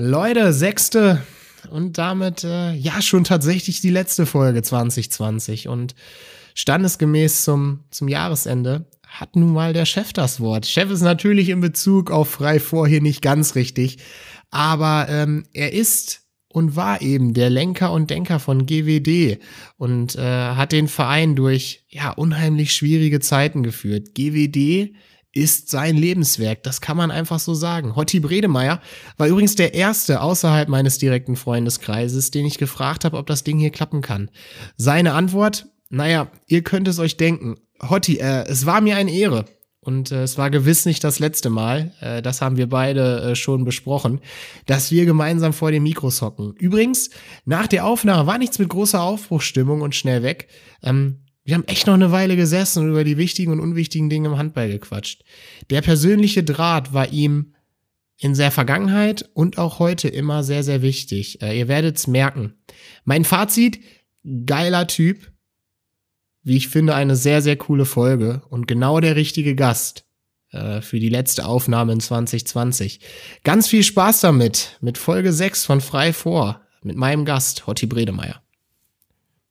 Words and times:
Leute, 0.00 0.52
sechste 0.52 1.20
und 1.72 1.98
damit 1.98 2.44
äh, 2.44 2.72
ja 2.72 3.02
schon 3.02 3.24
tatsächlich 3.24 3.80
die 3.80 3.90
letzte 3.90 4.26
Folge 4.26 4.62
2020 4.62 5.66
und 5.66 5.96
standesgemäß 6.54 7.42
zum, 7.42 7.80
zum 7.90 8.06
Jahresende 8.06 8.86
hat 9.08 9.34
nun 9.34 9.52
mal 9.52 9.72
der 9.72 9.86
Chef 9.86 10.12
das 10.12 10.38
Wort. 10.38 10.66
Chef 10.66 10.88
ist 10.92 11.00
natürlich 11.00 11.48
in 11.48 11.60
Bezug 11.60 12.12
auf 12.12 12.30
frei 12.30 12.60
vor 12.60 12.86
hier 12.86 13.00
nicht 13.02 13.22
ganz 13.22 13.56
richtig, 13.56 13.98
aber 14.52 15.08
ähm, 15.08 15.46
er 15.52 15.72
ist 15.72 16.20
und 16.46 16.76
war 16.76 17.02
eben 17.02 17.34
der 17.34 17.50
Lenker 17.50 17.90
und 17.90 18.08
Denker 18.08 18.38
von 18.38 18.66
GWD 18.66 19.40
und 19.78 20.14
äh, 20.14 20.20
hat 20.20 20.70
den 20.70 20.86
Verein 20.86 21.34
durch 21.34 21.84
ja 21.88 22.12
unheimlich 22.12 22.72
schwierige 22.72 23.18
Zeiten 23.18 23.64
geführt. 23.64 24.14
GWD 24.14 24.94
ist 25.32 25.68
sein 25.68 25.96
Lebenswerk. 25.96 26.62
Das 26.62 26.80
kann 26.80 26.96
man 26.96 27.10
einfach 27.10 27.38
so 27.38 27.54
sagen. 27.54 27.96
Hotti 27.96 28.20
Bredemeier 28.20 28.80
war 29.16 29.28
übrigens 29.28 29.54
der 29.54 29.74
erste 29.74 30.20
außerhalb 30.20 30.68
meines 30.68 30.98
direkten 30.98 31.36
Freundeskreises, 31.36 32.30
den 32.30 32.46
ich 32.46 32.58
gefragt 32.58 33.04
habe, 33.04 33.16
ob 33.16 33.26
das 33.26 33.44
Ding 33.44 33.58
hier 33.58 33.70
klappen 33.70 34.00
kann. 34.00 34.30
Seine 34.76 35.12
Antwort, 35.12 35.66
naja, 35.90 36.30
ihr 36.46 36.62
könnt 36.62 36.88
es 36.88 36.98
euch 36.98 37.16
denken. 37.16 37.56
Hotti, 37.88 38.16
äh, 38.16 38.44
es 38.48 38.66
war 38.66 38.80
mir 38.80 38.96
eine 38.96 39.12
Ehre. 39.12 39.44
Und 39.80 40.12
äh, 40.12 40.22
es 40.22 40.36
war 40.36 40.50
gewiss 40.50 40.84
nicht 40.84 41.02
das 41.02 41.18
letzte 41.18 41.48
Mal, 41.48 41.94
äh, 42.00 42.20
das 42.20 42.42
haben 42.42 42.58
wir 42.58 42.68
beide 42.68 43.22
äh, 43.22 43.34
schon 43.34 43.64
besprochen, 43.64 44.20
dass 44.66 44.90
wir 44.90 45.06
gemeinsam 45.06 45.54
vor 45.54 45.70
den 45.70 45.82
Mikros 45.82 46.20
hocken. 46.20 46.52
Übrigens, 46.58 47.08
nach 47.46 47.66
der 47.66 47.86
Aufnahme 47.86 48.26
war 48.26 48.36
nichts 48.36 48.58
mit 48.58 48.68
großer 48.68 49.00
Aufbruchstimmung 49.00 49.80
und 49.80 49.94
schnell 49.94 50.22
weg. 50.22 50.48
Ähm, 50.82 51.20
wir 51.48 51.54
haben 51.54 51.64
echt 51.64 51.86
noch 51.86 51.94
eine 51.94 52.12
Weile 52.12 52.36
gesessen 52.36 52.82
und 52.82 52.90
über 52.90 53.04
die 53.04 53.16
wichtigen 53.16 53.52
und 53.52 53.60
unwichtigen 53.60 54.10
Dinge 54.10 54.28
im 54.28 54.36
Handball 54.36 54.68
gequatscht. 54.68 55.24
Der 55.70 55.80
persönliche 55.80 56.44
Draht 56.44 56.92
war 56.92 57.10
ihm 57.10 57.54
in 58.18 58.34
der 58.34 58.50
Vergangenheit 58.50 59.30
und 59.32 59.56
auch 59.56 59.78
heute 59.78 60.08
immer 60.08 60.44
sehr, 60.44 60.62
sehr 60.62 60.82
wichtig. 60.82 61.40
Äh, 61.40 61.58
ihr 61.58 61.66
werdet's 61.66 62.06
merken. 62.06 62.52
Mein 63.06 63.24
Fazit, 63.24 63.80
geiler 64.44 64.86
Typ. 64.88 65.32
Wie 66.42 66.58
ich 66.58 66.68
finde, 66.68 66.94
eine 66.94 67.16
sehr, 67.16 67.40
sehr 67.40 67.56
coole 67.56 67.86
Folge 67.86 68.42
und 68.50 68.66
genau 68.66 69.00
der 69.00 69.16
richtige 69.16 69.54
Gast 69.54 70.04
äh, 70.50 70.82
für 70.82 71.00
die 71.00 71.08
letzte 71.08 71.46
Aufnahme 71.46 71.94
in 71.94 72.00
2020. 72.00 73.00
Ganz 73.42 73.68
viel 73.68 73.84
Spaß 73.84 74.20
damit, 74.20 74.76
mit 74.82 74.98
Folge 74.98 75.32
6 75.32 75.64
von 75.64 75.80
Frei 75.80 76.12
vor, 76.12 76.60
mit 76.82 76.98
meinem 76.98 77.24
Gast, 77.24 77.66
Hotti 77.66 77.86
Bredemeier. 77.86 78.42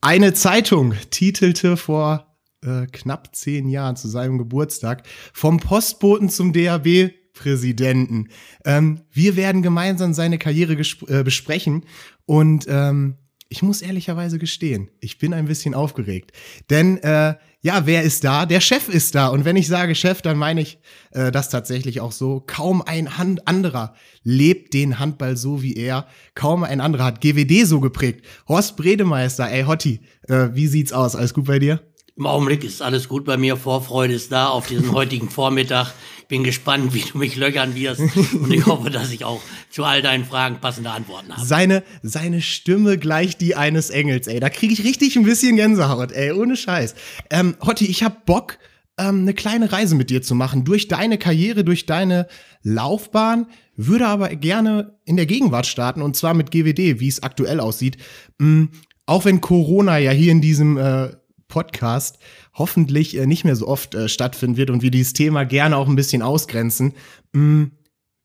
Eine 0.02 0.34
Zeitung 0.34 0.94
titelte 1.10 1.76
vor 1.76 2.38
äh, 2.64 2.86
knapp 2.88 3.36
zehn 3.36 3.68
Jahren 3.68 3.96
zu 3.96 4.08
seinem 4.08 4.38
Geburtstag 4.38 5.08
vom 5.34 5.60
Postboten 5.60 6.30
zum 6.30 6.54
DAB 6.54 7.12
Präsidenten. 7.34 8.30
Ähm, 8.66 9.02
wir 9.12 9.36
werden 9.36 9.62
gemeinsam 9.62 10.14
seine 10.14 10.38
Karriere 10.38 10.74
äh, 10.74 11.24
besprechen 11.24 11.86
und 12.26 12.66
ähm, 12.68 13.16
ich 13.50 13.62
muss 13.62 13.82
ehrlicherweise 13.82 14.40
gestehen, 14.40 14.90
ich 15.00 15.20
bin 15.20 15.34
ein 15.34 15.46
bisschen 15.46 15.74
aufgeregt. 15.74 16.32
Denn 16.70 16.98
äh, 16.98 17.36
ja, 17.62 17.86
wer 17.86 18.04
ist 18.04 18.24
da? 18.24 18.46
Der 18.46 18.62
Chef 18.62 18.88
ist 18.88 19.16
da. 19.16 19.28
Und 19.28 19.44
wenn 19.44 19.56
ich 19.56 19.68
sage 19.68 19.96
Chef, 19.96 20.22
dann 20.22 20.38
meine 20.38 20.62
ich 20.62 20.80
äh, 21.12 21.32
das 21.32 21.50
tatsächlich 21.50 22.02
auch 22.02 22.12
so. 22.12 22.44
Kaum 22.46 22.82
ein 22.82 23.18
Hand 23.18 23.48
anderer 23.48 23.96
lebt 24.24 24.74
den 24.74 25.00
Handball 25.00 25.36
so 25.38 25.64
wie 25.64 25.76
er. 25.76 26.08
Kaum 26.36 26.64
ein 26.64 26.82
anderer 26.82 27.06
hat 27.06 27.22
GWD 27.22 27.66
so 27.66 27.80
geprägt. 27.80 28.26
Horst 28.48 28.78
Bredemeister, 28.78 29.50
ey 29.50 29.64
Hotti, 29.64 30.02
äh, 30.28 30.50
wie 30.54 30.68
sieht's 30.68 30.94
aus? 30.94 31.16
Alles 31.16 31.34
gut 31.34 31.46
bei 31.46 31.60
dir? 31.60 31.82
Im 32.18 32.26
Augenblick 32.26 32.64
ist 32.64 32.82
alles 32.82 33.08
gut 33.08 33.26
bei 33.26 33.38
mir. 33.38 33.58
Vorfreude 33.58 34.14
ist 34.14 34.32
da 34.32 34.48
auf 34.48 34.68
diesen 34.68 34.92
heutigen 34.92 35.30
Vormittag 35.30 35.94
bin 36.28 36.44
gespannt, 36.44 36.94
wie 36.94 37.02
du 37.02 37.18
mich 37.18 37.36
löchern 37.36 37.76
wirst. 37.76 38.02
Und 38.34 38.52
ich 38.52 38.66
hoffe, 38.66 38.90
dass 38.90 39.12
ich 39.12 39.24
auch 39.24 39.42
zu 39.70 39.84
all 39.84 40.02
deinen 40.02 40.26
Fragen 40.26 40.60
passende 40.60 40.90
Antworten 40.92 41.32
habe. 41.32 41.46
Seine, 41.46 41.84
seine 42.04 42.42
Stimme 42.42 42.98
gleich 42.98 43.38
die 43.38 43.56
eines 43.56 43.90
Engels, 43.90 44.28
ey. 44.28 44.40
Da 44.40 44.50
kriege 44.50 44.74
ich 44.74 44.84
richtig 44.84 45.16
ein 45.16 45.24
bisschen 45.24 45.56
Gänsehaut, 45.56 46.12
ey. 46.12 46.32
Ohne 46.32 46.56
Scheiß. 46.56 46.96
Ähm, 47.30 47.56
Hotti, 47.66 47.86
ich 47.86 48.04
hab 48.04 48.26
Bock, 48.26 48.58
ähm, 48.98 49.22
eine 49.22 49.34
kleine 49.34 49.72
Reise 49.72 49.96
mit 49.96 50.10
dir 50.10 50.22
zu 50.22 50.36
machen. 50.36 50.66
Durch 50.66 50.88
deine 50.88 51.18
Karriere, 51.18 51.64
durch 51.64 51.86
deine 51.86 52.28
Laufbahn. 52.64 53.48
Würde 53.76 54.08
aber 54.08 54.30
gerne 54.30 54.98
in 55.06 55.18
der 55.18 55.28
Gegenwart 55.28 55.68
starten. 55.68 56.02
Und 56.02 56.16
zwar 56.16 56.34
mit 56.34 56.52
GWD, 56.52 57.00
wie 57.00 57.08
es 57.08 57.24
aktuell 57.24 57.60
aussieht. 57.60 57.98
Mhm. 58.40 58.70
Auch 59.06 59.24
wenn 59.24 59.40
Corona 59.40 60.00
ja 60.00 60.12
hier 60.12 60.32
in 60.32 60.42
diesem 60.42 60.78
äh, 60.78 61.12
Podcast 61.48 62.20
hoffentlich 62.54 63.18
äh, 63.18 63.26
nicht 63.26 63.44
mehr 63.44 63.56
so 63.56 63.68
oft 63.68 63.96
äh, 63.96 64.10
stattfinden 64.10 64.58
wird 64.58 64.70
und 64.70 64.82
wir 64.82 64.92
dieses 64.92 65.14
Thema 65.14 65.44
gerne 65.44 65.78
auch 65.78 65.88
ein 65.88 65.96
bisschen 65.96 66.22
ausgrenzen. 66.22 66.94
Hm, 67.34 67.72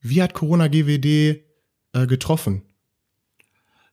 wie 0.01 0.23
hat 0.23 0.35
Corona 0.35 0.69
GWD 0.69 1.07
äh, 1.07 2.07
getroffen? 2.07 2.63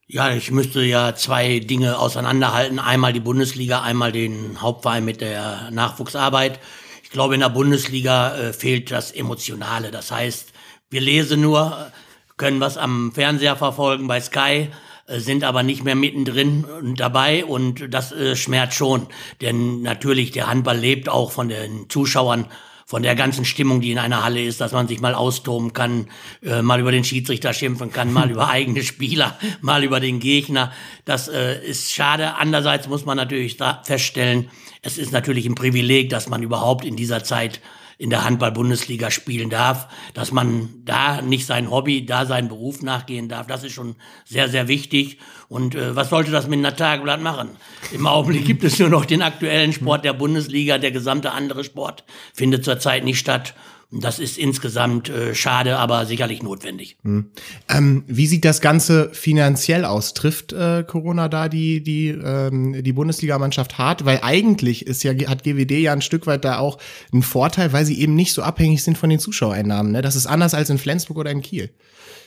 Ja, 0.06 0.32
ich 0.32 0.50
müsste 0.50 0.82
ja 0.82 1.14
zwei 1.14 1.60
Dinge 1.60 1.98
auseinanderhalten. 1.98 2.80
Einmal 2.80 3.12
die 3.12 3.20
Bundesliga, 3.20 3.82
einmal 3.82 4.10
den 4.10 4.60
Hauptverein 4.60 5.04
mit 5.04 5.20
der 5.20 5.70
Nachwuchsarbeit. 5.70 6.58
Ich 7.04 7.10
glaube, 7.10 7.34
in 7.34 7.40
der 7.40 7.48
Bundesliga 7.48 8.36
äh, 8.36 8.52
fehlt 8.52 8.90
das 8.90 9.12
Emotionale. 9.12 9.92
Das 9.92 10.10
heißt, 10.10 10.52
wir 10.90 11.00
lesen 11.00 11.40
nur, 11.40 11.92
können 12.36 12.58
was 12.58 12.76
am 12.76 13.12
Fernseher 13.12 13.54
verfolgen 13.54 14.08
bei 14.08 14.20
Sky 14.20 14.70
sind 15.18 15.44
aber 15.44 15.62
nicht 15.62 15.84
mehr 15.84 15.94
mittendrin 15.94 16.64
dabei 16.96 17.44
und 17.44 17.92
das 17.92 18.12
äh, 18.12 18.36
schmerzt 18.36 18.76
schon. 18.76 19.06
Denn 19.40 19.82
natürlich, 19.82 20.30
der 20.30 20.46
Handball 20.46 20.78
lebt 20.78 21.08
auch 21.08 21.32
von 21.32 21.48
den 21.48 21.88
Zuschauern, 21.88 22.46
von 22.90 23.04
der 23.04 23.14
ganzen 23.14 23.44
Stimmung, 23.44 23.80
die 23.80 23.92
in 23.92 23.98
einer 23.98 24.24
Halle 24.24 24.42
ist, 24.42 24.60
dass 24.60 24.72
man 24.72 24.88
sich 24.88 25.00
mal 25.00 25.14
austoben 25.14 25.72
kann, 25.72 26.08
äh, 26.42 26.60
mal 26.60 26.80
über 26.80 26.90
den 26.90 27.04
Schiedsrichter 27.04 27.52
schimpfen 27.52 27.92
kann, 27.92 28.12
mal 28.12 28.28
über 28.32 28.48
eigene 28.48 28.82
Spieler, 28.82 29.38
mal 29.60 29.84
über 29.84 30.00
den 30.00 30.18
Gegner. 30.18 30.72
Das 31.04 31.28
äh, 31.28 31.64
ist 31.64 31.92
schade. 31.92 32.34
Andererseits 32.34 32.88
muss 32.88 33.04
man 33.04 33.16
natürlich 33.16 33.58
feststellen, 33.84 34.50
es 34.82 34.98
ist 34.98 35.12
natürlich 35.12 35.46
ein 35.46 35.54
Privileg, 35.54 36.10
dass 36.10 36.28
man 36.28 36.42
überhaupt 36.42 36.84
in 36.84 36.96
dieser 36.96 37.22
Zeit 37.22 37.60
in 38.00 38.08
der 38.08 38.24
Handball-Bundesliga 38.24 39.10
spielen 39.10 39.50
darf, 39.50 39.86
dass 40.14 40.32
man 40.32 40.70
da 40.86 41.20
nicht 41.20 41.44
sein 41.44 41.70
Hobby, 41.70 42.06
da 42.06 42.24
seinen 42.24 42.48
Beruf 42.48 42.80
nachgehen 42.80 43.28
darf. 43.28 43.46
Das 43.46 43.62
ist 43.62 43.74
schon 43.74 43.94
sehr, 44.24 44.48
sehr 44.48 44.68
wichtig. 44.68 45.18
Und 45.48 45.74
äh, 45.74 45.94
was 45.94 46.08
sollte 46.08 46.30
das 46.30 46.48
mit 46.48 46.60
einer 46.60 46.74
Tageblatt 46.74 47.20
machen? 47.20 47.50
Im 47.92 48.06
Augenblick 48.06 48.46
gibt 48.46 48.64
es 48.64 48.78
nur 48.78 48.88
noch 48.88 49.04
den 49.04 49.20
aktuellen 49.20 49.74
Sport 49.74 50.06
der 50.06 50.14
Bundesliga. 50.14 50.78
Der 50.78 50.92
gesamte 50.92 51.32
andere 51.32 51.62
Sport 51.62 52.04
findet 52.32 52.64
zurzeit 52.64 53.04
nicht 53.04 53.18
statt. 53.18 53.52
Das 53.92 54.20
ist 54.20 54.38
insgesamt 54.38 55.08
äh, 55.08 55.34
schade, 55.34 55.76
aber 55.78 56.06
sicherlich 56.06 56.44
notwendig. 56.44 56.96
Hm. 57.02 57.32
Ähm, 57.68 58.04
wie 58.06 58.28
sieht 58.28 58.44
das 58.44 58.60
Ganze 58.60 59.10
finanziell 59.12 59.84
aus? 59.84 60.14
Trifft 60.14 60.52
äh, 60.52 60.84
Corona 60.86 61.28
da 61.28 61.48
die, 61.48 61.82
die, 61.82 62.08
ähm, 62.08 62.84
die 62.84 62.92
Bundesligamannschaft 62.92 63.78
hart? 63.78 64.04
Weil 64.04 64.20
eigentlich 64.22 64.86
ist 64.86 65.02
ja, 65.02 65.12
hat 65.26 65.42
GWD 65.42 65.72
ja 65.72 65.92
ein 65.92 66.02
Stück 66.02 66.28
weit 66.28 66.44
da 66.44 66.58
auch 66.58 66.78
einen 67.12 67.24
Vorteil, 67.24 67.72
weil 67.72 67.84
sie 67.84 68.00
eben 68.00 68.14
nicht 68.14 68.32
so 68.32 68.42
abhängig 68.42 68.84
sind 68.84 68.96
von 68.96 69.10
den 69.10 69.18
Zuschauereinnahmen. 69.18 69.90
Ne? 69.90 70.02
Das 70.02 70.14
ist 70.14 70.26
anders 70.26 70.54
als 70.54 70.70
in 70.70 70.78
Flensburg 70.78 71.18
oder 71.18 71.32
in 71.32 71.42
Kiel. 71.42 71.70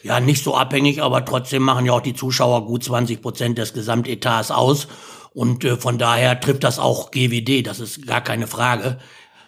Ja, 0.03 0.19
nicht 0.19 0.43
so 0.43 0.57
abhängig, 0.57 1.01
aber 1.01 1.23
trotzdem 1.23 1.63
machen 1.63 1.85
ja 1.85 1.93
auch 1.93 2.01
die 2.01 2.13
Zuschauer 2.13 2.65
gut 2.65 2.83
20 2.83 3.21
Prozent 3.21 3.57
des 3.57 3.73
Gesamtetats 3.73 4.51
aus. 4.51 4.89
Und 5.33 5.63
äh, 5.63 5.77
von 5.77 5.97
daher 5.97 6.41
trifft 6.41 6.65
das 6.65 6.77
auch 6.77 7.09
GWD, 7.11 7.65
das 7.65 7.79
ist 7.79 8.05
gar 8.05 8.19
keine 8.19 8.47
Frage. 8.47 8.99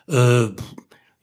Äh, 0.07 0.47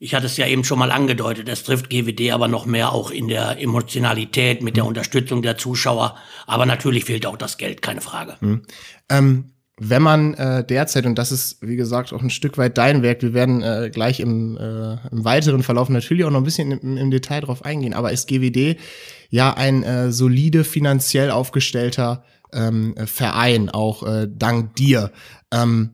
ich 0.03 0.13
hatte 0.13 0.25
es 0.25 0.35
ja 0.35 0.45
eben 0.45 0.65
schon 0.65 0.79
mal 0.79 0.91
angedeutet, 0.91 1.47
es 1.47 1.63
trifft 1.63 1.89
GWD 1.89 2.33
aber 2.33 2.49
noch 2.49 2.65
mehr 2.65 2.91
auch 2.91 3.09
in 3.09 3.29
der 3.29 3.61
Emotionalität, 3.61 4.61
mit 4.61 4.75
der 4.75 4.83
mhm. 4.83 4.89
Unterstützung 4.89 5.41
der 5.41 5.57
Zuschauer. 5.57 6.17
Aber 6.45 6.65
natürlich 6.65 7.05
fehlt 7.05 7.25
auch 7.25 7.37
das 7.37 7.57
Geld, 7.57 7.81
keine 7.81 8.01
Frage. 8.01 8.35
Mhm. 8.41 8.63
Ähm, 9.07 9.53
wenn 9.77 10.01
man 10.01 10.33
äh, 10.33 10.65
derzeit, 10.65 11.05
und 11.05 11.17
das 11.17 11.31
ist, 11.31 11.61
wie 11.61 11.77
gesagt, 11.77 12.11
auch 12.11 12.21
ein 12.21 12.29
Stück 12.29 12.57
weit 12.57 12.77
dein 12.77 13.01
Werk, 13.01 13.21
wir 13.21 13.33
werden 13.33 13.61
äh, 13.61 13.89
gleich 13.93 14.19
im, 14.19 14.57
äh, 14.57 14.97
im 15.09 15.23
weiteren 15.23 15.63
Verlauf 15.63 15.87
natürlich 15.87 16.25
auch 16.25 16.31
noch 16.31 16.41
ein 16.41 16.43
bisschen 16.43 16.71
im, 16.71 16.97
im 16.97 17.09
Detail 17.09 17.39
drauf 17.39 17.63
eingehen, 17.63 17.93
aber 17.93 18.11
ist 18.11 18.27
GWD 18.27 18.75
ja 19.29 19.53
ein 19.53 19.83
äh, 19.83 20.11
solide 20.11 20.65
finanziell 20.65 21.31
aufgestellter 21.31 22.25
ähm, 22.51 22.93
Verein, 23.05 23.69
auch 23.69 24.03
äh, 24.03 24.27
dank 24.29 24.75
dir. 24.75 25.13
Ähm, 25.49 25.91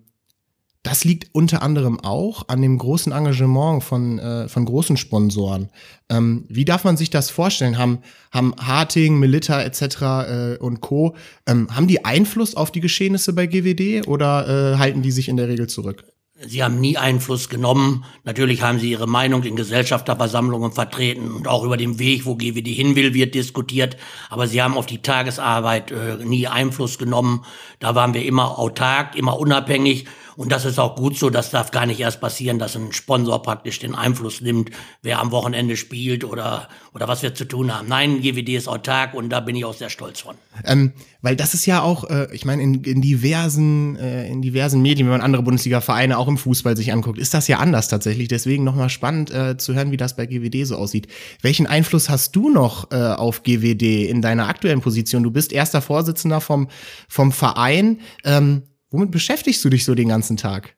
das 0.83 1.03
liegt 1.03 1.33
unter 1.33 1.61
anderem 1.61 1.99
auch 1.99 2.47
an 2.47 2.61
dem 2.61 2.77
großen 2.77 3.11
Engagement 3.11 3.83
von, 3.83 4.17
äh, 4.17 4.47
von 4.47 4.63
großen 4.63 4.95
Sponsoren. 4.95 5.69
Ähm, 6.09 6.45
wie 6.47 6.63
darf 6.63 6.85
man 6.85 6.95
sich 6.95 7.09
das 7.09 7.29
vorstellen? 7.29 7.77
Haben, 7.77 7.99
haben 8.31 8.53
Harting, 8.57 9.19
Melitta 9.19 9.61
etc. 9.61 9.81
Äh, 10.01 10.57
und 10.59 10.79
Co. 10.79 11.15
Ähm, 11.45 11.75
haben 11.75 11.87
die 11.87 12.05
Einfluss 12.05 12.55
auf 12.55 12.71
die 12.71 12.79
Geschehnisse 12.79 13.33
bei 13.33 13.45
GWD 13.45 14.07
oder 14.07 14.73
äh, 14.73 14.77
halten 14.77 15.01
die 15.01 15.11
sich 15.11 15.27
in 15.27 15.35
der 15.35 15.49
Regel 15.49 15.67
zurück? 15.67 16.05
Sie 16.47 16.63
haben 16.63 16.79
nie 16.79 16.95
Einfluss 16.95 17.49
genommen. 17.49 18.05
Natürlich 18.23 18.61
haben 18.61 18.79
sie 18.79 18.91
ihre 18.91 19.07
Meinung 19.07 19.43
in 19.43 19.57
Gesellschafterversammlungen 19.57 20.71
vertreten 20.71 21.31
und 21.31 21.49
auch 21.49 21.65
über 21.65 21.75
den 21.75 21.99
Weg, 21.99 22.25
wo 22.25 22.35
GWD 22.35 22.67
hin 22.67 22.95
will, 22.95 23.13
wird 23.13 23.35
diskutiert. 23.35 23.97
Aber 24.29 24.47
sie 24.47 24.61
haben 24.61 24.77
auf 24.77 24.85
die 24.85 25.01
Tagesarbeit 25.01 25.91
äh, 25.91 26.23
nie 26.23 26.47
Einfluss 26.47 26.97
genommen. 26.97 27.43
Da 27.79 27.93
waren 27.93 28.13
wir 28.13 28.23
immer 28.23 28.57
autark, 28.57 29.17
immer 29.17 29.37
unabhängig 29.37 30.05
Und 30.39 30.53
das 30.53 30.63
ist 30.63 30.79
auch 30.79 30.95
gut 30.95 31.17
so. 31.17 31.29
Das 31.29 31.51
darf 31.51 31.71
gar 31.71 31.85
nicht 31.85 31.99
erst 31.99 32.21
passieren, 32.21 32.59
dass 32.59 32.73
ein 32.77 32.93
Sponsor 32.93 33.41
praktisch 33.41 33.79
den 33.79 33.93
Einfluss 33.93 34.39
nimmt, 34.39 34.71
wer 35.01 35.19
am 35.19 35.31
Wochenende 35.31 35.75
spielt 35.75 36.23
oder, 36.23 36.69
oder 36.93 37.09
was 37.09 37.21
wir 37.21 37.35
zu 37.35 37.43
tun 37.43 37.75
haben. 37.75 37.89
Nein, 37.89 38.21
GWD 38.21 38.55
ist 38.55 38.69
autark 38.69 39.15
und 39.15 39.31
da 39.31 39.41
bin 39.41 39.57
ich 39.57 39.65
auch 39.65 39.73
sehr 39.73 39.89
stolz 39.89 40.21
von. 40.21 40.35
Ähm, 40.63 40.93
weil 41.21 41.35
das 41.35 41.53
ist 41.53 41.65
ja 41.65 41.81
auch, 41.81 42.09
äh, 42.09 42.33
ich 42.33 42.45
meine, 42.45 42.63
in, 42.63 42.85
in 42.85 43.01
diversen, 43.01 43.97
äh, 43.97 44.29
in 44.29 44.41
diversen 44.41 44.81
Medien, 44.81 45.07
wenn 45.07 45.11
man 45.11 45.19
andere 45.19 45.43
Bundesliga-Vereine 45.43 46.17
auch 46.17 46.29
im 46.29 46.37
Fußball 46.37 46.77
sich 46.77 46.93
anguckt, 46.93 47.19
ist 47.19 47.33
das 47.33 47.49
ja 47.49 47.57
anders 47.57 47.89
tatsächlich. 47.89 48.29
Deswegen 48.29 48.63
nochmal 48.63 48.89
spannend 48.89 49.31
äh, 49.31 49.57
zu 49.57 49.73
hören, 49.73 49.91
wie 49.91 49.97
das 49.97 50.15
bei 50.15 50.25
GWD 50.25 50.65
so 50.65 50.77
aussieht. 50.77 51.09
Welchen 51.41 51.67
Einfluss 51.67 52.07
hast 52.07 52.33
du 52.37 52.49
noch 52.49 52.93
äh, 52.93 52.95
auf 52.95 53.43
GWD 53.43 54.07
in 54.07 54.21
deiner 54.21 54.47
aktuellen 54.47 54.79
Position? 54.79 55.21
Du 55.21 55.31
bist 55.31 55.51
erster 55.51 55.81
Vorsitzender 55.81 56.39
vom, 56.39 56.69
vom 57.09 57.33
Verein. 57.33 57.99
Ähm, 58.23 58.63
Womit 58.91 59.11
beschäftigst 59.11 59.63
du 59.63 59.69
dich 59.69 59.85
so 59.85 59.95
den 59.95 60.09
ganzen 60.09 60.37
Tag? 60.37 60.75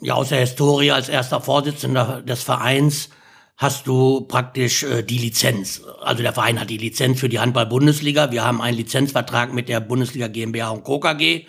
Ja, 0.00 0.14
aus 0.14 0.30
der 0.30 0.40
Historie 0.40 0.92
als 0.92 1.08
erster 1.08 1.40
Vorsitzender 1.40 2.22
des 2.22 2.42
Vereins 2.42 3.10
hast 3.56 3.86
du 3.86 4.22
praktisch 4.22 4.82
äh, 4.82 5.02
die 5.02 5.18
Lizenz. 5.18 5.82
Also 6.00 6.22
der 6.22 6.32
Verein 6.32 6.58
hat 6.58 6.70
die 6.70 6.76
Lizenz 6.76 7.20
für 7.20 7.28
die 7.28 7.38
Handball-Bundesliga. 7.38 8.32
Wir 8.32 8.44
haben 8.44 8.60
einen 8.60 8.76
Lizenzvertrag 8.76 9.52
mit 9.52 9.68
der 9.68 9.80
Bundesliga 9.80 10.28
GmbH 10.28 10.70
und 10.70 10.84
Co. 10.84 10.98
KG. 10.98 11.46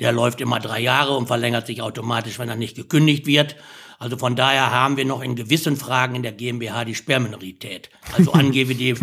Der 0.00 0.12
läuft 0.12 0.40
immer 0.40 0.58
drei 0.58 0.80
Jahre 0.80 1.16
und 1.16 1.28
verlängert 1.28 1.66
sich 1.66 1.80
automatisch, 1.80 2.38
wenn 2.38 2.48
er 2.48 2.56
nicht 2.56 2.74
gekündigt 2.74 3.26
wird. 3.26 3.54
Also 3.98 4.16
von 4.16 4.34
daher 4.34 4.72
haben 4.72 4.96
wir 4.96 5.04
noch 5.04 5.22
in 5.22 5.36
gewissen 5.36 5.76
Fragen 5.76 6.16
in 6.16 6.22
der 6.22 6.32
GmbH 6.32 6.84
die 6.84 6.96
Sperrminorität. 6.96 7.90
Also 8.16 8.32
angebe 8.32 8.74
die 8.74 8.96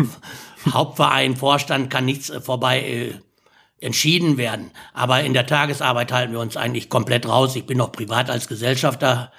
Hauptverein, 0.70 1.36
Vorstand 1.36 1.88
kann 1.88 2.04
nichts 2.04 2.28
äh, 2.28 2.40
vorbei 2.40 2.80
äh, 2.82 3.14
entschieden 3.82 4.36
werden. 4.36 4.70
Aber 4.94 5.22
in 5.22 5.34
der 5.34 5.46
Tagesarbeit 5.46 6.12
halten 6.12 6.32
wir 6.32 6.40
uns 6.40 6.56
eigentlich 6.56 6.88
komplett 6.88 7.26
raus. 7.26 7.56
Ich 7.56 7.66
bin 7.66 7.78
noch 7.78 7.92
privat 7.92 8.30
als 8.30 8.48
Gesellschafter 8.48 9.32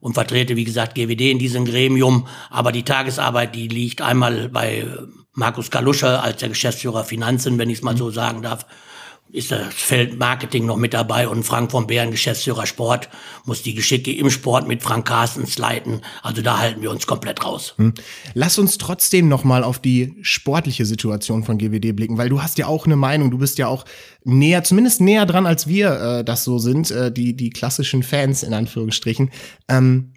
und 0.00 0.14
vertrete, 0.14 0.56
wie 0.56 0.64
gesagt, 0.64 0.94
GWD 0.94 1.32
in 1.32 1.38
diesem 1.38 1.64
Gremium. 1.64 2.28
Aber 2.50 2.72
die 2.72 2.84
Tagesarbeit, 2.84 3.54
die 3.54 3.68
liegt 3.68 4.02
einmal 4.02 4.48
bei 4.48 4.86
Markus 5.32 5.70
Kalusche 5.70 6.20
als 6.20 6.38
der 6.38 6.50
Geschäftsführer 6.50 7.04
Finanzen, 7.04 7.58
wenn 7.58 7.70
ich 7.70 7.78
es 7.78 7.84
mal 7.84 7.96
so 7.96 8.10
sagen 8.10 8.42
darf, 8.42 8.66
ist 9.32 9.50
das 9.50 9.74
Feld 9.74 10.18
Marketing 10.18 10.66
noch 10.66 10.76
mit 10.76 10.94
dabei 10.94 11.28
und 11.28 11.42
Frank 11.42 11.70
von 11.70 11.86
Bären, 11.86 12.10
Geschäftsführer 12.10 12.66
Sport, 12.66 13.08
muss 13.44 13.62
die 13.62 13.74
Geschicke 13.74 14.12
im 14.12 14.30
Sport 14.30 14.68
mit 14.68 14.82
Frank 14.82 15.06
Carstens 15.06 15.58
leiten. 15.58 16.00
Also 16.22 16.42
da 16.42 16.58
halten 16.58 16.82
wir 16.82 16.90
uns 16.90 17.06
komplett 17.06 17.44
raus. 17.44 17.74
Hm. 17.76 17.94
Lass 18.34 18.58
uns 18.58 18.78
trotzdem 18.78 19.28
nochmal 19.28 19.64
auf 19.64 19.78
die 19.78 20.16
sportliche 20.22 20.86
Situation 20.86 21.44
von 21.44 21.58
GWD 21.58 21.94
blicken, 21.94 22.18
weil 22.18 22.28
du 22.28 22.42
hast 22.42 22.58
ja 22.58 22.66
auch 22.66 22.86
eine 22.86 22.96
Meinung, 22.96 23.30
du 23.30 23.38
bist 23.38 23.58
ja 23.58 23.66
auch 23.66 23.84
näher, 24.24 24.64
zumindest 24.64 25.00
näher 25.00 25.26
dran, 25.26 25.46
als 25.46 25.66
wir 25.66 26.00
äh, 26.00 26.24
das 26.24 26.44
so 26.44 26.58
sind, 26.58 26.90
äh, 26.90 27.12
die, 27.12 27.36
die 27.36 27.50
klassischen 27.50 28.02
Fans 28.02 28.42
in 28.42 28.54
Anführungsstrichen. 28.54 29.30
Ähm, 29.68 30.14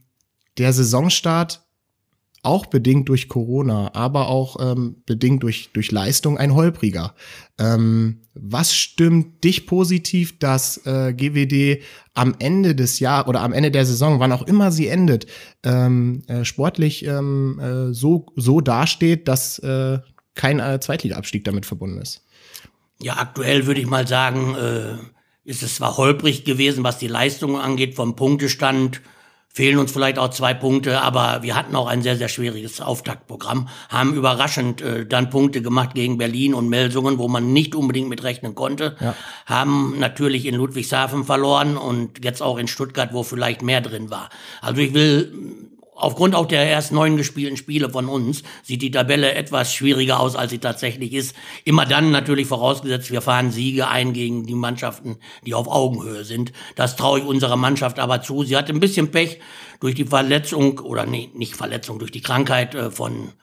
der 0.58 0.74
Saisonstart 0.74 1.64
auch 2.42 2.66
bedingt 2.68 3.10
durch 3.10 3.28
Corona, 3.28 3.92
aber 3.94 4.28
auch 4.28 4.58
ähm, 4.60 5.04
bedingt 5.06 5.44
durch, 5.44 5.70
durch 5.74 5.92
Leistung 5.92 6.38
ein 6.38 6.56
holpriger. 6.56 7.14
Ähm, 7.58 8.22
was 8.34 8.74
stimmt 8.74 9.44
dich 9.44 9.68
positiv, 9.68 10.40
dass 10.40 10.86
äh, 10.86 11.14
GWD 11.14 11.84
am 12.14 12.36
Ende 12.40 12.76
des 12.76 13.00
Jahres 13.00 13.28
oder 13.28 13.42
am 13.42 13.54
Ende 13.54 13.72
der 13.72 13.86
Saison, 13.86 14.20
wann 14.20 14.32
auch 14.32 14.44
immer 14.44 14.72
sie 14.72 14.88
endet, 14.88 15.28
ähm, 15.64 16.22
äh, 16.28 16.46
sportlich 16.46 17.06
ähm, 17.06 17.60
äh, 17.60 17.94
so, 17.94 18.28
so 18.36 18.62
dasteht, 18.62 19.28
dass 19.28 19.60
äh, 19.60 20.00
kein 20.36 20.60
äh, 20.60 20.80
Zweitliga-Abstieg 20.80 21.44
damit 21.44 21.66
verbunden 21.66 22.00
ist? 22.00 22.24
Ja, 23.02 23.18
aktuell 23.18 23.66
würde 23.66 23.82
ich 23.82 23.88
mal 23.88 24.08
sagen, 24.08 24.56
äh, 24.56 24.98
ist 25.44 25.64
es 25.64 25.76
zwar 25.76 25.98
holprig 25.98 26.46
gewesen, 26.46 26.84
was 26.84 26.98
die 26.98 27.08
Leistung 27.08 27.58
angeht, 27.58 27.96
vom 27.96 28.16
Punktestand 28.16 29.02
fehlen 29.52 29.80
uns 29.80 29.92
vielleicht 29.92 30.20
auch 30.20 30.30
zwei 30.30 30.54
Punkte, 30.54 31.02
aber 31.02 31.40
wir 31.42 31.56
hatten 31.56 31.76
auch 31.76 31.88
ein 31.88 32.02
sehr, 32.02 32.16
sehr 32.16 32.30
schwieriges 32.30 32.82
Auftaktprogramm, 32.82 33.68
haben 33.90 34.14
überraschend 34.14 34.82
äh, 34.82 35.06
dann 35.06 35.30
Punkte 35.30 35.62
gemacht 35.62 35.96
gegen 35.96 36.18
Berlin 36.18 36.54
und 36.54 36.70
Melsungen, 36.70 37.18
wo 37.18 37.28
man 37.28 37.52
nicht 37.52 37.76
unbedingt 37.76 38.10
mit 38.10 38.24
rechnen 38.24 38.56
konnte, 38.56 38.96
ja. 39.00 39.16
haben 39.46 39.96
natürlich 40.00 40.46
in 40.46 40.56
Ludwigshafen 40.56 41.26
verloren 41.26 41.78
und 41.78 42.24
jetzt 42.24 42.42
auch 42.42 42.58
in 42.58 42.68
Stuttgart, 42.68 43.12
wo 43.12 43.24
vielleicht 43.24 43.62
mehr 43.62 43.82
drin 43.82 44.10
war. 44.10 44.30
Also 44.62 44.82
ich 44.82 44.94
will 44.94 45.34
aufgrund 46.00 46.36
auch 46.36 46.46
der 46.46 46.68
erst 46.68 46.92
neun 46.92 47.18
gespielten 47.18 47.58
Spiele 47.58 47.90
von 47.90 48.08
uns 48.08 48.44
sieht 48.64 48.82
die 48.82 48.92
Tabelle 48.92 49.34
etwas 49.34 49.74
schwieriger 49.74 50.20
aus, 50.20 50.36
als 50.36 50.52
sie 50.52 50.60
tatsächlich 50.60 51.14
ist. 51.14 51.36
Immer 51.66 51.86
dann 51.86 52.12
natürlich 52.12 52.48
vorausgesetzt, 52.48 53.12
wir 53.12 53.22
fahren 53.22 53.52
Siege 53.52 53.88
ein 53.88 54.14
gegen 54.14 54.46
die 54.46 54.56
Mannschaften, 54.56 55.18
die 55.46 55.54
auf 55.54 55.68
Augenhöhe 55.68 56.24
sind. 56.24 56.54
Das 56.76 56.96
traue 56.96 57.20
ich 57.20 57.26
unserer 57.26 57.58
Mannschaft 57.58 58.00
aber 58.00 58.22
zu. 58.22 58.44
Sie 58.44 58.58
hat 58.58 58.70
ein 58.70 58.80
bisschen 58.80 59.12
Pech 59.12 59.40
durch 59.80 59.96
die 59.96 60.06
Verletzung 60.06 60.80
oder 60.80 61.06
nee, 61.06 61.30
nicht 61.34 61.56
Verletzung, 61.56 62.00
durch 62.00 62.12
die 62.12 62.22
Krankheit 62.22 62.76
äh, 62.76 62.92
von 62.92 63.34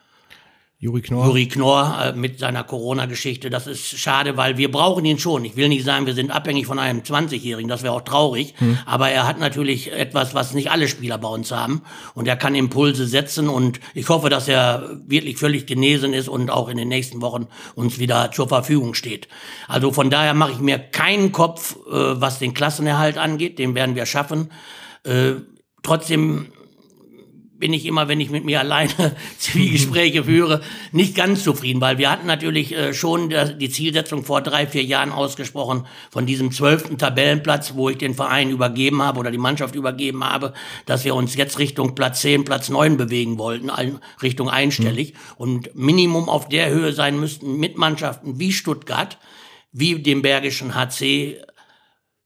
Juri 0.78 1.00
Knorr. 1.00 1.26
Juri 1.28 1.48
Knorr 1.48 1.98
äh, 2.04 2.12
mit 2.12 2.38
seiner 2.38 2.62
Corona-Geschichte. 2.62 3.48
Das 3.48 3.66
ist 3.66 3.98
schade, 3.98 4.36
weil 4.36 4.58
wir 4.58 4.70
brauchen 4.70 5.06
ihn 5.06 5.18
schon. 5.18 5.42
Ich 5.46 5.56
will 5.56 5.70
nicht 5.70 5.86
sagen, 5.86 6.04
wir 6.04 6.12
sind 6.12 6.30
abhängig 6.30 6.66
von 6.66 6.78
einem 6.78 7.00
20-Jährigen, 7.00 7.66
das 7.66 7.82
wäre 7.82 7.94
auch 7.94 8.02
traurig. 8.02 8.52
Hm. 8.58 8.76
Aber 8.84 9.08
er 9.08 9.26
hat 9.26 9.40
natürlich 9.40 9.90
etwas, 9.90 10.34
was 10.34 10.52
nicht 10.52 10.70
alle 10.70 10.86
Spieler 10.86 11.16
bei 11.16 11.28
uns 11.28 11.50
haben. 11.50 11.80
Und 12.14 12.28
er 12.28 12.36
kann 12.36 12.54
Impulse 12.54 13.06
setzen. 13.06 13.48
Und 13.48 13.80
ich 13.94 14.10
hoffe, 14.10 14.28
dass 14.28 14.48
er 14.48 15.00
wirklich 15.06 15.38
völlig 15.38 15.66
genesen 15.66 16.12
ist 16.12 16.28
und 16.28 16.50
auch 16.50 16.68
in 16.68 16.76
den 16.76 16.88
nächsten 16.88 17.22
Wochen 17.22 17.46
uns 17.74 17.98
wieder 17.98 18.30
zur 18.32 18.48
Verfügung 18.48 18.92
steht. 18.92 19.28
Also 19.68 19.92
von 19.92 20.10
daher 20.10 20.34
mache 20.34 20.52
ich 20.52 20.58
mir 20.58 20.78
keinen 20.78 21.32
Kopf, 21.32 21.76
äh, 21.86 22.20
was 22.20 22.38
den 22.38 22.52
Klassenerhalt 22.52 23.16
angeht. 23.16 23.58
Den 23.58 23.74
werden 23.74 23.94
wir 23.94 24.04
schaffen. 24.04 24.52
Äh, 25.04 25.36
trotzdem 25.82 26.52
bin 27.58 27.72
ich 27.72 27.86
immer, 27.86 28.08
wenn 28.08 28.20
ich 28.20 28.30
mit 28.30 28.44
mir 28.44 28.60
alleine 28.60 29.16
Zwiegespräche 29.38 30.24
führe, 30.24 30.60
nicht 30.92 31.14
ganz 31.14 31.42
zufrieden, 31.42 31.80
weil 31.80 31.98
wir 31.98 32.10
hatten 32.10 32.26
natürlich 32.26 32.74
äh, 32.74 32.94
schon 32.94 33.32
die 33.58 33.70
Zielsetzung 33.70 34.24
vor 34.24 34.42
drei, 34.42 34.66
vier 34.66 34.82
Jahren 34.82 35.12
ausgesprochen 35.12 35.86
von 36.10 36.26
diesem 36.26 36.52
zwölften 36.52 36.98
Tabellenplatz, 36.98 37.74
wo 37.74 37.88
ich 37.88 37.98
den 37.98 38.14
Verein 38.14 38.50
übergeben 38.50 39.02
habe 39.02 39.18
oder 39.20 39.30
die 39.30 39.38
Mannschaft 39.38 39.74
übergeben 39.74 40.24
habe, 40.24 40.52
dass 40.84 41.04
wir 41.04 41.14
uns 41.14 41.34
jetzt 41.36 41.58
Richtung 41.58 41.94
Platz 41.94 42.20
10, 42.20 42.44
Platz 42.44 42.68
9 42.68 42.96
bewegen 42.96 43.38
wollten, 43.38 43.70
Richtung 44.22 44.48
einstellig 44.48 45.14
mhm. 45.14 45.18
und 45.36 45.74
Minimum 45.74 46.28
auf 46.28 46.48
der 46.48 46.70
Höhe 46.70 46.92
sein 46.92 47.18
müssten 47.18 47.56
mit 47.56 47.76
Mannschaften 47.78 48.38
wie 48.38 48.52
Stuttgart, 48.52 49.18
wie 49.72 50.00
dem 50.00 50.22
Bergischen 50.22 50.74
HC, 50.74 51.38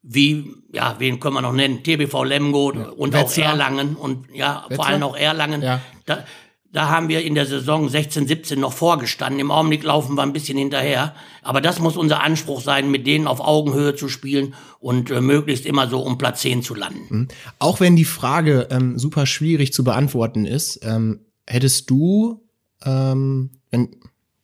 wie, 0.03 0.55
ja, 0.73 0.97
wen 0.99 1.21
können 1.21 1.35
wir 1.35 1.43
noch 1.43 1.53
nennen? 1.53 1.83
TBV 1.83 2.25
Lemgo 2.25 2.73
ja. 2.73 2.89
und 2.89 3.13
Wetzlar. 3.13 3.47
auch 3.47 3.51
Erlangen 3.51 3.97
und 3.97 4.27
ja, 4.33 4.65
Wetzlar? 4.69 4.77
vor 4.77 4.87
allem 4.87 5.03
auch 5.03 5.17
Erlangen. 5.17 5.63
Ja. 5.63 5.81
Da, 6.07 6.25
da 6.73 6.89
haben 6.89 7.09
wir 7.09 7.25
in 7.25 7.35
der 7.35 7.47
Saison 7.47 7.89
16, 7.89 8.29
17 8.29 8.61
noch 8.61 8.73
vorgestanden. 8.73 9.41
Im 9.41 9.51
Augenblick 9.51 9.83
laufen 9.83 10.15
wir 10.15 10.23
ein 10.23 10.33
bisschen 10.33 10.57
hinterher. 10.57 11.15
Aber 11.43 11.61
das 11.61 11.81
muss 11.81 11.97
unser 11.97 12.23
Anspruch 12.23 12.61
sein, 12.61 12.91
mit 12.91 13.07
denen 13.07 13.27
auf 13.27 13.41
Augenhöhe 13.41 13.97
zu 13.97 14.09
spielen 14.09 14.55
und 14.79 15.11
äh, 15.11 15.21
möglichst 15.21 15.67
immer 15.67 15.89
so 15.89 16.01
um 16.01 16.17
Platz 16.17 16.43
10 16.43 16.63
zu 16.63 16.75
landen. 16.75 17.07
Mhm. 17.09 17.29
Auch 17.59 17.81
wenn 17.81 17.97
die 17.97 18.05
Frage 18.05 18.69
ähm, 18.71 18.99
super 18.99 19.27
schwierig 19.27 19.73
zu 19.73 19.83
beantworten 19.83 20.47
ist, 20.47 20.81
ähm, 20.85 21.27
hättest 21.47 21.91
du, 21.91 22.49
ähm, 22.85 23.51
wenn, 23.71 23.97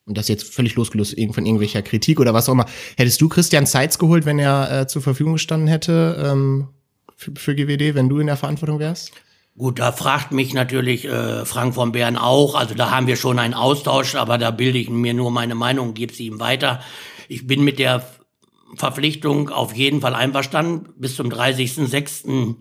und 0.06 0.16
das 0.16 0.28
jetzt 0.28 0.54
völlig 0.54 0.74
losgelöst 0.76 1.16
von 1.32 1.46
irgendwelcher 1.46 1.82
Kritik 1.82 2.20
oder 2.20 2.32
was 2.32 2.48
auch 2.48 2.52
immer, 2.52 2.66
hättest 2.96 3.20
du 3.20 3.28
Christian 3.28 3.66
Zeitz 3.66 3.98
geholt, 3.98 4.24
wenn 4.24 4.38
er 4.38 4.82
äh, 4.82 4.86
zur 4.86 5.02
Verfügung 5.02 5.34
gestanden 5.34 5.68
hätte 5.68 6.24
ähm, 6.24 6.68
für, 7.16 7.32
für 7.36 7.54
GWD, 7.54 7.94
wenn 7.94 8.08
du 8.08 8.20
in 8.20 8.28
der 8.28 8.36
Verantwortung 8.36 8.78
wärst? 8.78 9.12
Gut, 9.58 9.78
da 9.78 9.90
fragt 9.90 10.32
mich 10.32 10.54
natürlich 10.54 11.06
äh, 11.06 11.44
Frank 11.44 11.74
von 11.74 11.92
Bern 11.92 12.16
auch. 12.16 12.54
Also 12.54 12.74
da 12.74 12.90
haben 12.90 13.06
wir 13.06 13.16
schon 13.16 13.38
einen 13.38 13.54
Austausch, 13.54 14.14
aber 14.14 14.38
da 14.38 14.50
bilde 14.50 14.78
ich 14.78 14.90
mir 14.90 15.14
nur 15.14 15.30
meine 15.30 15.54
Meinung 15.54 15.88
und 15.88 15.94
gebe 15.94 16.12
sie 16.12 16.26
ihm 16.26 16.40
weiter. 16.40 16.80
Ich 17.28 17.46
bin 17.46 17.64
mit 17.64 17.78
der 17.78 18.06
Verpflichtung 18.74 19.48
auf 19.48 19.74
jeden 19.74 20.02
Fall 20.02 20.14
einverstanden. 20.14 20.90
Bis 20.98 21.16
zum 21.16 21.30
30.06. 21.30 22.56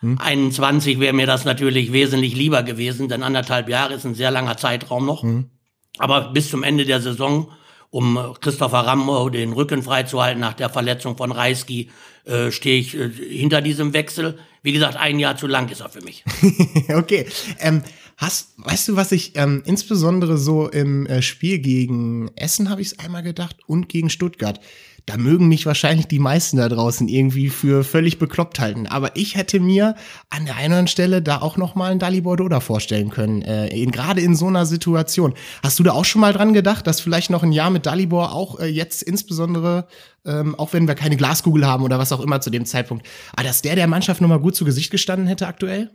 Hm. 0.00 0.18
21 0.18 1.00
wäre 1.00 1.14
mir 1.14 1.26
das 1.26 1.44
natürlich 1.44 1.92
wesentlich 1.92 2.34
lieber 2.34 2.62
gewesen, 2.64 3.08
denn 3.08 3.22
anderthalb 3.22 3.68
Jahre 3.68 3.94
ist 3.94 4.04
ein 4.04 4.14
sehr 4.14 4.30
langer 4.30 4.56
Zeitraum 4.56 5.06
noch. 5.06 5.22
Hm. 5.22 5.50
Aber 5.98 6.32
bis 6.32 6.50
zum 6.50 6.62
Ende 6.62 6.84
der 6.84 7.00
Saison, 7.00 7.50
um 7.90 8.34
Christopher 8.40 8.80
Rammo 8.80 9.28
den 9.30 9.52
Rücken 9.52 9.82
freizuhalten 9.82 10.40
nach 10.40 10.54
der 10.54 10.68
Verletzung 10.68 11.16
von 11.16 11.32
Reisky, 11.32 11.90
äh, 12.24 12.50
stehe 12.50 12.78
ich 12.78 12.94
äh, 12.96 13.08
hinter 13.08 13.60
diesem 13.60 13.92
Wechsel. 13.92 14.38
Wie 14.62 14.72
gesagt, 14.72 14.96
ein 14.96 15.18
Jahr 15.18 15.36
zu 15.36 15.46
lang 15.46 15.68
ist 15.70 15.80
er 15.80 15.88
für 15.88 16.02
mich. 16.02 16.24
okay. 16.94 17.26
Ähm, 17.60 17.82
hast, 18.16 18.54
weißt 18.56 18.88
du, 18.88 18.96
was 18.96 19.12
ich 19.12 19.36
ähm, 19.36 19.62
insbesondere 19.64 20.36
so 20.36 20.68
im 20.68 21.06
äh, 21.06 21.22
Spiel 21.22 21.60
gegen 21.60 22.30
Essen 22.34 22.68
habe 22.68 22.80
ich 22.80 22.88
es 22.88 22.98
einmal 22.98 23.22
gedacht 23.22 23.56
und 23.66 23.88
gegen 23.88 24.10
Stuttgart 24.10 24.60
da 25.06 25.16
mögen 25.16 25.46
mich 25.46 25.66
wahrscheinlich 25.66 26.08
die 26.08 26.18
meisten 26.18 26.56
da 26.56 26.68
draußen 26.68 27.06
irgendwie 27.06 27.48
für 27.48 27.84
völlig 27.84 28.18
bekloppt 28.18 28.58
halten. 28.58 28.88
Aber 28.88 29.14
ich 29.14 29.36
hätte 29.36 29.60
mir 29.60 29.94
an 30.30 30.44
der 30.44 30.56
einen 30.56 30.66
oder 30.66 30.76
anderen 30.76 30.88
Stelle 30.88 31.22
da 31.22 31.40
auch 31.40 31.56
noch 31.56 31.76
mal 31.76 31.92
einen 31.92 32.00
Dalibor 32.00 32.36
Doda 32.36 32.58
vorstellen 32.58 33.10
können. 33.10 33.42
Äh, 33.42 33.68
in, 33.68 33.92
gerade 33.92 34.20
in 34.20 34.34
so 34.34 34.48
einer 34.48 34.66
Situation. 34.66 35.34
Hast 35.62 35.78
du 35.78 35.84
da 35.84 35.92
auch 35.92 36.04
schon 36.04 36.20
mal 36.20 36.32
dran 36.32 36.52
gedacht, 36.52 36.88
dass 36.88 37.00
vielleicht 37.00 37.30
noch 37.30 37.44
ein 37.44 37.52
Jahr 37.52 37.70
mit 37.70 37.86
Dalibor 37.86 38.32
auch 38.32 38.58
äh, 38.58 38.66
jetzt 38.66 39.02
insbesondere, 39.02 39.86
ähm, 40.24 40.56
auch 40.56 40.72
wenn 40.72 40.88
wir 40.88 40.96
keine 40.96 41.16
Glaskugel 41.16 41.64
haben 41.64 41.84
oder 41.84 42.00
was 42.00 42.12
auch 42.12 42.20
immer 42.20 42.40
zu 42.40 42.50
dem 42.50 42.66
Zeitpunkt, 42.66 43.06
aber 43.32 43.44
dass 43.44 43.62
der 43.62 43.76
der 43.76 43.86
Mannschaft 43.86 44.20
noch 44.20 44.28
mal 44.28 44.40
gut 44.40 44.56
zu 44.56 44.64
Gesicht 44.64 44.90
gestanden 44.90 45.28
hätte 45.28 45.46
aktuell? 45.46 45.90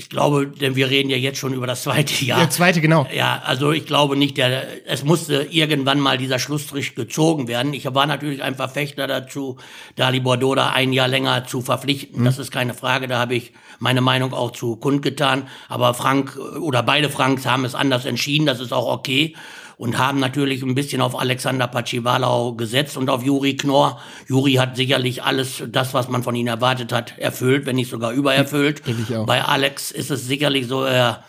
Ich 0.00 0.08
glaube, 0.08 0.46
denn 0.46 0.76
wir 0.76 0.88
reden 0.88 1.10
ja 1.10 1.18
jetzt 1.18 1.38
schon 1.38 1.52
über 1.52 1.66
das 1.66 1.82
zweite 1.82 2.24
Jahr. 2.24 2.38
Der 2.38 2.48
zweite, 2.48 2.80
genau. 2.80 3.06
Ja, 3.14 3.42
also 3.44 3.70
ich 3.70 3.84
glaube 3.84 4.16
nicht, 4.16 4.38
der, 4.38 4.86
es 4.86 5.04
musste 5.04 5.46
irgendwann 5.50 6.00
mal 6.00 6.16
dieser 6.16 6.38
Schlussstrich 6.38 6.94
gezogen 6.94 7.48
werden. 7.48 7.74
Ich 7.74 7.84
war 7.84 8.06
natürlich 8.06 8.42
ein 8.42 8.54
Verfechter 8.54 9.06
dazu, 9.06 9.58
Dalibor 9.96 10.38
Doda 10.38 10.70
ein 10.70 10.94
Jahr 10.94 11.06
länger 11.06 11.46
zu 11.46 11.60
verpflichten. 11.60 12.22
Mhm. 12.22 12.24
Das 12.24 12.38
ist 12.38 12.50
keine 12.50 12.72
Frage, 12.72 13.08
da 13.08 13.18
habe 13.18 13.34
ich 13.34 13.52
meine 13.78 14.00
Meinung 14.00 14.32
auch 14.32 14.52
zu 14.52 14.76
kundgetan. 14.76 15.48
Aber 15.68 15.92
Frank 15.92 16.38
oder 16.58 16.82
beide 16.82 17.10
Franks 17.10 17.44
haben 17.44 17.66
es 17.66 17.74
anders 17.74 18.06
entschieden, 18.06 18.46
das 18.46 18.58
ist 18.58 18.72
auch 18.72 18.90
okay 18.90 19.34
und 19.80 19.96
haben 19.96 20.20
natürlich 20.20 20.62
ein 20.62 20.74
bisschen 20.74 21.00
auf 21.00 21.18
Alexander 21.18 21.66
Pacivalau 21.66 22.52
gesetzt 22.52 22.98
und 22.98 23.08
auf 23.08 23.22
Juri 23.22 23.56
Knorr. 23.56 23.98
Juri 24.28 24.52
hat 24.56 24.76
sicherlich 24.76 25.22
alles 25.22 25.62
das, 25.68 25.94
was 25.94 26.10
man 26.10 26.22
von 26.22 26.34
ihm 26.34 26.48
erwartet 26.48 26.92
hat, 26.92 27.16
erfüllt, 27.16 27.64
wenn 27.64 27.76
nicht 27.76 27.90
sogar 27.90 28.12
übererfüllt. 28.12 28.82
Bei 29.24 29.42
Alex 29.42 29.90
ist 29.90 30.10
es 30.10 30.26
sicherlich 30.26 30.66
so, 30.66 30.84
er 30.84 31.24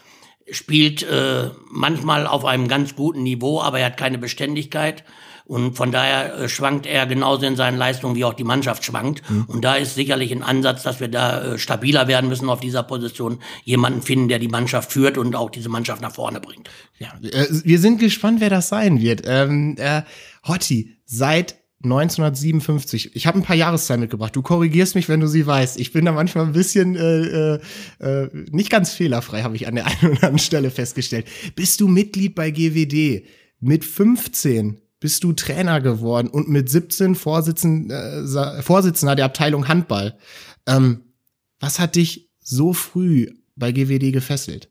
spielt 0.52 1.02
äh, 1.02 1.52
manchmal 1.70 2.28
auf 2.28 2.44
einem 2.44 2.68
ganz 2.68 2.98
guten 2.98 3.24
Niveau, 3.24 3.62
aber 3.62 3.80
er 3.80 3.86
hat 3.86 3.96
keine 3.96 4.18
Beständigkeit. 4.18 5.06
Und 5.52 5.76
von 5.76 5.92
daher 5.92 6.34
äh, 6.34 6.48
schwankt 6.48 6.86
er 6.86 7.06
genauso 7.06 7.46
in 7.46 7.58
seinen 7.58 7.78
Leistungen, 7.78 8.16
wie 8.16 8.24
auch 8.24 8.34
die 8.34 8.46
Mannschaft 8.46 8.86
schwankt. 8.86 9.30
Mhm. 9.30 9.44
Und 9.48 9.66
da 9.66 9.76
ist 9.76 9.96
sicherlich 9.96 10.32
ein 10.32 10.44
Ansatz, 10.44 10.84
dass 10.84 11.02
wir 11.02 11.10
da 11.10 11.56
äh, 11.56 11.58
stabiler 11.58 12.08
werden 12.08 12.30
müssen 12.30 12.48
auf 12.48 12.62
dieser 12.62 12.84
Position. 12.84 13.40
Jemanden 13.66 14.02
finden, 14.02 14.30
der 14.30 14.40
die 14.40 14.48
Mannschaft 14.48 14.94
führt 14.94 15.18
und 15.18 15.36
auch 15.36 15.50
diese 15.50 15.68
Mannschaft 15.68 16.02
nach 16.02 16.14
vorne 16.16 16.40
bringt. 16.40 16.70
Ja, 17.00 17.10
äh, 17.22 17.48
wir 17.66 17.80
sind 17.80 18.00
gespannt, 18.00 18.40
wer 18.40 18.50
das 18.50 18.70
sein 18.70 19.02
wird. 19.02 19.24
Ähm, 19.26 19.76
äh, 19.78 20.04
Hotti, 20.48 20.96
seit 21.04 21.58
1957. 21.84 23.14
Ich 23.14 23.28
habe 23.28 23.40
ein 23.40 23.44
paar 23.44 23.58
Jahreszahlen 23.58 24.00
mitgebracht. 24.00 24.34
Du 24.34 24.42
korrigierst 24.42 24.96
mich, 24.96 25.10
wenn 25.10 25.20
du 25.20 25.28
sie 25.28 25.46
weißt. 25.46 25.82
Ich 25.82 25.92
bin 25.92 26.06
da 26.06 26.14
manchmal 26.14 26.46
ein 26.46 26.54
bisschen 26.54 26.96
äh, 26.96 27.56
äh, 28.00 28.30
nicht 28.52 28.70
ganz 28.70 28.94
fehlerfrei, 28.94 29.42
habe 29.42 29.58
ich 29.58 29.68
an 29.68 29.76
der 29.76 29.88
einen 29.88 30.12
oder 30.14 30.28
anderen 30.28 30.40
Stelle 30.40 30.72
festgestellt. 30.72 31.28
Bist 31.56 31.82
du 31.82 31.90
Mitglied 31.90 32.36
bei 32.36 32.52
GWD? 32.52 33.26
Mit 33.60 33.84
15 33.84 34.78
bist 35.02 35.24
du 35.26 35.34
Trainer 35.34 35.82
geworden 35.82 36.30
und 36.30 36.48
mit 36.48 36.70
17 36.70 37.16
Vorsitzender, 37.16 38.60
äh, 38.60 38.62
Vorsitzender 38.62 39.16
der 39.16 39.26
Abteilung 39.26 39.68
Handball. 39.68 40.18
Ähm, 40.66 41.02
was 41.60 41.80
hat 41.80 41.96
dich 41.96 42.30
so 42.40 42.72
früh 42.72 43.28
bei 43.56 43.74
GWD 43.74 44.14
gefesselt? 44.14 44.71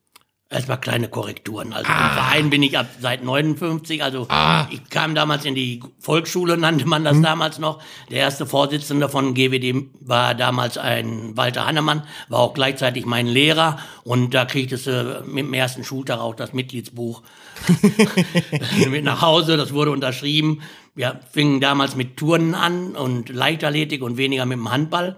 Erstmal 0.53 0.81
kleine 0.81 1.07
Korrekturen. 1.07 1.73
Also 1.73 1.89
ah. 1.89 2.09
im 2.09 2.13
Verein 2.13 2.51
bin 2.51 2.65
ich 2.65 2.77
ab 2.77 2.89
seit 2.99 3.23
59. 3.23 4.03
Also 4.03 4.27
ah. 4.31 4.67
ich 4.73 4.91
kam 4.91 5.15
damals 5.15 5.45
in 5.45 5.55
die 5.55 5.81
Volksschule, 6.01 6.57
nannte 6.59 6.87
man 6.87 7.05
das 7.05 7.15
hm. 7.15 7.23
damals 7.23 7.61
noch. 7.61 7.81
Der 8.11 8.19
erste 8.19 8.47
Vorsitzende 8.47 9.09
von 9.09 9.35
GWD 9.35 9.91
war 10.01 10.35
damals 10.35 10.77
ein 10.77 11.37
Walter 11.37 11.67
Hannemann, 11.67 12.03
war 12.29 12.41
auch 12.41 12.53
gleichzeitig 12.53 13.07
mein 13.07 13.29
Lehrer. 13.29 13.79
Und 14.03 14.35
da 14.35 14.45
kriegtest 14.45 14.89
du 14.89 15.23
mit 15.25 15.47
dem 15.47 15.55
ersten 15.55 15.85
Schultag 15.85 16.19
auch 16.19 16.35
das 16.35 16.53
Mitgliedsbuch 16.53 17.23
mit 18.91 19.05
nach 19.05 19.23
Hause, 19.23 19.57
das 19.57 19.73
wurde 19.73 19.93
unterschrieben. 19.93 20.63
Wir 20.97 21.21
fingen 21.31 21.61
damals 21.61 21.95
mit 21.95 22.17
Turnen 22.17 22.57
an 22.57 22.97
und 22.97 23.29
Leichtathletik 23.29 24.03
und 24.03 24.17
weniger 24.17 24.47
mit 24.47 24.59
dem 24.59 24.69
Handball. 24.73 25.17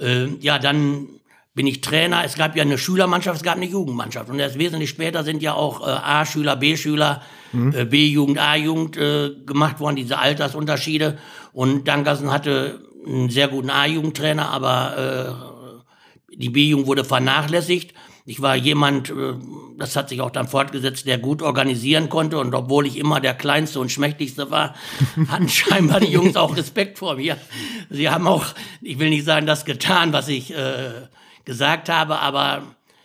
Äh, 0.00 0.28
ja, 0.40 0.58
dann 0.58 1.19
bin 1.54 1.66
ich 1.66 1.80
Trainer. 1.80 2.24
Es 2.24 2.34
gab 2.34 2.56
ja 2.56 2.62
eine 2.62 2.78
Schülermannschaft, 2.78 3.38
es 3.38 3.42
gab 3.42 3.56
eine 3.56 3.66
Jugendmannschaft. 3.66 4.30
Und 4.30 4.38
erst 4.38 4.58
wesentlich 4.58 4.90
später 4.90 5.24
sind 5.24 5.42
ja 5.42 5.54
auch 5.54 5.86
äh, 5.86 5.90
A-Schüler, 5.90 6.56
B-Schüler, 6.56 7.22
mhm. 7.52 7.74
äh, 7.74 7.84
B-Jugend, 7.84 8.38
A-Jugend 8.38 8.96
äh, 8.96 9.30
gemacht 9.44 9.80
worden, 9.80 9.96
diese 9.96 10.18
Altersunterschiede. 10.18 11.18
Und 11.52 11.88
Dankersen 11.88 12.32
hatte 12.32 12.80
einen 13.06 13.30
sehr 13.30 13.48
guten 13.48 13.70
A-Jugendtrainer, 13.70 14.48
aber 14.50 15.40
äh, 16.30 16.36
die 16.36 16.50
B-Jugend 16.50 16.86
wurde 16.86 17.04
vernachlässigt. 17.04 17.94
Ich 18.26 18.40
war 18.40 18.54
jemand, 18.54 19.10
äh, 19.10 19.34
das 19.76 19.96
hat 19.96 20.08
sich 20.08 20.20
auch 20.20 20.30
dann 20.30 20.46
fortgesetzt, 20.46 21.06
der 21.08 21.18
gut 21.18 21.42
organisieren 21.42 22.08
konnte. 22.08 22.38
Und 22.38 22.54
obwohl 22.54 22.86
ich 22.86 22.96
immer 22.96 23.18
der 23.18 23.34
Kleinste 23.34 23.80
und 23.80 23.90
Schmächtigste 23.90 24.52
war, 24.52 24.76
hatten 25.28 25.48
scheinbar 25.48 25.98
die 25.98 26.12
Jungs 26.12 26.36
auch 26.36 26.56
Respekt 26.56 26.98
vor 26.98 27.16
mir. 27.16 27.36
Sie 27.88 28.08
haben 28.08 28.28
auch, 28.28 28.46
ich 28.82 29.00
will 29.00 29.10
nicht 29.10 29.24
sagen, 29.24 29.46
das 29.46 29.64
getan, 29.64 30.12
was 30.12 30.28
ich 30.28 30.54
äh, 30.54 31.08
gesagt 31.44 31.88
habe, 31.88 32.18
aber 32.18 32.62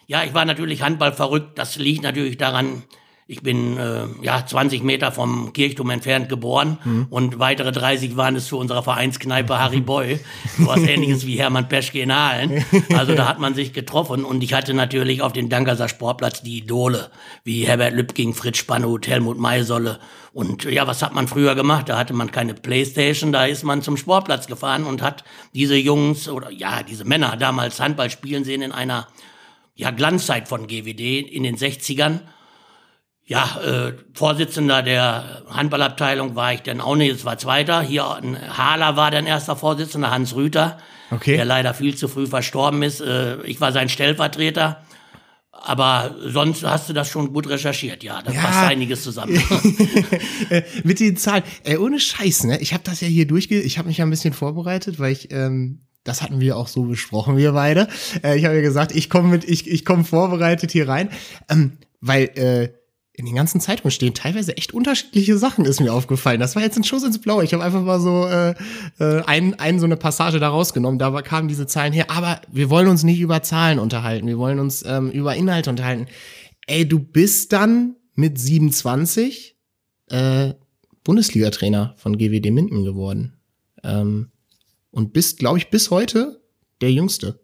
ja, 0.08 0.24
ich 0.24 0.34
war 0.34 0.46
natürlich 0.46 0.82
Handball 0.82 1.13
verrückt. 1.13 1.58
Das 1.58 1.77
liegt 1.77 2.04
natürlich 2.04 2.38
daran, 2.38 2.84
ich 3.27 3.41
bin 3.41 3.77
äh, 3.77 4.03
ja 4.22 4.46
20 4.46 4.84
Meter 4.84 5.12
vom 5.12 5.51
Kirchturm 5.51 5.89
entfernt 5.89 6.29
geboren 6.29 6.77
mhm. 6.84 7.08
und 7.10 7.39
weitere 7.39 7.72
30 7.72 8.15
waren 8.17 8.36
es 8.36 8.46
zu 8.46 8.60
unserer 8.60 8.84
Vereinskneipe 8.84 9.58
Harry 9.58 9.82
Boy. 9.82 10.20
Was 10.60 10.82
ähnliches 10.88 11.25
wie 11.25 11.39
Hermann 11.39 11.67
Peschke 11.67 12.01
in 12.01 12.12
Aalen. 12.12 12.63
Also 12.96 13.15
da 13.15 13.27
hat 13.27 13.39
man 13.39 13.55
sich 13.55 13.74
getroffen 13.74 14.25
und 14.25 14.44
ich 14.44 14.53
hatte 14.53 14.75
natürlich 14.75 15.24
auf 15.24 15.34
dem 15.34 15.50
Dankerser 15.50 15.89
Sportplatz 15.89 16.44
die 16.44 16.60
Idole, 16.60 17.10
wie 17.44 17.65
Herbert 17.65 17.94
Lübking, 17.94 18.36
Fritz 18.36 18.60
Spannhut, 18.60 19.08
Helmut 19.08 19.39
Maisolle. 19.39 20.00
Und 20.32 20.65
ja, 20.65 20.86
was 20.86 21.01
hat 21.01 21.15
man 21.15 21.27
früher 21.27 21.55
gemacht? 21.55 21.89
Da 21.89 21.98
hatte 21.98 22.13
man 22.13 22.32
keine 22.32 22.53
Playstation, 22.53 23.32
da 23.32 23.46
ist 23.46 23.63
man 23.63 23.82
zum 23.82 23.98
Sportplatz 23.98 24.46
gefahren 24.46 24.84
und 24.84 25.01
hat 25.01 25.24
diese 25.55 25.75
Jungs 25.75 26.29
oder 26.29 26.51
ja, 26.51 26.84
diese 26.84 27.05
Männer 27.05 27.38
damals 27.38 27.79
Handball 27.79 28.12
spielen 28.12 28.44
sehen 28.44 28.62
in 28.62 28.72
einer 28.72 29.08
ja, 29.74 29.89
Glanzzeit 29.89 30.48
von 30.48 30.67
GWD 30.67 31.22
in 31.27 31.41
den 31.41 31.58
60ern 31.58 32.20
ja, 33.27 33.60
äh, 33.63 33.94
Vorsitzender 34.13 34.84
der 34.84 35.41
Handballabteilung 35.50 36.36
war 36.36 36.53
ich 36.53 36.62
dann 36.62 36.79
auch 36.79 36.96
nicht, 36.96 37.12
es 37.12 37.25
war 37.25 37.38
zweiter. 37.38 37.82
Hier 37.82 38.20
in 38.22 38.38
Hala 38.38 38.96
war 38.96 39.10
dann 39.10 39.25
erster 39.25 39.55
Vorsitzender, 39.55 40.12
Hans 40.12 40.36
Rüther, 40.36 40.77
okay. 41.10 41.36
der 41.36 41.46
leider 41.46 41.74
viel 41.74 41.96
zu 41.96 42.08
früh 42.08 42.27
verstorben 42.27 42.84
ist. 42.84 43.01
Äh, 43.01 43.41
ich 43.44 43.60
war 43.60 43.72
sein 43.72 43.89
Stellvertreter. 43.89 44.84
Aber 45.51 46.15
sonst 46.24 46.63
hast 46.63 46.89
du 46.89 46.94
das 46.94 47.10
schon 47.10 47.34
gut 47.34 47.50
recherchiert, 47.50 48.03
ja. 48.03 48.22
Da 48.22 48.32
ja. 48.32 48.41
passt 48.41 48.70
einiges 48.70 49.03
zusammen. 49.03 49.41
Äh, 50.50 50.62
mit 50.84 51.00
den 51.00 51.17
Zahlen. 51.17 51.44
Ey, 51.63 51.77
ohne 51.77 52.00
Scheiß, 52.00 52.44
ne? 52.44 52.60
Ich 52.60 52.74
habe 52.74 52.84
das 52.84 53.01
ja 53.01 53.08
hier 53.08 53.25
durchge... 53.25 53.60
Ich 53.60 53.79
habe 53.79 53.88
mich 53.88 53.98
ja 53.98 54.05
ein 54.05 54.12
bisschen 54.12 54.34
vorbereitet, 54.34 55.00
weil 55.00 55.12
ich... 55.12 55.32
Ähm 55.32 55.82
das 56.03 56.22
hatten 56.22 56.39
wir 56.39 56.55
auch 56.55 56.67
so 56.67 56.84
besprochen, 56.84 57.36
wir 57.36 57.53
beide. 57.53 57.88
Äh, 58.24 58.38
ich 58.38 58.46
habe 58.46 58.53
ja 58.53 58.62
gesagt, 58.62 58.91
ich 58.94 59.10
komme 59.10 59.29
mit, 59.29 59.44
ich, 59.44 59.67
ich 59.67 59.86
komme 59.86 60.03
vorbereitet 60.03 60.72
hier 60.72 60.88
rein, 60.88 61.10
ähm, 61.50 61.79
weil 62.00 62.25
äh, 62.36 62.70
in 63.17 63.25
den 63.25 63.36
ganzen 63.36 63.62
Zeitungen 63.62 63.91
stehen 63.91 64.13
teilweise 64.13 64.57
echt 64.57 64.74
unterschiedliche 64.74 65.38
Sachen, 65.38 65.65
ist 65.65 65.79
mir 65.79 65.93
aufgefallen. 65.93 66.39
Das 66.39 66.55
war 66.55 66.63
jetzt 66.63 66.75
ein 66.77 66.84
Schuss 66.84 67.03
ins 67.03 67.19
Blaue. 67.19 67.45
Ich 67.45 67.53
habe 67.53 67.63
einfach 67.63 67.81
mal 67.81 68.00
so 68.00 68.27
äh, 68.27 68.55
äh, 69.00 69.24
ein, 69.25 69.57
ein, 69.57 69.79
so 69.79 69.86
eine 69.86 69.95
Passage 69.95 70.39
da 70.39 70.50
rausgenommen. 70.50 71.00
Da 71.00 71.22
kamen 71.22 71.48
diese 71.48 71.65
Zahlen 71.65 71.93
her. 71.93 72.12
Aber 72.12 72.41
wir 72.51 72.69
wollen 72.69 72.88
uns 72.88 73.03
nicht 73.03 73.19
über 73.19 73.41
Zahlen 73.41 73.79
unterhalten. 73.79 74.27
Wir 74.27 74.38
wollen 74.38 74.60
uns 74.60 74.84
ähm, 74.86 75.12
über 75.12 75.36
Inhalte 75.36 75.69
unterhalten. 75.69 76.07
Ey, 76.67 76.88
du 76.88 77.00
bist 77.00 77.53
dann 77.53 77.95
mit 78.15 78.38
27 78.38 79.55
äh, 80.07 80.53
Bundesliga-Trainer 81.05 81.93
von 81.98 82.17
GWD 82.17 82.51
Minden 82.51 82.84
geworden. 82.84 83.38
Ähm, 83.84 84.31
und 84.91 85.13
bist, 85.13 85.39
glaube 85.39 85.57
ich, 85.57 85.69
bis 85.69 85.89
heute 85.89 86.41
der 86.81 86.91
Jüngste. 86.91 87.39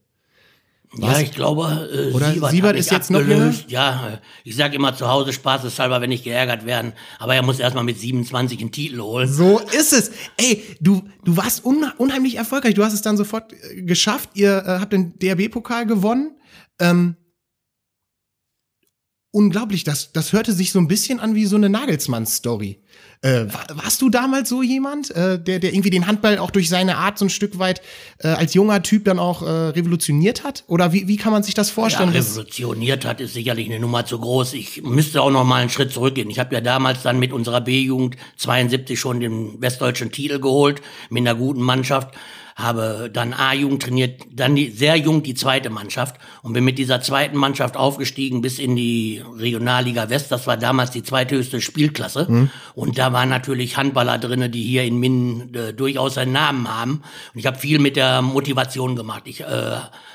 Was? 0.94 1.12
Ja, 1.14 1.20
ich 1.22 1.32
glaube, 1.32 1.90
äh, 1.94 2.14
Oder 2.14 2.34
Siebert, 2.34 2.52
Siebert 2.52 2.76
ist 2.76 2.92
jetzt 2.92 3.12
abgelöst. 3.12 3.64
noch 3.64 3.70
Ja, 3.72 4.20
ich 4.44 4.58
sage 4.58 4.76
immer 4.76 4.94
zu 4.94 5.08
Hause 5.08 5.32
spaßeshalber, 5.32 6.02
wenn 6.02 6.10
nicht 6.10 6.26
geärgert 6.26 6.66
werden. 6.66 6.92
Aber 7.18 7.34
er 7.34 7.44
muss 7.44 7.60
erstmal 7.60 7.86
mit 7.86 7.98
27 7.98 8.60
einen 8.60 8.72
Titel 8.74 9.00
holen. 9.00 9.32
So 9.32 9.60
ist 9.60 9.94
es. 9.94 10.12
Ey, 10.36 10.64
du, 10.82 11.04
du 11.24 11.38
warst 11.38 11.64
unheimlich 11.64 12.36
erfolgreich. 12.36 12.74
Du 12.74 12.84
hast 12.84 12.92
es 12.92 13.02
dann 13.02 13.16
sofort 13.16 13.54
äh, 13.54 13.84
geschafft. 13.84 14.32
Ihr 14.34 14.64
äh, 14.66 14.80
habt 14.80 14.92
den 14.92 15.18
DRB-Pokal 15.18 15.86
gewonnen. 15.86 16.36
Ähm, 16.78 17.16
unglaublich. 19.32 19.86
Das, 19.86 20.12
das 20.12 20.34
hörte 20.34 20.52
sich 20.52 20.74
so 20.74 20.80
ein 20.80 20.90
bisschen 20.90 21.22
an 21.22 21.36
wie 21.36 21.46
so 21.46 21.56
eine 21.56 21.70
Nagelsmann-Story. 21.70 22.84
Äh, 23.24 23.46
warst 23.76 24.02
du 24.02 24.10
damals 24.10 24.50
so 24.50 24.64
jemand, 24.64 25.12
äh, 25.12 25.38
der, 25.38 25.60
der 25.60 25.74
irgendwie 25.74 25.92
den 25.92 26.08
Handball 26.08 26.40
auch 26.40 26.50
durch 26.50 26.70
seine 26.70 26.98
Art 26.98 27.20
so 27.20 27.26
ein 27.26 27.30
Stück 27.30 27.60
weit 27.60 27.84
äh, 28.18 28.30
als 28.30 28.56
junger 28.56 28.82
Typ 28.82 29.06
dann 29.06 29.20
auch 29.20 29.44
äh, 29.44 29.46
revolutioniert 29.46 30.44
hat? 30.44 30.64
Oder 30.66 30.92
wie, 30.92 31.08
wie 31.08 31.18
kann 31.18 31.32
man 31.32 31.44
sich 31.44 31.54
das 31.54 31.70
vorstellen? 31.70 32.12
Ja, 32.14 32.20
revolutioniert 32.20 33.06
hat 33.06 33.22
ist 33.22 33.36
sicherlich 33.36 33.68
eine 33.68 33.80
Nummer 33.80 34.08
zu 34.08 34.18
groß. 34.18 34.54
Ich 34.54 34.82
müsste 34.82 35.22
auch 35.22 35.30
noch 35.30 35.44
mal 35.44 35.62
einen 35.62 35.70
Schritt 35.70 35.92
zurückgehen. 35.92 36.32
Ich 36.32 36.40
habe 36.40 36.56
ja 36.56 36.62
damals 36.62 37.04
dann 37.04 37.20
mit 37.20 37.32
unserer 37.32 37.62
B-Jugend 37.62 38.18
72 38.38 39.00
schon 39.00 39.20
den 39.20 39.62
westdeutschen 39.62 40.12
Titel 40.12 40.40
geholt, 40.40 40.82
mit 41.12 41.22
einer 41.22 41.36
guten 41.36 41.62
Mannschaft 41.62 42.16
habe 42.56 43.10
dann 43.12 43.34
A-Jugend 43.34 43.84
trainiert, 43.84 44.22
dann 44.32 44.56
die, 44.56 44.70
sehr 44.70 44.96
jung 44.98 45.24
die 45.24 45.34
zweite 45.34 45.70
Mannschaft 45.70 46.16
und 46.42 46.54
bin 46.54 46.64
mit 46.64 46.78
dieser 46.78 47.02
zweiten 47.02 47.38
Mannschaft 47.38 47.78
aufgestiegen 47.78 48.42
bis 48.42 48.60
in 48.60 48.76
die 48.76 49.24
Regionalliga 49.38 50.10
West. 50.10 50.32
Das 50.32 50.48
war 50.48 50.58
damals 50.58 50.92
die 50.92 51.04
zweithöchste 51.04 51.62
Spielklasse. 51.62 52.28
Mhm. 52.30 52.50
Und 52.76 52.98
da 52.98 53.14
waren 53.14 53.30
natürlich 53.30 53.78
Handballer 53.78 54.18
drinne, 54.18 54.50
die 54.50 54.64
hier 54.64 54.84
in 54.84 54.98
Minden 54.98 55.54
äh, 55.56 55.74
durchaus 55.74 56.18
einen 56.18 56.34
Namen 56.34 56.68
haben. 56.68 57.02
Und 57.34 57.40
ich 57.40 57.46
habe 57.46 57.58
viel 57.58 57.80
mit 57.80 57.96
der 57.96 58.22
Motivation 58.22 58.96
gemacht. 58.96 59.24
Ich 59.26 59.42
äh, 59.42 59.46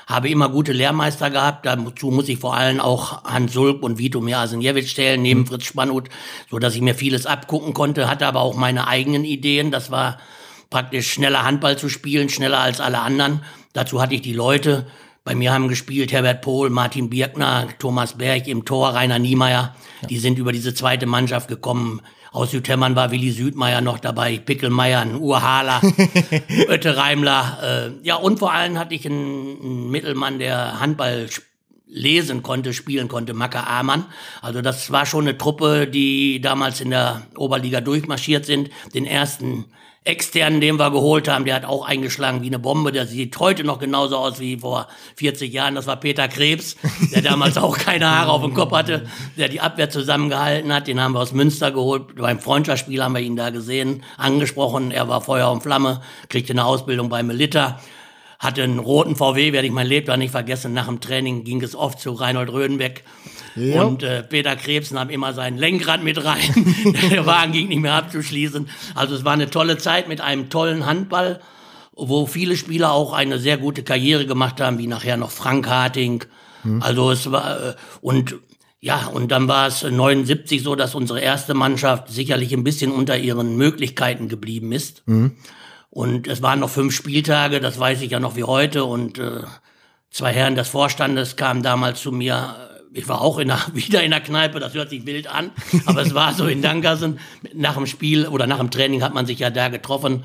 habe 0.07 0.29
immer 0.29 0.49
gute 0.49 0.73
Lehrmeister 0.73 1.29
gehabt. 1.29 1.65
Dazu 1.65 2.11
muss 2.11 2.29
ich 2.29 2.39
vor 2.39 2.55
allem 2.55 2.79
auch 2.79 3.23
Hans 3.23 3.53
Sulk 3.53 3.83
und 3.83 3.97
Vito 3.97 4.21
Miraseniewicz 4.21 4.89
stellen, 4.89 5.21
neben 5.21 5.41
mhm. 5.41 5.47
Fritz 5.47 5.65
Spannut, 5.65 6.09
so 6.49 6.59
dass 6.59 6.75
ich 6.75 6.81
mir 6.81 6.95
vieles 6.95 7.25
abgucken 7.25 7.73
konnte, 7.73 8.09
hatte 8.09 8.25
aber 8.25 8.41
auch 8.41 8.55
meine 8.55 8.87
eigenen 8.87 9.25
Ideen. 9.25 9.71
Das 9.71 9.91
war 9.91 10.17
praktisch 10.69 11.11
schneller 11.11 11.43
Handball 11.43 11.77
zu 11.77 11.89
spielen, 11.89 12.29
schneller 12.29 12.59
als 12.59 12.79
alle 12.79 12.99
anderen. 12.99 13.43
Dazu 13.73 14.01
hatte 14.01 14.15
ich 14.15 14.21
die 14.21 14.33
Leute. 14.33 14.87
Bei 15.23 15.35
mir 15.35 15.51
haben 15.51 15.67
gespielt 15.67 16.11
Herbert 16.11 16.41
Pohl, 16.41 16.69
Martin 16.69 17.09
Birkner, 17.09 17.67
Thomas 17.79 18.17
Berg 18.17 18.47
im 18.47 18.63
Tor, 18.63 18.95
Rainer 18.95 19.19
Niemeyer. 19.19 19.75
Ja. 20.01 20.07
Die 20.07 20.19
sind 20.19 20.37
über 20.37 20.51
diese 20.51 20.73
zweite 20.73 21.05
Mannschaft 21.05 21.49
gekommen. 21.49 22.01
Aus 22.31 22.51
Südhemmern 22.51 22.95
war 22.95 23.11
Willi 23.11 23.31
Südmeier 23.31 23.81
noch 23.81 23.99
dabei, 23.99 24.37
Pickelmeier, 24.37 25.01
ein 25.01 25.15
Urhaler, 25.15 25.81
Ötte 26.67 26.95
Reimler. 26.95 27.91
Äh, 28.01 28.07
ja, 28.07 28.15
und 28.15 28.39
vor 28.39 28.53
allem 28.53 28.77
hatte 28.77 28.95
ich 28.95 29.05
einen, 29.05 29.59
einen 29.61 29.91
Mittelmann, 29.91 30.39
der 30.39 30.79
Handball 30.79 31.27
lesen 31.87 32.43
konnte, 32.43 32.73
spielen 32.73 33.07
konnte, 33.07 33.33
Macke 33.33 33.65
Amann. 33.65 34.05
Also 34.41 34.61
das 34.61 34.91
war 34.91 35.05
schon 35.05 35.27
eine 35.27 35.37
Truppe, 35.37 35.87
die 35.87 36.41
damals 36.41 36.81
in 36.81 36.89
der 36.89 37.23
Oberliga 37.35 37.81
durchmarschiert 37.81 38.45
sind. 38.45 38.69
Den 38.93 39.05
ersten 39.05 39.65
externen, 40.07 40.61
den 40.61 40.77
wir 40.77 40.89
geholt 40.91 41.27
haben, 41.27 41.45
der 41.45 41.55
hat 41.55 41.65
auch 41.65 41.85
eingeschlagen 41.85 42.41
wie 42.41 42.47
eine 42.47 42.59
Bombe. 42.59 42.91
Der 42.91 43.05
sieht 43.05 43.37
heute 43.39 43.63
noch 43.63 43.79
genauso 43.79 44.17
aus 44.17 44.39
wie 44.39 44.57
vor 44.57 44.87
40 45.15 45.51
Jahren. 45.51 45.75
Das 45.75 45.85
war 45.87 45.97
Peter 45.97 46.27
Krebs, 46.27 46.77
der 47.13 47.21
damals 47.21 47.57
auch 47.57 47.77
keine 47.77 48.09
Haare 48.09 48.31
auf 48.31 48.41
dem 48.41 48.53
Kopf 48.53 48.71
hatte, 48.71 49.07
der 49.37 49.49
die 49.49 49.61
Abwehr 49.61 49.89
zusammengehalten 49.89 50.73
hat. 50.73 50.87
Den 50.87 50.99
haben 51.01 51.13
wir 51.13 51.19
aus 51.19 51.33
Münster 51.33 51.71
geholt. 51.71 52.15
Beim 52.15 52.39
Freundschaftsspiel 52.39 53.03
haben 53.03 53.13
wir 53.13 53.21
ihn 53.21 53.35
da 53.35 53.49
gesehen, 53.49 54.03
angesprochen. 54.17 54.91
Er 54.91 55.09
war 55.09 55.21
Feuer 55.21 55.51
und 55.51 55.61
Flamme, 55.61 56.01
kriegte 56.29 56.53
eine 56.53 56.65
Ausbildung 56.65 57.09
bei 57.09 57.21
Melita 57.23 57.79
hatte 58.39 58.63
einen 58.63 58.79
roten 58.79 59.15
VW, 59.15 59.51
werde 59.51 59.67
ich 59.67 59.73
mein 59.73 59.87
Lebtag 59.87 60.17
nicht 60.17 60.31
vergessen. 60.31 60.73
Nach 60.73 60.85
dem 60.87 60.99
Training 60.99 61.43
ging 61.43 61.61
es 61.61 61.75
oft 61.75 61.99
zu 61.99 62.11
Reinhold 62.11 62.51
Rödenbeck. 62.51 63.03
Ja. 63.55 63.83
Und 63.83 64.03
äh, 64.03 64.21
Peter 64.23 64.55
Krebs 64.55 64.91
nahm 64.91 65.09
immer 65.09 65.33
sein 65.33 65.57
Lenkrad 65.57 66.03
mit 66.03 66.23
rein. 66.23 66.75
Der 67.11 67.25
Wagen 67.25 67.51
ging 67.51 67.69
nicht 67.69 67.81
mehr 67.81 67.95
abzuschließen. 67.95 68.69
Also 68.93 69.15
es 69.15 69.25
war 69.25 69.33
eine 69.33 69.49
tolle 69.49 69.77
Zeit 69.77 70.07
mit 70.07 70.21
einem 70.21 70.49
tollen 70.49 70.85
Handball, 70.85 71.41
wo 71.93 72.27
viele 72.27 72.55
Spieler 72.55 72.91
auch 72.91 73.13
eine 73.13 73.39
sehr 73.39 73.57
gute 73.57 73.81
Karriere 73.81 74.27
gemacht 74.27 74.61
haben, 74.61 74.77
wie 74.77 74.87
nachher 74.87 75.17
noch 75.17 75.31
Frank 75.31 75.67
Harting. 75.67 76.23
Hm. 76.61 76.83
Also 76.83 77.09
es 77.09 77.31
war, 77.31 77.69
äh, 77.69 77.75
und 78.01 78.35
ja, 78.79 79.07
und 79.07 79.31
dann 79.31 79.47
war 79.47 79.67
es 79.67 79.81
79 79.81 80.61
so, 80.61 80.75
dass 80.75 80.93
unsere 80.93 81.19
erste 81.19 81.55
Mannschaft 81.55 82.09
sicherlich 82.09 82.53
ein 82.53 82.63
bisschen 82.63 82.91
unter 82.91 83.17
ihren 83.17 83.57
Möglichkeiten 83.57 84.29
geblieben 84.29 84.71
ist. 84.71 85.01
Mhm. 85.07 85.31
Und 85.97 86.27
es 86.27 86.43
waren 86.43 86.59
noch 86.59 86.69
fünf 86.69 86.93
Spieltage, 86.93 87.59
das 87.59 87.79
weiß 87.79 88.03
ich 88.03 88.11
ja 88.11 88.19
noch 88.19 88.35
wie 88.35 88.43
heute. 88.43 88.85
Und 88.85 89.17
äh, 89.17 89.41
zwei 90.11 90.31
Herren 90.31 90.53
des 90.53 90.67
Vorstandes 90.67 91.37
kamen 91.37 91.63
damals 91.63 92.03
zu 92.03 92.11
mir. 92.11 92.55
Ich 92.93 93.09
war 93.09 93.19
auch 93.19 93.39
in 93.39 93.47
der, 93.47 93.59
wieder 93.73 94.03
in 94.03 94.11
der 94.11 94.21
Kneipe, 94.21 94.59
das 94.59 94.75
hört 94.75 94.91
sich 94.91 95.07
wild 95.07 95.25
an, 95.25 95.49
aber 95.87 96.03
es 96.03 96.13
war 96.13 96.35
so 96.35 96.45
in 96.45 96.61
Dankersen. 96.61 97.17
Nach 97.55 97.73
dem 97.73 97.87
Spiel 97.87 98.27
oder 98.27 98.45
nach 98.45 98.59
dem 98.59 98.69
Training 98.69 99.01
hat 99.01 99.15
man 99.15 99.25
sich 99.25 99.39
ja 99.39 99.49
da 99.49 99.69
getroffen. 99.69 100.23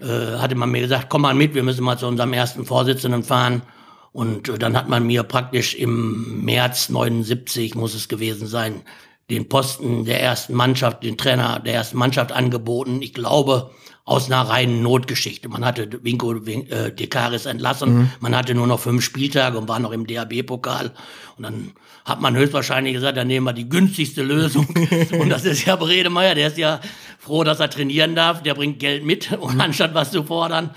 Äh, 0.00 0.38
hatte 0.38 0.56
man 0.56 0.72
mir 0.72 0.80
gesagt, 0.80 1.06
komm 1.08 1.22
mal 1.22 1.34
mit, 1.34 1.54
wir 1.54 1.62
müssen 1.62 1.84
mal 1.84 1.96
zu 1.96 2.08
unserem 2.08 2.32
ersten 2.32 2.64
Vorsitzenden 2.66 3.22
fahren. 3.22 3.62
Und 4.10 4.48
äh, 4.48 4.58
dann 4.58 4.76
hat 4.76 4.88
man 4.88 5.06
mir 5.06 5.22
praktisch 5.22 5.76
im 5.76 6.44
März 6.44 6.88
79, 6.88 7.76
muss 7.76 7.94
es 7.94 8.08
gewesen 8.08 8.48
sein, 8.48 8.82
den 9.30 9.48
Posten 9.48 10.04
der 10.04 10.20
ersten 10.20 10.54
Mannschaft, 10.54 11.04
den 11.04 11.16
Trainer 11.16 11.60
der 11.60 11.74
ersten 11.74 11.96
Mannschaft 11.96 12.32
angeboten. 12.32 13.02
Ich 13.02 13.14
glaube, 13.14 13.70
aus 14.06 14.30
einer 14.30 14.42
reinen 14.42 14.82
Notgeschichte. 14.82 15.48
Man 15.48 15.64
hatte 15.64 15.98
Winko 16.04 16.32
äh, 16.32 16.92
Dekaris 16.92 17.44
entlassen, 17.44 17.94
mhm. 17.94 18.10
man 18.20 18.36
hatte 18.36 18.54
nur 18.54 18.68
noch 18.68 18.78
fünf 18.78 19.04
Spieltage 19.04 19.58
und 19.58 19.68
war 19.68 19.80
noch 19.80 19.90
im 19.90 20.06
DAB-Pokal. 20.06 20.92
Und 21.36 21.42
dann 21.42 21.72
hat 22.04 22.20
man 22.20 22.36
höchstwahrscheinlich 22.36 22.94
gesagt, 22.94 23.16
dann 23.16 23.26
nehmen 23.26 23.44
wir 23.44 23.52
die 23.52 23.68
günstigste 23.68 24.22
Lösung. 24.22 24.68
und 25.20 25.28
das 25.28 25.44
ist 25.44 25.66
ja 25.66 25.74
Bredemeier, 25.74 26.36
der 26.36 26.46
ist 26.46 26.56
ja 26.56 26.80
froh, 27.18 27.42
dass 27.42 27.58
er 27.58 27.68
trainieren 27.68 28.14
darf, 28.14 28.44
der 28.44 28.54
bringt 28.54 28.78
Geld 28.78 29.04
mit, 29.04 29.32
und 29.32 29.60
anstatt 29.60 29.92
was 29.92 30.12
zu 30.12 30.22
fordern. 30.22 30.70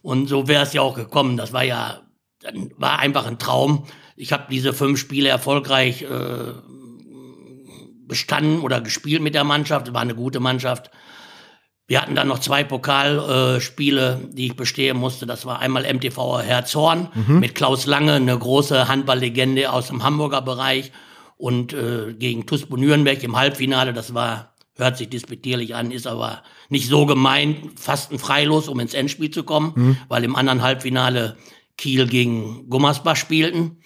Und 0.00 0.30
so 0.30 0.48
wäre 0.48 0.62
es 0.62 0.72
ja 0.72 0.80
auch 0.80 0.94
gekommen. 0.94 1.36
Das 1.36 1.52
war 1.52 1.62
ja, 1.62 2.00
war 2.78 2.98
einfach 2.98 3.26
ein 3.26 3.38
Traum. 3.38 3.84
Ich 4.16 4.32
habe 4.32 4.44
diese 4.50 4.72
fünf 4.72 4.98
Spiele 4.98 5.28
erfolgreich 5.28 6.00
äh, 6.00 6.54
bestanden 8.08 8.60
oder 8.60 8.80
gespielt 8.80 9.20
mit 9.20 9.34
der 9.34 9.44
Mannschaft. 9.44 9.92
War 9.92 10.00
eine 10.00 10.14
gute 10.14 10.40
Mannschaft. 10.40 10.90
Wir 11.90 12.00
hatten 12.00 12.14
dann 12.14 12.28
noch 12.28 12.38
zwei 12.38 12.62
Pokalspiele, 12.62 14.20
die 14.30 14.46
ich 14.46 14.54
bestehen 14.54 14.96
musste. 14.96 15.26
Das 15.26 15.44
war 15.44 15.58
einmal 15.58 15.92
MTV 15.92 16.40
Herzhorn 16.40 17.08
mhm. 17.12 17.40
mit 17.40 17.56
Klaus 17.56 17.84
Lange, 17.84 18.12
eine 18.12 18.38
große 18.38 18.86
Handballlegende 18.86 19.72
aus 19.72 19.88
dem 19.88 20.04
Hamburger 20.04 20.40
Bereich. 20.40 20.92
Und 21.36 21.72
äh, 21.72 22.14
gegen 22.16 22.46
Tuspo 22.46 22.76
Nürnberg 22.76 23.20
im 23.24 23.36
Halbfinale. 23.36 23.92
Das 23.92 24.14
war, 24.14 24.54
hört 24.76 24.98
sich 24.98 25.08
disputierlich 25.08 25.74
an, 25.74 25.90
ist 25.90 26.06
aber 26.06 26.44
nicht 26.68 26.86
so 26.86 27.06
gemeint, 27.06 27.80
fast 27.80 28.12
ein 28.12 28.20
Freilos, 28.20 28.68
um 28.68 28.78
ins 28.78 28.94
Endspiel 28.94 29.32
zu 29.32 29.42
kommen, 29.42 29.72
mhm. 29.74 29.96
weil 30.06 30.22
im 30.22 30.36
anderen 30.36 30.62
Halbfinale 30.62 31.38
Kiel 31.76 32.06
gegen 32.06 32.70
Gummersbach 32.70 33.16
spielten. 33.16 33.78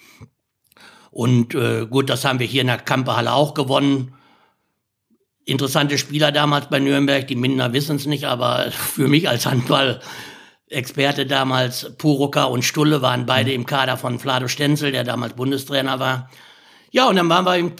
Und 1.09 1.55
äh, 1.55 1.87
gut, 1.87 2.11
das 2.11 2.23
haben 2.23 2.37
wir 2.37 2.45
hier 2.45 2.61
in 2.61 2.67
der 2.67 2.77
Kampehalle 2.77 3.33
auch 3.33 3.55
gewonnen 3.55 4.13
interessante 5.45 5.97
Spieler 5.97 6.31
damals 6.31 6.69
bei 6.69 6.79
Nürnberg. 6.79 7.27
Die 7.27 7.35
Mindener 7.35 7.73
wissen 7.73 7.95
es 7.95 8.05
nicht, 8.05 8.25
aber 8.25 8.71
für 8.71 9.07
mich 9.07 9.29
als 9.29 9.45
Handball-Experte 9.45 11.25
damals, 11.25 11.95
Purucker 11.97 12.49
und 12.49 12.63
Stulle 12.63 13.01
waren 13.01 13.25
beide 13.25 13.53
im 13.53 13.65
Kader 13.65 13.97
von 13.97 14.19
Flado 14.19 14.47
Stenzel, 14.47 14.91
der 14.91 15.03
damals 15.03 15.33
Bundestrainer 15.33 15.99
war. 15.99 16.29
Ja, 16.91 17.07
und 17.07 17.15
dann 17.15 17.29
waren 17.29 17.45
wir 17.45 17.71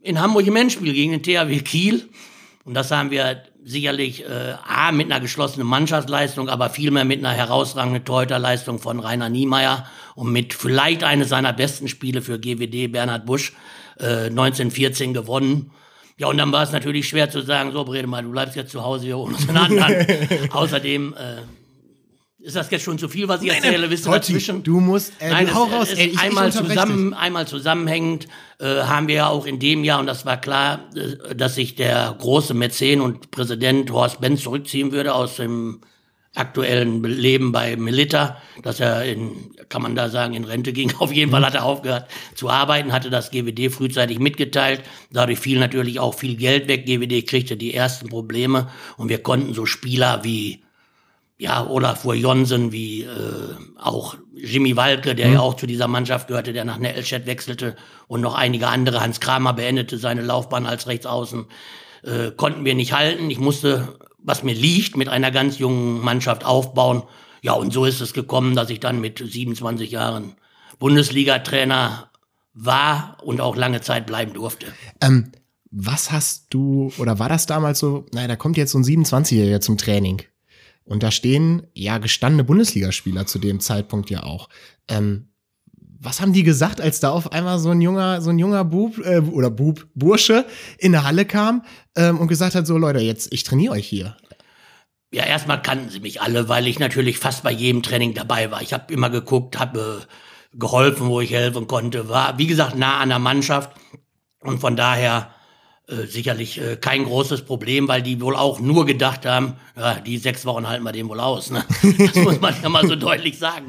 in 0.00 0.20
Hamburg 0.20 0.46
im 0.46 0.56
Endspiel 0.56 0.92
gegen 0.92 1.12
den 1.12 1.22
THW 1.22 1.60
Kiel. 1.60 2.08
Und 2.64 2.74
das 2.74 2.90
haben 2.90 3.10
wir 3.10 3.42
sicherlich 3.62 4.24
äh, 4.24 4.54
A, 4.66 4.92
mit 4.92 5.10
einer 5.10 5.20
geschlossenen 5.20 5.66
Mannschaftsleistung, 5.66 6.48
aber 6.48 6.70
vielmehr 6.70 7.04
mit 7.04 7.18
einer 7.18 7.32
herausragenden 7.32 8.04
Torhüterleistung 8.04 8.78
von 8.78 9.00
Rainer 9.00 9.30
Niemeyer 9.30 9.86
und 10.14 10.30
mit 10.32 10.52
vielleicht 10.52 11.02
eines 11.02 11.30
seiner 11.30 11.52
besten 11.52 11.88
Spiele 11.88 12.20
für 12.20 12.38
GWD, 12.38 12.92
Bernhard 12.92 13.24
Busch, 13.24 13.54
äh, 13.98 14.26
1914 14.26 15.14
gewonnen. 15.14 15.72
Ja, 16.16 16.28
und 16.28 16.38
dann 16.38 16.52
war 16.52 16.62
es 16.62 16.70
natürlich 16.70 17.08
schwer 17.08 17.28
zu 17.28 17.40
sagen, 17.40 17.72
so 17.72 17.84
mal, 18.06 18.22
du 18.22 18.30
bleibst 18.30 18.54
jetzt 18.54 18.70
zu 18.70 18.82
Hause, 18.82 19.06
wir 19.06 19.16
holen 19.16 19.34
uns 19.34 19.48
einen 19.48 19.58
anderen. 19.58 20.06
Außerdem 20.50 21.14
äh, 21.14 21.42
ist 22.44 22.56
das 22.56 22.70
jetzt 22.70 22.84
schon 22.84 22.98
zu 22.98 23.08
viel, 23.08 23.26
was 23.26 23.42
ich 23.42 23.48
erzähle? 23.48 23.80
Nein, 23.80 23.90
Bist 23.90 24.06
du 24.06 24.10
dazwischen? 24.10 24.62
Du 24.62 24.78
musst, 24.78 25.12
äh, 25.18 25.30
Nein, 25.30 25.52
hau 25.54 25.64
raus. 25.64 25.88
Ey, 25.92 26.08
ich, 26.08 26.18
einmal, 26.20 26.52
zusammen, 26.52 27.14
einmal 27.14 27.48
zusammenhängend 27.48 28.28
äh, 28.60 28.82
haben 28.82 29.08
wir 29.08 29.14
ja 29.14 29.28
auch 29.28 29.46
in 29.46 29.58
dem 29.58 29.82
Jahr, 29.82 29.98
und 29.98 30.06
das 30.06 30.26
war 30.26 30.40
klar, 30.40 30.80
äh, 30.94 31.34
dass 31.34 31.54
sich 31.54 31.74
der 31.74 32.14
große 32.18 32.52
Mäzen 32.54 33.00
und 33.00 33.30
Präsident 33.30 33.90
Horst 33.90 34.20
Benz 34.20 34.42
zurückziehen 34.42 34.92
würde 34.92 35.14
aus 35.14 35.36
dem 35.36 35.80
aktuellen 36.34 37.02
Leben 37.02 37.52
bei 37.52 37.76
Melita, 37.76 38.42
dass 38.62 38.80
er 38.80 39.04
in, 39.04 39.54
kann 39.68 39.82
man 39.82 39.94
da 39.94 40.08
sagen, 40.08 40.34
in 40.34 40.44
Rente 40.44 40.72
ging. 40.72 40.92
Auf 40.98 41.12
jeden 41.12 41.30
Fall 41.30 41.44
hat 41.44 41.54
er 41.54 41.64
aufgehört 41.64 42.08
zu 42.34 42.50
arbeiten, 42.50 42.92
hatte 42.92 43.10
das 43.10 43.30
GWD 43.30 43.72
frühzeitig 43.72 44.18
mitgeteilt. 44.18 44.82
Dadurch 45.12 45.38
fiel 45.38 45.58
natürlich 45.58 46.00
auch 46.00 46.14
viel 46.14 46.36
Geld 46.36 46.68
weg. 46.68 46.86
GWD 46.86 47.26
kriegte 47.26 47.56
die 47.56 47.74
ersten 47.74 48.08
Probleme 48.08 48.68
und 48.96 49.08
wir 49.08 49.22
konnten 49.22 49.54
so 49.54 49.64
Spieler 49.64 50.24
wie 50.24 50.64
ja, 51.36 51.66
Olafur 51.66 52.14
Jonsen, 52.14 52.72
wie 52.72 53.02
äh, 53.02 53.08
auch 53.80 54.16
Jimmy 54.34 54.76
Walke, 54.76 55.14
der 55.14 55.28
mhm. 55.28 55.34
ja 55.34 55.40
auch 55.40 55.54
zu 55.54 55.66
dieser 55.66 55.88
Mannschaft 55.88 56.28
gehörte, 56.28 56.52
der 56.52 56.64
nach 56.64 56.78
Nettelstedt 56.78 57.26
wechselte 57.26 57.76
und 58.06 58.20
noch 58.20 58.34
einige 58.34 58.68
andere. 58.68 59.00
Hans 59.00 59.20
Kramer 59.20 59.52
beendete 59.52 59.98
seine 59.98 60.22
Laufbahn 60.22 60.66
als 60.66 60.86
Rechtsaußen. 60.86 61.46
Äh, 62.02 62.30
konnten 62.36 62.64
wir 62.64 62.74
nicht 62.74 62.92
halten. 62.92 63.30
Ich 63.30 63.38
musste 63.38 63.98
was 64.24 64.42
mir 64.42 64.54
liegt, 64.54 64.96
mit 64.96 65.08
einer 65.08 65.30
ganz 65.30 65.58
jungen 65.58 66.00
Mannschaft 66.00 66.44
aufbauen. 66.44 67.04
Ja, 67.42 67.52
und 67.52 67.72
so 67.72 67.84
ist 67.84 68.00
es 68.00 68.14
gekommen, 68.14 68.56
dass 68.56 68.70
ich 68.70 68.80
dann 68.80 69.00
mit 69.00 69.22
27 69.24 69.90
Jahren 69.90 70.34
Bundesliga-Trainer 70.78 72.10
war 72.54 73.18
und 73.22 73.40
auch 73.40 73.54
lange 73.54 73.82
Zeit 73.82 74.06
bleiben 74.06 74.32
durfte. 74.32 74.66
Ähm, 75.00 75.30
was 75.70 76.10
hast 76.10 76.46
du, 76.50 76.90
oder 76.98 77.18
war 77.18 77.28
das 77.28 77.46
damals 77.46 77.78
so, 77.78 78.06
naja, 78.12 78.28
da 78.28 78.36
kommt 78.36 78.56
jetzt 78.56 78.72
so 78.72 78.78
ein 78.78 78.84
27-Jähriger 78.84 79.60
zum 79.60 79.76
Training. 79.76 80.22
Und 80.84 81.02
da 81.02 81.10
stehen 81.10 81.66
ja 81.74 81.98
gestandene 81.98 82.44
Bundesligaspieler 82.44 83.26
zu 83.26 83.38
dem 83.38 83.60
Zeitpunkt 83.60 84.10
ja 84.10 84.22
auch. 84.22 84.48
Ähm, 84.88 85.28
was 86.04 86.20
haben 86.20 86.32
die 86.32 86.42
gesagt, 86.42 86.80
als 86.80 87.00
da 87.00 87.10
auf 87.10 87.32
einmal 87.32 87.58
so 87.58 87.70
ein 87.70 87.80
junger, 87.80 88.20
so 88.20 88.30
ein 88.30 88.38
junger 88.38 88.64
Bub 88.64 88.98
äh, 88.98 89.18
oder 89.18 89.50
Bub, 89.50 89.86
Bursche 89.94 90.44
in 90.78 90.92
der 90.92 91.04
Halle 91.04 91.24
kam 91.24 91.64
ähm, 91.96 92.18
und 92.18 92.28
gesagt 92.28 92.54
hat: 92.54 92.66
So, 92.66 92.78
Leute, 92.78 93.00
jetzt, 93.00 93.32
ich 93.32 93.44
trainiere 93.44 93.72
euch 93.74 93.86
hier. 93.86 94.16
Ja, 95.12 95.24
erstmal 95.24 95.62
kannten 95.62 95.90
sie 95.90 96.00
mich 96.00 96.20
alle, 96.22 96.48
weil 96.48 96.66
ich 96.66 96.78
natürlich 96.78 97.18
fast 97.18 97.44
bei 97.44 97.52
jedem 97.52 97.82
Training 97.82 98.14
dabei 98.14 98.50
war. 98.50 98.62
Ich 98.62 98.72
habe 98.72 98.92
immer 98.92 99.10
geguckt, 99.10 99.58
habe 99.58 100.02
äh, 100.02 100.58
geholfen, 100.58 101.08
wo 101.08 101.20
ich 101.20 101.32
helfen 101.32 101.66
konnte, 101.66 102.08
war, 102.08 102.38
wie 102.38 102.46
gesagt, 102.46 102.76
nah 102.76 102.98
an 102.98 103.10
der 103.10 103.18
Mannschaft. 103.18 103.70
Und 104.40 104.60
von 104.60 104.76
daher 104.76 105.30
äh, 105.86 106.06
sicherlich 106.06 106.60
äh, 106.60 106.76
kein 106.76 107.04
großes 107.04 107.42
Problem, 107.42 107.88
weil 107.88 108.02
die 108.02 108.20
wohl 108.20 108.36
auch 108.36 108.58
nur 108.58 108.86
gedacht 108.86 109.26
haben, 109.26 109.54
ja, 109.76 109.94
die 109.94 110.18
sechs 110.18 110.44
Wochen 110.46 110.68
halten 110.68 110.82
wir 110.82 110.92
den 110.92 111.08
wohl 111.08 111.20
aus. 111.20 111.50
Ne? 111.50 111.64
Das 111.98 112.14
muss 112.16 112.40
man 112.40 112.54
ja 112.62 112.68
mal 112.68 112.86
so 112.86 112.96
deutlich 112.96 113.38
sagen. 113.38 113.66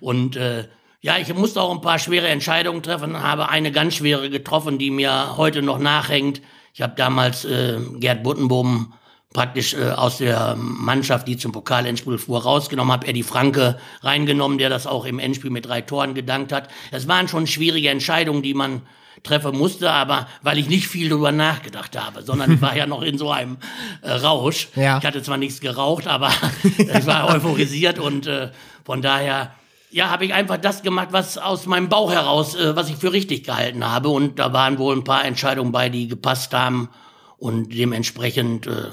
Und 0.00 0.36
äh, 0.36 0.64
ja, 1.02 1.18
ich 1.18 1.34
musste 1.34 1.60
auch 1.60 1.72
ein 1.72 1.80
paar 1.80 1.98
schwere 1.98 2.28
Entscheidungen 2.28 2.82
treffen, 2.82 3.20
habe 3.20 3.48
eine 3.48 3.72
ganz 3.72 3.96
schwere 3.96 4.30
getroffen, 4.30 4.78
die 4.78 4.90
mir 4.90 5.36
heute 5.36 5.60
noch 5.60 5.80
nachhängt. 5.80 6.40
Ich 6.74 6.80
habe 6.80 6.94
damals 6.96 7.44
äh, 7.44 7.80
Gerd 7.98 8.22
Buttenbohm 8.22 8.94
praktisch 9.32 9.74
äh, 9.74 9.90
aus 9.90 10.18
der 10.18 10.54
Mannschaft, 10.56 11.26
die 11.26 11.36
zum 11.36 11.50
Pokal-Endspiel 11.50 12.18
fuhr, 12.18 12.42
rausgenommen, 12.42 12.92
habe 12.92 13.08
Eddie 13.08 13.24
Franke 13.24 13.78
reingenommen, 14.02 14.58
der 14.58 14.70
das 14.70 14.86
auch 14.86 15.04
im 15.04 15.18
Endspiel 15.18 15.50
mit 15.50 15.66
drei 15.66 15.80
Toren 15.80 16.14
gedankt 16.14 16.52
hat. 16.52 16.68
Es 16.92 17.08
waren 17.08 17.26
schon 17.26 17.48
schwierige 17.48 17.88
Entscheidungen, 17.88 18.42
die 18.42 18.54
man 18.54 18.82
treffen 19.24 19.58
musste, 19.58 19.90
aber 19.90 20.28
weil 20.42 20.58
ich 20.58 20.68
nicht 20.68 20.86
viel 20.86 21.08
darüber 21.08 21.32
nachgedacht 21.32 22.00
habe, 22.00 22.22
sondern 22.22 22.52
ich 22.54 22.62
war 22.62 22.76
ja 22.76 22.86
noch 22.86 23.02
in 23.02 23.18
so 23.18 23.32
einem 23.32 23.56
äh, 24.02 24.12
Rausch. 24.12 24.68
Ja. 24.76 24.98
Ich 24.98 25.04
hatte 25.04 25.22
zwar 25.22 25.36
nichts 25.36 25.60
geraucht, 25.60 26.06
aber 26.06 26.30
ich 26.78 27.06
war 27.06 27.28
euphorisiert 27.34 27.98
und 27.98 28.28
äh, 28.28 28.50
von 28.84 29.02
daher 29.02 29.52
ja, 29.92 30.10
habe 30.10 30.24
ich 30.24 30.32
einfach 30.32 30.56
das 30.56 30.82
gemacht, 30.82 31.08
was 31.12 31.36
aus 31.38 31.66
meinem 31.66 31.88
Bauch 31.88 32.10
heraus, 32.10 32.54
äh, 32.54 32.74
was 32.74 32.88
ich 32.88 32.96
für 32.96 33.12
richtig 33.12 33.44
gehalten 33.44 33.86
habe. 33.86 34.08
Und 34.08 34.38
da 34.38 34.52
waren 34.52 34.78
wohl 34.78 34.96
ein 34.96 35.04
paar 35.04 35.24
Entscheidungen 35.24 35.70
bei, 35.70 35.88
die 35.90 36.08
gepasst 36.08 36.54
haben. 36.54 36.88
Und 37.36 37.74
dementsprechend, 37.74 38.66
äh, 38.66 38.90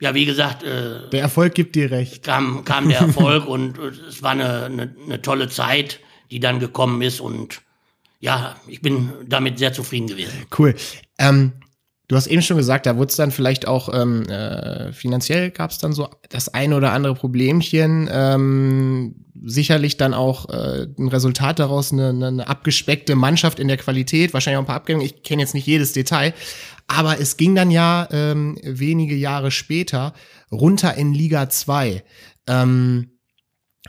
ja, 0.00 0.14
wie 0.14 0.24
gesagt, 0.24 0.64
äh, 0.64 1.08
der 1.10 1.22
Erfolg 1.22 1.54
gibt 1.54 1.76
dir 1.76 1.90
recht. 1.90 2.24
Kam, 2.24 2.64
kam 2.64 2.88
der 2.88 3.00
Erfolg 3.00 3.46
und 3.48 3.78
äh, 3.78 3.92
es 4.08 4.22
war 4.22 4.32
eine, 4.32 4.64
eine, 4.64 4.94
eine 5.04 5.22
tolle 5.22 5.48
Zeit, 5.48 6.00
die 6.30 6.40
dann 6.40 6.58
gekommen 6.58 7.02
ist. 7.02 7.20
Und 7.20 7.62
ja, 8.18 8.56
ich 8.66 8.82
bin 8.82 9.12
damit 9.26 9.58
sehr 9.58 9.72
zufrieden 9.72 10.08
gewesen. 10.08 10.46
Cool. 10.58 10.74
Ähm, 11.18 11.52
du 12.08 12.16
hast 12.16 12.26
eben 12.26 12.42
schon 12.42 12.56
gesagt, 12.56 12.86
da 12.86 12.96
wurde 12.96 13.10
es 13.10 13.16
dann 13.16 13.30
vielleicht 13.30 13.66
auch 13.66 13.92
ähm, 13.92 14.22
äh, 14.28 14.92
finanziell 14.92 15.50
gab 15.50 15.70
es 15.70 15.78
dann 15.78 15.92
so 15.92 16.08
das 16.28 16.52
eine 16.52 16.76
oder 16.76 16.92
andere 16.92 17.14
Problemchen. 17.14 18.08
Ähm, 18.10 19.26
sicherlich 19.44 19.96
dann 19.96 20.14
auch 20.14 20.48
äh, 20.48 20.86
ein 20.98 21.08
Resultat 21.08 21.58
daraus, 21.58 21.92
eine, 21.92 22.08
eine 22.08 22.48
abgespeckte 22.48 23.14
Mannschaft 23.14 23.58
in 23.58 23.68
der 23.68 23.76
Qualität, 23.76 24.32
wahrscheinlich 24.32 24.58
auch 24.58 24.62
ein 24.62 24.66
paar 24.66 24.76
Abgänge. 24.76 25.04
Ich 25.04 25.22
kenne 25.22 25.42
jetzt 25.42 25.54
nicht 25.54 25.66
jedes 25.66 25.92
Detail, 25.92 26.32
aber 26.86 27.20
es 27.20 27.36
ging 27.36 27.54
dann 27.54 27.70
ja 27.70 28.08
ähm, 28.10 28.58
wenige 28.62 29.14
Jahre 29.14 29.50
später 29.50 30.14
runter 30.50 30.94
in 30.94 31.12
Liga 31.12 31.48
2. 31.48 32.02
Ähm, 32.46 33.15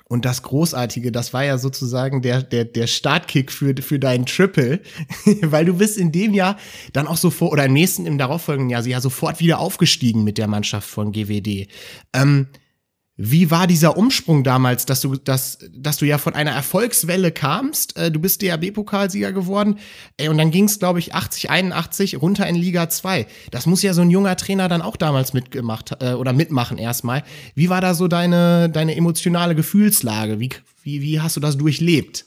und 0.10 0.26
das 0.26 0.41
Großartige, 0.41 1.12
das 1.12 1.34
war 1.34 1.43
ja 1.43 1.58
sozusagen 1.58 2.22
der, 2.22 2.41
der, 2.41 2.65
der 2.65 2.88
Startkick 2.88 3.52
für, 3.52 3.76
für 3.82 4.00
deinen 4.00 4.26
Triple, 4.26 4.82
weil 5.41 5.65
du 5.65 5.74
bist 5.76 5.98
in 5.98 6.12
dem 6.12 6.34
Jahr 6.34 6.58
dann 6.93 7.08
auch 7.08 7.17
sofort, 7.17 7.52
oder 7.52 7.65
im 7.65 7.74
nächsten, 7.74 8.06
im 8.06 8.17
darauffolgenden 8.17 8.70
Jahr, 8.70 8.86
ja 8.86 9.02
sofort 9.02 9.39
wieder 9.39 9.60
aufgestiegen 9.60 10.24
mit 10.24 10.38
der 10.38 10.48
Mannschaft 10.48 10.89
von 10.89 11.12
GWD. 11.12 11.67
Ähm, 12.13 12.48
wie 13.19 13.49
war 13.49 13.65
dieser 13.65 13.97
Umsprung 13.97 14.43
damals, 14.43 14.86
dass 14.86 15.01
du, 15.01 15.15
dass, 15.15 15.58
dass 15.75 15.97
du 15.97 16.06
ja 16.06 16.19
von 16.19 16.36
einer 16.36 16.51
Erfolgswelle 16.51 17.32
kamst? 17.32 17.97
Äh, 17.97 18.12
du 18.12 18.19
bist 18.19 18.43
DRB-Pokalsieger 18.43 19.34
geworden 19.34 19.80
ey, 20.17 20.30
und 20.30 20.38
dann 20.38 20.51
ging 20.51 20.65
es, 20.65 20.77
glaube 20.77 20.99
ich, 20.99 21.15
80, 21.15 21.49
81 21.49 22.21
runter 22.21 22.45
in 22.47 22.56
Liga 22.56 22.89
2. 22.89 23.25
Das 23.49 23.65
muss 23.65 23.82
ja 23.82 23.95
so 23.95 24.01
ein 24.01 24.12
junger 24.12 24.38
Trainer 24.38 24.69
dann 24.69 24.84
auch 24.84 24.97
damals 24.97 25.34
mitgemacht 25.34 25.97
äh, 25.99 26.13
oder 26.13 26.32
mitmachen 26.32 26.77
erstmal. 26.77 27.23
Wie 27.56 27.69
war 27.69 27.82
da 27.82 27.95
so 27.95 28.08
deine, 28.08 28.69
deine 28.69 28.95
emotionale 28.95 29.56
Gefühlslage? 29.56 30.39
Wie, 30.39 30.51
wie, 30.84 31.01
wie 31.01 31.19
hast 31.19 31.36
du 31.38 31.39
das 31.39 31.58
durchlebt? 31.58 32.26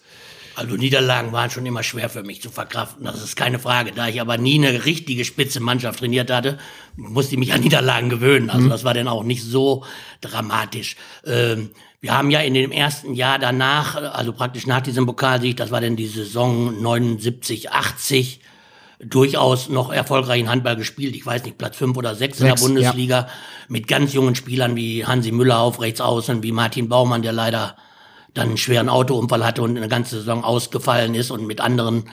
Also 0.60 0.76
Niederlagen 0.76 1.32
waren 1.32 1.48
schon 1.48 1.64
immer 1.64 1.82
schwer 1.82 2.10
für 2.10 2.22
mich 2.22 2.42
zu 2.42 2.50
verkraften, 2.50 3.06
das 3.06 3.22
ist 3.22 3.34
keine 3.34 3.58
Frage. 3.58 3.92
Da 3.92 4.08
ich 4.08 4.20
aber 4.20 4.36
nie 4.36 4.58
eine 4.58 4.84
richtige 4.84 5.24
spitze 5.24 5.58
Mannschaft 5.58 6.00
trainiert 6.00 6.30
hatte, 6.30 6.58
musste 6.96 7.34
ich 7.34 7.38
mich 7.38 7.54
an 7.54 7.62
Niederlagen 7.62 8.10
gewöhnen. 8.10 8.50
Also 8.50 8.66
mhm. 8.66 8.68
das 8.68 8.84
war 8.84 8.92
dann 8.92 9.08
auch 9.08 9.24
nicht 9.24 9.42
so 9.42 9.84
dramatisch. 10.20 10.96
Ähm, 11.24 11.70
wir 12.02 12.14
haben 12.14 12.30
ja 12.30 12.40
in 12.40 12.52
dem 12.52 12.72
ersten 12.72 13.14
Jahr 13.14 13.38
danach, 13.38 13.96
also 14.12 14.34
praktisch 14.34 14.66
nach 14.66 14.82
diesem 14.82 15.06
Pokalsieg, 15.06 15.56
das 15.56 15.70
war 15.70 15.80
dann 15.80 15.96
die 15.96 16.08
Saison 16.08 16.82
79, 16.82 17.72
80, 17.72 18.40
durchaus 19.02 19.70
noch 19.70 19.90
erfolgreichen 19.90 20.50
Handball 20.50 20.76
gespielt. 20.76 21.16
Ich 21.16 21.24
weiß 21.24 21.42
nicht, 21.44 21.56
Platz 21.56 21.78
fünf 21.78 21.96
oder 21.96 22.14
sechs, 22.14 22.38
in 22.38 22.48
der 22.48 22.54
Bundesliga 22.56 23.20
ja. 23.20 23.28
mit 23.68 23.88
ganz 23.88 24.12
jungen 24.12 24.34
Spielern 24.34 24.76
wie 24.76 25.06
Hansi 25.06 25.32
Müller 25.32 25.60
auf 25.60 25.80
rechts 25.80 26.02
außen, 26.02 26.42
wie 26.42 26.52
Martin 26.52 26.90
Baumann, 26.90 27.22
der 27.22 27.32
leider 27.32 27.76
dann 28.34 28.48
einen 28.48 28.56
schweren 28.58 28.88
Autounfall 28.88 29.44
hatte 29.44 29.62
und 29.62 29.76
eine 29.76 29.88
ganze 29.88 30.18
Saison 30.18 30.44
ausgefallen 30.44 31.14
ist 31.14 31.30
und 31.30 31.46
mit 31.46 31.60
anderen, 31.60 32.04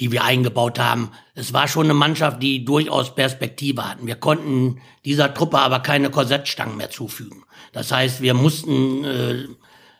die 0.00 0.12
wir 0.12 0.24
eingebaut 0.24 0.78
haben. 0.78 1.10
Es 1.34 1.52
war 1.52 1.68
schon 1.68 1.84
eine 1.84 1.94
Mannschaft, 1.94 2.42
die 2.42 2.64
durchaus 2.64 3.14
Perspektive 3.14 3.88
hatten. 3.88 4.06
Wir 4.06 4.14
konnten 4.14 4.80
dieser 5.04 5.34
Truppe 5.34 5.58
aber 5.58 5.80
keine 5.80 6.10
Korsettstangen 6.10 6.76
mehr 6.76 6.90
zufügen. 6.90 7.44
Das 7.72 7.92
heißt, 7.92 8.22
wir 8.22 8.34
mussten 8.34 9.04
äh, 9.04 9.44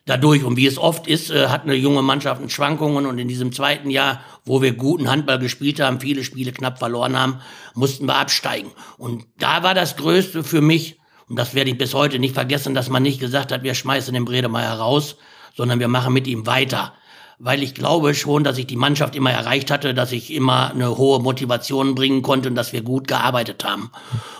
dadurch, 0.09 0.45
und 0.45 0.57
wie 0.57 0.67
es 0.67 0.79
oft 0.79 1.07
ist, 1.07 1.31
äh, 1.31 1.49
hat 1.49 1.65
eine 1.65 1.75
junge 1.75 2.03
Mannschaft 2.03 2.51
Schwankungen 2.51 3.07
und 3.07 3.19
in 3.19 3.29
diesem 3.29 3.53
zweiten 3.53 3.91
Jahr, 3.91 4.21
wo 4.45 4.63
wir 4.63 4.73
guten 4.73 5.11
Handball 5.11 5.39
gespielt 5.39 5.81
haben, 5.81 6.01
viele 6.01 6.25
Spiele 6.25 6.53
knapp 6.53 6.79
verloren 6.79 7.19
haben, 7.19 7.41
mussten 7.75 8.07
wir 8.07 8.17
absteigen. 8.17 8.71
Und 8.97 9.27
da 9.39 9.63
war 9.63 9.75
das 9.75 9.97
Größte 9.97 10.45
für 10.45 10.61
mich, 10.61 10.99
und 11.29 11.37
das 11.39 11.55
werde 11.55 11.71
ich 11.71 11.79
bis 11.79 11.93
heute 11.93 12.19
nicht 12.19 12.35
vergessen, 12.35 12.75
dass 12.75 12.89
man 12.89 13.03
nicht 13.03 13.21
gesagt 13.21 13.53
hat, 13.53 13.63
wir 13.63 13.75
schmeißen 13.75 14.15
den 14.15 14.25
Bredemeier 14.25 14.75
raus, 14.75 15.17
sondern 15.59 15.81
wir 15.81 15.89
machen 15.89 16.15
mit 16.15 16.29
ihm 16.29 16.47
weiter. 16.47 16.95
Weil 17.41 17.63
ich 17.65 17.75
glaube 17.75 18.15
schon, 18.15 18.45
dass 18.45 18.59
ich 18.59 18.67
die 18.67 18.77
Mannschaft 18.77 19.17
immer 19.17 19.33
erreicht 19.33 19.71
hatte, 19.71 19.93
dass 19.93 20.13
ich 20.13 20.33
immer 20.33 20.71
eine 20.71 20.97
hohe 20.97 21.21
Motivation 21.21 21.95
bringen 21.95 22.23
konnte 22.23 22.49
und 22.49 22.55
dass 22.55 22.73
wir 22.73 22.83
gut 22.83 23.09
gearbeitet 23.09 23.65
haben. 23.65 23.91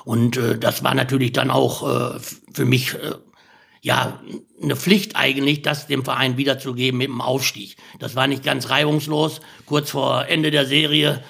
Und 0.05 0.37
äh, 0.37 0.57
das 0.59 0.85
war 0.85 0.95
natürlich 0.95 1.33
dann 1.33 1.51
auch 1.51 2.15
äh, 2.15 2.21
für 2.53 2.65
mich 2.65 2.95
äh, 2.95 3.15
ja 3.83 4.21
eine 4.63 4.77
Pflicht 4.77 5.17
eigentlich, 5.17 5.63
das 5.63 5.89
dem 5.89 6.05
Verein 6.05 6.37
wiederzugeben 6.37 6.99
mit 6.99 7.09
dem 7.09 7.21
Aufstieg. 7.21 7.77
Das 7.99 8.15
war 8.15 8.29
nicht 8.29 8.45
ganz 8.45 8.71
reibungslos. 8.71 9.41
Kurz 9.67 9.91
vor 9.91 10.27
Ende 10.27 10.53
der 10.53 10.67
Serie 10.67 11.23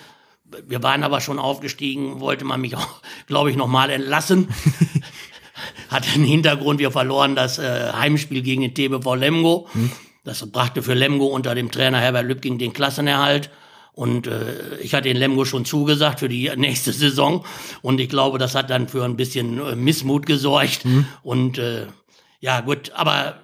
wir 0.66 0.82
waren 0.82 1.02
aber 1.02 1.20
schon 1.20 1.38
aufgestiegen, 1.38 2.20
wollte 2.20 2.44
man 2.44 2.60
mich 2.60 2.76
auch, 2.76 3.02
glaube 3.26 3.50
ich, 3.50 3.56
nochmal 3.56 3.90
entlassen. 3.90 4.48
Hat 5.88 6.14
den 6.14 6.24
Hintergrund, 6.24 6.78
wir 6.80 6.90
verloren 6.90 7.34
das 7.34 7.58
äh, 7.58 7.92
Heimspiel 7.92 8.42
gegen 8.42 8.62
den 8.62 8.74
TBV 8.74 9.14
Lemgo. 9.14 9.68
Hm. 9.72 9.90
Das 10.24 10.44
brachte 10.50 10.82
für 10.82 10.94
Lemgo 10.94 11.26
unter 11.26 11.54
dem 11.54 11.70
Trainer 11.70 11.98
Herbert 11.98 12.26
Lübking 12.26 12.58
den 12.58 12.72
Klassenerhalt. 12.72 13.50
Und 13.92 14.26
äh, 14.26 14.78
ich 14.80 14.94
hatte 14.94 15.08
den 15.08 15.16
Lemgo 15.16 15.44
schon 15.44 15.64
zugesagt 15.64 16.20
für 16.20 16.28
die 16.28 16.50
nächste 16.56 16.92
Saison. 16.92 17.44
Und 17.82 18.00
ich 18.00 18.08
glaube, 18.08 18.38
das 18.38 18.54
hat 18.54 18.70
dann 18.70 18.88
für 18.88 19.04
ein 19.04 19.16
bisschen 19.16 19.58
äh, 19.58 19.74
Missmut 19.74 20.26
gesorgt. 20.26 20.84
Hm. 20.84 21.06
Und 21.22 21.58
äh, 21.58 21.86
ja, 22.40 22.60
gut, 22.60 22.92
aber 22.94 23.40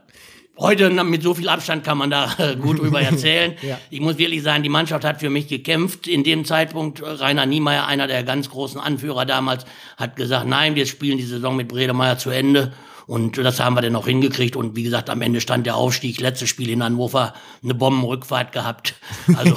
Heute 0.57 0.89
mit 0.91 1.23
so 1.23 1.35
viel 1.35 1.49
Abstand 1.49 1.83
kann 1.83 1.99
man 1.99 2.11
da 2.11 2.33
äh, 2.39 2.57
gut 2.57 2.79
drüber 2.79 3.01
erzählen. 3.03 3.55
ja. 3.63 3.79
Ich 3.91 4.01
muss 4.01 4.19
wirklich 4.19 4.43
sagen, 4.43 4.63
die 4.63 4.69
Mannschaft 4.69 5.05
hat 5.05 5.21
für 5.21 5.31
mich 5.31 5.49
gekämpft. 5.49 6.07
In 6.07 6.23
dem 6.23 6.45
Zeitpunkt, 6.45 7.01
äh, 7.01 7.07
Rainer 7.07 7.47
Niemeyer, 7.47 7.87
einer 7.87 8.07
der 8.07 8.23
ganz 8.23 8.51
großen 8.51 8.81
Anführer 8.81 9.27
damals, 9.27 9.65
hat 9.97 10.17
gesagt, 10.17 10.47
nein, 10.47 10.75
wir 10.75 10.87
spielen 10.87 11.19
die 11.19 11.25
Saison 11.25 11.57
mit 11.57 11.69
Bredemeier 11.69 12.19
zu 12.19 12.31
Ende. 12.31 12.73
Und 13.07 13.37
das 13.37 13.61
haben 13.61 13.75
wir 13.75 13.83
dann 13.83 13.97
auch 13.97 14.07
hingekriegt. 14.07 14.57
Und 14.57 14.77
wie 14.77 14.83
gesagt, 14.83 15.11
am 15.11 15.21
Ende 15.21 15.41
stand 15.41 15.67
der 15.67 15.77
Aufstieg. 15.77 16.21
Letztes 16.21 16.49
Spiel 16.49 16.71
in 16.71 16.83
Hannover, 16.83 17.35
eine 17.63 17.75
Bombenrückfahrt 17.75 18.53
gehabt. 18.53 18.95
Also 19.37 19.57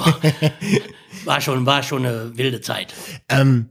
war 1.24 1.40
schon, 1.40 1.64
war 1.64 1.82
schon 1.82 2.04
eine 2.04 2.36
wilde 2.36 2.60
Zeit. 2.60 2.92
Ähm 3.28 3.70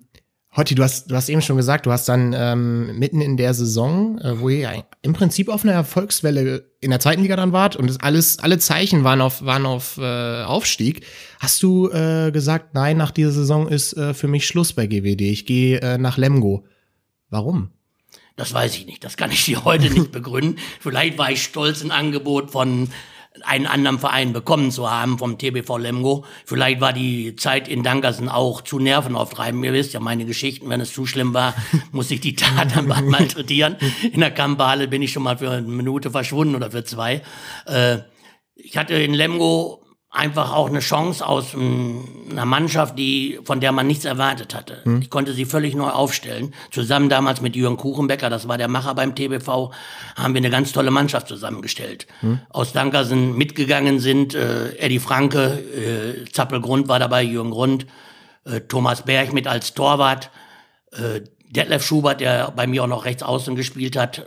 Hotti, 0.57 0.73
du 0.73 0.83
hast, 0.83 1.11
du 1.11 1.15
hast 1.15 1.29
eben 1.29 1.43
schon 1.43 1.55
gesagt, 1.55 1.85
du 1.85 1.91
hast 1.91 2.09
dann 2.09 2.33
ähm, 2.35 2.97
mitten 2.97 3.21
in 3.21 3.37
der 3.37 3.53
Saison, 3.53 4.17
äh, 4.19 4.39
wo 4.39 4.49
ihr 4.49 4.83
im 5.03 5.13
Prinzip 5.13 5.49
auf 5.49 5.63
einer 5.63 5.73
Erfolgswelle 5.73 6.71
in 6.81 6.89
der 6.89 6.99
zweiten 6.99 7.21
Liga 7.21 7.35
dann 7.35 7.51
wart 7.51 7.75
und 7.75 8.03
alles, 8.03 8.39
alle 8.39 8.57
Zeichen 8.57 9.03
waren 9.03 9.21
auf, 9.21 9.45
waren 9.45 9.67
auf 9.67 9.99
äh, 9.99 10.43
Aufstieg, 10.43 11.05
hast 11.39 11.61
du 11.61 11.91
äh, 11.91 12.31
gesagt, 12.31 12.73
nein, 12.73 12.97
nach 12.97 13.11
dieser 13.11 13.31
Saison 13.31 13.67
ist 13.67 13.93
äh, 13.93 14.15
für 14.15 14.27
mich 14.27 14.47
Schluss 14.47 14.73
bei 14.73 14.87
GWD. 14.87 15.21
Ich 15.21 15.45
gehe 15.45 15.79
äh, 15.79 15.99
nach 15.99 16.17
Lemgo. 16.17 16.65
Warum? 17.29 17.69
Das 18.35 18.51
weiß 18.53 18.75
ich 18.77 18.87
nicht. 18.87 19.03
Das 19.03 19.15
kann 19.15 19.31
ich 19.31 19.45
dir 19.45 19.63
heute 19.63 19.91
nicht 19.91 20.11
begründen. 20.11 20.57
Vielleicht 20.79 21.19
war 21.19 21.31
ich 21.31 21.43
stolz, 21.43 21.83
ein 21.83 21.91
Angebot 21.91 22.49
von 22.49 22.89
einen 23.43 23.65
anderen 23.65 23.99
Verein 23.99 24.33
bekommen 24.33 24.71
zu 24.71 24.89
haben 24.89 25.17
vom 25.17 25.37
TBV 25.37 25.77
Lemgo. 25.77 26.25
Vielleicht 26.45 26.81
war 26.81 26.93
die 26.93 27.35
Zeit 27.35 27.67
in 27.67 27.83
Dankersen 27.83 28.29
auch 28.29 28.61
zu 28.61 28.79
nervenaufreibend. 28.79 29.65
Ihr 29.65 29.73
wisst 29.73 29.93
ja 29.93 29.99
meine 29.99 30.25
Geschichten, 30.25 30.69
wenn 30.69 30.81
es 30.81 30.93
zu 30.93 31.05
schlimm 31.05 31.33
war, 31.33 31.53
muss 31.91 32.11
ich 32.11 32.21
die 32.21 32.35
Tat 32.35 32.75
dann 32.75 32.87
mal 32.87 33.01
malträtieren. 33.01 33.77
In 34.11 34.19
der 34.19 34.31
Kampfhalle 34.31 34.87
bin 34.87 35.01
ich 35.01 35.11
schon 35.11 35.23
mal 35.23 35.37
für 35.37 35.51
eine 35.51 35.67
Minute 35.67 36.11
verschwunden 36.11 36.55
oder 36.55 36.71
für 36.71 36.83
zwei. 36.83 37.21
Äh, 37.65 37.97
ich 38.55 38.77
hatte 38.77 38.95
in 38.95 39.13
Lemgo 39.13 39.86
einfach 40.09 40.53
auch 40.53 40.69
eine 40.69 40.79
Chance 40.79 41.25
aus 41.25 41.53
einer 41.53 42.45
Mannschaft, 42.45 42.97
die, 42.97 43.39
von 43.43 43.59
der 43.59 43.71
man 43.71 43.87
nichts 43.87 44.05
erwartet 44.05 44.55
hatte. 44.55 44.83
Hm. 44.83 45.01
Ich 45.01 45.09
konnte 45.09 45.33
sie 45.33 45.45
völlig 45.45 45.75
neu 45.75 45.89
aufstellen. 45.89 46.53
Zusammen 46.71 47.09
damals 47.09 47.41
mit 47.41 47.55
Jürgen 47.55 47.77
Kuchenbecker, 47.77 48.29
das 48.29 48.47
war 48.47 48.57
der 48.57 48.67
Macher 48.67 48.95
beim 48.95 49.15
TBV, 49.15 49.71
haben 50.15 50.33
wir 50.33 50.39
eine 50.39 50.49
ganz 50.49 50.71
tolle 50.71 50.91
Mannschaft 50.91 51.27
zusammengestellt. 51.27 52.07
Hm. 52.21 52.39
Aus 52.49 52.73
Dankersen 52.73 53.37
mitgegangen 53.37 53.99
sind 53.99 54.33
äh, 54.33 54.75
Eddie 54.77 54.99
Franke, 54.99 56.23
äh, 56.25 56.31
Zappel 56.31 56.61
Grund 56.61 56.87
war 56.87 56.99
dabei, 56.99 57.23
Jürgen 57.23 57.51
Grund, 57.51 57.85
äh, 58.45 58.61
Thomas 58.61 59.03
Berg 59.03 59.33
mit 59.33 59.45
als 59.45 59.73
Torwart, 59.73 60.31
äh, 60.93 61.21
Detlef 61.49 61.85
Schubert, 61.85 62.21
der 62.21 62.51
bei 62.51 62.65
mir 62.65 62.83
auch 62.83 62.87
noch 62.87 63.05
rechts 63.05 63.23
außen 63.23 63.55
gespielt 63.55 63.95
hat. 63.95 64.25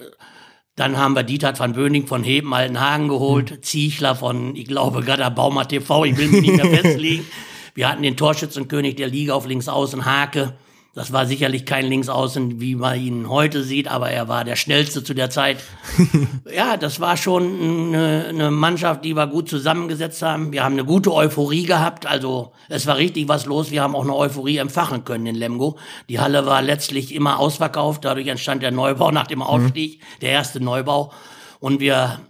Dann 0.81 0.97
haben 0.97 1.15
wir 1.15 1.25
Dieter 1.25 1.53
van 1.59 1.75
Böning 1.75 2.07
von 2.07 2.25
Heben 2.25 2.55
Altenhagen 2.55 3.09
geholt, 3.09 3.51
mhm. 3.51 3.63
Ziechler 3.63 4.17
von, 4.17 4.57
ich 4.57 4.65
glaube, 4.65 5.03
Gada 5.03 5.29
Baumer 5.29 5.69
TV, 5.69 6.07
ich 6.07 6.17
will 6.17 6.29
mich 6.29 6.41
nicht 6.41 6.57
mehr 6.57 6.65
festlegen. 6.83 7.27
Wir 7.75 7.91
hatten 7.91 8.03
den 8.03 8.17
Torschützenkönig 8.17 8.97
der 8.97 9.09
Liga 9.09 9.35
auf 9.35 9.47
links 9.47 9.69
außen, 9.69 10.07
Hake. 10.07 10.55
Das 10.93 11.13
war 11.13 11.25
sicherlich 11.25 11.67
kein 11.67 11.87
Linksaußen, 11.87 12.61
wie 12.61 12.75
man 12.75 13.01
ihn 13.01 13.29
heute 13.29 13.63
sieht, 13.63 13.87
aber 13.87 14.11
er 14.11 14.27
war 14.27 14.45
der 14.45 14.57
schnellste 14.57 15.05
zu 15.05 15.15
der 15.15 15.31
Zeit. 15.31 15.63
ja, 16.53 16.77
das 16.77 16.99
war 16.99 17.17
schon 17.17 17.95
eine, 17.95 18.27
eine, 18.29 18.51
Mannschaft, 18.51 19.05
die 19.05 19.15
wir 19.15 19.29
gut 19.29 19.49
zusammengesetzt 19.49 20.21
haben. 20.23 20.51
Wir 20.53 20.65
haben 20.65 20.73
eine 20.73 20.85
gute 20.85 21.15
Euphorie 21.15 21.63
gehabt, 21.63 22.07
also 22.07 22.53
es 22.69 22.89
war 22.89 22.97
richtig 22.97 23.29
was 23.29 23.47
los. 23.47 23.71
Wir 23.71 23.83
haben 23.83 23.95
auch 23.95 24.03
eine 24.03 24.17
Euphorie 24.17 24.57
empfachen 24.57 25.05
können 25.05 25.27
in 25.27 25.37
Lemgo. 25.37 25.79
Die 26.09 26.19
Halle 26.19 26.45
war 26.45 26.61
letztlich 26.61 27.15
immer 27.15 27.39
ausverkauft, 27.39 28.05
dadurch 28.05 28.27
entstand 28.27 28.65
der 28.65 28.73
Neubau 28.73 29.13
nach 29.13 29.29
dem 29.29 29.43
Aufstieg, 29.43 30.01
mhm. 30.01 30.21
der 30.23 30.31
erste 30.31 30.59
Neubau. 30.59 31.13
Und 31.61 31.79
wir 31.79 32.21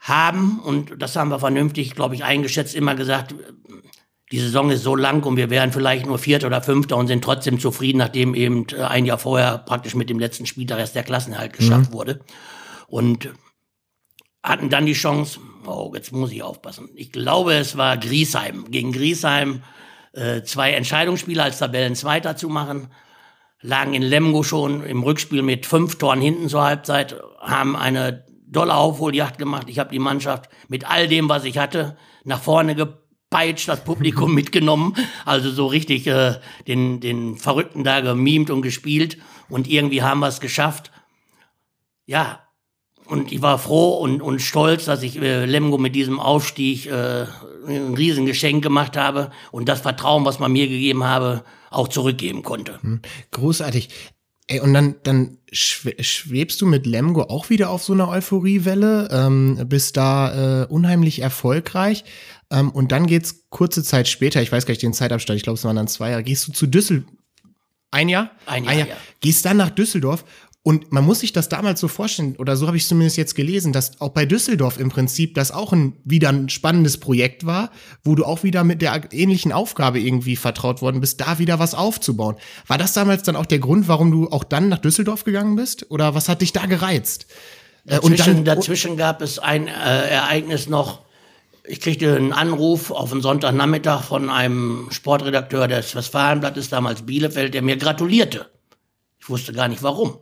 haben, 0.00 0.60
und 0.60 1.02
das 1.02 1.16
haben 1.16 1.30
wir 1.30 1.38
vernünftig, 1.38 1.94
glaube 1.94 2.14
ich, 2.14 2.24
eingeschätzt, 2.24 2.74
immer 2.74 2.94
gesagt, 2.94 3.34
die 4.32 4.40
Saison 4.40 4.70
ist 4.70 4.82
so 4.82 4.96
lang 4.96 5.24
und 5.24 5.36
wir 5.36 5.50
wären 5.50 5.72
vielleicht 5.72 6.06
nur 6.06 6.18
Vierter 6.18 6.48
oder 6.48 6.62
Fünfter 6.62 6.96
und 6.96 7.06
sind 7.06 7.22
trotzdem 7.22 7.60
zufrieden, 7.60 7.98
nachdem 7.98 8.34
eben 8.34 8.66
äh, 8.72 8.82
ein 8.82 9.06
Jahr 9.06 9.18
vorher 9.18 9.58
praktisch 9.58 9.94
mit 9.94 10.10
dem 10.10 10.18
letzten 10.18 10.46
Spieltag 10.46 10.78
erst 10.80 10.96
der 10.96 11.04
Klassenerhalt 11.04 11.52
geschafft 11.52 11.90
mhm. 11.90 11.94
wurde. 11.94 12.20
Und 12.88 13.30
hatten 14.42 14.68
dann 14.68 14.86
die 14.86 14.94
Chance, 14.94 15.40
oh, 15.66 15.92
jetzt 15.94 16.12
muss 16.12 16.32
ich 16.32 16.42
aufpassen. 16.42 16.88
Ich 16.94 17.12
glaube, 17.12 17.54
es 17.54 17.76
war 17.76 17.96
Griesheim. 17.96 18.70
Gegen 18.70 18.92
Griesheim 18.92 19.62
äh, 20.12 20.42
zwei 20.42 20.72
Entscheidungsspiele 20.72 21.42
als 21.42 21.58
Tabellenzweiter 21.58 22.36
zu 22.36 22.48
machen. 22.48 22.88
Lagen 23.60 23.94
in 23.94 24.02
Lemgo 24.02 24.42
schon 24.42 24.84
im 24.84 25.02
Rückspiel 25.02 25.42
mit 25.42 25.66
fünf 25.66 25.98
Toren 25.98 26.20
hinten 26.20 26.48
zur 26.48 26.62
Halbzeit, 26.62 27.16
haben 27.40 27.74
eine 27.74 28.24
dolle 28.46 28.74
Aufholjagd 28.74 29.38
gemacht. 29.38 29.68
Ich 29.68 29.78
habe 29.78 29.90
die 29.90 29.98
Mannschaft 29.98 30.48
mit 30.68 30.88
all 30.88 31.08
dem, 31.08 31.28
was 31.28 31.44
ich 31.44 31.58
hatte, 31.58 31.96
nach 32.24 32.40
vorne 32.40 32.74
gebracht 32.74 33.05
peitscht, 33.30 33.68
das 33.68 33.84
Publikum 33.84 34.34
mitgenommen, 34.34 34.94
also 35.24 35.50
so 35.50 35.66
richtig 35.66 36.06
äh, 36.06 36.34
den, 36.66 37.00
den 37.00 37.36
Verrückten 37.36 37.84
da 37.84 38.00
gemimt 38.00 38.50
und 38.50 38.62
gespielt 38.62 39.18
und 39.48 39.68
irgendwie 39.68 40.02
haben 40.02 40.20
wir 40.20 40.28
es 40.28 40.40
geschafft. 40.40 40.90
Ja, 42.06 42.40
und 43.06 43.32
ich 43.32 43.40
war 43.42 43.58
froh 43.58 43.98
und, 43.98 44.20
und 44.20 44.40
stolz, 44.40 44.84
dass 44.84 45.02
ich 45.02 45.20
äh, 45.20 45.44
Lemgo 45.44 45.78
mit 45.78 45.94
diesem 45.94 46.18
Aufstieg 46.18 46.86
äh, 46.86 47.26
ein 47.66 47.94
Riesengeschenk 47.94 48.62
gemacht 48.62 48.96
habe 48.96 49.30
und 49.52 49.68
das 49.68 49.80
Vertrauen, 49.80 50.24
was 50.24 50.38
man 50.38 50.52
mir 50.52 50.68
gegeben 50.68 51.04
habe, 51.04 51.44
auch 51.70 51.88
zurückgeben 51.88 52.42
konnte. 52.42 52.80
Hm, 52.82 53.00
großartig. 53.30 53.90
Ey, 54.48 54.60
und 54.60 54.74
dann, 54.74 54.94
dann 55.02 55.38
schwebst 55.50 56.60
du 56.60 56.66
mit 56.66 56.86
Lemgo 56.86 57.22
auch 57.22 57.50
wieder 57.50 57.70
auf 57.70 57.82
so 57.82 57.92
einer 57.92 58.08
Euphoriewelle, 58.08 59.08
ähm, 59.10 59.66
bist 59.68 59.96
da 59.96 60.62
äh, 60.62 60.66
unheimlich 60.66 61.20
erfolgreich. 61.20 62.04
Ähm, 62.50 62.70
und 62.70 62.92
dann 62.92 63.06
geht's 63.06 63.44
kurze 63.50 63.82
Zeit 63.82 64.08
später, 64.08 64.42
ich 64.42 64.52
weiß 64.52 64.66
gar 64.66 64.72
nicht 64.72 64.82
den 64.82 64.92
Zeitabstand, 64.92 65.36
ich 65.36 65.42
glaube, 65.42 65.58
es 65.58 65.64
waren 65.64 65.76
dann 65.76 65.88
zwei 65.88 66.10
Jahre, 66.10 66.22
gehst 66.22 66.46
du 66.48 66.52
zu 66.52 66.66
Düsseldorf. 66.66 67.12
Ein 67.92 68.08
Jahr? 68.08 68.30
Ein 68.46 68.64
Jahr, 68.64 68.72
Ein 68.72 68.78
Jahr. 68.80 68.88
Ja. 68.88 68.96
Gehst 69.20 69.44
dann 69.44 69.56
nach 69.56 69.70
Düsseldorf 69.70 70.24
und 70.66 70.90
man 70.90 71.04
muss 71.04 71.20
sich 71.20 71.32
das 71.32 71.48
damals 71.48 71.78
so 71.78 71.86
vorstellen, 71.86 72.34
oder 72.38 72.56
so 72.56 72.66
habe 72.66 72.76
ich 72.76 72.82
es 72.82 72.88
zumindest 72.88 73.16
jetzt 73.16 73.36
gelesen, 73.36 73.72
dass 73.72 74.00
auch 74.00 74.08
bei 74.08 74.26
Düsseldorf 74.26 74.80
im 74.80 74.88
Prinzip 74.88 75.36
das 75.36 75.52
auch 75.52 75.72
ein, 75.72 75.92
wieder 76.02 76.30
ein 76.30 76.48
spannendes 76.48 76.98
Projekt 76.98 77.46
war, 77.46 77.70
wo 78.02 78.16
du 78.16 78.24
auch 78.24 78.42
wieder 78.42 78.64
mit 78.64 78.82
der 78.82 79.00
ähnlichen 79.12 79.52
Aufgabe 79.52 80.00
irgendwie 80.00 80.34
vertraut 80.34 80.82
worden 80.82 81.00
bist, 81.00 81.20
da 81.20 81.38
wieder 81.38 81.60
was 81.60 81.74
aufzubauen. 81.74 82.34
War 82.66 82.78
das 82.78 82.94
damals 82.94 83.22
dann 83.22 83.36
auch 83.36 83.46
der 83.46 83.60
Grund, 83.60 83.86
warum 83.86 84.10
du 84.10 84.28
auch 84.28 84.42
dann 84.42 84.68
nach 84.68 84.78
Düsseldorf 84.78 85.22
gegangen 85.22 85.54
bist? 85.54 85.88
Oder 85.88 86.16
was 86.16 86.28
hat 86.28 86.40
dich 86.40 86.52
da 86.52 86.66
gereizt? 86.66 87.26
Dazwischen, 87.84 88.02
äh, 88.02 88.04
und 88.04 88.26
dann, 88.26 88.44
dazwischen 88.44 88.96
gab 88.96 89.22
es 89.22 89.38
ein 89.38 89.68
äh, 89.68 89.70
Ereignis 89.70 90.68
noch, 90.68 91.05
ich 91.68 91.80
kriegte 91.80 92.16
einen 92.16 92.32
Anruf 92.32 92.90
auf 92.90 93.12
einen 93.12 93.22
Sonntagnachmittag 93.22 94.02
von 94.02 94.30
einem 94.30 94.88
Sportredakteur 94.90 95.68
des 95.68 95.94
Westfalenblattes, 95.94 96.68
damals 96.68 97.02
Bielefeld, 97.02 97.54
der 97.54 97.62
mir 97.62 97.76
gratulierte. 97.76 98.50
Ich 99.18 99.28
wusste 99.28 99.52
gar 99.52 99.68
nicht 99.68 99.82
warum. 99.82 100.18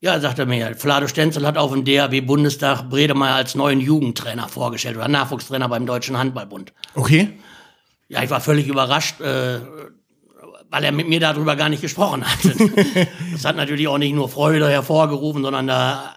Ja, 0.00 0.18
sagt 0.18 0.38
er 0.38 0.46
mir, 0.46 0.74
Flado 0.74 1.06
Stenzel 1.06 1.46
hat 1.46 1.56
auf 1.56 1.72
dem 1.72 1.84
DAW-Bundestag 1.84 2.88
Bredemeier 2.88 3.36
als 3.36 3.54
neuen 3.54 3.80
Jugendtrainer 3.80 4.48
vorgestellt 4.48 4.96
oder 4.96 5.08
Nachwuchstrainer 5.08 5.68
beim 5.68 5.86
Deutschen 5.86 6.18
Handballbund. 6.18 6.72
Okay. 6.94 7.38
Ja, 8.08 8.22
ich 8.22 8.30
war 8.30 8.40
völlig 8.40 8.66
überrascht, 8.66 9.20
äh, 9.20 9.60
weil 10.70 10.84
er 10.84 10.92
mit 10.92 11.08
mir 11.08 11.20
darüber 11.20 11.54
gar 11.54 11.68
nicht 11.68 11.82
gesprochen 11.82 12.24
hatte. 12.24 12.52
das 13.32 13.44
hat 13.44 13.56
natürlich 13.56 13.86
auch 13.86 13.98
nicht 13.98 14.14
nur 14.14 14.28
Freude 14.28 14.68
hervorgerufen, 14.68 15.42
sondern 15.42 15.68
da 15.68 16.16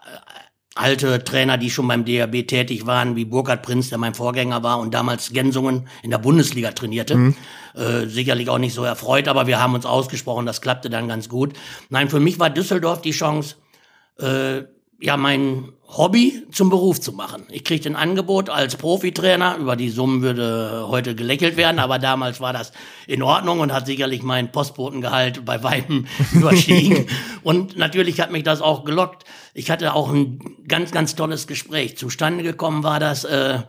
alte 0.75 1.23
Trainer, 1.23 1.57
die 1.57 1.69
schon 1.69 1.88
beim 1.88 2.03
DRB 2.03 2.45
tätig 2.47 2.85
waren, 2.85 3.15
wie 3.15 3.23
Burkhard 3.25 3.63
Prinz, 3.63 3.89
der 3.89 3.97
mein 3.97 4.13
Vorgänger 4.13 4.61
war 4.61 4.79
und 4.79 4.93
damals 4.93 5.31
Gensungen 5.31 5.88
in 6.03 6.11
der 6.11 6.17
Bundesliga 6.17 6.71
trainierte. 6.71 7.15
Mhm. 7.15 7.35
Äh, 7.73 8.07
sicherlich 8.07 8.49
auch 8.49 8.57
nicht 8.57 8.73
so 8.73 8.83
erfreut, 8.83 9.29
aber 9.29 9.47
wir 9.47 9.59
haben 9.59 9.73
uns 9.73 9.85
ausgesprochen, 9.85 10.45
das 10.45 10.61
klappte 10.61 10.89
dann 10.89 11.07
ganz 11.07 11.29
gut. 11.29 11.53
Nein, 11.89 12.09
für 12.09 12.19
mich 12.19 12.39
war 12.39 12.49
Düsseldorf 12.49 13.01
die 13.01 13.11
Chance, 13.11 13.55
äh, 14.19 14.63
ja, 14.99 15.17
mein 15.17 15.69
Hobby 15.88 16.43
zum 16.51 16.69
Beruf 16.69 16.99
zu 16.99 17.13
machen. 17.13 17.43
Ich 17.49 17.63
kriegte 17.63 17.89
ein 17.89 17.95
Angebot 17.95 18.49
als 18.49 18.75
Profitrainer. 18.75 19.58
Über 19.58 19.75
die 19.75 19.89
Summen 19.89 20.21
würde 20.21 20.86
heute 20.88 21.15
gelächelt 21.15 21.58
werden, 21.58 21.79
aber 21.79 21.99
damals 21.99 22.41
war 22.41 22.53
das 22.53 22.71
in 23.08 23.21
Ordnung 23.21 23.60
und 23.60 23.71
hat 23.71 23.86
sicherlich 23.86 24.23
mein 24.23 24.51
Postbotengehalt 24.51 25.45
bei 25.45 25.63
weitem 25.63 26.08
überstiegen. 26.34 27.08
und 27.43 27.77
natürlich 27.77 28.19
hat 28.19 28.31
mich 28.31 28.43
das 28.43 28.62
auch 28.62 28.84
gelockt. 28.84 29.25
Ich 29.53 29.69
hatte 29.69 29.93
auch 29.93 30.12
ein 30.12 30.39
ganz, 30.67 30.91
ganz 30.91 31.15
tolles 31.15 31.45
Gespräch. 31.45 31.97
Zustande 31.97 32.43
gekommen 32.43 32.84
war 32.84 32.99
das, 32.99 33.23
äh, 33.23 33.60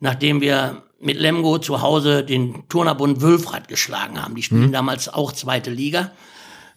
nachdem 0.00 0.40
wir 0.40 0.82
mit 0.98 1.18
Lemgo 1.18 1.58
zu 1.58 1.80
Hause 1.80 2.24
den 2.24 2.68
Turnerbund 2.68 3.22
Wülfrath 3.22 3.68
geschlagen 3.68 4.22
haben. 4.22 4.34
Die 4.34 4.42
spielen 4.42 4.66
mhm. 4.66 4.72
damals 4.72 5.08
auch 5.08 5.32
zweite 5.32 5.70
Liga. 5.70 6.10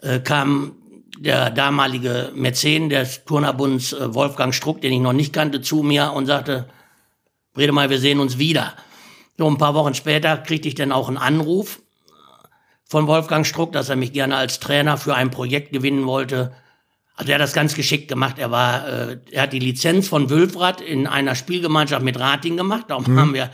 Äh, 0.01 0.19
kam 0.19 0.75
der 1.19 1.49
damalige 1.51 2.31
Mäzen 2.35 2.89
des 2.89 3.25
Turnerbunds 3.25 3.93
äh, 3.93 4.13
Wolfgang 4.13 4.53
Struck, 4.53 4.81
den 4.81 4.93
ich 4.93 4.99
noch 4.99 5.13
nicht 5.13 5.33
kannte, 5.33 5.61
zu 5.61 5.83
mir 5.83 6.11
und 6.13 6.25
sagte, 6.25 6.67
Rede 7.55 7.71
mal, 7.71 7.89
wir 7.89 7.99
sehen 7.99 8.19
uns 8.19 8.39
wieder. 8.39 8.73
So 9.37 9.47
ein 9.47 9.57
paar 9.57 9.75
Wochen 9.75 9.93
später 9.93 10.37
kriegte 10.37 10.67
ich 10.67 10.75
dann 10.75 10.91
auch 10.91 11.07
einen 11.07 11.17
Anruf 11.17 11.79
von 12.85 13.07
Wolfgang 13.07 13.45
Struck, 13.45 13.71
dass 13.71 13.89
er 13.89 13.95
mich 13.95 14.13
gerne 14.13 14.35
als 14.35 14.59
Trainer 14.59 14.97
für 14.97 15.15
ein 15.15 15.31
Projekt 15.31 15.71
gewinnen 15.71 16.05
wollte. 16.05 16.53
Also 17.15 17.31
er 17.31 17.35
hat 17.35 17.41
das 17.41 17.53
ganz 17.53 17.75
geschickt 17.75 18.07
gemacht. 18.07 18.39
Er 18.39 18.51
war, 18.51 18.87
äh, 18.87 19.17
er 19.31 19.43
hat 19.43 19.53
die 19.53 19.59
Lizenz 19.59 20.07
von 20.07 20.29
Wülfrath 20.29 20.81
in 20.81 21.05
einer 21.05 21.35
Spielgemeinschaft 21.35 22.03
mit 22.03 22.19
Rating 22.19 22.57
gemacht. 22.57 22.85
Darum 22.87 23.05
mhm. 23.05 23.19
haben 23.19 23.33
wir, 23.33 23.51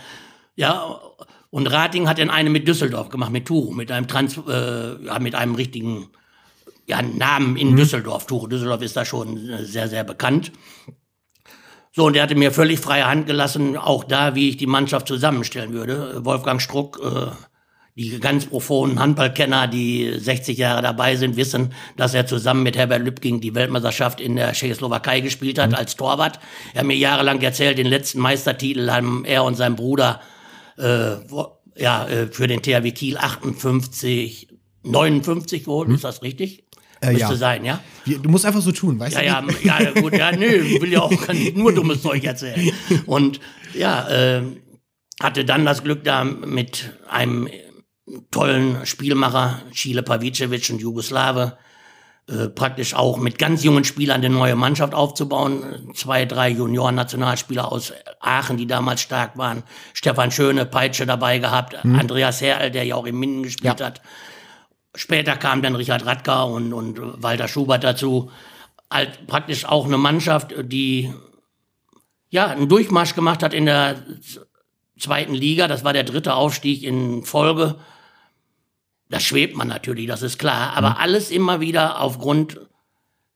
ja, 0.56 1.00
und 1.50 1.68
Rating 1.68 2.08
hat 2.08 2.20
dann 2.20 2.30
eine 2.30 2.50
mit 2.50 2.68
Düsseldorf 2.68 3.10
gemacht, 3.10 3.32
mit 3.32 3.46
Turu, 3.46 3.72
mit 3.72 3.92
einem 3.92 4.08
Trans, 4.08 4.38
äh, 4.38 5.06
ja, 5.06 5.20
mit 5.20 5.36
einem 5.36 5.56
richtigen 5.56 6.10
ja, 6.90 7.02
Namen 7.02 7.56
in 7.56 7.72
mhm. 7.72 7.78
Düsseldorf. 7.78 8.26
Tuche 8.26 8.50
Düsseldorf 8.50 8.82
ist 8.82 8.98
da 8.98 9.06
schon 9.06 9.50
äh, 9.50 9.64
sehr, 9.64 9.88
sehr 9.88 10.04
bekannt. 10.04 10.52
So, 11.92 12.06
und 12.06 12.16
er 12.16 12.24
hatte 12.24 12.36
mir 12.36 12.52
völlig 12.52 12.80
freie 12.80 13.08
Hand 13.08 13.28
gelassen, 13.28 13.78
auch 13.78 14.04
da, 14.04 14.36
wie 14.36 14.50
ich 14.50 14.58
die 14.58 14.68
Mannschaft 14.68 15.08
zusammenstellen 15.08 15.74
würde. 15.74 16.26
Wolfgang 16.26 16.62
Struck, 16.62 17.00
äh, 17.04 17.32
die 17.96 18.20
ganz 18.20 18.48
profonen 18.48 19.00
Handballkenner, 19.00 19.68
die 19.68 20.14
60 20.18 20.58
Jahre 20.58 20.82
dabei 20.82 21.16
sind, 21.16 21.36
wissen, 21.36 21.74
dass 21.96 22.14
er 22.14 22.26
zusammen 22.26 22.64
mit 22.64 22.78
Herbert 22.78 23.04
Lübking 23.04 23.40
die 23.40 23.54
Weltmeisterschaft 23.54 24.20
in 24.20 24.36
der 24.36 24.54
Tschechoslowakei 24.54 25.20
gespielt 25.20 25.60
hat 25.60 25.72
mhm. 25.72 25.76
als 25.76 25.96
Torwart. 25.96 26.40
Er 26.74 26.80
hat 26.80 26.88
mir 26.88 26.98
jahrelang 26.98 27.42
erzählt, 27.42 27.78
den 27.78 27.88
letzten 27.88 28.20
Meistertitel 28.20 28.90
haben 28.90 29.26
er 29.26 29.44
und 29.44 29.56
sein 29.56 29.76
Bruder 29.76 30.22
äh, 30.78 31.18
ja, 31.76 32.08
äh, 32.08 32.28
für 32.28 32.48
den 32.48 32.62
THW 32.62 32.92
Kiel 32.92 33.18
58, 33.18 34.48
59 34.84 35.66
geholt, 35.66 35.90
mhm. 35.90 35.96
ist 35.96 36.04
das 36.04 36.22
richtig? 36.22 36.69
Äh, 37.02 37.14
Müsste 37.14 37.30
ja. 37.32 37.36
sein, 37.36 37.66
ja? 37.66 37.80
Du 38.06 38.30
musst 38.30 38.46
einfach 38.46 38.62
so 38.62 38.72
tun, 38.72 39.00
weißt 39.00 39.22
ja, 39.22 39.42
du? 39.42 39.54
Ja, 39.64 39.82
ja, 39.82 39.92
gut, 39.92 40.14
ja, 40.14 40.32
nö, 40.32 40.46
ich 40.46 40.82
will 40.82 40.92
ja 40.92 41.02
auch 41.02 41.12
nur 41.56 41.74
dummes 41.74 42.02
Zeug 42.02 42.24
erzählen. 42.24 42.72
Und 43.06 43.40
ja, 43.74 44.08
äh, 44.10 44.42
hatte 45.22 45.46
dann 45.46 45.66
das 45.66 45.84
Glück, 45.84 46.04
da 46.04 46.24
mit 46.24 46.94
einem 47.10 47.50
tollen 48.32 48.86
Spielmacher, 48.86 49.62
Chile 49.72 50.04
Pavicevic 50.04 50.70
und 50.70 50.82
Jugoslawe, 50.82 51.58
äh, 52.28 52.48
praktisch 52.48 52.94
auch 52.94 53.18
mit 53.18 53.40
ganz 53.40 53.64
jungen 53.64 53.84
Spielern 53.84 54.18
eine 54.18 54.30
neue 54.30 54.56
Mannschaft 54.56 54.94
aufzubauen. 54.94 55.92
Zwei, 55.96 56.26
drei 56.26 56.50
Junioren-Nationalspieler 56.50 57.72
aus 57.72 57.94
Aachen, 58.20 58.58
die 58.58 58.68
damals 58.68 59.02
stark 59.02 59.38
waren. 59.38 59.64
Stefan 59.94 60.32
Schöne, 60.32 60.66
Peitsche 60.66 61.06
dabei 61.06 61.40
gehabt. 61.40 61.84
Mhm. 61.84 62.00
Andreas 62.00 62.42
Herrl, 62.42 62.72
der 62.72 62.84
ja 62.84 62.96
auch 62.96 63.06
im 63.06 63.20
Minden 63.20 63.44
gespielt 63.44 63.80
ja. 63.80 63.86
hat. 63.88 64.02
Später 64.96 65.36
kam 65.38 65.62
dann 65.62 65.76
Richard 65.76 66.06
Radka 66.06 66.44
und, 66.44 66.74
und 66.74 67.22
Walter 67.22 67.48
Schubert 67.48 67.84
dazu. 67.84 68.32
Halt 68.92 69.28
praktisch 69.28 69.66
auch 69.66 69.86
eine 69.86 69.98
Mannschaft, 69.98 70.54
die 70.58 71.14
ja 72.30 72.48
einen 72.48 72.70
Durchmarsch 72.70 73.14
gemacht 73.14 73.44
hat 73.44 73.54
in 73.54 73.66
der 73.66 74.04
zweiten 75.00 75.34
Liga. 75.34 75.68
Das 75.68 75.84
war 75.84 75.94
der 75.94 76.04
dritte 76.04 76.34
Aufstieg 76.34 76.84
in 76.84 77.24
Folge. 77.24 77.76
das 79.10 79.24
schwebt 79.24 79.56
man 79.56 79.68
natürlich, 79.68 80.08
das 80.08 80.22
ist 80.22 80.38
klar. 80.38 80.74
Aber 80.76 80.92
mhm. 80.92 80.96
alles 80.98 81.32
immer 81.32 81.60
wieder 81.60 82.02
aufgrund, 82.02 82.60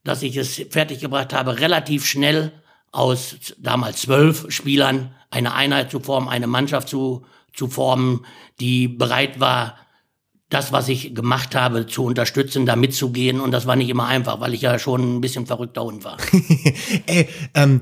dass 0.04 0.22
ich 0.22 0.38
es 0.38 0.56
fertiggebracht 0.70 1.34
habe, 1.34 1.60
relativ 1.60 2.06
schnell 2.06 2.52
aus 2.92 3.38
damals 3.58 4.02
zwölf 4.02 4.46
Spielern 4.50 5.16
eine 5.32 5.54
Einheit 5.54 5.90
zu 5.90 6.00
formen, 6.00 6.30
eine 6.30 6.48
Mannschaft 6.48 6.90
zu, 6.90 7.26
zu 7.54 7.68
formen, 7.68 8.26
die 8.60 8.88
bereit 8.88 9.40
war, 9.40 9.78
das, 10.54 10.72
was 10.72 10.90
ich 10.90 11.16
gemacht 11.16 11.56
habe, 11.56 11.88
zu 11.88 12.04
unterstützen, 12.06 12.66
da 12.66 12.76
mitzugehen. 12.76 13.40
Und 13.40 13.52
das 13.52 13.66
war 13.66 13.76
nicht 13.76 13.90
immer 13.90 14.08
einfach, 14.08 14.40
weil 14.40 14.54
ich 14.54 14.62
ja 14.62 14.78
schon 14.80 15.18
ein 15.18 15.22
bisschen 15.22 15.46
verrückter 15.46 15.84
Hund 15.84 16.04
war. 16.04 16.18
Ey, 17.06 17.28
ähm, 17.54 17.82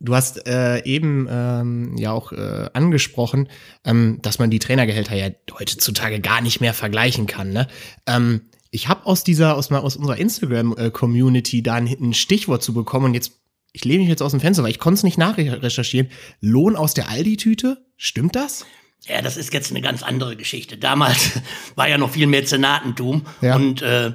du 0.00 0.14
hast 0.14 0.46
äh, 0.46 0.84
eben 0.84 1.28
ähm, 1.30 1.96
ja 1.96 2.12
auch 2.12 2.32
äh, 2.32 2.68
angesprochen, 2.72 3.48
ähm, 3.84 4.18
dass 4.22 4.38
man 4.38 4.50
die 4.50 4.58
Trainergehälter 4.58 5.14
ja 5.14 5.28
heutzutage 5.58 6.20
gar 6.20 6.40
nicht 6.40 6.60
mehr 6.60 6.74
vergleichen 6.74 7.26
kann. 7.26 7.50
Ne? 7.52 7.68
Ähm, 8.06 8.42
ich 8.70 8.88
habe 8.88 9.06
aus 9.06 9.22
dieser, 9.22 9.56
aus, 9.56 9.70
aus 9.70 9.96
unserer 9.96 10.16
Instagram-Community 10.16 11.62
da 11.62 11.74
ein, 11.74 11.86
ein 11.86 12.14
Stichwort 12.14 12.62
zu 12.62 12.74
bekommen 12.74 13.06
und 13.06 13.14
jetzt 13.14 13.38
ich 13.74 13.86
lehne 13.86 14.00
mich 14.00 14.10
jetzt 14.10 14.22
aus 14.22 14.32
dem 14.32 14.40
Fenster, 14.40 14.62
weil 14.62 14.70
ich 14.70 14.78
konnte 14.78 14.98
es 14.98 15.02
nicht 15.02 15.16
nachrecherchieren. 15.16 16.10
Lohn 16.40 16.76
aus 16.76 16.92
der 16.92 17.08
Aldi-Tüte? 17.08 17.86
Stimmt 17.96 18.36
das? 18.36 18.66
Ja, 19.06 19.20
das 19.20 19.36
ist 19.36 19.52
jetzt 19.52 19.70
eine 19.70 19.80
ganz 19.80 20.02
andere 20.02 20.36
Geschichte. 20.36 20.76
Damals 20.76 21.40
war 21.74 21.88
ja 21.88 21.98
noch 21.98 22.10
viel 22.10 22.26
Mäzenatentum 22.26 23.26
ja. 23.40 23.56
und 23.56 23.82
äh, 23.82 24.12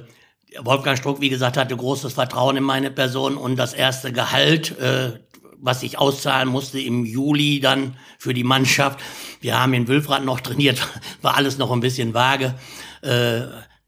Wolfgang 0.60 0.98
Struck, 0.98 1.20
wie 1.20 1.28
gesagt, 1.28 1.56
hatte 1.56 1.76
großes 1.76 2.14
Vertrauen 2.14 2.56
in 2.56 2.64
meine 2.64 2.90
Person 2.90 3.36
und 3.36 3.56
das 3.56 3.74
erste 3.74 4.12
Gehalt, 4.12 4.78
äh, 4.78 5.12
was 5.60 5.82
ich 5.82 5.98
auszahlen 5.98 6.48
musste 6.48 6.80
im 6.80 7.04
Juli 7.04 7.60
dann 7.60 7.96
für 8.18 8.32
die 8.32 8.44
Mannschaft. 8.44 9.00
Wir 9.40 9.60
haben 9.60 9.74
in 9.74 9.88
Wülfrath 9.88 10.24
noch 10.24 10.40
trainiert, 10.40 10.86
war 11.22 11.36
alles 11.36 11.58
noch 11.58 11.70
ein 11.70 11.80
bisschen 11.80 12.14
vage. 12.14 12.54
Äh, 13.02 13.42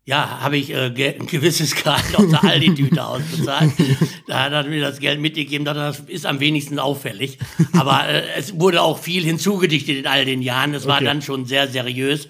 ja, 0.04 0.40
habe 0.40 0.56
ich 0.56 0.70
äh, 0.70 1.16
ein 1.18 1.26
gewisses 1.26 1.74
Gehalt 1.74 2.16
aus 2.16 2.30
der 2.30 2.42
Aldi-Tüte 2.42 3.04
ausbezahlt. 3.06 3.72
Da 4.26 4.44
hat 4.44 4.52
er 4.52 4.64
mir 4.64 4.80
das 4.80 4.98
Geld 4.98 5.20
mitgegeben, 5.20 5.64
das 5.64 6.00
ist 6.00 6.26
am 6.26 6.40
wenigsten 6.40 6.78
auffällig. 6.78 7.38
Aber 7.74 8.08
äh, 8.08 8.22
es 8.36 8.58
wurde 8.58 8.82
auch 8.82 8.98
viel 8.98 9.24
hinzugedichtet 9.24 9.98
in 9.98 10.06
all 10.06 10.24
den 10.24 10.42
Jahren. 10.42 10.74
Es 10.74 10.84
okay. 10.84 10.92
war 10.92 11.00
dann 11.00 11.22
schon 11.22 11.44
sehr 11.44 11.68
seriös. 11.68 12.28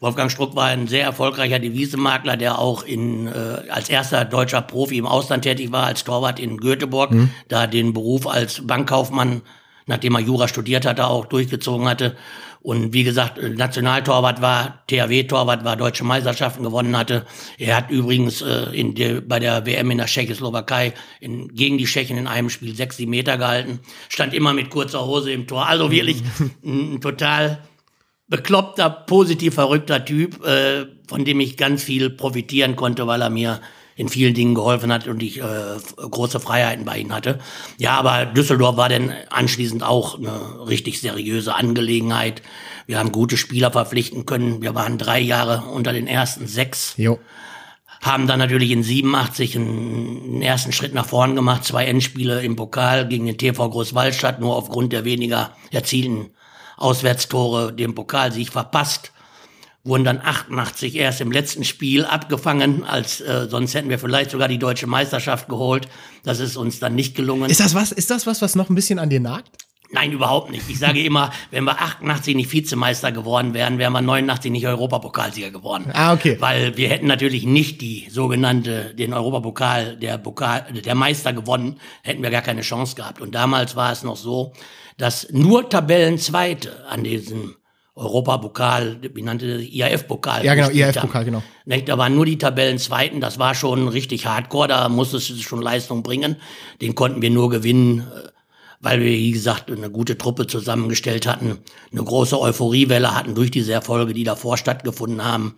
Wolfgang 0.00 0.30
Struck 0.30 0.56
war 0.56 0.66
ein 0.68 0.88
sehr 0.88 1.04
erfolgreicher 1.04 1.58
Devisemakler, 1.58 2.38
der 2.38 2.58
auch 2.58 2.84
in, 2.84 3.26
äh, 3.26 3.68
als 3.68 3.90
erster 3.90 4.24
deutscher 4.24 4.62
Profi 4.62 4.96
im 4.96 5.06
Ausland 5.06 5.44
tätig 5.44 5.72
war, 5.72 5.84
als 5.84 6.04
Torwart 6.04 6.40
in 6.40 6.56
Göteborg, 6.56 7.12
mhm. 7.12 7.30
da 7.48 7.66
den 7.66 7.92
Beruf 7.92 8.26
als 8.26 8.66
Bankkaufmann, 8.66 9.42
nachdem 9.86 10.14
er 10.14 10.22
Jura 10.22 10.48
studiert 10.48 10.86
hatte, 10.86 11.06
auch 11.06 11.26
durchgezogen 11.26 11.86
hatte. 11.86 12.16
Und 12.62 12.92
wie 12.92 13.04
gesagt, 13.04 13.38
äh, 13.38 13.48
Nationaltorwart 13.48 14.42
war, 14.42 14.84
THW-Torwart 14.86 15.64
war, 15.64 15.76
deutsche 15.76 16.04
Meisterschaften 16.04 16.62
gewonnen 16.62 16.96
hatte. 16.96 17.24
Er 17.58 17.76
hat 17.76 17.90
übrigens 17.90 18.42
äh, 18.42 18.64
in 18.72 18.94
der, 18.94 19.22
bei 19.22 19.38
der 19.38 19.64
WM 19.64 19.90
in 19.90 19.98
der 19.98 20.06
Tschechoslowakei 20.06 20.92
in, 21.20 21.48
gegen 21.54 21.78
die 21.78 21.86
Tschechen 21.86 22.18
in 22.18 22.26
einem 22.26 22.50
Spiel 22.50 22.76
sechs, 22.76 22.98
sieben 22.98 23.12
Meter 23.12 23.38
gehalten. 23.38 23.80
Stand 24.08 24.34
immer 24.34 24.52
mit 24.52 24.68
kurzer 24.68 25.06
Hose 25.06 25.32
im 25.32 25.46
Tor. 25.46 25.66
Also 25.66 25.90
wirklich 25.90 26.22
ein, 26.62 26.94
ein 26.94 27.00
total 27.00 27.62
bekloppter, 28.28 28.90
positiv 28.90 29.54
verrückter 29.54 30.04
Typ, 30.04 30.44
äh, 30.44 30.86
von 31.08 31.24
dem 31.24 31.40
ich 31.40 31.56
ganz 31.56 31.82
viel 31.82 32.10
profitieren 32.10 32.76
konnte, 32.76 33.06
weil 33.06 33.22
er 33.22 33.30
mir 33.30 33.60
in 34.00 34.08
vielen 34.08 34.32
Dingen 34.32 34.54
geholfen 34.54 34.90
hat 34.90 35.06
und 35.06 35.22
ich 35.22 35.42
äh, 35.42 35.76
große 35.96 36.40
Freiheiten 36.40 36.86
bei 36.86 36.96
ihm 36.96 37.12
hatte. 37.12 37.38
Ja, 37.76 37.98
aber 37.98 38.24
Düsseldorf 38.24 38.78
war 38.78 38.88
dann 38.88 39.12
anschließend 39.28 39.82
auch 39.82 40.18
eine 40.18 40.66
richtig 40.66 41.02
seriöse 41.02 41.54
Angelegenheit. 41.54 42.40
Wir 42.86 42.98
haben 42.98 43.12
gute 43.12 43.36
Spieler 43.36 43.70
verpflichten 43.70 44.24
können. 44.24 44.62
Wir 44.62 44.74
waren 44.74 44.96
drei 44.96 45.20
Jahre 45.20 45.64
unter 45.70 45.92
den 45.92 46.06
ersten 46.06 46.46
sechs. 46.46 46.94
Jo. 46.96 47.18
Haben 48.00 48.26
dann 48.26 48.38
natürlich 48.38 48.70
in 48.70 48.82
87 48.82 49.56
einen, 49.56 50.40
ersten 50.40 50.72
Schritt 50.72 50.94
nach 50.94 51.04
vorn 51.04 51.36
gemacht, 51.36 51.66
zwei 51.66 51.84
Endspiele 51.84 52.40
im 52.40 52.56
Pokal 52.56 53.06
gegen 53.06 53.26
den 53.26 53.36
TV 53.36 53.68
Großwaldstadt, 53.68 54.40
nur 54.40 54.56
aufgrund 54.56 54.94
der 54.94 55.04
weniger 55.04 55.54
erzielten 55.70 56.30
Auswärtstore 56.78 57.74
den 57.74 57.94
Pokalsieg 57.94 58.50
verpasst 58.50 59.12
wurden 59.82 60.04
dann 60.04 60.20
88 60.20 60.96
erst 60.96 61.20
im 61.20 61.32
letzten 61.32 61.64
Spiel 61.64 62.04
abgefangen, 62.04 62.84
als 62.84 63.20
äh, 63.20 63.48
sonst 63.48 63.74
hätten 63.74 63.88
wir 63.88 63.98
vielleicht 63.98 64.30
sogar 64.30 64.48
die 64.48 64.58
deutsche 64.58 64.86
Meisterschaft 64.86 65.48
geholt. 65.48 65.88
Das 66.22 66.38
ist 66.40 66.56
uns 66.56 66.80
dann 66.80 66.94
nicht 66.94 67.14
gelungen. 67.14 67.50
Ist 67.50 67.60
das 67.60 67.74
was? 67.74 67.92
Ist 67.92 68.10
das 68.10 68.26
was, 68.26 68.42
was 68.42 68.54
noch 68.54 68.68
ein 68.68 68.74
bisschen 68.74 68.98
an 68.98 69.08
dir 69.08 69.20
nagt? 69.20 69.50
Nein, 69.92 70.12
überhaupt 70.12 70.52
nicht. 70.52 70.68
Ich 70.68 70.78
sage 70.78 71.02
immer, 71.02 71.32
wenn 71.50 71.64
wir 71.64 71.80
88 71.80 72.36
nicht 72.36 72.52
Vizemeister 72.52 73.10
geworden 73.10 73.54
wären, 73.54 73.78
wären 73.78 73.92
wir 73.92 74.00
89 74.00 74.52
nicht 74.52 74.66
Europapokalsieger 74.66 75.50
geworden. 75.50 75.90
Ah, 75.92 76.12
okay. 76.12 76.36
Weil 76.38 76.76
wir 76.76 76.88
hätten 76.88 77.08
natürlich 77.08 77.44
nicht 77.44 77.80
die 77.80 78.06
sogenannte, 78.08 78.94
den 78.94 79.12
Europapokal, 79.12 79.96
der 79.96 80.18
Pokal, 80.18 80.66
der 80.72 80.94
Meister 80.94 81.32
gewonnen, 81.32 81.80
hätten 82.02 82.22
wir 82.22 82.30
gar 82.30 82.42
keine 82.42 82.60
Chance 82.60 82.94
gehabt. 82.94 83.20
Und 83.20 83.34
damals 83.34 83.74
war 83.74 83.90
es 83.90 84.04
noch 84.04 84.16
so, 84.16 84.52
dass 84.96 85.28
nur 85.32 85.68
Tabellenzweite 85.68 86.86
an 86.88 87.02
diesem 87.02 87.56
Europapokal, 87.94 89.00
wie 89.14 89.22
nannte 89.22 89.58
das, 89.58 89.66
IAF-Pokal. 89.66 90.44
Ja, 90.44 90.54
genau, 90.54 90.70
IAF-Pokal, 90.70 91.24
genau. 91.24 91.42
Da 91.66 91.98
waren 91.98 92.14
nur 92.14 92.24
die 92.24 92.38
Tabellenzweiten, 92.38 93.20
das 93.20 93.38
war 93.38 93.54
schon 93.54 93.88
richtig 93.88 94.26
hardcore, 94.26 94.68
da 94.68 94.88
musste 94.88 95.16
es 95.16 95.42
schon 95.42 95.60
Leistung 95.60 96.02
bringen. 96.02 96.36
Den 96.80 96.94
konnten 96.94 97.20
wir 97.20 97.30
nur 97.30 97.50
gewinnen, 97.50 98.00
äh, 98.00 98.28
weil 98.80 99.00
wir, 99.00 99.10
wie 99.10 99.32
gesagt, 99.32 99.70
eine 99.70 99.90
gute 99.90 100.16
Truppe 100.16 100.46
zusammengestellt 100.46 101.26
hatten, 101.26 101.58
eine 101.92 102.02
große 102.02 102.40
Euphoriewelle 102.40 103.14
hatten 103.14 103.34
durch 103.34 103.50
diese 103.50 103.72
Erfolge, 103.72 104.14
die 104.14 104.24
davor 104.24 104.56
stattgefunden 104.56 105.24
haben. 105.24 105.56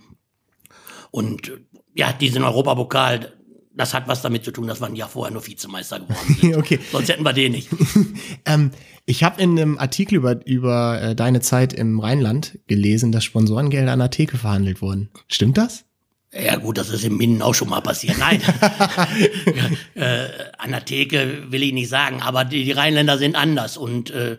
Und 1.10 1.48
äh, 1.48 1.58
ja, 1.94 2.12
diesen 2.12 2.42
Europapokal, 2.42 3.32
das 3.74 3.94
hat 3.94 4.08
was 4.08 4.22
damit 4.22 4.44
zu 4.44 4.50
tun, 4.50 4.66
dass 4.66 4.80
wir 4.80 4.86
ein 4.86 4.96
Jahr 4.96 5.08
vorher 5.08 5.32
nur 5.32 5.46
Vizemeister 5.46 6.00
geworden 6.00 6.36
sind. 6.40 6.56
okay. 6.56 6.80
Sonst 6.90 7.08
hätten 7.08 7.24
wir 7.24 7.32
den 7.32 7.52
nicht. 7.52 7.68
ähm, 8.46 8.70
ich 9.04 9.24
habe 9.24 9.40
in 9.40 9.58
einem 9.58 9.78
Artikel 9.78 10.16
über, 10.16 10.46
über 10.46 11.00
äh, 11.00 11.14
deine 11.14 11.40
Zeit 11.40 11.72
im 11.72 11.98
Rheinland 11.98 12.58
gelesen, 12.66 13.12
dass 13.12 13.24
Sponsorengelder 13.24 13.92
an 13.92 13.98
der 13.98 14.10
Theke 14.10 14.38
verhandelt 14.38 14.80
wurden. 14.80 15.10
Stimmt 15.28 15.58
das? 15.58 15.84
Ja 16.32 16.56
gut, 16.56 16.78
das 16.78 16.88
ist 16.88 17.04
im 17.04 17.18
Minden 17.18 17.42
auch 17.42 17.54
schon 17.54 17.68
mal 17.68 17.82
passiert. 17.82 18.16
Nein, 18.18 18.40
äh, 19.94 20.28
an 20.56 20.70
der 20.70 20.84
Theke 20.84 21.50
will 21.50 21.62
ich 21.62 21.74
nicht 21.74 21.90
sagen, 21.90 22.22
aber 22.22 22.44
die, 22.44 22.64
die 22.64 22.72
Rheinländer 22.72 23.18
sind 23.18 23.36
anders. 23.36 23.76
Und 23.76 24.10
äh, 24.10 24.38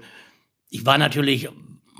ich 0.69 0.85
war 0.85 0.97
natürlich 0.97 1.49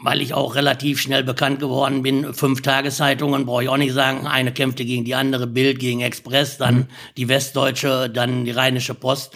weil 0.03 0.21
ich 0.21 0.33
auch 0.33 0.55
relativ 0.55 0.99
schnell 0.99 1.23
bekannt 1.23 1.59
geworden 1.59 2.03
bin. 2.03 2.33
Fünf 2.33 2.61
Tageszeitungen, 2.61 3.45
brauche 3.45 3.63
ich 3.63 3.69
auch 3.69 3.77
nicht 3.77 3.93
sagen. 3.93 4.27
Eine 4.27 4.51
kämpfte 4.51 4.83
gegen 4.83 5.05
die 5.05 5.15
andere, 5.15 5.47
Bild 5.47 5.79
gegen 5.79 6.01
Express, 6.01 6.57
dann 6.57 6.75
mhm. 6.75 6.87
die 7.15 7.29
Westdeutsche, 7.29 8.09
dann 8.09 8.43
die 8.43 8.51
Rheinische 8.51 8.95
Post. 8.95 9.33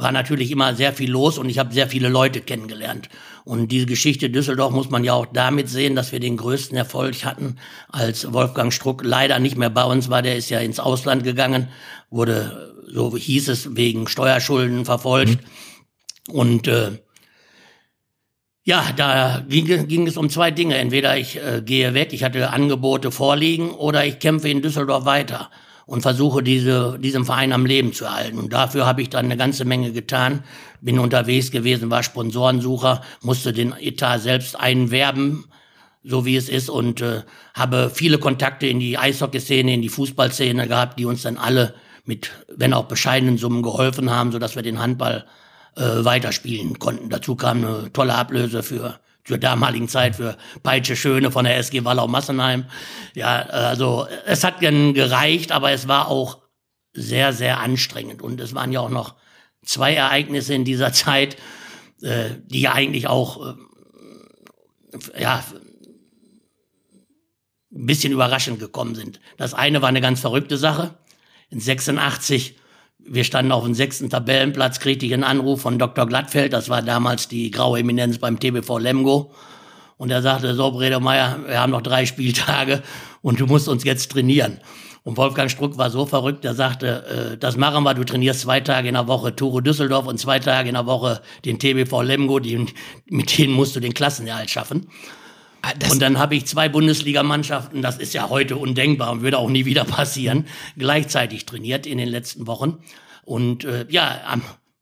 War 0.00 0.12
natürlich 0.12 0.50
immer 0.50 0.74
sehr 0.74 0.94
viel 0.94 1.10
los 1.10 1.36
und 1.36 1.50
ich 1.50 1.58
habe 1.58 1.74
sehr 1.74 1.86
viele 1.86 2.08
Leute 2.08 2.40
kennengelernt. 2.40 3.10
Und 3.44 3.68
diese 3.68 3.84
Geschichte 3.84 4.30
Düsseldorf 4.30 4.72
muss 4.72 4.88
man 4.88 5.04
ja 5.04 5.12
auch 5.12 5.26
damit 5.26 5.68
sehen, 5.68 5.94
dass 5.94 6.10
wir 6.10 6.20
den 6.20 6.38
größten 6.38 6.76
Erfolg 6.76 7.24
hatten, 7.24 7.56
als 7.88 8.32
Wolfgang 8.32 8.72
Struck 8.72 9.02
leider 9.04 9.38
nicht 9.38 9.58
mehr 9.58 9.68
bei 9.68 9.84
uns 9.84 10.08
war. 10.08 10.22
Der 10.22 10.36
ist 10.36 10.48
ja 10.48 10.58
ins 10.60 10.80
Ausland 10.80 11.22
gegangen, 11.22 11.68
wurde, 12.08 12.74
so 12.90 13.14
hieß 13.14 13.48
es, 13.50 13.76
wegen 13.76 14.08
Steuerschulden 14.08 14.86
verfolgt. 14.86 15.38
Mhm. 16.28 16.34
Und 16.34 16.68
äh, 16.68 16.92
ja, 18.62 18.92
da 18.96 19.44
ging, 19.48 19.86
ging, 19.86 20.06
es 20.06 20.16
um 20.16 20.30
zwei 20.30 20.50
Dinge. 20.50 20.78
Entweder 20.78 21.18
ich 21.18 21.36
äh, 21.36 21.60
gehe 21.62 21.92
weg, 21.92 22.14
ich 22.14 22.24
hatte 22.24 22.50
Angebote 22.50 23.10
vorliegen, 23.10 23.70
oder 23.70 24.06
ich 24.06 24.18
kämpfe 24.18 24.48
in 24.48 24.62
Düsseldorf 24.62 25.04
weiter 25.04 25.50
und 25.90 26.02
versuche 26.02 26.40
diese, 26.40 27.00
diesen 27.00 27.24
Verein 27.24 27.52
am 27.52 27.66
Leben 27.66 27.92
zu 27.92 28.04
erhalten. 28.04 28.38
Und 28.38 28.52
dafür 28.52 28.86
habe 28.86 29.02
ich 29.02 29.10
dann 29.10 29.24
eine 29.24 29.36
ganze 29.36 29.64
Menge 29.64 29.90
getan. 29.90 30.44
Bin 30.80 31.00
unterwegs 31.00 31.50
gewesen, 31.50 31.90
war 31.90 32.04
Sponsorensucher, 32.04 33.02
musste 33.22 33.52
den 33.52 33.74
Etat 33.76 34.20
selbst 34.20 34.54
einwerben, 34.54 35.46
so 36.04 36.24
wie 36.24 36.36
es 36.36 36.48
ist, 36.48 36.70
und 36.70 37.00
äh, 37.00 37.22
habe 37.54 37.90
viele 37.92 38.18
Kontakte 38.18 38.68
in 38.68 38.78
die 38.78 38.98
Eishockeyszene, 38.98 39.74
in 39.74 39.82
die 39.82 39.88
Fußballszene 39.88 40.68
gehabt, 40.68 40.96
die 41.00 41.06
uns 41.06 41.22
dann 41.22 41.36
alle 41.36 41.74
mit, 42.04 42.30
wenn 42.46 42.72
auch 42.72 42.84
bescheidenen 42.84 43.36
Summen 43.36 43.64
geholfen 43.64 44.10
haben, 44.10 44.30
sodass 44.30 44.54
wir 44.54 44.62
den 44.62 44.78
Handball 44.78 45.26
äh, 45.74 45.82
weiterspielen 46.04 46.78
konnten. 46.78 47.10
Dazu 47.10 47.34
kam 47.34 47.64
eine 47.64 47.92
tolle 47.92 48.14
Ablöse 48.14 48.62
für 48.62 49.00
zur 49.24 49.38
damaligen 49.38 49.88
Zeit 49.88 50.16
für 50.16 50.36
Peitsche 50.62 50.96
Schöne 50.96 51.30
von 51.30 51.44
der 51.44 51.56
SG 51.58 51.84
Wallau 51.84 52.08
Massenheim. 52.08 52.64
Ja, 53.14 53.40
also 53.42 54.06
es 54.26 54.44
hat 54.44 54.60
gereicht, 54.60 55.52
aber 55.52 55.72
es 55.72 55.88
war 55.88 56.08
auch 56.08 56.38
sehr, 56.92 57.32
sehr 57.32 57.60
anstrengend. 57.60 58.22
Und 58.22 58.40
es 58.40 58.54
waren 58.54 58.72
ja 58.72 58.80
auch 58.80 58.90
noch 58.90 59.14
zwei 59.64 59.94
Ereignisse 59.94 60.54
in 60.54 60.64
dieser 60.64 60.92
Zeit, 60.92 61.36
äh, 62.02 62.30
die 62.46 62.62
ja 62.62 62.72
eigentlich 62.72 63.06
auch 63.06 63.54
äh, 63.54 65.22
ja, 65.22 65.44
ein 67.72 67.86
bisschen 67.86 68.12
überraschend 68.12 68.58
gekommen 68.58 68.94
sind. 68.94 69.20
Das 69.36 69.54
eine 69.54 69.82
war 69.82 69.88
eine 69.88 70.00
ganz 70.00 70.20
verrückte 70.20 70.56
Sache. 70.56 70.98
In 71.50 71.60
86 71.60 72.56
wir 73.12 73.24
standen 73.24 73.50
auf 73.50 73.64
dem 73.64 73.74
sechsten 73.74 74.08
Tabellenplatz, 74.08 74.78
kriegte 74.78 75.04
ich 75.04 75.12
einen 75.12 75.24
Anruf 75.24 75.62
von 75.62 75.80
Dr. 75.80 76.06
Glattfeld, 76.06 76.52
das 76.52 76.68
war 76.68 76.80
damals 76.80 77.26
die 77.26 77.50
graue 77.50 77.80
Eminenz 77.80 78.18
beim 78.18 78.38
TBV 78.38 78.78
Lemgo. 78.78 79.32
Und 79.96 80.10
er 80.10 80.22
sagte, 80.22 80.54
so, 80.54 80.70
Bredemeyer, 80.70 81.40
wir 81.46 81.60
haben 81.60 81.72
noch 81.72 81.82
drei 81.82 82.06
Spieltage 82.06 82.82
und 83.20 83.40
du 83.40 83.46
musst 83.46 83.68
uns 83.68 83.84
jetzt 83.84 84.12
trainieren. 84.12 84.60
Und 85.02 85.16
Wolfgang 85.16 85.50
Struck 85.50 85.76
war 85.76 85.90
so 85.90 86.06
verrückt, 86.06 86.44
der 86.44 86.54
sagte, 86.54 87.32
äh, 87.32 87.36
das 87.36 87.56
machen 87.56 87.82
wir, 87.82 87.94
du 87.94 88.04
trainierst 88.04 88.42
zwei 88.42 88.60
Tage 88.60 88.88
in 88.88 88.94
der 88.94 89.08
Woche 89.08 89.34
Turo 89.34 89.60
Düsseldorf 89.60 90.06
und 90.06 90.18
zwei 90.18 90.38
Tage 90.38 90.68
in 90.68 90.74
der 90.74 90.86
Woche 90.86 91.20
den 91.44 91.58
TBV 91.58 92.02
Lemgo, 92.02 92.38
die, 92.38 92.66
mit 93.06 93.36
denen 93.36 93.54
musst 93.54 93.74
du 93.74 93.80
den 93.80 93.92
Klassenerhalt 93.92 94.50
schaffen. 94.50 94.88
Ah, 95.62 95.72
das 95.78 95.92
und 95.92 96.00
dann 96.00 96.18
habe 96.18 96.34
ich 96.34 96.46
zwei 96.46 96.68
Bundesligamannschaften, 96.68 97.82
das 97.82 97.98
ist 97.98 98.14
ja 98.14 98.30
heute 98.30 98.56
undenkbar 98.56 99.10
und 99.12 99.22
würde 99.22 99.38
auch 99.38 99.50
nie 99.50 99.64
wieder 99.64 99.84
passieren, 99.86 100.46
gleichzeitig 100.76 101.46
trainiert 101.46 101.86
in 101.86 101.98
den 101.98 102.08
letzten 102.08 102.46
Wochen. 102.46 102.78
Und 103.24 103.64
äh, 103.64 103.86
ja, 103.88 104.20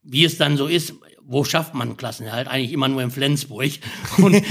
wie 0.03 0.23
es 0.23 0.37
dann 0.37 0.57
so 0.57 0.67
ist, 0.67 0.93
wo 1.31 1.43
schafft 1.43 1.75
man 1.75 1.95
Klassenerhalt? 1.95 2.47
Eigentlich 2.47 2.73
immer 2.73 2.87
nur 2.87 3.03
in 3.03 3.11
Flensburg. 3.11 3.69
Und, 4.17 4.41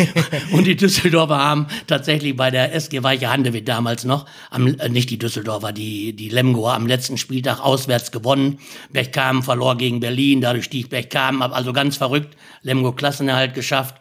und 0.53 0.65
die 0.65 0.77
Düsseldorfer 0.77 1.37
haben 1.37 1.67
tatsächlich 1.89 2.37
bei 2.37 2.53
der 2.53 2.73
SG 2.73 3.03
Weiche 3.03 3.31
Handewitt 3.31 3.67
damals 3.67 4.05
noch, 4.05 4.27
am, 4.51 4.69
äh, 4.79 4.89
nicht 4.89 5.11
die 5.11 5.19
Düsseldorfer, 5.19 5.73
die, 5.73 6.15
die 6.15 6.29
Lemgoer 6.29 6.75
am 6.75 6.87
letzten 6.87 7.19
Spieltag 7.19 7.59
auswärts 7.59 8.13
gewonnen. 8.13 8.61
Bergkamen 8.93 9.43
verlor 9.43 9.77
gegen 9.77 9.99
Berlin, 9.99 10.41
dadurch 10.41 10.67
stieg 10.67 10.89
Bergkamen 10.89 11.43
ab. 11.43 11.51
Also 11.53 11.73
ganz 11.73 11.97
verrückt. 11.97 12.37
Lemgo 12.63 12.93
Klassenerhalt 12.93 13.55
geschafft. 13.55 13.97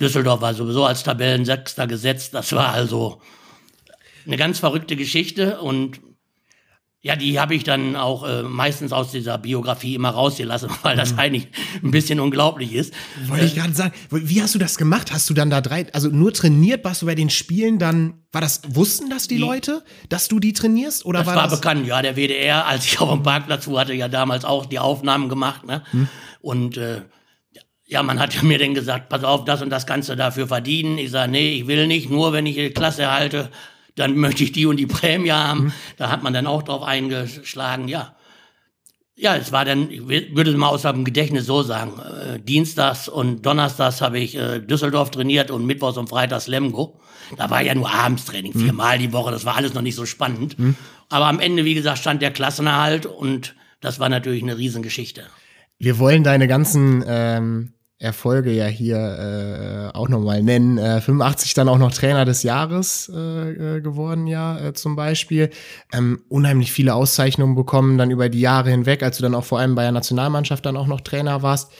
Düsseldorf 0.00 0.40
war 0.40 0.54
sowieso 0.54 0.84
als 0.84 1.02
Tabellensechster 1.02 1.86
gesetzt. 1.86 2.34
Das 2.34 2.52
war 2.52 2.72
also 2.72 3.20
eine 4.26 4.36
ganz 4.36 4.58
verrückte 4.58 4.96
Geschichte 4.96 5.60
und 5.60 6.00
ja, 7.00 7.14
die 7.14 7.38
habe 7.38 7.54
ich 7.54 7.62
dann 7.62 7.94
auch 7.94 8.26
äh, 8.28 8.42
meistens 8.42 8.92
aus 8.92 9.12
dieser 9.12 9.38
Biografie 9.38 9.94
immer 9.94 10.10
rausgelassen, 10.10 10.68
weil 10.82 10.96
das 10.96 11.12
mhm. 11.12 11.18
eigentlich 11.20 11.48
ein 11.82 11.92
bisschen 11.92 12.18
unglaublich 12.18 12.74
ist. 12.74 12.92
Wollte 13.26 13.44
ich 13.44 13.54
gerade 13.54 13.72
sagen, 13.72 13.92
wie 14.10 14.42
hast 14.42 14.54
du 14.54 14.58
das 14.58 14.76
gemacht? 14.76 15.12
Hast 15.12 15.30
du 15.30 15.34
dann 15.34 15.48
da 15.48 15.60
drei, 15.60 15.92
also 15.94 16.08
nur 16.08 16.32
trainiert, 16.32 16.84
warst 16.84 17.02
du 17.02 17.06
bei 17.06 17.14
den 17.14 17.30
Spielen 17.30 17.78
dann, 17.78 18.24
war 18.32 18.40
das, 18.40 18.62
wussten 18.68 19.10
das 19.10 19.28
die, 19.28 19.36
die 19.36 19.40
Leute, 19.40 19.84
dass 20.08 20.26
du 20.26 20.40
die 20.40 20.52
trainierst? 20.52 21.06
Oder 21.06 21.20
das 21.20 21.28
war, 21.28 21.36
war 21.36 21.48
das 21.48 21.60
bekannt, 21.60 21.86
ja, 21.86 22.02
der 22.02 22.16
WDR, 22.16 22.66
als 22.66 22.84
ich 22.84 23.00
auf 23.00 23.10
dem 23.10 23.22
Parkplatz 23.22 23.68
war, 23.68 23.80
hatte 23.80 23.94
ja 23.94 24.08
damals 24.08 24.44
auch 24.44 24.66
die 24.66 24.80
Aufnahmen 24.80 25.28
gemacht, 25.28 25.64
ne? 25.66 25.84
Hm. 25.92 26.08
Und 26.40 26.76
äh, 26.76 27.02
ja, 27.88 28.02
man 28.02 28.20
hat 28.20 28.34
ja 28.34 28.42
mir 28.42 28.58
dann 28.58 28.74
gesagt, 28.74 29.08
pass 29.08 29.24
auf, 29.24 29.46
das 29.46 29.62
und 29.62 29.70
das 29.70 29.86
kannst 29.86 30.10
du 30.10 30.14
dafür 30.14 30.46
verdienen. 30.46 30.98
Ich 30.98 31.10
sage, 31.10 31.32
nee, 31.32 31.54
ich 31.54 31.66
will 31.66 31.86
nicht, 31.86 32.10
nur 32.10 32.34
wenn 32.34 32.44
ich 32.44 32.54
die 32.54 32.70
Klasse 32.70 33.02
erhalte, 33.02 33.50
dann 33.96 34.16
möchte 34.16 34.44
ich 34.44 34.52
die 34.52 34.66
und 34.66 34.76
die 34.76 34.86
Prämie 34.86 35.32
haben. 35.32 35.64
Mhm. 35.64 35.72
Da 35.96 36.10
hat 36.10 36.22
man 36.22 36.34
dann 36.34 36.46
auch 36.46 36.62
drauf 36.62 36.82
eingeschlagen, 36.82 37.88
ja. 37.88 38.14
Ja, 39.16 39.36
es 39.36 39.50
war 39.50 39.64
dann, 39.64 39.90
ich 39.90 40.06
würde 40.06 40.50
es 40.50 40.56
mal 40.56 40.68
aus 40.68 40.82
dem 40.82 41.04
Gedächtnis 41.04 41.46
so 41.46 41.62
sagen, 41.62 41.94
äh, 41.98 42.38
Dienstags 42.38 43.08
und 43.08 43.44
Donnerstags 43.44 44.00
habe 44.00 44.20
ich 44.20 44.36
äh, 44.36 44.60
Düsseldorf 44.60 45.10
trainiert 45.10 45.50
und 45.50 45.66
Mittwochs 45.66 45.96
und 45.96 46.08
Freitags 46.08 46.46
Lemgo. 46.46 47.00
Da 47.36 47.50
war 47.50 47.62
ja 47.62 47.74
nur 47.74 47.90
Abendstraining, 47.90 48.52
mhm. 48.54 48.60
viermal 48.60 48.98
die 48.98 49.12
Woche, 49.12 49.32
das 49.32 49.44
war 49.44 49.56
alles 49.56 49.74
noch 49.74 49.82
nicht 49.82 49.96
so 49.96 50.06
spannend. 50.06 50.58
Mhm. 50.58 50.76
Aber 51.08 51.26
am 51.26 51.40
Ende, 51.40 51.64
wie 51.64 51.74
gesagt, 51.74 51.98
stand 51.98 52.20
der 52.20 52.30
Klassenerhalt 52.32 53.06
und 53.06 53.56
das 53.80 53.98
war 53.98 54.08
natürlich 54.08 54.42
eine 54.42 54.58
Riesengeschichte. 54.58 55.24
Wir 55.78 55.98
wollen 55.98 56.22
deine 56.22 56.46
ganzen 56.46 57.02
ähm, 57.06 57.72
Erfolge 58.00 58.52
ja 58.52 58.66
hier 58.66 58.96
äh, 59.92 59.96
auch 59.96 60.08
nochmal 60.08 60.42
nennen. 60.42 60.78
Äh, 60.78 61.00
85 61.00 61.54
dann 61.54 61.68
auch 61.68 61.78
noch 61.78 61.90
Trainer 61.90 62.24
des 62.24 62.44
Jahres 62.44 63.10
äh, 63.12 63.76
äh, 63.76 63.80
geworden, 63.80 64.28
ja, 64.28 64.58
äh, 64.58 64.72
zum 64.72 64.94
Beispiel. 64.94 65.50
Ähm, 65.92 66.22
unheimlich 66.28 66.70
viele 66.70 66.94
Auszeichnungen 66.94 67.56
bekommen 67.56 67.98
dann 67.98 68.12
über 68.12 68.28
die 68.28 68.40
Jahre 68.40 68.70
hinweg, 68.70 69.02
als 69.02 69.16
du 69.16 69.24
dann 69.24 69.34
auch 69.34 69.44
vor 69.44 69.58
allem 69.58 69.74
bei 69.74 69.82
der 69.82 69.92
Nationalmannschaft 69.92 70.64
dann 70.64 70.76
auch 70.76 70.86
noch 70.86 71.00
Trainer 71.00 71.42
warst. 71.42 71.72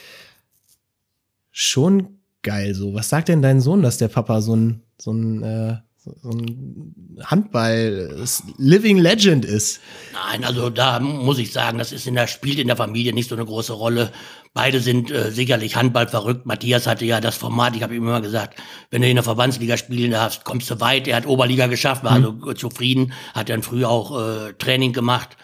Schon 1.51 2.19
geil 2.41 2.75
so. 2.75 2.93
Was 2.93 3.07
sagt 3.07 3.29
denn 3.29 3.41
dein 3.41 3.61
Sohn, 3.61 3.81
dass 3.81 3.97
der 3.97 4.09
Papa 4.09 4.41
so 4.41 4.55
ein, 4.55 4.81
so 4.97 5.11
ein 5.11 5.43
äh, 5.43 5.77
so 6.21 6.29
ein 6.29 6.95
Handball 7.23 8.25
Living 8.57 8.97
Legend 8.97 9.45
ist. 9.45 9.81
Nein, 10.13 10.43
also 10.43 10.69
da 10.69 10.99
muss 10.99 11.39
ich 11.39 11.51
sagen, 11.51 11.77
das 11.77 11.91
ist 11.91 12.07
in 12.07 12.15
der 12.15 12.27
spielt 12.27 12.59
in 12.59 12.67
der 12.67 12.77
Familie 12.77 13.13
nicht 13.13 13.29
so 13.29 13.35
eine 13.35 13.45
große 13.45 13.73
Rolle. 13.73 14.11
Beide 14.53 14.79
sind 14.79 15.11
äh, 15.11 15.31
sicherlich 15.31 15.75
Handball 15.75 16.07
verrückt. 16.07 16.45
Matthias 16.45 16.87
hatte 16.87 17.05
ja 17.05 17.21
das 17.21 17.37
Format, 17.37 17.75
ich 17.75 17.83
habe 17.83 17.95
ihm 17.95 18.03
immer 18.03 18.21
gesagt, 18.21 18.59
wenn 18.89 19.01
du 19.01 19.07
in 19.07 19.15
der 19.15 19.23
Verbandsliga 19.23 19.77
spielen 19.77 20.11
darfst, 20.11 20.43
kommst 20.43 20.69
du 20.71 20.79
weit. 20.79 21.07
Er 21.07 21.17
hat 21.17 21.27
Oberliga 21.27 21.67
geschafft, 21.67 22.03
war 22.03 22.17
mhm. 22.17 22.41
also 22.41 22.53
zufrieden, 22.53 23.13
hat 23.33 23.49
dann 23.49 23.61
früh 23.61 23.85
auch 23.85 24.19
äh, 24.19 24.53
Training 24.53 24.91
gemacht. 24.91 25.37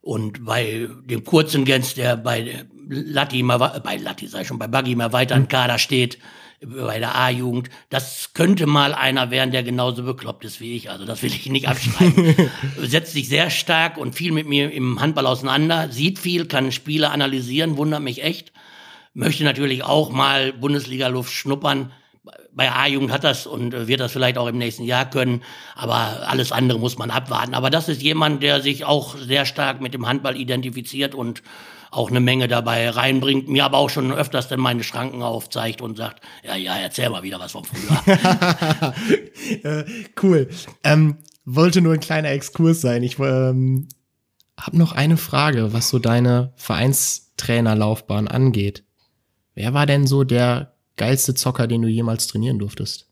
Und 0.00 0.46
bei 0.46 0.88
dem 1.04 1.24
kurzen 1.24 1.66
Gens, 1.66 1.94
der 1.94 2.16
bei 2.16 2.64
Latti 2.88 3.40
immer, 3.40 3.58
bei 3.58 3.96
Latti 3.98 4.26
sei 4.26 4.44
schon, 4.44 4.58
bei 4.58 4.66
Buggy 4.66 4.92
immer 4.92 5.12
weiter 5.12 5.36
im 5.36 5.42
mhm. 5.42 5.48
Kader 5.48 5.78
steht, 5.78 6.18
bei 6.66 6.98
der 6.98 7.16
A-Jugend, 7.16 7.70
das 7.88 8.32
könnte 8.34 8.66
mal 8.66 8.92
einer 8.92 9.30
werden, 9.30 9.50
der 9.50 9.62
genauso 9.62 10.02
bekloppt 10.02 10.44
ist 10.44 10.60
wie 10.60 10.76
ich. 10.76 10.90
Also 10.90 11.06
das 11.06 11.22
will 11.22 11.30
ich 11.30 11.48
nicht 11.48 11.68
abschreiben. 11.68 12.34
Setzt 12.78 13.12
sich 13.12 13.28
sehr 13.28 13.50
stark 13.50 13.96
und 13.96 14.14
viel 14.14 14.32
mit 14.32 14.46
mir 14.46 14.70
im 14.70 15.00
Handball 15.00 15.26
auseinander, 15.26 15.90
sieht 15.90 16.18
viel, 16.18 16.46
kann 16.46 16.70
Spiele 16.70 17.10
analysieren, 17.10 17.76
wundert 17.76 18.02
mich 18.02 18.22
echt. 18.22 18.52
Möchte 19.14 19.44
natürlich 19.44 19.84
auch 19.84 20.10
mal 20.10 20.52
Bundesliga-Luft 20.52 21.32
schnuppern. 21.32 21.92
Bei 22.52 22.70
A-Jugend 22.70 23.10
hat 23.10 23.24
das 23.24 23.46
und 23.46 23.88
wird 23.88 24.00
das 24.00 24.12
vielleicht 24.12 24.36
auch 24.36 24.46
im 24.46 24.58
nächsten 24.58 24.84
Jahr 24.84 25.08
können, 25.08 25.42
aber 25.74 26.28
alles 26.28 26.52
andere 26.52 26.78
muss 26.78 26.98
man 26.98 27.10
abwarten. 27.10 27.54
Aber 27.54 27.70
das 27.70 27.88
ist 27.88 28.02
jemand, 28.02 28.42
der 28.42 28.60
sich 28.60 28.84
auch 28.84 29.16
sehr 29.16 29.46
stark 29.46 29.80
mit 29.80 29.94
dem 29.94 30.06
Handball 30.06 30.36
identifiziert 30.36 31.14
und 31.14 31.42
auch 31.90 32.10
eine 32.10 32.20
Menge 32.20 32.46
dabei 32.46 32.88
reinbringt, 32.90 33.48
mir 33.48 33.64
aber 33.64 33.78
auch 33.78 33.90
schon 33.90 34.12
öfters 34.12 34.48
dann 34.48 34.60
meine 34.60 34.84
Schranken 34.84 35.22
aufzeigt 35.22 35.80
und 35.80 35.96
sagt, 35.96 36.22
ja, 36.44 36.54
ja, 36.56 36.76
erzähl 36.76 37.10
mal 37.10 37.22
wieder 37.22 37.40
was 37.40 37.52
vom 37.52 37.64
Frühjahr. 37.64 38.94
äh, 39.64 39.84
cool. 40.22 40.48
Ähm, 40.84 41.18
wollte 41.44 41.80
nur 41.80 41.94
ein 41.94 42.00
kleiner 42.00 42.30
Exkurs 42.30 42.80
sein. 42.80 43.02
Ich 43.02 43.18
ähm, 43.18 43.88
habe 44.58 44.78
noch 44.78 44.92
eine 44.92 45.16
Frage, 45.16 45.72
was 45.72 45.88
so 45.88 45.98
deine 45.98 46.52
Vereinstrainerlaufbahn 46.56 48.28
angeht. 48.28 48.84
Wer 49.54 49.74
war 49.74 49.86
denn 49.86 50.06
so 50.06 50.22
der 50.22 50.74
geilste 50.96 51.34
Zocker, 51.34 51.66
den 51.66 51.82
du 51.82 51.88
jemals 51.88 52.28
trainieren 52.28 52.58
durftest? 52.58 53.08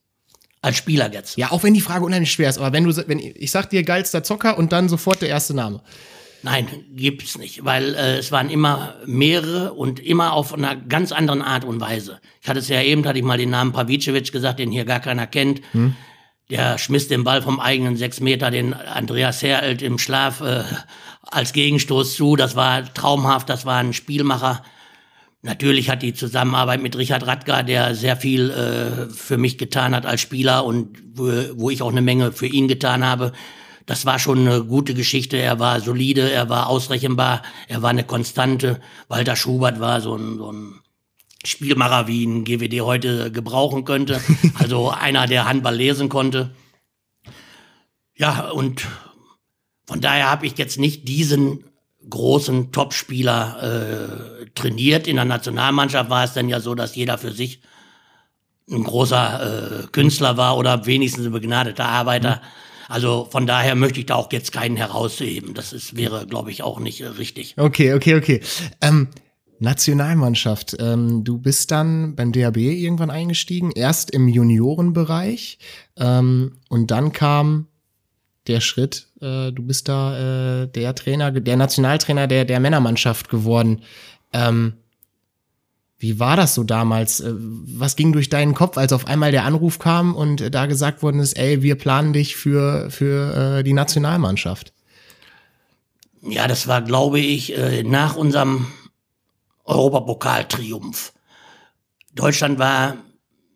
Als 0.61 0.77
Spieler 0.77 1.13
jetzt. 1.13 1.37
Ja, 1.37 1.51
auch 1.53 1.63
wenn 1.63 1.75
die 1.75 1.81
Frage 1.81 2.05
unheimlich 2.05 2.33
schwer 2.33 2.49
ist, 2.49 2.59
aber 2.59 2.73
wenn 2.73 2.85
du, 2.85 2.97
wenn 3.09 3.19
ich 3.19 3.51
sag 3.51 3.71
dir 3.71 3.83
geilster 3.83 4.23
Zocker 4.23 4.59
und 4.59 4.73
dann 4.73 4.89
sofort 4.89 5.23
der 5.23 5.29
erste 5.29 5.55
Name. 5.55 5.83
Nein, 6.43 6.69
gibt's 6.95 7.37
nicht, 7.37 7.65
weil 7.65 7.95
äh, 7.95 8.19
es 8.19 8.31
waren 8.31 8.49
immer 8.49 8.95
mehrere 9.07 9.73
und 9.73 9.99
immer 9.99 10.33
auf 10.33 10.55
einer 10.55 10.77
ganz 10.77 11.11
anderen 11.11 11.43
Art 11.43 11.65
und 11.65 11.81
Weise. 11.81 12.21
Ich 12.41 12.49
hatte 12.49 12.61
es 12.61 12.69
ja 12.69 12.81
eben, 12.81 13.05
hatte 13.07 13.19
ich 13.19 13.25
mal 13.25 13.39
den 13.39 13.51
Namen 13.51 13.73
Pavicevic 13.73 14.31
gesagt, 14.31 14.61
den 14.61 14.71
hier 14.71 14.85
gar 14.85 15.01
keiner 15.01 15.27
kennt. 15.27 15.61
Hm. 15.73 15.97
Der 16.51 16.79
schmiss 16.79 17.09
den 17.09 17.25
Ball 17.25 17.43
vom 17.43 17.61
eigenen 17.61 17.97
sechs 17.97 18.21
Meter 18.21 18.51
den 18.51 18.73
Andreas 18.73 19.43
Herelt 19.43 19.83
im 19.83 19.99
Schlaf 19.99 20.41
äh, 20.41 20.63
als 21.23 21.53
Gegenstoß 21.53 22.15
zu. 22.15 22.37
Das 22.37 22.57
war 22.57 22.93
traumhaft, 22.95 23.49
das 23.49 23.67
war 23.67 23.79
ein 23.79 23.93
Spielmacher. 23.93 24.63
Natürlich 25.43 25.91
hat 25.91 26.03
die 26.03 26.15
Zusammenarbeit 26.15 26.83
mit 26.83 26.97
Richard 26.97 27.27
Radgar, 27.27 27.65
der 27.65 27.95
sehr 27.95 28.17
viel 28.17 28.51
äh, 28.51 29.13
für 29.13 29.39
mich 29.39 29.59
getan 29.59 29.95
hat 29.95 30.07
als 30.07 30.21
Spieler 30.21 30.65
und 30.65 30.99
wo, 31.15 31.31
wo 31.55 31.71
ich 31.71 31.83
auch 31.83 31.91
eine 31.91 32.03
Menge 32.03 32.33
für 32.33 32.47
ihn 32.47 32.69
getan 32.69 33.05
habe, 33.05 33.33
das 33.89 34.05
war 34.05 34.19
schon 34.19 34.47
eine 34.47 34.65
gute 34.65 34.93
Geschichte. 34.93 35.39
Er 35.39 35.59
war 35.59 35.81
solide, 35.81 36.31
er 36.31 36.51
war 36.51 36.67
ausrechenbar, 36.67 37.43
er 37.69 37.81
war 37.81 37.89
eine 37.89 38.05
Konstante. 38.05 38.83
Walter 39.09 39.35
Schubert 39.35 39.81
war 39.81 40.03
so 40.03 40.15
ein, 40.15 40.37
so 40.37 40.53
ein 40.53 40.81
Spielmacher, 41.43 42.07
wie 42.07 42.27
ein 42.27 42.45
GWD 42.45 42.83
heute 42.83 43.33
gebrauchen 43.33 43.85
könnte. 43.87 44.21
Also 44.59 44.91
einer, 44.91 45.27
der 45.27 45.49
Handball 45.49 45.75
lesen 45.75 46.11
konnte. 46.11 46.51
Ja, 48.15 48.51
und 48.51 48.87
von 49.87 50.03
daher 50.03 50.31
habe 50.31 50.45
ich 50.45 50.59
jetzt 50.59 50.79
nicht 50.79 51.09
diesen 51.09 51.65
großen 52.11 52.73
Topspieler 52.73 54.43
äh, 54.43 54.51
trainiert. 54.55 55.07
In 55.07 55.17
der 55.17 55.25
Nationalmannschaft 55.25 56.11
war 56.11 56.25
es 56.25 56.35
dann 56.35 56.51
ja 56.51 56.61
so, 56.61 56.75
dass 56.75 56.95
jeder 56.95 57.17
für 57.17 57.33
sich 57.33 57.63
ein 58.71 58.85
großer 58.85 59.85
äh, 59.85 59.87
Künstler 59.93 60.37
war 60.37 60.59
oder 60.59 60.85
wenigstens 60.85 61.25
ein 61.25 61.33
begnadeter 61.33 61.87
Arbeiter. 61.87 62.43
Mhm. 62.43 62.68
Also 62.89 63.29
von 63.31 63.47
daher 63.47 63.75
möchte 63.75 64.01
ich 64.01 64.07
da 64.07 64.17
auch 64.17 64.33
jetzt 64.33 64.53
keinen 64.53 64.77
herausheben. 64.77 65.55
Das 65.55 65.73
ist, 65.73 65.97
wäre, 65.97 66.27
glaube 66.27 66.51
ich, 66.51 66.63
auch 66.63 66.81
nicht 66.81 67.03
richtig. 67.19 67.55
Okay, 67.57 67.93
okay, 67.93 68.17
okay. 68.17 68.41
Ähm, 68.81 69.09
Nationalmannschaft. 69.61 70.77
Ähm, 70.79 71.25
du 71.25 71.39
bist 71.39 71.71
dann 71.71 72.15
beim 72.15 72.33
DHB 72.33 72.57
irgendwann 72.57 73.11
eingestiegen, 73.11 73.73
erst 73.73 74.11
im 74.11 74.29
Juniorenbereich 74.29 75.59
ähm, 75.97 76.59
und 76.69 76.91
dann 76.91 77.13
kam 77.13 77.67
der 78.47 78.61
Schritt, 78.61 79.09
äh, 79.21 79.53
du 79.53 79.63
bist 79.63 79.89
da 79.89 80.63
äh, 80.63 80.69
der 80.69 80.95
Trainer, 80.95 81.31
der 81.33 81.57
Nationaltrainer 81.57 82.27
der, 82.27 82.45
der 82.45 82.61
Männermannschaft 82.61 83.29
geworden. 83.29 83.83
Ähm, 84.33 84.75
wie 85.99 86.21
war 86.21 86.37
das 86.37 86.55
so 86.55 86.63
damals? 86.63 87.21
Äh, 87.21 87.33
was 87.37 87.97
ging 87.97 88.13
durch 88.13 88.29
deinen 88.29 88.55
Kopf, 88.55 88.79
als 88.79 88.93
auf 88.93 89.07
einmal 89.07 89.33
der 89.33 89.45
Anruf 89.45 89.79
kam 89.79 90.15
und 90.15 90.41
äh, 90.41 90.51
da 90.51 90.67
gesagt 90.67 91.03
worden 91.03 91.21
ist, 91.21 91.37
ey, 91.37 91.63
wir 91.63 91.75
planen 91.75 92.13
dich 92.13 92.37
für, 92.37 92.91
für 92.91 93.59
äh, 93.59 93.63
die 93.65 93.73
Nationalmannschaft? 93.73 94.73
Ja, 96.23 96.47
das 96.49 96.67
war, 96.67 96.83
glaube 96.83 97.21
ich, 97.21 97.57
äh, 97.57 97.83
nach 97.83 98.17
unserem 98.17 98.67
Europapokaltriumph. 99.65 101.13
Deutschland 102.15 102.59
war 102.59 102.97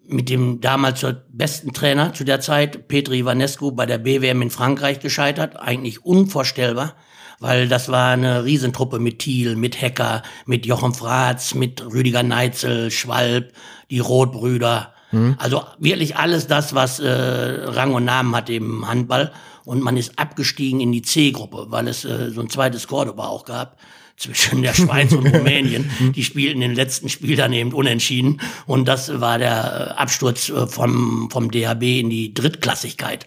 mit 0.07 0.28
dem 0.28 0.61
damals 0.61 1.07
besten 1.30 1.72
Trainer 1.72 2.12
zu 2.12 2.24
der 2.24 2.40
Zeit, 2.40 2.88
Petri 2.88 3.20
Ivanescu, 3.20 3.72
bei 3.72 3.86
der 3.86 3.99
BWM 3.99 4.43
in 4.43 4.51
Frankreich 4.51 5.01
gescheitert. 5.01 5.57
Eigentlich 5.57 6.05
unvorstellbar, 6.05 6.97
weil 7.43 7.68
das 7.68 7.88
war 7.88 8.12
eine 8.12 8.45
Riesentruppe 8.45 9.01
mit 9.01 9.18
Thiel, 9.18 9.57
mit 9.57 9.80
Hecker, 9.80 10.22
mit 10.47 10.64
Jochen 10.64 10.95
Fratz, 10.95 11.55
mit 11.55 11.84
Rüdiger 11.84 12.22
Neitzel, 12.22 12.90
Schwalb, 12.90 13.53
die 13.90 13.99
Rotbrüder. 13.99 14.95
Mhm. 15.11 15.34
Also 15.38 15.64
wirklich 15.78 16.16
alles 16.16 16.47
das, 16.47 16.74
was 16.74 17.01
äh, 17.01 17.11
Rang 17.11 17.95
und 17.95 18.05
Namen 18.05 18.34
hat 18.36 18.49
im 18.49 18.88
Handball. 18.88 19.32
Und 19.64 19.82
man 19.82 19.97
ist 19.97 20.18
abgestiegen 20.18 20.80
in 20.80 20.93
die 20.93 21.03
C-Gruppe, 21.03 21.66
weil 21.68 21.88
es 21.88 22.05
äh, 22.05 22.30
so 22.30 22.40
ein 22.40 22.49
zweites 22.49 22.86
Cordoba 22.86 23.26
auch 23.26 23.45
gab 23.45 23.76
zwischen 24.16 24.62
der 24.62 24.74
Schweiz 24.74 25.12
und 25.12 25.26
Rumänien. 25.34 25.90
Die 26.14 26.22
spielten 26.22 26.61
den 26.61 26.74
letzten 26.74 27.09
Spiel 27.09 27.34
dann 27.34 27.53
eben 27.53 27.72
unentschieden. 27.72 28.40
Und 28.66 28.86
das 28.86 29.20
war 29.20 29.38
der 29.38 29.95
äh, 29.97 30.01
Absturz 30.01 30.49
äh, 30.49 30.66
vom, 30.68 31.28
vom 31.30 31.51
DHB 31.51 31.82
in 31.82 32.11
die 32.11 32.34
Drittklassigkeit. 32.34 33.26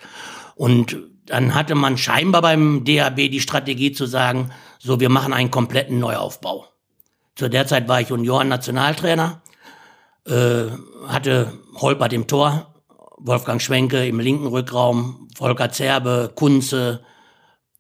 Und 0.56 0.98
dann 1.26 1.56
hatte 1.56 1.76
man 1.76 1.98
scheinbar 1.98 2.42
beim 2.42 2.84
DHB 2.84 3.32
die 3.32 3.42
Strategie 3.42 3.92
zu 3.92 4.06
sagen, 4.06 4.52
so, 4.80 5.00
wir 5.00 5.10
machen 5.10 5.34
einen 5.34 5.52
kompletten 5.52 6.00
Neuaufbau. 6.00 6.66
Zu 7.36 7.50
der 7.50 7.68
Zeit 7.68 7.88
war 7.88 8.00
ich 8.02 8.10
Junioren-Nationaltrainer, 8.10 9.42
äh, 10.28 10.66
hatte 11.08 11.54
Holpert 11.76 12.14
im 12.14 12.28
Tor, 12.28 12.74
Wolfgang 13.18 13.62
Schwenke 13.62 14.06
im 14.06 14.20
linken 14.20 14.48
Rückraum, 14.48 15.28
Volker 15.36 15.72
Zerbe, 15.72 16.32
Kunze, 16.36 17.02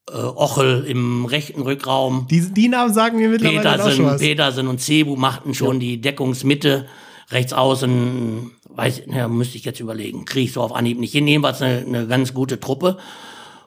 äh, 0.09 0.17
Ochel 0.17 0.83
im 0.85 1.25
rechten 1.25 1.61
Rückraum. 1.61 2.27
Die, 2.29 2.53
die 2.53 2.67
Namen 2.67 2.93
sagen 2.93 3.17
mir 3.17 3.29
mittlerweile 3.29 3.59
Petersen, 3.59 3.81
auch 3.81 3.95
schon 3.95 4.05
was. 4.05 4.21
Petersen 4.21 4.67
und 4.67 4.81
Cebu 4.81 5.15
machten 5.15 5.53
schon 5.53 5.75
ja. 5.75 5.79
die 5.79 6.01
Deckungsmitte. 6.01 6.87
Rechts 7.31 7.53
außen, 7.53 8.51
weiß, 8.69 9.03
ja, 9.07 9.27
müsste 9.27 9.57
ich 9.57 9.65
jetzt 9.65 9.79
überlegen, 9.79 10.25
kriege 10.25 10.45
ich 10.45 10.53
so 10.53 10.61
auf 10.61 10.75
Anhieb 10.75 10.99
nicht 10.99 11.11
hin. 11.11 11.27
Jedenfalls 11.27 11.61
eine, 11.61 11.79
eine 11.79 12.07
ganz 12.07 12.33
gute 12.33 12.59
Truppe. 12.59 12.97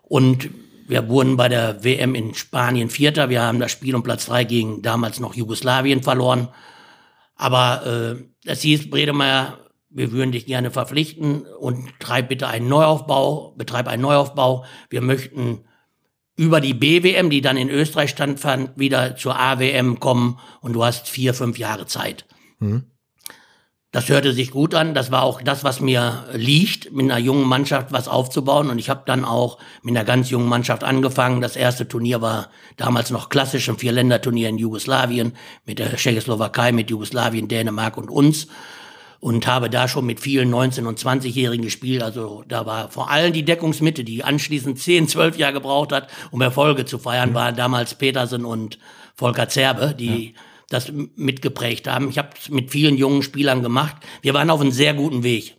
Und 0.09 0.51
wir 0.87 1.09
wurden 1.09 1.37
bei 1.37 1.49
der 1.49 1.85
WM 1.85 2.15
in 2.15 2.35
Spanien 2.35 2.89
Vierter. 2.89 3.29
Wir 3.29 3.43
haben 3.43 3.61
das 3.61 3.73
Spiel 3.73 3.95
um 3.95 4.03
Platz 4.03 4.27
drei 4.27 4.45
gegen 4.45 4.83
damals 4.83 5.21
noch 5.21 5.35
Jugoslawien 5.35 6.03
verloren. 6.03 6.49
Aber 7.37 7.87
äh, 7.87 8.25
das 8.45 8.63
hieß, 8.63 8.91
Bredemeier, 8.91 9.59
wir 9.91 10.13
würden 10.13 10.33
dich 10.33 10.47
gerne 10.47 10.71
verpflichten 10.71 11.47
und 11.47 11.89
treib 12.01 12.29
bitte 12.29 12.49
einen 12.49 12.69
Neuaufbau, 12.69 13.55
betreib 13.57 13.87
einen 13.87 14.03
Neuaufbau. 14.03 14.65
Wir 14.91 15.03
möchten 15.03 15.65
über 16.37 16.61
die 16.61 16.75
BWM, 16.75 17.31
die 17.31 17.41
dann 17.41 17.57
in 17.57 17.69
Österreich 17.69 18.11
standfand, 18.11 18.79
wieder 18.79 19.17
zur 19.17 19.39
AWM 19.39 19.99
kommen 19.99 20.39
und 20.61 20.73
du 20.73 20.85
hast 20.85 21.09
vier, 21.09 21.35
fünf 21.35 21.59
Jahre 21.59 21.87
Zeit. 21.87 22.27
Mhm. 22.61 22.85
Das 23.91 24.11
hörte 24.11 24.34
sich 24.34 24.51
gut 24.51 24.74
an. 24.74 24.93
Das 24.93 25.11
war 25.11 25.22
auch 25.22 25.41
das, 25.41 25.64
was 25.64 25.80
mir 25.80 26.26
liegt, 26.34 26.93
mit 26.93 27.11
einer 27.11 27.18
jungen 27.18 27.47
Mannschaft 27.49 27.91
was 27.91 28.07
aufzubauen. 28.07 28.68
Und 28.68 28.78
ich 28.78 28.91
habe 28.91 29.05
dann 29.07 29.24
auch 29.24 29.59
mit 29.82 29.97
einer 29.97 30.05
ganz 30.05 30.28
jungen 30.28 30.49
Mannschaft 30.49 30.84
angefangen. 30.84 31.41
Das 31.41 31.57
erste 31.57 31.89
Turnier 31.89 32.20
war 32.20 32.51
damals 32.76 33.11
noch 33.11 33.30
klassisch, 33.30 33.68
ein 33.70 33.78
Vierländerturnier 33.78 34.51
in 34.51 34.59
Jugoslawien, 34.59 35.32
mit 35.64 35.78
der 35.78 35.97
Tschechoslowakei, 35.97 36.72
mit 36.72 36.91
Jugoslawien, 36.91 37.49
Dänemark 37.49 37.97
und 37.97 38.11
uns 38.11 38.49
und 39.20 39.47
habe 39.47 39.68
da 39.70 39.89
schon 39.89 40.07
mit 40.07 40.20
vielen 40.20 40.53
19- 40.55 40.84
und 40.84 40.99
20-Jährigen 40.99 41.64
gespielt. 41.64 42.03
Also 42.03 42.45
da 42.47 42.66
war 42.66 42.91
vor 42.91 43.11
allem 43.11 43.32
die 43.32 43.45
Deckungsmitte, 43.45 44.05
die 44.05 44.22
anschließend 44.22 44.78
10, 44.78 45.09
12 45.09 45.39
Jahre 45.39 45.55
gebraucht 45.55 45.93
hat, 45.93 46.09
um 46.30 46.41
Erfolge 46.41 46.84
zu 46.84 46.99
feiern, 46.99 47.34
waren 47.34 47.57
damals 47.57 47.95
Petersen 47.95 48.45
und 48.45 48.78
Volker 49.14 49.49
Zerbe, 49.49 49.95
die 49.99 50.26
ja. 50.26 50.41
Das 50.69 50.93
mitgeprägt 51.16 51.89
haben. 51.89 52.11
Ich 52.11 52.19
habe 52.19 52.31
es 52.39 52.51
mit 52.51 52.71
vielen 52.71 52.97
jungen 52.97 53.23
Spielern 53.23 53.62
gemacht. 53.62 53.97
Wir 54.23 54.35
waren 54.35 54.51
auf 54.51 54.61
einem 54.61 54.71
sehr 54.71 54.95
guten 54.95 55.23
Weg. 55.23 55.57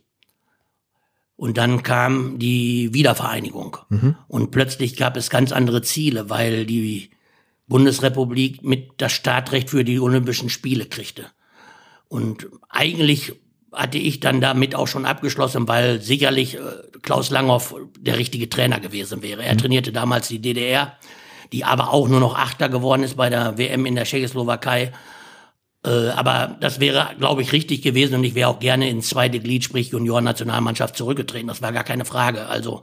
Und 1.36 1.56
dann 1.56 1.82
kam 1.82 2.38
die 2.38 2.92
Wiedervereinigung. 2.92 3.78
Mhm. 3.88 4.14
Und 4.28 4.50
plötzlich 4.50 4.96
gab 4.96 5.16
es 5.16 5.30
ganz 5.30 5.52
andere 5.52 5.82
Ziele, 5.82 6.28
weil 6.28 6.66
die 6.66 7.10
Bundesrepublik 7.66 8.62
mit 8.62 8.90
das 8.98 9.12
Startrecht 9.12 9.70
für 9.70 9.84
die 9.84 10.00
Olympischen 10.00 10.50
Spiele 10.50 10.86
kriegte. 10.86 11.26
Und 12.08 12.48
eigentlich 12.68 13.32
hatte 13.72 13.98
ich 13.98 14.20
dann 14.20 14.40
damit 14.40 14.74
auch 14.74 14.88
schon 14.88 15.06
abgeschlossen, 15.06 15.68
weil 15.68 16.02
sicherlich 16.02 16.56
äh, 16.56 16.60
Klaus 17.02 17.30
Langhoff 17.30 17.74
der 17.98 18.18
richtige 18.18 18.48
Trainer 18.48 18.80
gewesen 18.80 19.22
wäre. 19.22 19.44
Er 19.44 19.54
mhm. 19.54 19.58
trainierte 19.58 19.92
damals 19.92 20.28
die 20.28 20.40
DDR, 20.40 20.98
die 21.52 21.64
aber 21.64 21.92
auch 21.92 22.08
nur 22.08 22.20
noch 22.20 22.36
Achter 22.36 22.68
geworden 22.68 23.02
ist 23.02 23.16
bei 23.16 23.30
der 23.30 23.58
WM 23.58 23.86
in 23.86 23.94
der 23.94 24.04
Tschechoslowakei. 24.04 24.92
Äh, 25.84 26.08
aber 26.10 26.56
das 26.60 26.80
wäre, 26.80 27.10
glaube 27.18 27.42
ich, 27.42 27.52
richtig 27.52 27.82
gewesen 27.82 28.14
und 28.14 28.24
ich 28.24 28.34
wäre 28.34 28.48
auch 28.48 28.60
gerne 28.60 28.88
ins 28.88 29.08
zweite 29.08 29.40
Glied, 29.40 29.64
sprich 29.64 29.88
Junioren-Nationalmannschaft 29.88 30.96
zurückgetreten. 30.96 31.48
Das 31.48 31.62
war 31.62 31.72
gar 31.72 31.84
keine 31.84 32.04
Frage. 32.04 32.46
Also 32.46 32.82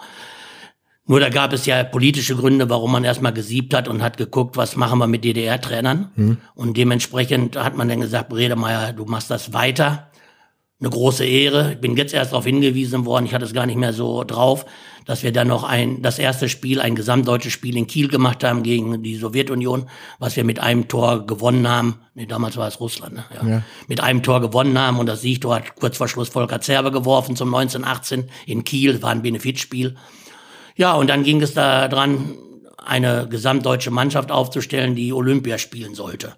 nur 1.05 1.22
da 1.22 1.30
gab 1.30 1.53
es 1.53 1.65
ja 1.65 1.84
politische 1.84 2.36
Gründe, 2.36 2.70
warum 2.70 2.91
man 2.91 3.05
erstmal 3.05 3.34
gesiebt 3.34 3.74
hat 3.74 3.88
und 3.88 4.03
hat 4.03 4.18
geguckt, 4.18 4.57
was 4.57 4.76
machen 4.76 4.99
wir 4.99 5.07
mit 5.07 5.24
DDR-Trainern. 5.24 6.11
Mhm. 6.15 6.38
Und 6.53 6.76
dementsprechend 6.76 7.55
hat 7.55 7.78
man 7.78 7.88
dann 7.88 8.01
gesagt, 8.01 8.30
Bredemeier, 8.30 8.91
du 8.91 9.05
machst 9.05 9.32
das 9.32 9.53
weiter 9.53 10.11
eine 10.80 10.89
große 10.89 11.25
Ehre. 11.25 11.73
Ich 11.73 11.82
bin 11.82 11.97
jetzt 11.97 12.13
erst 12.13 12.32
darauf 12.32 12.45
hingewiesen 12.45 13.05
worden, 13.05 13.25
ich 13.25 13.34
hatte 13.34 13.45
es 13.45 13.53
gar 13.53 13.65
nicht 13.65 13.78
mehr 13.78 13.93
so 13.93 14.23
drauf, 14.23 14.65
dass 15.05 15.23
wir 15.23 15.32
dann 15.32 15.47
noch 15.47 15.63
ein, 15.63 16.01
das 16.01 16.19
erste 16.19 16.49
Spiel, 16.49 16.82
ein 16.82 16.93
gesamtdeutsches 16.93 17.53
Spiel 17.53 17.78
in 17.78 17.88
Kiel 17.88 18.09
gemacht 18.09 18.43
haben 18.43 18.61
gegen 18.61 19.01
die 19.01 19.15
Sowjetunion, 19.15 19.89
was 20.19 20.36
wir 20.36 20.43
mit 20.43 20.59
einem 20.59 20.88
Tor 20.88 21.25
gewonnen 21.25 21.67
haben. 21.67 21.95
Nee, 22.13 22.28
damals 22.28 22.57
war 22.57 22.67
es 22.67 22.80
Russland, 22.80 23.15
ne? 23.15 23.25
ja. 23.34 23.47
ja. 23.47 23.63
Mit 23.88 24.01
einem 24.01 24.21
Tor 24.21 24.41
gewonnen 24.41 24.78
haben 24.78 24.99
und 24.99 25.07
das 25.07 25.21
Siegtor 25.21 25.55
hat 25.55 25.75
kurz 25.75 25.97
vor 25.97 26.07
Schluss 26.07 26.30
Volker 26.30 26.61
Zerbe 26.61 26.91
geworfen 26.91 27.36
zum 27.36 27.53
1918 27.53 28.30
in 28.45 28.63
Kiel, 28.63 29.01
war 29.01 29.11
ein 29.11 29.23
Benefizspiel. 29.23 29.95
Ja, 30.75 30.93
und 30.93 31.09
dann 31.09 31.23
ging 31.23 31.41
es 31.41 31.55
da 31.55 31.88
dran, 31.88 32.38
eine 32.86 33.28
gesamtdeutsche 33.28 33.89
Mannschaft 33.91 34.32
aufzustellen, 34.32 34.95
die 34.95 35.11
Olympia 35.11 35.57
spielen 35.57 35.95
sollte. 35.95 36.36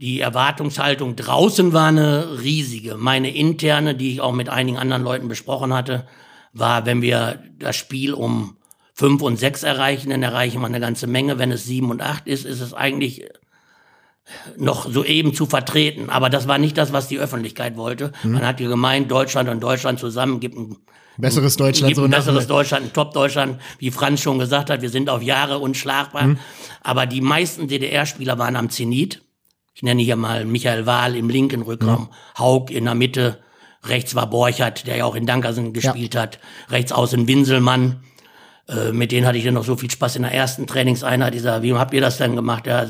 Die 0.00 0.20
Erwartungshaltung 0.20 1.14
draußen 1.14 1.74
war 1.74 1.88
eine 1.88 2.40
riesige. 2.40 2.96
Meine 2.96 3.34
interne, 3.34 3.94
die 3.94 4.12
ich 4.12 4.22
auch 4.22 4.32
mit 4.32 4.48
einigen 4.48 4.78
anderen 4.78 5.02
Leuten 5.02 5.28
besprochen 5.28 5.74
hatte, 5.74 6.06
war, 6.54 6.86
wenn 6.86 7.02
wir 7.02 7.42
das 7.58 7.76
Spiel 7.76 8.14
um 8.14 8.56
fünf 8.94 9.20
und 9.20 9.36
sechs 9.36 9.62
erreichen, 9.62 10.08
dann 10.08 10.22
erreichen 10.22 10.60
wir 10.62 10.66
eine 10.66 10.80
ganze 10.80 11.06
Menge. 11.06 11.38
Wenn 11.38 11.52
es 11.52 11.64
sieben 11.64 11.90
und 11.90 12.00
acht 12.00 12.26
ist, 12.26 12.46
ist 12.46 12.60
es 12.60 12.72
eigentlich 12.72 13.26
noch 14.56 14.90
so 14.90 15.04
eben 15.04 15.34
zu 15.34 15.44
vertreten. 15.44 16.08
Aber 16.08 16.30
das 16.30 16.48
war 16.48 16.56
nicht 16.56 16.78
das, 16.78 16.94
was 16.94 17.08
die 17.08 17.18
Öffentlichkeit 17.18 17.76
wollte. 17.76 18.12
Mhm. 18.22 18.32
Man 18.32 18.46
hat 18.46 18.58
ja 18.58 18.68
gemeint, 18.68 19.10
Deutschland 19.10 19.50
und 19.50 19.60
Deutschland 19.60 19.98
zusammen 19.98 20.40
gibt 20.40 20.56
ein 20.56 20.78
besseres 21.18 21.58
Deutschland. 21.58 21.94
Gibt 21.94 22.06
ein 22.06 22.10
besseres 22.10 22.46
Deutschland, 22.46 22.86
ein 22.86 22.92
Top-Deutschland. 22.94 23.60
Wie 23.78 23.90
Franz 23.90 24.22
schon 24.22 24.38
gesagt 24.38 24.70
hat, 24.70 24.80
wir 24.80 24.88
sind 24.88 25.10
auf 25.10 25.22
Jahre 25.22 25.58
unschlagbar. 25.58 26.22
Mhm. 26.22 26.38
Aber 26.82 27.04
die 27.04 27.20
meisten 27.20 27.68
DDR-Spieler 27.68 28.38
waren 28.38 28.56
am 28.56 28.70
Zenit 28.70 29.20
ich 29.80 29.82
nenne 29.84 30.02
hier 30.02 30.16
mal 30.16 30.44
Michael 30.44 30.84
Wahl 30.84 31.16
im 31.16 31.30
linken 31.30 31.62
Rückraum, 31.62 32.10
ja. 32.10 32.38
Haug 32.38 32.66
in 32.70 32.84
der 32.84 32.94
Mitte, 32.94 33.38
rechts 33.82 34.14
war 34.14 34.28
Borchert, 34.28 34.86
der 34.86 34.98
ja 34.98 35.06
auch 35.06 35.14
in 35.14 35.24
Dankersen 35.24 35.72
gespielt 35.72 36.14
ja. 36.14 36.20
hat, 36.20 36.38
rechts 36.68 36.92
außen 36.92 37.26
Winselmann. 37.26 38.00
Äh, 38.68 38.92
mit 38.92 39.10
denen 39.10 39.26
hatte 39.26 39.38
ich 39.38 39.44
dann 39.44 39.54
noch 39.54 39.64
so 39.64 39.76
viel 39.76 39.90
Spaß 39.90 40.16
in 40.16 40.22
der 40.24 40.32
ersten 40.32 40.66
Trainingseinheit. 40.66 41.34
Ich 41.34 41.40
sage, 41.40 41.62
wie 41.62 41.72
habt 41.72 41.94
ihr 41.94 42.02
das 42.02 42.18
denn 42.18 42.36
gemacht? 42.36 42.66
Ja, 42.66 42.88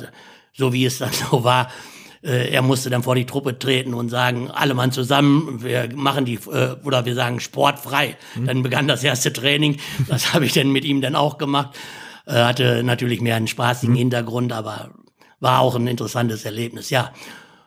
so 0.53 0.73
wie 0.73 0.85
es 0.85 0.99
dann 0.99 1.13
so 1.31 1.45
war. 1.45 1.71
Äh, 2.25 2.51
er 2.51 2.63
musste 2.63 2.91
dann 2.91 3.05
vor 3.05 3.15
die 3.15 3.25
Truppe 3.25 3.57
treten 3.57 3.95
und 3.95 4.09
sagen, 4.09 4.51
alle 4.51 4.75
Mann 4.75 4.91
zusammen, 4.91 5.63
wir 5.63 5.91
machen 5.95 6.25
die, 6.25 6.41
äh, 6.51 6.75
oder 6.83 7.05
wir 7.05 7.15
sagen 7.15 7.39
sportfrei. 7.39 8.17
Mhm. 8.35 8.47
Dann 8.47 8.63
begann 8.65 8.89
das 8.89 9.05
erste 9.05 9.33
Training. 9.33 9.77
Das 10.09 10.35
habe 10.35 10.45
ich 10.45 10.55
dann 10.55 10.73
mit 10.73 10.85
ihm 10.85 11.03
dann 11.03 11.15
auch 11.15 11.39
gemacht. 11.39 11.79
Hatte 12.27 12.83
natürlich 12.83 13.21
mehr 13.21 13.37
einen 13.37 13.47
spaßigen 13.47 13.95
mhm. 13.95 13.99
Hintergrund, 13.99 14.53
aber 14.53 14.91
war 15.41 15.61
auch 15.61 15.75
ein 15.75 15.87
interessantes 15.87 16.45
Erlebnis, 16.45 16.91
ja. 16.91 17.13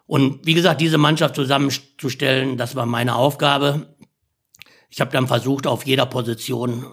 Und 0.05 0.45
wie 0.45 0.53
gesagt, 0.53 0.82
diese 0.82 0.97
Mannschaft 0.97 1.36
zusammenzustellen, 1.36 2.57
das 2.57 2.76
war 2.76 2.86
meine 2.86 3.15
Aufgabe. 3.15 3.95
Ich 4.89 5.01
habe 5.01 5.11
dann 5.11 5.28
versucht, 5.28 5.65
auf 5.65 5.86
jeder 5.86 6.05
Position, 6.05 6.86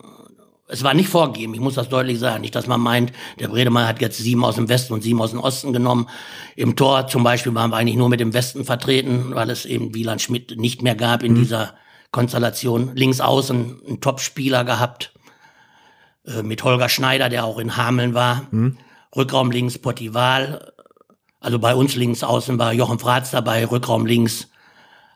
es 0.69 0.85
war 0.85 0.95
nicht 0.95 1.09
vorgegeben, 1.09 1.53
ich 1.53 1.61
muss 1.61 1.75
das 1.75 1.89
deutlich 1.89 2.19
sagen, 2.19 2.41
nicht, 2.41 2.55
dass 2.55 2.67
man 2.67 2.81
meint, 2.81 3.13
der 3.39 3.49
Bredemann 3.49 3.87
hat 3.87 4.01
jetzt 4.01 4.19
sieben 4.19 4.45
aus 4.45 4.55
dem 4.55 4.69
Westen 4.69 4.95
und 4.95 5.03
sieben 5.03 5.21
aus 5.21 5.33
dem 5.33 5.41
Osten 5.41 5.73
genommen. 5.73 6.09
Im 6.57 6.77
Tor 6.77 7.09
zum 7.09 7.25
Beispiel 7.25 7.55
waren 7.55 7.71
wir 7.71 7.77
eigentlich 7.77 7.97
nur 7.97 8.09
mit 8.09 8.21
dem 8.21 8.33
Westen 8.33 8.65
vertreten, 8.65 9.35
weil 9.35 9.51
es 9.51 9.67
eben 9.67 9.95
Wieland 9.95 10.23
Schmidt 10.23 10.59
nicht 10.59 10.83
mehr 10.83 10.95
gab 10.95 11.23
in 11.23 11.33
mhm. 11.33 11.39
dieser 11.39 11.75
Konstellation. 12.13 12.93
Links 12.95 13.21
außen 13.21 13.83
einen 13.87 14.01
Top-Spieler 14.01 14.65
gehabt, 14.65 15.13
äh, 16.27 16.43
mit 16.43 16.63
Holger 16.65 16.89
Schneider, 16.89 17.29
der 17.29 17.45
auch 17.45 17.59
in 17.59 17.77
Hameln 17.77 18.15
war. 18.15 18.47
Mhm. 18.51 18.79
Rückraum 19.17 19.51
links 19.51 19.79
Potival. 19.79 20.70
Also 21.41 21.59
bei 21.59 21.75
uns 21.75 21.97
links 21.97 22.23
außen 22.23 22.59
war 22.59 22.73
Jochen 22.73 22.99
Fratz 22.99 23.31
dabei. 23.31 23.65
Rückraum 23.65 24.07
links 24.07 24.49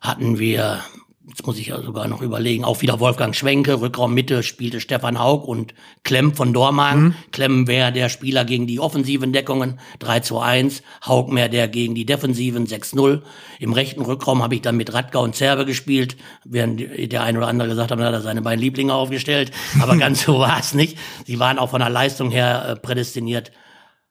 hatten 0.01 0.39
wir 0.39 0.83
jetzt 1.27 1.47
muss 1.47 1.59
ich 1.59 1.69
ja 1.69 1.81
sogar 1.81 2.07
noch 2.07 2.21
überlegen, 2.21 2.65
auch 2.65 2.83
wieder 2.83 3.01
Wolfgang 3.01 3.35
Schwenke, 3.35 3.81
Rückraummitte 3.81 4.43
spielte 4.43 4.81
Stefan 4.81 5.19
Haug 5.19 5.45
und 5.47 5.75
Klemm 6.03 6.35
von 6.35 6.53
Dormagen. 6.53 7.03
Mhm. 7.03 7.15
Klemm 7.33 7.67
wäre 7.67 7.93
der 7.93 8.09
Spieler 8.09 8.45
gegen 8.45 8.67
die 8.67 8.79
offensiven 8.79 9.33
Deckungen, 9.33 9.81
3 10.01 10.21
zu 10.21 10.39
1. 10.39 10.83
Haug 11.07 11.33
mehr 11.33 11.49
der 11.49 11.69
gegen 11.69 11.95
die 11.95 12.05
defensiven, 12.05 12.67
6-0. 12.67 13.23
Im 13.59 13.73
rechten 13.73 14.03
Rückraum 14.03 14.43
habe 14.43 14.55
ich 14.55 14.63
dann 14.63 14.77
mit 14.77 14.93
Radgau 14.93 15.23
und 15.23 15.35
Zerbe 15.35 15.65
gespielt, 15.65 16.17
während 16.45 16.81
der 16.81 17.23
ein 17.23 17.37
oder 17.37 17.49
andere 17.49 17.69
gesagt 17.69 17.91
hat, 17.91 17.99
hat 17.99 18.13
er 18.13 18.21
seine 18.21 18.43
beiden 18.43 18.61
Lieblinge 18.61 18.93
aufgestellt. 18.93 19.51
Aber 19.81 19.97
ganz 19.99 20.25
so 20.25 20.39
war 20.39 20.59
es 20.59 20.75
nicht. 20.75 20.99
Sie 21.27 21.39
waren 21.39 21.59
auch 21.59 21.71
von 21.71 21.81
der 21.81 21.91
Leistung 21.91 22.31
her 22.31 22.67
äh, 22.69 22.77
prädestiniert. 22.77 23.51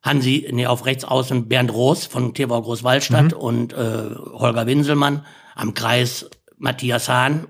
Hansi, 0.03 0.47
nee, 0.51 0.67
auf 0.67 0.85
rechts 0.85 1.05
außen 1.05 1.47
Bernd 1.47 1.73
Roos 1.73 2.05
von 2.05 2.33
TV 2.33 2.61
Großwallstadt 2.61 3.31
mhm. 3.31 3.37
und 3.37 3.73
äh, 3.73 4.09
Holger 4.33 4.67
Winselmann 4.67 5.25
am 5.55 5.73
Kreis 5.73 6.29
Matthias 6.57 7.09
Hahn 7.09 7.47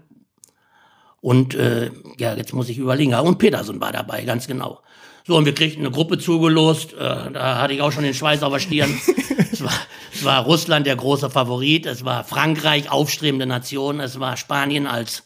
und 1.24 1.56
äh, 1.56 1.89
ja, 2.18 2.36
jetzt 2.36 2.54
muss 2.54 2.68
ich 2.68 2.78
überlegen, 2.78 3.14
und 3.14 3.38
Peterson 3.38 3.80
war 3.80 3.93
dabei, 3.93 4.26
ganz 4.26 4.45
genau. 4.45 4.82
So, 5.26 5.38
und 5.38 5.45
wir 5.45 5.56
kriegten 5.56 5.80
eine 5.80 5.89
Gruppe 5.89 6.18
zugelost, 6.18 6.91
äh, 6.91 6.97
da 7.32 7.62
hatte 7.62 7.74
ich 7.74 7.82
auch 7.82 7.93
schon 7.93 8.04
den 8.04 8.14
Schweiß 8.14 8.43
auf 8.43 8.51
der 8.51 8.60
Stirn. 8.60 8.93
es, 9.51 9.64
war, 9.64 9.72
es 10.14 10.26
war 10.26 10.43
Russland 10.43 10.86
der 10.86 10.97
große 10.97 11.30
Favorit, 11.30 11.86
es 11.86 12.04
war 12.04 12.26
Frankreich, 12.26 12.91
aufstrebende 12.91 13.45
Nation, 13.45 14.01
es 14.01 14.20
war 14.20 14.36
Spanien 14.36 14.86
als 14.86 15.24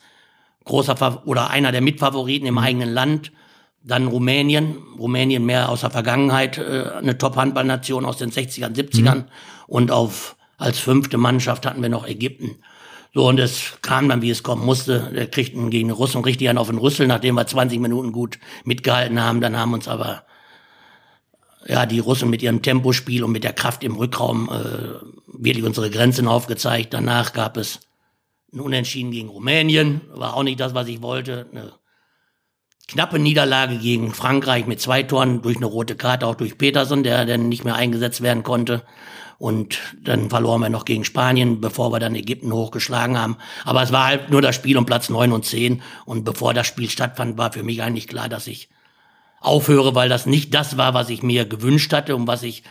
großer 0.65 0.95
Fa 0.95 1.23
oder 1.25 1.49
einer 1.49 1.71
der 1.71 1.81
Mitfavoriten 1.81 2.47
im 2.47 2.53
mhm. 2.53 2.59
eigenen 2.59 2.93
Land. 2.93 3.31
Dann 3.87 4.07
Rumänien, 4.07 4.77
Rumänien 4.99 5.45
mehr 5.45 5.69
aus 5.69 5.81
der 5.81 5.89
Vergangenheit, 5.89 6.57
äh, 6.57 6.91
eine 6.97 7.17
Top-Handballnation 7.17 8.05
aus 8.05 8.17
den 8.17 8.31
60ern, 8.31 8.75
70ern. 8.75 9.15
Mhm. 9.15 9.25
Und 9.67 9.91
auf, 9.91 10.35
als 10.57 10.79
fünfte 10.79 11.17
Mannschaft 11.17 11.65
hatten 11.65 11.81
wir 11.81 11.89
noch 11.89 12.05
Ägypten. 12.05 12.57
So, 13.13 13.27
und 13.27 13.39
es 13.39 13.77
kam 13.81 14.09
dann, 14.09 14.21
wie 14.21 14.29
es 14.29 14.43
kommen 14.43 14.65
musste. 14.65 15.09
Wir 15.13 15.27
kriegten 15.27 15.69
gegen 15.69 15.87
die 15.87 15.93
Russen 15.93 16.21
richtig 16.21 16.49
einen 16.49 16.57
auf 16.57 16.67
den 16.67 16.77
Rüssel, 16.77 17.07
nachdem 17.07 17.35
wir 17.35 17.47
20 17.47 17.79
Minuten 17.79 18.11
gut 18.11 18.39
mitgehalten 18.65 19.21
haben. 19.21 19.39
Dann 19.41 19.57
haben 19.57 19.73
uns 19.73 19.87
aber 19.87 20.23
ja, 21.65 21.85
die 21.85 21.99
Russen 21.99 22.29
mit 22.29 22.41
ihrem 22.41 22.61
Tempospiel 22.61 23.23
und 23.23 23.31
mit 23.31 23.43
der 23.43 23.53
Kraft 23.53 23.83
im 23.83 23.95
Rückraum 23.95 24.49
äh, 24.49 25.41
wirklich 25.41 25.63
unsere 25.63 25.89
Grenzen 25.89 26.27
aufgezeigt. 26.27 26.93
Danach 26.93 27.33
gab 27.33 27.57
es 27.57 27.79
ein 28.53 28.59
Unentschieden 28.59 29.11
gegen 29.11 29.29
Rumänien, 29.29 30.01
war 30.13 30.35
auch 30.35 30.43
nicht 30.43 30.59
das, 30.59 30.73
was 30.73 30.87
ich 30.87 31.01
wollte. 31.01 31.47
Eine 31.51 31.73
knappe 32.87 33.19
Niederlage 33.19 33.77
gegen 33.77 34.13
Frankreich 34.13 34.65
mit 34.65 34.79
zwei 34.79 35.03
Toren 35.03 35.41
durch 35.41 35.57
eine 35.57 35.65
rote 35.65 35.95
Karte, 35.95 36.25
auch 36.25 36.35
durch 36.35 36.57
Peterson, 36.57 37.03
der 37.03 37.25
dann 37.25 37.49
nicht 37.49 37.65
mehr 37.65 37.75
eingesetzt 37.75 38.21
werden 38.21 38.43
konnte. 38.43 38.83
Und 39.39 39.79
dann 40.01 40.29
verloren 40.29 40.61
wir 40.61 40.69
noch 40.69 40.85
gegen 40.85 41.03
Spanien, 41.03 41.61
bevor 41.61 41.91
wir 41.91 41.99
dann 41.99 42.15
Ägypten 42.15 42.51
hochgeschlagen 42.51 43.19
haben. 43.19 43.37
Aber 43.65 43.83
es 43.83 43.91
war 43.91 44.05
halt 44.05 44.31
nur 44.31 44.41
das 44.41 44.55
Spiel 44.55 44.77
um 44.77 44.85
Platz 44.85 45.09
neun 45.09 45.31
und 45.31 45.45
zehn. 45.45 45.83
Und 46.05 46.23
bevor 46.23 46.53
das 46.53 46.65
Spiel 46.65 46.89
stattfand, 46.89 47.37
war 47.37 47.51
für 47.51 47.61
mich 47.61 47.83
eigentlich 47.83 48.07
klar, 48.07 48.29
dass 48.29 48.47
ich 48.47 48.69
aufhöre, 49.39 49.93
weil 49.93 50.09
das 50.09 50.25
nicht 50.25 50.55
das 50.55 50.77
war, 50.77 50.95
was 50.95 51.09
ich 51.09 51.21
mir 51.21 51.45
gewünscht 51.45 51.93
hatte 51.93 52.15
und 52.15 52.25
was 52.25 52.41
ich 52.41 52.63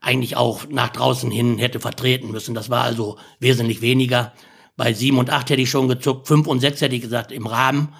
eigentlich 0.00 0.36
auch 0.36 0.66
nach 0.68 0.88
draußen 0.88 1.30
hin 1.30 1.58
hätte 1.58 1.80
vertreten 1.80 2.30
müssen. 2.30 2.54
Das 2.54 2.70
war 2.70 2.84
also 2.84 3.18
wesentlich 3.38 3.82
weniger. 3.82 4.32
Bei 4.76 4.92
sieben 4.92 5.18
und 5.18 5.30
acht 5.30 5.50
hätte 5.50 5.62
ich 5.62 5.70
schon 5.70 5.88
gezuckt, 5.88 6.26
fünf 6.26 6.46
und 6.46 6.60
sechs 6.60 6.80
hätte 6.80 6.94
ich 6.94 7.02
gesagt 7.02 7.32
im 7.32 7.46
Rahmen. 7.46 7.94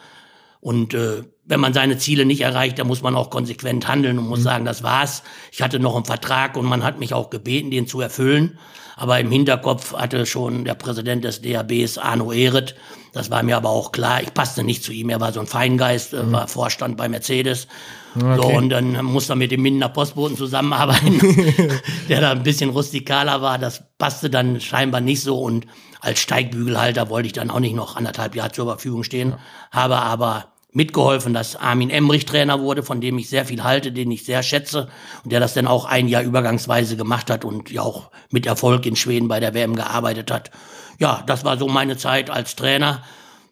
Und 0.60 0.94
äh, 0.94 1.24
wenn 1.46 1.60
man 1.60 1.74
seine 1.74 1.98
Ziele 1.98 2.24
nicht 2.24 2.40
erreicht, 2.40 2.78
dann 2.78 2.86
muss 2.86 3.02
man 3.02 3.14
auch 3.14 3.30
konsequent 3.30 3.86
handeln 3.86 4.18
und 4.18 4.28
muss 4.28 4.40
mhm. 4.40 4.44
sagen, 4.44 4.64
das 4.64 4.82
war's. 4.82 5.22
Ich 5.52 5.62
hatte 5.62 5.78
noch 5.78 5.94
einen 5.94 6.04
Vertrag 6.04 6.56
und 6.56 6.64
man 6.64 6.84
hat 6.84 6.98
mich 6.98 7.14
auch 7.14 7.30
gebeten, 7.30 7.70
den 7.70 7.86
zu 7.86 8.00
erfüllen. 8.00 8.58
Aber 8.96 9.18
im 9.18 9.30
Hinterkopf 9.30 9.92
hatte 9.92 10.24
schon 10.24 10.64
der 10.64 10.74
Präsident 10.74 11.24
des 11.24 11.42
DABs, 11.42 11.98
Arno 11.98 12.32
Ehret, 12.32 12.76
das 13.14 13.30
war 13.30 13.44
mir 13.44 13.56
aber 13.56 13.70
auch 13.70 13.92
klar, 13.92 14.22
ich 14.22 14.34
passte 14.34 14.64
nicht 14.64 14.82
zu 14.82 14.92
ihm. 14.92 15.08
Er 15.08 15.20
war 15.20 15.32
so 15.32 15.38
ein 15.38 15.46
Feingeist, 15.46 16.12
mhm. 16.14 16.32
war 16.32 16.48
Vorstand 16.48 16.96
bei 16.96 17.08
Mercedes. 17.08 17.68
Okay. 18.16 18.36
So, 18.36 18.48
und 18.48 18.70
dann 18.70 19.04
musste 19.04 19.34
er 19.34 19.36
mit 19.36 19.52
dem 19.52 19.62
Mindener 19.62 19.88
Postboten 19.88 20.36
zusammenarbeiten, 20.36 21.20
der 22.08 22.20
da 22.20 22.32
ein 22.32 22.42
bisschen 22.42 22.70
rustikaler 22.70 23.40
war. 23.40 23.58
Das 23.58 23.84
passte 23.98 24.30
dann 24.30 24.60
scheinbar 24.60 25.00
nicht 25.00 25.22
so. 25.22 25.40
Und 25.40 25.66
als 26.00 26.20
Steigbügelhalter 26.20 27.08
wollte 27.08 27.26
ich 27.26 27.32
dann 27.32 27.50
auch 27.50 27.60
nicht 27.60 27.76
noch 27.76 27.94
anderthalb 27.94 28.34
Jahre 28.34 28.50
zur 28.50 28.66
Verfügung 28.66 29.04
stehen, 29.04 29.30
ja. 29.30 29.38
habe 29.70 29.96
aber 29.96 30.53
mitgeholfen, 30.74 31.32
dass 31.32 31.56
Armin 31.56 31.88
Emrich 31.88 32.26
Trainer 32.26 32.60
wurde, 32.60 32.82
von 32.82 33.00
dem 33.00 33.16
ich 33.16 33.28
sehr 33.28 33.46
viel 33.46 33.62
halte, 33.62 33.92
den 33.92 34.10
ich 34.10 34.24
sehr 34.24 34.42
schätze 34.42 34.88
und 35.22 35.32
der 35.32 35.40
das 35.40 35.54
dann 35.54 35.66
auch 35.66 35.84
ein 35.84 36.08
Jahr 36.08 36.22
übergangsweise 36.22 36.96
gemacht 36.96 37.30
hat 37.30 37.44
und 37.44 37.70
ja 37.70 37.82
auch 37.82 38.10
mit 38.30 38.44
Erfolg 38.44 38.84
in 38.84 38.96
Schweden 38.96 39.28
bei 39.28 39.40
der 39.40 39.54
WM 39.54 39.76
gearbeitet 39.76 40.30
hat. 40.30 40.50
Ja, 40.98 41.22
das 41.26 41.44
war 41.44 41.56
so 41.58 41.68
meine 41.68 41.96
Zeit 41.96 42.28
als 42.28 42.56
Trainer. 42.56 43.02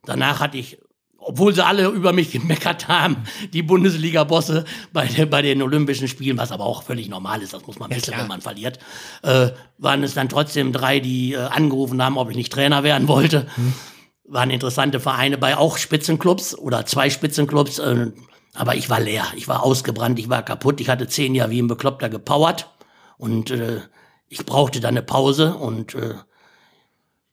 Danach 0.04 0.40
hatte 0.40 0.58
ich, 0.58 0.78
obwohl 1.16 1.54
sie 1.54 1.64
alle 1.64 1.86
über 1.88 2.12
mich 2.12 2.30
gemeckert 2.32 2.88
haben, 2.88 3.18
die 3.52 3.62
Bundesliga-Bosse 3.62 4.64
bei, 4.92 5.06
bei 5.26 5.42
den 5.42 5.62
Olympischen 5.62 6.08
Spielen, 6.08 6.38
was 6.38 6.50
aber 6.50 6.64
auch 6.64 6.82
völlig 6.82 7.08
normal 7.08 7.40
ist, 7.40 7.54
das 7.54 7.64
muss 7.68 7.78
man 7.78 7.90
ja, 7.90 7.98
wissen, 7.98 8.14
wenn 8.16 8.26
man 8.26 8.40
verliert, 8.40 8.80
äh, 9.22 9.50
waren 9.78 10.02
es 10.02 10.14
dann 10.14 10.28
trotzdem 10.28 10.72
drei, 10.72 10.98
die 10.98 11.34
äh, 11.34 11.38
angerufen 11.38 12.02
haben, 12.02 12.18
ob 12.18 12.30
ich 12.30 12.36
nicht 12.36 12.52
Trainer 12.52 12.82
werden 12.82 13.06
wollte. 13.06 13.46
Hm 13.54 13.74
waren 14.33 14.51
interessante 14.51 14.99
Vereine 14.99 15.39
bei, 15.39 15.57
auch 15.57 15.76
Spitzenclubs 15.76 16.57
oder 16.57 16.87
zwei 16.87 17.11
Spitzenclubs. 17.11 17.78
Äh, 17.78 18.12
aber 18.55 18.74
ich 18.74 18.91
war 18.91 19.01
leer, 19.01 19.24
ich 19.37 19.49
war 19.49 19.62
ausgebrannt, 19.62 20.18
ich 20.18 20.28
war 20.28 20.43
kaputt. 20.43 20.80
Ich 20.80 20.89
hatte 20.89 21.07
zehn 21.07 21.35
Jahre 21.35 21.51
wie 21.51 21.62
ein 21.62 21.68
Bekloppter 21.68 22.09
gepowert 22.09 22.70
und 23.16 23.51
äh, 23.51 23.80
ich 24.28 24.45
brauchte 24.45 24.80
dann 24.80 24.97
eine 24.97 25.03
Pause 25.03 25.55
und 25.55 25.95
äh, 25.95 26.14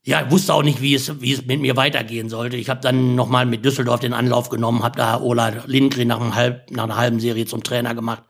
ja, 0.04 0.32
wusste 0.32 0.54
auch 0.54 0.64
nicht, 0.64 0.82
wie 0.82 0.95
es, 0.95 1.22
wie 1.22 1.34
es 1.34 1.45
mit 1.45 1.60
mir 1.60 1.76
weitergehen 1.76 2.30
sollte. 2.30 2.58
Ich 2.58 2.70
habe 2.70 2.80
dann 2.80 3.16
nochmal 3.16 3.45
mit 3.45 3.66
Düsseldorf 3.66 4.00
den 4.00 4.14
Anlauf 4.14 4.50
genommen, 4.50 4.84
habe 4.84 4.97
da 4.97 5.20
Ola 5.20 5.52
Lindgren 5.66 6.08
nach, 6.08 6.22
einem 6.22 6.36
halb, 6.36 6.72
nach 6.72 6.86
einer 6.86 6.95
halben 6.95 7.20
Serie 7.20 7.45
zum 7.45 7.64
Trainer 7.64 7.93
gemacht. 7.95 8.24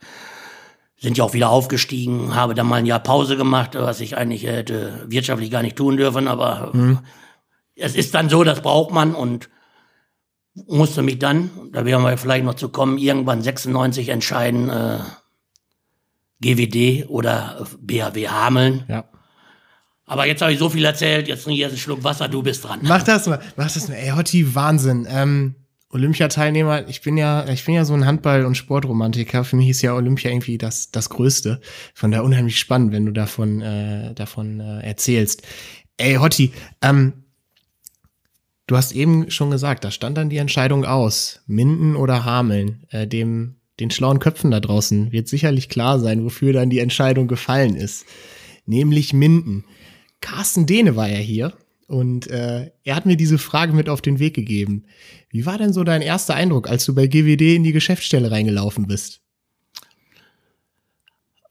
Sind 0.97 1.17
ja 1.17 1.23
auch 1.23 1.33
wieder 1.33 1.49
aufgestiegen, 1.49 2.35
habe 2.35 2.55
dann 2.55 2.67
mal 2.67 2.77
ein 2.77 2.85
Jahr 2.85 2.99
Pause 2.99 3.37
gemacht, 3.37 3.75
was 3.75 4.01
ich 4.01 4.17
eigentlich 4.17 4.43
hätte 4.43 5.05
wirtschaftlich 5.07 5.51
gar 5.51 5.61
nicht 5.61 5.77
tun 5.77 5.95
dürfen, 5.95 6.27
aber 6.27 6.71
mhm 6.73 6.99
es 7.79 7.95
ist 7.95 8.13
dann 8.13 8.29
so, 8.29 8.43
das 8.43 8.61
braucht 8.61 8.91
man 8.91 9.15
und 9.15 9.49
musste 10.67 11.01
mich 11.01 11.19
dann, 11.19 11.49
da 11.71 11.85
werden 11.85 12.03
wir 12.03 12.17
vielleicht 12.17 12.45
noch 12.45 12.55
zu 12.55 12.69
kommen, 12.69 12.97
irgendwann 12.97 13.41
96 13.41 14.09
entscheiden, 14.09 14.69
äh, 14.69 14.99
GWD 16.41 17.07
oder 17.07 17.67
BHW 17.79 18.27
Hameln. 18.27 18.83
Ja. 18.87 19.05
Aber 20.05 20.25
jetzt 20.25 20.41
habe 20.41 20.51
ich 20.51 20.59
so 20.59 20.69
viel 20.69 20.85
erzählt, 20.85 21.27
jetzt 21.27 21.45
nicht 21.47 21.59
erst 21.59 21.73
einen 21.73 21.79
Schluck 21.79 22.03
Wasser, 22.03 22.27
du 22.27 22.41
bist 22.41 22.63
dran. 22.63 22.79
Mach 22.81 23.03
das 23.03 23.27
mal, 23.27 23.39
mach 23.55 23.71
das 23.71 23.87
mal. 23.87 23.95
Ey, 23.95 24.09
Hotti, 24.09 24.55
Wahnsinn. 24.55 25.07
Ähm, 25.09 25.55
Olympiateilnehmer, 25.91 26.87
ich 26.87 27.01
bin 27.01 27.17
ja, 27.17 27.47
ich 27.47 27.65
bin 27.65 27.75
ja 27.75 27.83
so 27.83 27.93
ein 27.93 28.05
Handball- 28.05 28.45
und 28.45 28.55
Sportromantiker. 28.55 29.43
Für 29.43 29.55
mich 29.55 29.69
ist 29.69 29.81
ja 29.81 29.93
Olympia 29.93 30.31
irgendwie 30.31 30.57
das, 30.57 30.91
das 30.91 31.09
Größte. 31.09 31.61
Von 31.93 32.11
daher 32.11 32.23
unheimlich 32.23 32.59
spannend, 32.59 32.91
wenn 32.91 33.05
du 33.05 33.11
davon, 33.11 33.61
äh, 33.61 34.13
davon 34.13 34.59
äh, 34.59 34.81
erzählst. 34.81 35.43
Ey, 35.97 36.15
Hotti, 36.15 36.53
ähm, 36.81 37.13
Du 38.69 38.77
hast 38.77 38.91
eben 38.91 39.31
schon 39.31 39.49
gesagt, 39.49 39.83
da 39.83 39.89
stand 39.89 40.15
dann 40.15 40.29
die 40.29 40.37
Entscheidung 40.37 40.85
aus. 40.85 41.41
Minden 41.47 41.95
oder 41.95 42.23
Hameln. 42.23 42.83
Äh, 42.91 43.07
dem, 43.07 43.55
den 43.79 43.89
schlauen 43.89 44.19
Köpfen 44.19 44.51
da 44.51 44.59
draußen 44.59 45.11
wird 45.11 45.27
sicherlich 45.27 45.69
klar 45.69 45.99
sein, 45.99 46.23
wofür 46.23 46.53
dann 46.53 46.69
die 46.69 46.77
Entscheidung 46.77 47.27
gefallen 47.27 47.75
ist. 47.75 48.05
Nämlich 48.67 49.11
Minden. 49.11 49.65
Carsten 50.21 50.67
Dehne 50.67 50.95
war 50.95 51.09
ja 51.09 51.17
hier 51.17 51.53
und 51.87 52.27
äh, 52.27 52.69
er 52.83 52.95
hat 52.95 53.07
mir 53.07 53.17
diese 53.17 53.39
Frage 53.39 53.73
mit 53.73 53.89
auf 53.89 54.03
den 54.03 54.19
Weg 54.19 54.35
gegeben. 54.35 54.83
Wie 55.31 55.47
war 55.47 55.57
denn 55.57 55.73
so 55.73 55.83
dein 55.83 56.03
erster 56.03 56.35
Eindruck, 56.35 56.69
als 56.69 56.85
du 56.85 56.93
bei 56.93 57.07
GWD 57.07 57.55
in 57.55 57.63
die 57.63 57.73
Geschäftsstelle 57.73 58.29
reingelaufen 58.29 58.85
bist? 58.85 59.21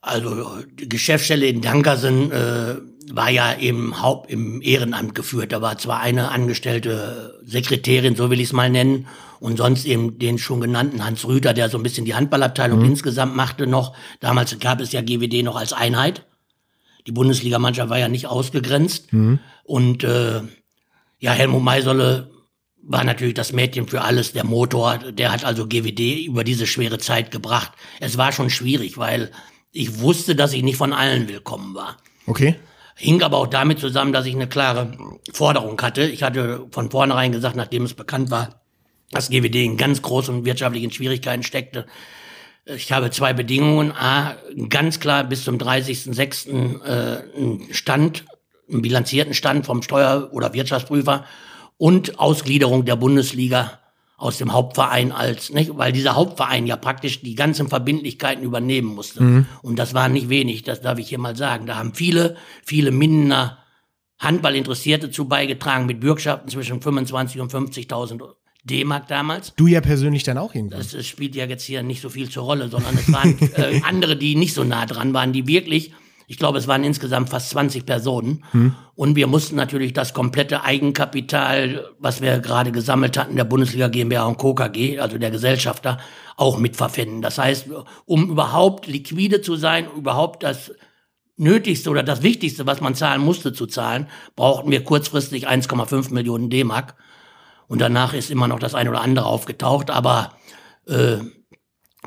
Also 0.00 0.62
die 0.78 0.88
Geschäftsstelle 0.88 1.48
in 1.48 1.62
Dankersen 1.62 2.30
äh, 2.30 2.76
war 3.14 3.30
ja 3.30 3.52
im 3.52 4.02
Haupt 4.02 4.30
im 4.30 4.60
Ehrenamt 4.62 5.14
geführt. 5.14 5.52
Da 5.52 5.60
war 5.62 5.78
zwar 5.78 6.00
eine 6.00 6.30
angestellte 6.30 7.40
Sekretärin, 7.44 8.16
so 8.16 8.30
will 8.30 8.40
ich 8.40 8.48
es 8.48 8.52
mal 8.52 8.70
nennen, 8.70 9.06
und 9.40 9.56
sonst 9.56 9.84
eben 9.84 10.18
den 10.18 10.38
schon 10.38 10.60
genannten 10.60 11.04
Hans 11.04 11.24
Rüther, 11.24 11.54
der 11.54 11.68
so 11.68 11.78
ein 11.78 11.82
bisschen 11.82 12.04
die 12.04 12.14
Handballabteilung 12.14 12.80
mhm. 12.80 12.86
insgesamt 12.86 13.36
machte 13.36 13.66
noch. 13.66 13.94
Damals 14.20 14.58
gab 14.58 14.80
es 14.80 14.92
ja 14.92 15.00
GWD 15.00 15.44
noch 15.44 15.56
als 15.56 15.72
Einheit. 15.72 16.26
Die 17.06 17.12
Bundesligamannschaft 17.12 17.88
war 17.88 17.98
ja 17.98 18.08
nicht 18.08 18.26
ausgegrenzt. 18.26 19.12
Mhm. 19.12 19.38
Und 19.64 20.02
äh, 20.04 20.40
ja, 21.18 21.32
Helmut 21.32 21.62
Meiserle 21.62 22.30
war 22.82 23.04
natürlich 23.04 23.34
das 23.34 23.52
Mädchen 23.52 23.86
für 23.86 24.02
alles, 24.02 24.32
der 24.32 24.44
Motor. 24.44 24.98
Der 24.98 25.30
hat 25.30 25.44
also 25.44 25.66
GWD 25.66 26.24
über 26.24 26.42
diese 26.42 26.66
schwere 26.66 26.98
Zeit 26.98 27.30
gebracht. 27.30 27.72
Es 28.00 28.18
war 28.18 28.32
schon 28.32 28.50
schwierig, 28.50 28.98
weil 28.98 29.30
ich 29.72 30.00
wusste, 30.00 30.34
dass 30.34 30.52
ich 30.52 30.62
nicht 30.62 30.76
von 30.76 30.92
allen 30.92 31.28
willkommen 31.28 31.74
war. 31.74 31.98
Okay. 32.26 32.56
Hing 33.00 33.22
aber 33.22 33.36
auch 33.38 33.46
damit 33.46 33.78
zusammen, 33.78 34.12
dass 34.12 34.26
ich 34.26 34.34
eine 34.34 34.48
klare 34.48 34.92
Forderung 35.32 35.80
hatte. 35.80 36.02
Ich 36.02 36.24
hatte 36.24 36.66
von 36.72 36.90
vornherein 36.90 37.30
gesagt, 37.30 37.54
nachdem 37.54 37.84
es 37.84 37.94
bekannt 37.94 38.30
war, 38.32 38.60
dass 39.12 39.30
GWD 39.30 39.54
in 39.54 39.76
ganz 39.76 40.02
großen 40.02 40.44
wirtschaftlichen 40.44 40.90
Schwierigkeiten 40.90 41.44
steckte. 41.44 41.86
Ich 42.66 42.90
habe 42.90 43.10
zwei 43.10 43.32
Bedingungen. 43.32 43.92
A, 43.92 44.36
ganz 44.68 44.98
klar 44.98 45.22
bis 45.22 45.44
zum 45.44 45.58
30.06. 45.58 46.82
Äh, 46.84 47.36
einen 47.36 47.72
Stand, 47.72 48.24
einen 48.68 48.82
bilanzierten 48.82 49.32
Stand 49.32 49.64
vom 49.64 49.82
Steuer- 49.82 50.30
oder 50.32 50.52
Wirtschaftsprüfer 50.52 51.24
und 51.76 52.18
Ausgliederung 52.18 52.84
der 52.84 52.96
Bundesliga 52.96 53.78
aus 54.18 54.36
dem 54.36 54.52
Hauptverein 54.52 55.12
als, 55.12 55.50
nicht? 55.50 55.78
weil 55.78 55.92
dieser 55.92 56.16
Hauptverein 56.16 56.66
ja 56.66 56.76
praktisch 56.76 57.22
die 57.22 57.36
ganzen 57.36 57.68
Verbindlichkeiten 57.68 58.42
übernehmen 58.42 58.94
musste. 58.94 59.22
Mhm. 59.22 59.46
Und 59.62 59.78
das 59.78 59.94
war 59.94 60.08
nicht 60.08 60.28
wenig, 60.28 60.64
das 60.64 60.82
darf 60.82 60.98
ich 60.98 61.08
hier 61.08 61.18
mal 61.18 61.36
sagen. 61.36 61.66
Da 61.66 61.76
haben 61.76 61.94
viele, 61.94 62.36
viele 62.64 62.90
Mindener 62.90 63.58
Handballinteressierte 64.18 65.12
zu 65.12 65.26
beigetragen 65.26 65.86
mit 65.86 66.00
Bürgschaften 66.00 66.48
zwischen 66.48 66.82
25 66.82 67.40
und 67.40 67.52
50.000 67.52 68.20
D-Mark 68.64 69.06
damals. 69.06 69.54
Du 69.54 69.68
ja 69.68 69.80
persönlich 69.80 70.24
dann 70.24 70.36
auch 70.36 70.52
irgendwann. 70.52 70.80
Das, 70.80 70.90
das, 70.90 71.06
spielt 71.06 71.36
ja 71.36 71.46
jetzt 71.46 71.62
hier 71.62 71.84
nicht 71.84 72.02
so 72.02 72.10
viel 72.10 72.28
zur 72.28 72.42
Rolle, 72.42 72.68
sondern 72.68 72.96
es 72.96 73.10
waren 73.12 73.38
äh, 73.54 73.80
andere, 73.84 74.16
die 74.16 74.34
nicht 74.34 74.52
so 74.52 74.64
nah 74.64 74.84
dran 74.84 75.14
waren, 75.14 75.32
die 75.32 75.46
wirklich 75.46 75.92
ich 76.30 76.36
glaube, 76.36 76.58
es 76.58 76.68
waren 76.68 76.84
insgesamt 76.84 77.30
fast 77.30 77.48
20 77.50 77.86
Personen. 77.86 78.44
Hm. 78.50 78.74
Und 78.94 79.16
wir 79.16 79.26
mussten 79.26 79.56
natürlich 79.56 79.94
das 79.94 80.12
komplette 80.12 80.62
Eigenkapital, 80.62 81.88
was 81.98 82.20
wir 82.20 82.38
gerade 82.40 82.70
gesammelt 82.70 83.16
hatten, 83.16 83.34
der 83.34 83.44
Bundesliga 83.44 83.88
GmbH 83.88 84.26
und 84.26 84.36
Co. 84.36 84.54
KG, 84.54 84.98
also 84.98 85.16
der 85.16 85.30
Gesellschafter, 85.30 85.96
auch 86.36 86.58
mitverpfänden. 86.58 87.22
Das 87.22 87.38
heißt, 87.38 87.68
um 88.04 88.28
überhaupt 88.28 88.86
liquide 88.86 89.40
zu 89.40 89.56
sein, 89.56 89.86
überhaupt 89.96 90.42
das 90.42 90.70
Nötigste 91.38 91.88
oder 91.88 92.02
das 92.02 92.22
Wichtigste, 92.22 92.66
was 92.66 92.82
man 92.82 92.94
zahlen 92.94 93.22
musste, 93.22 93.54
zu 93.54 93.66
zahlen, 93.66 94.06
brauchten 94.36 94.70
wir 94.70 94.84
kurzfristig 94.84 95.48
1,5 95.48 96.12
Millionen 96.12 96.50
D-Mark. 96.50 96.94
Und 97.68 97.80
danach 97.80 98.12
ist 98.12 98.30
immer 98.30 98.48
noch 98.48 98.58
das 98.58 98.74
eine 98.74 98.90
oder 98.90 99.00
andere 99.00 99.24
aufgetaucht. 99.24 99.90
Aber 99.90 100.34
äh, 100.86 101.20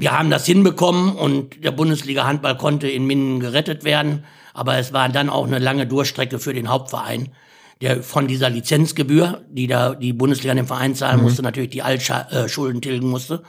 wir 0.02 0.18
haben 0.18 0.32
das 0.32 0.48
hinbekommen 0.48 1.16
und 1.16 1.64
der 1.64 1.70
Bundesliga 1.70 2.26
Handball 2.26 2.58
konnte 2.58 2.90
in 2.90 3.06
Minden 3.06 3.40
gerettet 3.40 3.84
werden. 3.84 4.26
Aber 4.52 4.80
es 4.80 4.94
war 4.94 5.08
dann 5.10 5.30
auch 5.30 5.46
eine 5.46 5.60
lange 5.60 5.86
Durchstrecke 5.86 6.40
für 6.40 6.56
den 6.56 6.70
Hauptverein, 6.70 7.30
der 7.82 8.02
von 8.02 8.28
dieser 8.28 8.50
Lizenzgebühr, 8.50 9.44
die 9.52 9.68
da 9.68 9.94
die 9.94 10.12
Bundesliga 10.14 10.50
an 10.50 10.58
den 10.58 10.66
Verein 10.66 10.96
zahlen 10.96 11.18
mhm. 11.18 11.26
musste, 11.26 11.44
natürlich 11.44 11.70
die 11.70 11.84
Altschulden 11.84 12.80
äh, 12.80 12.82
tilgen 12.82 13.10
musste. 13.10 13.44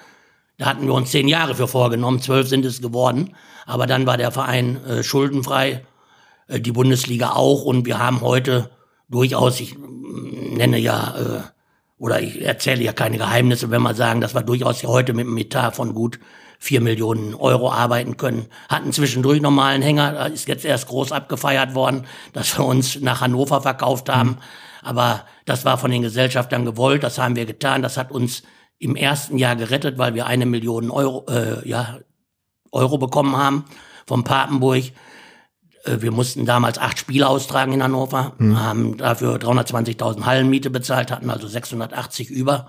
Da 0.58 0.66
hatten 0.66 0.86
wir 0.86 0.92
uns 0.92 1.10
zehn 1.10 1.26
Jahre 1.26 1.54
für 1.54 1.66
vorgenommen, 1.66 2.20
zwölf 2.20 2.46
sind 2.48 2.66
es 2.66 2.82
geworden. 2.82 3.34
Aber 3.64 3.86
dann 3.86 4.06
war 4.06 4.18
der 4.18 4.30
Verein 4.30 4.84
äh, 4.84 5.02
schuldenfrei, 5.02 5.86
äh, 6.48 6.60
die 6.60 6.72
Bundesliga 6.72 7.30
auch. 7.30 7.64
Und 7.64 7.86
wir 7.86 7.98
haben 7.98 8.20
heute 8.20 8.68
durchaus, 9.08 9.58
ich 9.58 9.74
nenne 9.78 10.76
ja 10.76 11.14
äh, 11.16 11.40
oder 11.96 12.20
ich 12.20 12.42
erzähle 12.42 12.82
ja 12.82 12.92
keine 12.92 13.16
Geheimnisse, 13.16 13.70
wenn 13.70 13.80
wir 13.80 13.94
sagen, 13.94 14.20
dass 14.20 14.34
wir 14.34 14.42
durchaus 14.42 14.82
heute 14.84 15.14
mit 15.14 15.26
einem 15.26 15.38
Etat 15.38 15.70
von 15.70 15.94
gut 15.94 16.18
vier 16.62 16.80
Millionen 16.80 17.34
Euro 17.34 17.72
arbeiten 17.72 18.16
können. 18.16 18.46
Hatten 18.68 18.92
zwischendurch 18.92 19.40
normalen 19.40 19.82
Hänger, 19.82 20.12
da 20.12 20.26
ist 20.26 20.46
jetzt 20.46 20.64
erst 20.64 20.86
groß 20.86 21.10
abgefeiert 21.10 21.74
worden, 21.74 22.06
dass 22.34 22.56
wir 22.56 22.64
uns 22.64 23.00
nach 23.00 23.20
Hannover 23.20 23.60
verkauft 23.60 24.08
haben. 24.08 24.30
Mhm. 24.30 24.38
Aber 24.82 25.24
das 25.44 25.64
war 25.64 25.76
von 25.76 25.90
den 25.90 26.02
Gesellschaftern 26.02 26.64
gewollt, 26.64 27.02
das 27.02 27.18
haben 27.18 27.34
wir 27.34 27.46
getan. 27.46 27.82
Das 27.82 27.96
hat 27.96 28.12
uns 28.12 28.44
im 28.78 28.94
ersten 28.94 29.38
Jahr 29.38 29.56
gerettet, 29.56 29.98
weil 29.98 30.14
wir 30.14 30.26
eine 30.26 30.46
Million 30.46 30.92
Euro, 30.92 31.26
äh, 31.28 31.68
ja, 31.68 31.98
Euro 32.70 32.96
bekommen 32.96 33.36
haben 33.36 33.64
vom 34.06 34.22
Papenburg. 34.22 34.84
Äh, 35.82 35.96
wir 35.98 36.12
mussten 36.12 36.46
damals 36.46 36.78
acht 36.78 36.96
Spiele 36.96 37.26
austragen 37.26 37.72
in 37.72 37.82
Hannover, 37.82 38.34
mhm. 38.38 38.60
haben 38.60 38.96
dafür 38.98 39.34
320.000 39.34 40.26
Hallenmiete 40.26 40.70
bezahlt, 40.70 41.10
hatten 41.10 41.28
also 41.28 41.48
680 41.48 42.30
über. 42.30 42.68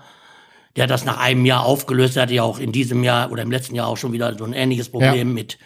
Der 0.76 0.84
hat 0.84 0.90
das 0.90 1.04
nach 1.04 1.18
einem 1.18 1.44
Jahr 1.44 1.64
aufgelöst. 1.64 2.16
Hatte 2.16 2.34
ja 2.34 2.42
auch 2.42 2.58
in 2.58 2.72
diesem 2.72 3.04
Jahr 3.04 3.30
oder 3.30 3.42
im 3.42 3.50
letzten 3.50 3.74
Jahr 3.74 3.86
auch 3.86 3.96
schon 3.96 4.12
wieder 4.12 4.36
so 4.36 4.44
ein 4.44 4.52
ähnliches 4.52 4.88
Problem 4.88 5.28
ja. 5.28 5.34
mit, 5.34 5.58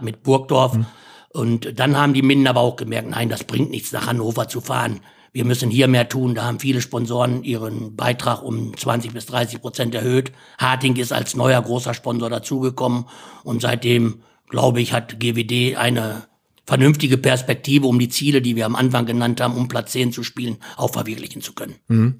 mit 0.00 0.22
Burgdorf. 0.22 0.74
Mhm. 0.74 0.86
Und 1.30 1.78
dann 1.78 1.96
haben 1.96 2.14
die 2.14 2.22
Minden 2.22 2.46
aber 2.46 2.60
auch 2.60 2.76
gemerkt, 2.76 3.10
nein, 3.10 3.28
das 3.28 3.44
bringt 3.44 3.70
nichts, 3.70 3.92
nach 3.92 4.06
Hannover 4.06 4.48
zu 4.48 4.60
fahren. 4.60 5.00
Wir 5.32 5.44
müssen 5.44 5.70
hier 5.70 5.88
mehr 5.88 6.08
tun. 6.08 6.34
Da 6.34 6.44
haben 6.44 6.58
viele 6.58 6.80
Sponsoren 6.80 7.44
ihren 7.44 7.94
Beitrag 7.94 8.42
um 8.42 8.76
20 8.76 9.12
bis 9.12 9.26
30 9.26 9.60
Prozent 9.60 9.94
erhöht. 9.94 10.32
Harting 10.58 10.96
ist 10.96 11.12
als 11.12 11.36
neuer 11.36 11.60
großer 11.60 11.94
Sponsor 11.94 12.30
dazugekommen. 12.30 13.04
Und 13.44 13.60
seitdem, 13.60 14.22
glaube 14.48 14.80
ich, 14.80 14.92
hat 14.94 15.20
GWD 15.20 15.76
eine 15.76 16.24
vernünftige 16.66 17.18
Perspektive, 17.18 17.86
um 17.86 17.98
die 17.98 18.08
Ziele, 18.08 18.42
die 18.42 18.56
wir 18.56 18.66
am 18.66 18.74
Anfang 18.74 19.06
genannt 19.06 19.40
haben, 19.40 19.54
um 19.54 19.68
Platz 19.68 19.92
10 19.92 20.12
zu 20.12 20.22
spielen, 20.22 20.58
auch 20.76 20.92
verwirklichen 20.92 21.40
zu 21.40 21.52
können. 21.54 21.76
Mhm. 21.88 22.18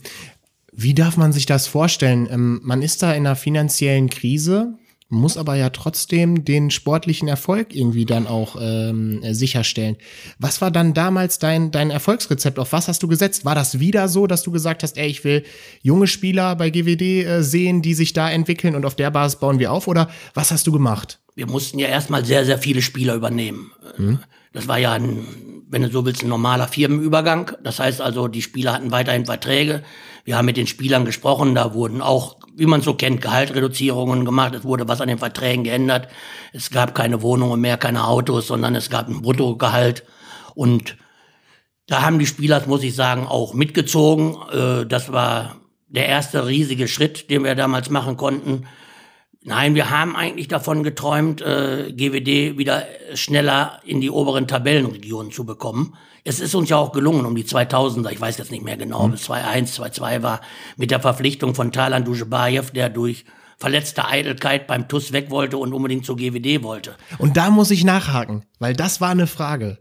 Wie 0.81 0.95
darf 0.95 1.17
man 1.17 1.33
sich 1.33 1.45
das 1.45 1.67
vorstellen? 1.67 2.29
Ähm, 2.31 2.61
man 2.63 2.83
ist 2.83 3.03
da 3.03 3.13
in 3.13 3.27
einer 3.27 3.35
finanziellen 3.35 4.09
Krise, 4.09 4.79
muss 5.09 5.37
aber 5.37 5.57
ja 5.57 5.71
trotzdem 5.71 6.45
den 6.45 6.71
sportlichen 6.71 7.27
Erfolg 7.27 7.75
irgendwie 7.75 8.05
dann 8.05 8.29
auch 8.29 8.55
ähm, 8.61 9.21
sicherstellen. 9.35 9.97
Was 10.39 10.61
war 10.61 10.71
dann 10.71 10.95
damals 10.95 11.41
dein, 11.41 11.73
dein 11.73 11.91
Erfolgsrezept? 11.91 12.61
Auf 12.61 12.71
was 12.71 12.87
hast 12.87 13.03
du 13.03 13.09
gesetzt? 13.09 13.45
War 13.45 13.57
das 13.57 13.81
wieder 13.81 14.07
so, 14.07 14.29
dass 14.29 14.45
du 14.45 14.53
gesagt 14.53 14.85
hast, 14.85 14.99
ey, 14.99 15.09
ich 15.09 15.25
will 15.25 15.43
junge 15.83 16.07
Spieler 16.07 16.55
bei 16.55 16.71
GWD 16.71 17.03
äh, 17.25 17.43
sehen, 17.43 17.83
die 17.83 17.95
sich 17.95 18.13
da 18.13 18.31
entwickeln 18.31 18.77
und 18.77 18.87
auf 18.87 18.95
der 18.95 19.11
Basis 19.11 19.41
bauen 19.41 19.59
wir 19.59 19.73
auf? 19.73 19.89
Oder 19.89 20.09
was 20.35 20.53
hast 20.53 20.69
du 20.69 20.71
gemacht? 20.71 21.19
Wir 21.35 21.49
mussten 21.49 21.81
ja 21.81 21.89
erstmal 21.89 22.25
sehr, 22.25 22.45
sehr 22.45 22.59
viele 22.59 22.83
Spieler 22.83 23.17
übernehmen. 23.17 23.73
Hm. 23.97 24.21
Das 24.53 24.69
war 24.69 24.79
ja 24.79 24.93
ein, 24.93 25.27
wenn 25.69 25.83
du 25.83 25.91
so 25.91 26.05
willst, 26.05 26.23
ein 26.23 26.29
normaler 26.29 26.69
Firmenübergang. 26.69 27.53
Das 27.63 27.79
heißt 27.79 28.01
also, 28.01 28.29
die 28.29 28.43
Spieler 28.43 28.73
hatten 28.73 28.91
weiterhin 28.91 29.27
Verträge. 29.27 29.83
Wir 30.25 30.37
haben 30.37 30.47
mit 30.47 30.57
den 30.57 30.67
Spielern 30.67 31.05
gesprochen. 31.05 31.55
Da 31.55 31.75
wurden 31.75 32.03
auch, 32.03 32.37
wie 32.55 32.67
man 32.67 32.83
so 32.83 32.95
kennt, 32.95 33.21
Gehaltreduzierungen 33.21 34.25
gemacht. 34.25 34.55
Es 34.55 34.65
wurde 34.65 34.89
was 34.89 35.01
an 35.01 35.09
den 35.09 35.19
Verträgen 35.19 35.65
geändert. 35.65 36.09
Es 36.53 36.71
gab 36.71 36.95
keine 36.95 37.23
Wohnungen 37.23 37.61
mehr, 37.61 37.77
keine 37.77 38.07
Autos, 38.07 38.47
sondern 38.47 38.75
es 38.75 38.91
gab 38.91 39.09
ein 39.09 39.23
Bruttogehalt. 39.23 40.05
Und 40.55 40.97
da 41.87 42.03
haben 42.03 42.19
die 42.19 42.27
Spieler, 42.27 42.63
muss 42.67 42.83
ich 42.83 42.95
sagen, 42.95 43.27
auch 43.27 43.55
mitgezogen. 43.55 44.37
Äh, 44.53 44.87
das 44.87 45.13
war 45.13 45.57
der 45.89 46.07
erste 46.07 46.47
riesige 46.47 46.89
Schritt, 46.89 47.31
den 47.31 47.45
wir 47.45 47.55
damals 47.55 47.91
machen 47.91 48.17
konnten. 48.17 48.67
Nein, 49.49 49.75
wir 49.75 49.89
haben 49.89 50.15
eigentlich 50.15 50.49
davon 50.49 50.83
geträumt, 50.83 51.41
äh, 51.41 51.91
GWD 51.91 52.59
wieder 52.59 52.85
schneller 53.15 53.81
in 53.83 54.03
die 54.03 54.11
oberen 54.11 54.47
Tabellenregionen 54.47 55.33
zu 55.33 55.47
bekommen. 55.47 55.95
Es 56.23 56.39
ist 56.39 56.55
uns 56.55 56.69
ja 56.69 56.77
auch 56.77 56.93
gelungen 56.93 57.25
um 57.25 57.35
die 57.35 57.45
2000er, 57.45 58.11
ich 58.11 58.21
weiß 58.21 58.37
jetzt 58.37 58.51
nicht 58.51 58.63
mehr 58.63 58.77
genau, 58.77 59.07
mhm. 59.07 59.13
bis 59.13 59.31
2-1, 59.31 59.75
2-2 59.81 60.23
war, 60.23 60.43
mit 60.77 60.91
der 60.91 61.01
Verpflichtung 61.01 61.55
von 61.55 61.73
Talan 61.73 62.05
Dujebayev, 62.05 62.73
der 62.73 62.91
durch 62.91 63.25
verletzte 63.57 64.05
Eitelkeit 64.05 64.67
beim 64.67 64.87
TUS 64.87 65.13
weg 65.13 65.31
wollte 65.31 65.57
und 65.57 65.73
unbedingt 65.73 66.05
zur 66.05 66.19
GWD 66.19 66.63
wollte. 66.63 66.97
Und 67.17 67.39
da 67.39 67.49
muss 67.49 67.71
ich 67.71 67.85
nachhaken, 67.85 68.45
weil 68.59 68.75
das 68.75 69.01
war 69.01 69.09
eine 69.09 69.27
Frage. 69.27 69.79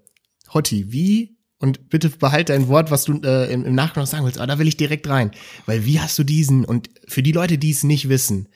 Hotti, 0.53 0.93
wie 0.93 1.35
und 1.59 1.89
bitte 1.89 2.07
behalte 2.07 2.53
dein 2.53 2.69
Wort, 2.69 2.89
was 2.89 3.03
du 3.03 3.19
äh, 3.21 3.51
im, 3.51 3.65
im 3.65 3.75
Nachgang 3.75 4.03
noch 4.03 4.09
sagen 4.09 4.23
willst, 4.23 4.37
aber 4.37 4.47
da 4.47 4.59
will 4.59 4.67
ich 4.69 4.77
direkt 4.77 5.09
rein. 5.09 5.31
Weil 5.65 5.83
wie 5.83 5.99
hast 5.99 6.17
du 6.17 6.23
diesen, 6.23 6.63
und 6.63 6.89
für 7.05 7.21
die 7.21 7.33
Leute, 7.33 7.57
die 7.57 7.71
es 7.71 7.83
nicht 7.83 8.07
wissen, 8.07 8.47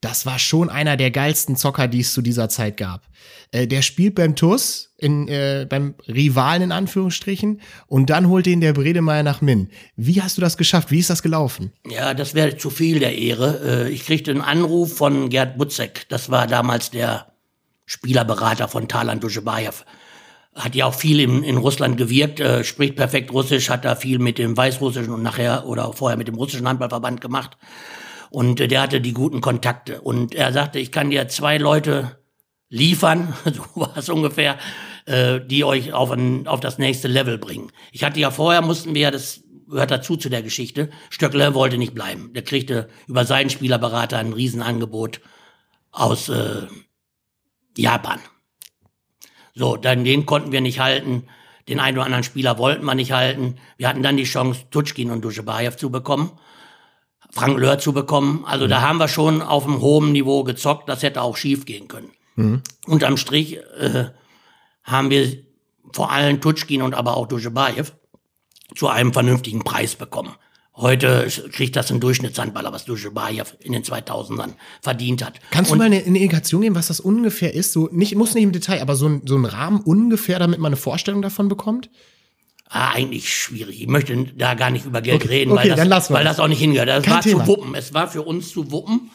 das 0.00 0.24
war 0.24 0.38
schon 0.38 0.70
einer 0.70 0.96
der 0.96 1.10
geilsten 1.10 1.56
Zocker, 1.56 1.86
die 1.86 2.00
es 2.00 2.14
zu 2.14 2.22
dieser 2.22 2.48
Zeit 2.48 2.76
gab. 2.76 3.02
Äh, 3.52 3.66
der 3.66 3.82
spielt 3.82 4.14
beim 4.14 4.34
TUS, 4.34 4.94
in, 4.96 5.28
äh, 5.28 5.66
beim 5.68 5.94
Rivalen 6.08 6.62
in 6.62 6.72
Anführungsstrichen, 6.72 7.60
und 7.86 8.08
dann 8.08 8.28
holt 8.28 8.46
ihn 8.46 8.60
der 8.60 8.72
Bredemeier 8.72 9.22
nach 9.22 9.42
Min. 9.42 9.68
Wie 9.96 10.22
hast 10.22 10.38
du 10.38 10.40
das 10.40 10.56
geschafft? 10.56 10.90
Wie 10.90 10.98
ist 10.98 11.10
das 11.10 11.22
gelaufen? 11.22 11.72
Ja, 11.86 12.14
das 12.14 12.34
wäre 12.34 12.56
zu 12.56 12.70
viel 12.70 12.98
der 12.98 13.16
Ehre. 13.16 13.88
Äh, 13.88 13.90
ich 13.90 14.06
kriegte 14.06 14.30
einen 14.30 14.40
Anruf 14.40 14.96
von 14.96 15.28
Gerd 15.28 15.58
Butzek. 15.58 16.06
Das 16.08 16.30
war 16.30 16.46
damals 16.46 16.90
der 16.90 17.26
Spielerberater 17.84 18.68
von 18.68 18.88
Talan 18.88 19.20
Duschebaev. 19.20 19.84
Hat 20.54 20.74
ja 20.74 20.86
auch 20.86 20.94
viel 20.94 21.20
in, 21.20 21.42
in 21.44 21.58
Russland 21.58 21.96
gewirkt, 21.96 22.40
äh, 22.40 22.64
spricht 22.64 22.96
perfekt 22.96 23.32
Russisch, 23.32 23.68
hat 23.68 23.84
da 23.84 23.96
viel 23.96 24.18
mit 24.18 24.38
dem 24.38 24.56
Weißrussischen 24.56 25.12
und 25.12 25.22
nachher 25.22 25.66
oder 25.66 25.92
vorher 25.92 26.16
mit 26.16 26.28
dem 26.28 26.36
russischen 26.36 26.66
Handballverband 26.66 27.20
gemacht. 27.20 27.56
Und 28.30 28.60
äh, 28.60 28.68
der 28.68 28.82
hatte 28.82 29.00
die 29.00 29.12
guten 29.12 29.40
Kontakte. 29.40 30.00
Und 30.00 30.34
er 30.34 30.52
sagte, 30.52 30.78
ich 30.78 30.92
kann 30.92 31.10
dir 31.10 31.28
zwei 31.28 31.58
Leute 31.58 32.18
liefern, 32.68 33.34
so 33.44 33.62
war 33.74 33.96
es 33.96 34.08
ungefähr, 34.08 34.58
äh, 35.06 35.40
die 35.40 35.64
euch 35.64 35.92
auf, 35.92 36.10
ein, 36.12 36.46
auf 36.46 36.60
das 36.60 36.78
nächste 36.78 37.08
Level 37.08 37.36
bringen. 37.36 37.70
Ich 37.92 38.04
hatte 38.04 38.20
ja 38.20 38.30
vorher, 38.30 38.62
mussten 38.62 38.94
wir 38.94 39.02
ja, 39.02 39.10
das 39.10 39.42
gehört 39.68 39.90
dazu 39.90 40.16
zu 40.16 40.28
der 40.28 40.42
Geschichte, 40.42 40.90
Stöckler 41.10 41.54
wollte 41.54 41.78
nicht 41.78 41.94
bleiben. 41.94 42.32
Der 42.32 42.42
kriegte 42.42 42.88
über 43.06 43.24
seinen 43.24 43.50
Spielerberater 43.50 44.18
ein 44.18 44.32
Riesenangebot 44.32 45.20
aus 45.92 46.28
äh, 46.28 46.66
Japan. 47.76 48.20
So, 49.54 49.76
dann 49.76 50.04
den 50.04 50.26
konnten 50.26 50.52
wir 50.52 50.60
nicht 50.60 50.80
halten. 50.80 51.24
Den 51.68 51.80
einen 51.80 51.98
oder 51.98 52.06
anderen 52.06 52.24
Spieler 52.24 52.58
wollten 52.58 52.84
wir 52.84 52.94
nicht 52.94 53.12
halten. 53.12 53.56
Wir 53.76 53.88
hatten 53.88 54.02
dann 54.02 54.16
die 54.16 54.24
Chance, 54.24 54.64
Tutschkin 54.70 55.10
und 55.10 55.24
Duschebaev 55.24 55.76
zu 55.76 55.90
bekommen. 55.90 56.32
Frank 57.32 57.58
Löhr 57.58 57.78
zu 57.78 57.92
bekommen. 57.92 58.44
Also 58.46 58.66
mhm. 58.66 58.70
da 58.70 58.82
haben 58.82 58.98
wir 58.98 59.08
schon 59.08 59.42
auf 59.42 59.64
einem 59.64 59.80
hohen 59.80 60.12
Niveau 60.12 60.44
gezockt. 60.44 60.88
Das 60.88 61.02
hätte 61.02 61.22
auch 61.22 61.36
schief 61.36 61.64
gehen 61.64 61.88
können. 61.88 62.10
Mhm. 62.36 62.62
Unterm 62.86 63.16
Strich 63.16 63.56
äh, 63.56 64.06
haben 64.82 65.10
wir 65.10 65.44
vor 65.92 66.10
allem 66.10 66.40
Tutschkin 66.40 66.82
und 66.82 66.94
aber 66.94 67.16
auch 67.16 67.26
Duschebaev 67.26 67.92
zu 68.74 68.88
einem 68.88 69.12
vernünftigen 69.12 69.64
Preis 69.64 69.96
bekommen. 69.96 70.34
Heute 70.76 71.28
kriegt 71.52 71.76
das 71.76 71.90
ein 71.90 72.00
Durchschnittshandballer, 72.00 72.72
was 72.72 72.84
Duschebaev 72.84 73.56
in 73.60 73.72
den 73.72 73.82
2000ern 73.82 74.54
verdient 74.80 75.24
hat. 75.24 75.34
Kannst 75.50 75.70
du 75.70 75.76
mal 75.76 75.84
eine, 75.84 75.96
eine 75.96 76.06
Indikation 76.06 76.62
geben, 76.62 76.74
was 76.74 76.86
das 76.86 77.00
ungefähr 77.00 77.54
ist? 77.54 77.72
So 77.72 77.88
nicht, 77.92 78.14
muss 78.14 78.34
nicht 78.34 78.44
im 78.44 78.52
Detail, 78.52 78.80
aber 78.80 78.96
so 78.96 79.06
ein, 79.06 79.22
so 79.26 79.36
ein 79.36 79.44
Rahmen 79.44 79.80
ungefähr, 79.80 80.38
damit 80.38 80.58
man 80.58 80.70
eine 80.70 80.76
Vorstellung 80.76 81.22
davon 81.22 81.48
bekommt? 81.48 81.90
Ah, 82.72 82.92
eigentlich 82.92 83.34
schwierig. 83.34 83.80
Ich 83.82 83.88
möchte 83.88 84.16
da 84.36 84.54
gar 84.54 84.70
nicht 84.70 84.84
über 84.86 85.02
Geld 85.02 85.16
Okay, 85.24 85.28
reden, 85.28 85.50
okay, 85.52 85.70
weil, 85.76 85.88
das, 85.88 86.10
weil 86.12 86.24
das. 86.24 86.38
auch 86.38 86.46
nicht 86.46 86.60
hingehört. 86.60 86.88
Das 86.88 87.02
Kein 87.04 87.14
war 87.14 87.20
Thema. 87.22 87.44
zu 87.44 87.48
wuppen. 87.50 87.74
Es 87.74 87.92
war 87.92 88.06
für 88.08 88.22
uns 88.22 88.50
zu 88.52 88.70
wuppen. 88.70 89.10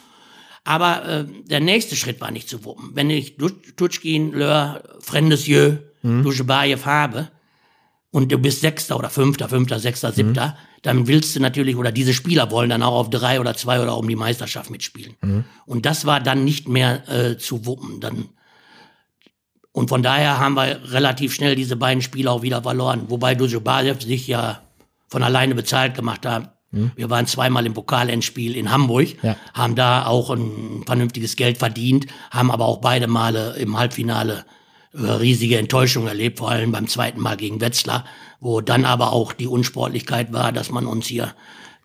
Aber 0.64 1.04
äh, 1.08 1.24
der 1.46 1.60
nächste 1.60 1.96
Schritt 1.96 2.20
war 2.20 2.30
nicht 2.30 2.48
zu 2.50 2.64
wuppen. 2.64 2.90
Wenn 2.94 3.08
ich 3.08 3.36
Tutschkin, 3.76 4.32
Löhr, 4.32 4.82
Frendesjö, 5.00 5.78
Mhm. 6.02 6.22
Duschebajew 6.22 6.84
habe 6.84 7.30
und 8.10 8.30
du 8.30 8.38
bist 8.38 8.60
Sechster 8.60 8.96
oder 8.98 9.08
Fünfter, 9.10 9.48
Fünfter, 9.48 9.80
Sechster, 9.80 10.12
Siebter, 10.12 10.48
Mhm. 10.48 10.52
dann 10.82 11.06
willst 11.08 11.34
du 11.34 11.40
natürlich, 11.40 11.74
oder 11.76 11.90
diese 11.90 12.12
Spieler 12.14 12.50
wollen 12.50 12.68
dann 12.70 12.82
auch 12.82 12.94
auf 12.94 13.10
drei 13.10 13.40
oder 13.40 13.54
zwei 13.56 13.80
oder 13.80 13.96
um 13.96 14.06
die 14.06 14.14
Meisterschaft 14.16 14.70
mitspielen. 14.70 15.14
Mhm. 15.22 15.44
Und 15.64 15.86
das 15.86 16.04
war 16.04 16.20
dann 16.20 16.44
nicht 16.44 16.68
mehr 16.68 17.08
äh, 17.08 17.38
zu 17.38 17.64
wuppen. 17.66 18.00
Dann 18.00 18.28
und 19.76 19.88
von 19.90 20.02
daher 20.02 20.38
haben 20.40 20.54
wir 20.54 20.80
relativ 20.90 21.34
schnell 21.34 21.54
diese 21.54 21.76
beiden 21.76 22.00
Spiele 22.00 22.30
auch 22.30 22.40
wieder 22.40 22.62
verloren. 22.62 23.04
Wobei 23.08 23.34
Dujobajew 23.34 24.00
sich 24.00 24.26
ja 24.26 24.60
von 25.08 25.22
alleine 25.22 25.54
bezahlt 25.54 25.94
gemacht 25.94 26.24
hat. 26.24 26.54
Wir 26.70 27.10
waren 27.10 27.26
zweimal 27.26 27.64
im 27.66 27.74
Pokalendspiel 27.74 28.56
in 28.56 28.70
Hamburg, 28.70 29.22
Ja. 29.22 29.36
haben 29.54 29.74
da 29.76 30.06
auch 30.06 30.30
ein 30.30 30.82
vernünftiges 30.86 31.36
Geld 31.36 31.58
verdient, 31.58 32.06
haben 32.30 32.50
aber 32.50 32.64
auch 32.64 32.78
beide 32.78 33.06
Male 33.06 33.54
im 33.58 33.78
Halbfinale 33.78 34.44
äh, 34.94 34.98
riesige 34.98 35.58
Enttäuschung 35.58 36.06
erlebt, 36.06 36.38
vor 36.38 36.50
allem 36.50 36.72
beim 36.72 36.86
zweiten 36.86 37.20
Mal 37.20 37.36
gegen 37.36 37.60
Wetzlar, 37.60 38.04
wo 38.40 38.62
dann 38.62 38.84
aber 38.86 39.12
auch 39.12 39.32
die 39.34 39.46
Unsportlichkeit 39.46 40.32
war, 40.32 40.52
dass 40.52 40.70
man 40.70 40.86
uns 40.86 41.06
hier 41.06 41.34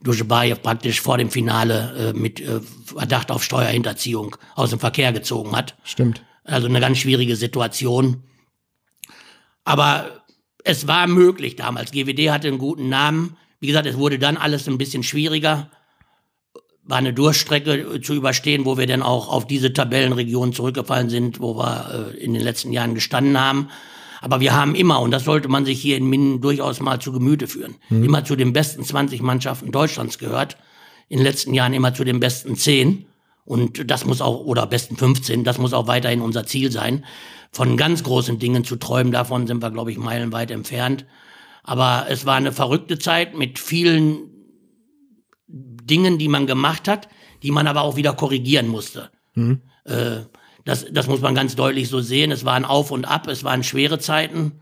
Duschebajew 0.02 0.56
praktisch 0.56 1.02
vor 1.02 1.18
dem 1.18 1.30
Finale 1.30 2.14
äh, 2.16 2.18
mit 2.18 2.40
äh, 2.40 2.62
Verdacht 2.86 3.32
auf 3.32 3.44
Steuerhinterziehung 3.44 4.36
aus 4.56 4.70
dem 4.72 4.80
Verkehr 4.80 5.12
gezogen 5.12 5.56
hat. 5.56 5.76
Stimmt. 5.84 6.22
Also 6.44 6.68
eine 6.68 6.80
ganz 6.80 6.98
schwierige 6.98 7.36
Situation. 7.36 8.24
Aber 9.64 10.24
es 10.64 10.88
war 10.88 11.08
möglich 11.08 11.56
damals. 11.56 11.92
GWD 11.92 12.32
hatte 12.32 12.48
einen 12.48 12.58
guten 12.58 12.90
Namen. 12.90 13.38
Wie 13.60 13.68
gesagt, 13.68 13.86
es 13.86 13.98
wurde 13.98 14.20
dann 14.20 14.38
alles 14.38 14.68
ein 14.68 14.78
bisschen 14.78 15.04
schwieriger. 15.04 15.70
War 16.84 16.98
eine 16.98 17.14
Durchstrecke 17.14 18.02
zu 18.02 18.14
überstehen, 18.14 18.66
wo 18.66 18.78
wir 18.78 18.88
dann 18.88 19.04
auch 19.04 19.30
auf 19.30 19.46
diese 19.46 19.72
Tabellenregion 19.72 20.54
zurückgefallen 20.54 21.10
sind, 21.10 21.40
wo 21.40 21.56
wir 21.56 22.14
äh, 22.14 22.18
in 22.18 22.34
den 22.34 22.44
letzten 22.44 22.74
Jahren 22.74 22.96
gestanden 22.96 23.40
haben. 23.40 23.70
Aber 24.20 24.40
wir 24.40 24.54
haben 24.54 24.76
immer, 24.76 25.00
und 25.00 25.12
das 25.12 25.26
sollte 25.26 25.48
man 25.48 25.66
sich 25.66 25.82
hier 25.82 25.98
in 25.98 26.06
Minden 26.06 26.42
durchaus 26.42 26.80
mal 26.80 27.00
zu 27.00 27.12
Gemüte 27.12 27.48
führen, 27.48 27.76
immer 27.90 28.24
zu 28.24 28.36
den 28.36 28.54
besten 28.54 28.84
20 28.84 29.24
Mannschaften 29.24 29.72
Deutschlands 29.72 30.20
gehört. 30.20 30.58
In 31.10 31.18
den 31.18 31.26
letzten 31.26 31.56
Jahren 31.56 31.74
immer 31.74 31.96
zu 31.96 32.04
den 32.04 32.20
besten 32.20 32.56
10. 32.56 33.08
Und 33.52 33.92
das 33.92 34.06
muss 34.06 34.22
auch, 34.22 34.46
oder 34.46 34.66
besten 34.66 34.96
15, 34.96 35.44
das 35.44 35.58
muss 35.58 35.74
auch 35.74 35.86
weiterhin 35.86 36.22
unser 36.22 36.46
Ziel 36.46 36.72
sein. 36.72 37.04
Von 37.52 37.76
ganz 37.76 38.02
großen 38.02 38.40
Dingen 38.40 38.64
zu 38.64 38.78
träumen, 38.78 39.12
davon 39.12 39.46
sind 39.46 39.62
wir, 39.62 39.72
glaube 39.72 39.92
ich, 39.92 39.98
meilenweit 39.98 40.52
entfernt. 40.52 41.06
Aber 41.62 42.06
es 42.08 42.26
war 42.26 42.36
eine 42.36 42.54
verrückte 42.54 42.98
Zeit 42.98 43.38
mit 43.38 43.60
vielen 43.60 44.30
Dingen, 45.48 46.18
die 46.18 46.30
man 46.30 46.48
gemacht 46.48 46.88
hat, 46.88 47.10
die 47.44 47.52
man 47.52 47.68
aber 47.68 47.82
auch 47.82 47.98
wieder 47.98 48.14
korrigieren 48.14 48.70
musste. 48.70 49.12
Äh, 49.84 50.22
das, 50.64 50.86
das 50.90 51.08
muss 51.08 51.20
man 51.20 51.36
ganz 51.36 51.58
deutlich 51.58 51.90
so 51.90 52.00
sehen. 52.00 52.32
Es 52.32 52.46
waren 52.46 52.64
Auf 52.64 52.90
und 52.90 53.04
Ab, 53.04 53.28
es 53.28 53.44
waren 53.44 53.66
schwere 53.66 54.00
Zeiten, 54.00 54.62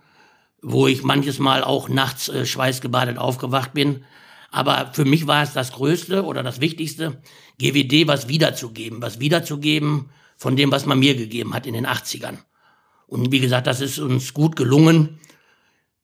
wo 0.63 0.87
ich 0.87 1.03
manches 1.03 1.37
Mal 1.37 1.63
auch 1.63 1.89
nachts 1.89 2.27
äh, 2.27 2.43
schweißgebadet 2.43 3.19
aufgewacht 3.19 3.71
bin. 3.75 4.03
Aber 4.51 4.91
für 4.93 5.05
mich 5.05 5.27
war 5.27 5.43
es 5.43 5.53
das 5.53 5.71
Größte 5.73 6.23
oder 6.23 6.43
das 6.43 6.61
Wichtigste, 6.61 7.21
GWD 7.59 8.07
was 8.07 8.27
wiederzugeben, 8.27 9.01
was 9.01 9.19
wiederzugeben 9.19 10.09
von 10.37 10.55
dem, 10.55 10.71
was 10.71 10.85
man 10.85 10.99
mir 10.99 11.15
gegeben 11.15 11.53
hat 11.53 11.67
in 11.67 11.73
den 11.73 11.85
80ern. 11.85 12.37
Und 13.07 13.31
wie 13.31 13.39
gesagt, 13.39 13.67
das 13.67 13.81
ist 13.81 13.99
uns 13.99 14.33
gut 14.33 14.55
gelungen. 14.55 15.19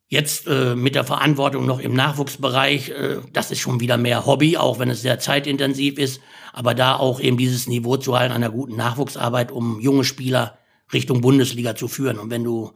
Jetzt 0.08 0.48
äh, 0.48 0.76
mit 0.76 0.94
der 0.94 1.04
Verantwortung 1.04 1.66
noch 1.66 1.80
im 1.80 1.94
Nachwuchsbereich, 1.94 2.90
äh, 2.90 3.18
das 3.34 3.52
ist 3.52 3.60
schon 3.60 3.80
wieder 3.80 3.98
mehr 3.98 4.26
Hobby, 4.26 4.58
auch 4.58 4.78
wenn 4.78 4.90
es 4.90 5.02
sehr 5.02 5.20
zeitintensiv 5.20 5.98
ist. 5.98 6.22
Aber 6.54 6.76
da 6.76 6.96
auch 6.96 7.20
eben 7.20 7.38
dieses 7.38 7.68
Niveau 7.68 7.98
zu 7.98 8.18
halten 8.18 8.34
einer 8.34 8.52
guten 8.52 8.76
Nachwuchsarbeit, 8.76 9.52
um 9.52 9.80
junge 9.80 10.04
Spieler 10.04 10.60
Richtung 10.94 11.22
Bundesliga 11.22 11.76
zu 11.76 11.88
führen. 11.88 12.20
Und 12.20 12.30
wenn 12.30 12.44
du 12.44 12.74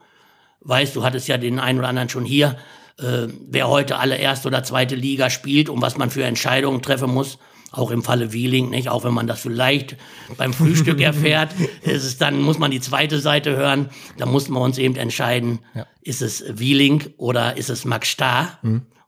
weißt, 0.62 0.96
du 0.96 1.04
hattest 1.04 1.28
ja 1.28 1.38
den 1.38 1.60
einen 1.60 1.80
oder 1.80 1.88
anderen 1.88 2.10
schon 2.10 2.26
hier, 2.26 2.58
äh, 3.02 3.28
wer 3.50 3.68
heute 3.68 3.98
alle 3.98 4.18
erste 4.18 4.48
oder 4.48 4.64
zweite 4.64 4.96
Liga 4.96 5.30
spielt 5.30 5.70
und 5.70 5.82
was 5.82 5.98
man 5.98 6.10
für 6.10 6.24
Entscheidungen 6.24 6.82
treffen 6.82 7.12
muss, 7.12 7.38
auch 7.72 7.92
im 7.92 8.04
Falle 8.04 8.34
Wieling, 8.34 8.70
nicht? 8.70 8.90
Auch 8.90 9.04
wenn 9.04 9.14
man 9.14 9.28
das 9.28 9.42
vielleicht 9.42 9.96
beim 10.38 10.54
Frühstück 10.54 11.00
erfährt, 11.02 11.54
ist 11.84 12.04
es 12.04 12.18
dann 12.18 12.42
muss 12.42 12.58
man 12.58 12.72
die 12.72 12.82
zweite 12.82 13.20
Seite 13.20 13.56
hören. 13.56 13.90
Da 14.18 14.26
mussten 14.26 14.54
wir 14.54 14.62
uns 14.62 14.78
eben 14.78 14.96
entscheiden, 14.96 15.60
ist 16.02 16.22
es 16.22 16.44
Wieling 16.50 17.14
oder 17.18 17.58
ist 17.58 17.70
es 17.70 17.86
Max 17.86 18.08
Starr? 18.08 18.58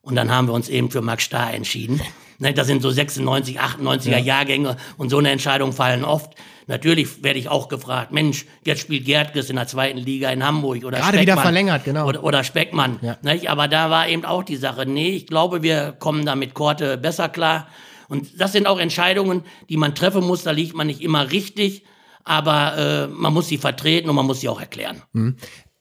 Und 0.02 0.16
dann 0.16 0.32
haben 0.32 0.48
wir 0.48 0.54
uns 0.54 0.70
eben 0.70 0.92
für 0.92 1.02
Max 1.02 1.24
Starr 1.24 1.54
entschieden. 1.54 2.02
Ne, 2.42 2.54
Das 2.54 2.66
sind 2.68 2.82
so 2.82 2.89
96, 2.89 3.62
98er 3.62 4.18
Jahrgänge 4.18 4.76
und 4.98 5.10
so 5.10 5.20
eine 5.20 5.30
Entscheidung 5.30 5.74
fallen 5.74 6.04
oft. 6.04 6.34
Natürlich 6.66 7.24
werde 7.24 7.38
ich 7.38 7.50
auch 7.50 7.68
gefragt, 7.68 8.12
Mensch, 8.12 8.46
jetzt 8.66 8.82
spielt 8.82 9.06
Gertges 9.06 9.50
in 9.52 9.58
der 9.58 9.68
zweiten 9.68 10.00
Liga 10.00 10.30
in 10.32 10.44
Hamburg 10.44 10.84
oder 10.84 10.98
Gerade 10.98 11.14
wieder 11.20 11.34
Speckmann. 11.34 11.44
verlängert, 11.44 11.84
genau. 11.86 12.08
Oder, 12.08 12.24
oder 12.24 12.44
Speckmann. 12.44 12.98
Ja. 13.02 13.18
Nicht? 13.22 13.50
Aber 13.50 13.68
da 13.68 13.89
war 13.92 14.08
eben 14.08 14.26
auch 14.26 14.44
die 14.44 14.56
Sache, 14.56 14.86
nee, 14.88 15.10
ich 15.12 15.28
glaube, 15.28 15.62
wir 15.62 15.92
kommen 15.92 16.26
da 16.26 16.36
mit 16.36 16.54
Korte 16.56 16.98
besser 16.98 17.30
klar. 17.30 17.68
Und 18.08 18.42
das 18.42 18.54
sind 18.54 18.66
auch 18.68 18.80
Entscheidungen, 18.80 19.44
die 19.70 19.78
man 19.78 19.94
treffen 19.94 20.26
muss. 20.26 20.44
Da 20.44 20.52
liegt 20.52 20.76
man 20.76 20.88
nicht 20.88 21.02
immer 21.02 21.32
richtig, 21.32 21.86
aber 22.24 22.78
äh, 22.78 23.08
man 23.08 23.34
muss 23.34 23.50
sie 23.50 23.58
vertreten 23.60 24.10
und 24.10 24.16
man 24.16 24.26
muss 24.26 24.42
sie 24.42 24.50
auch 24.50 24.60
erklären. 24.60 25.02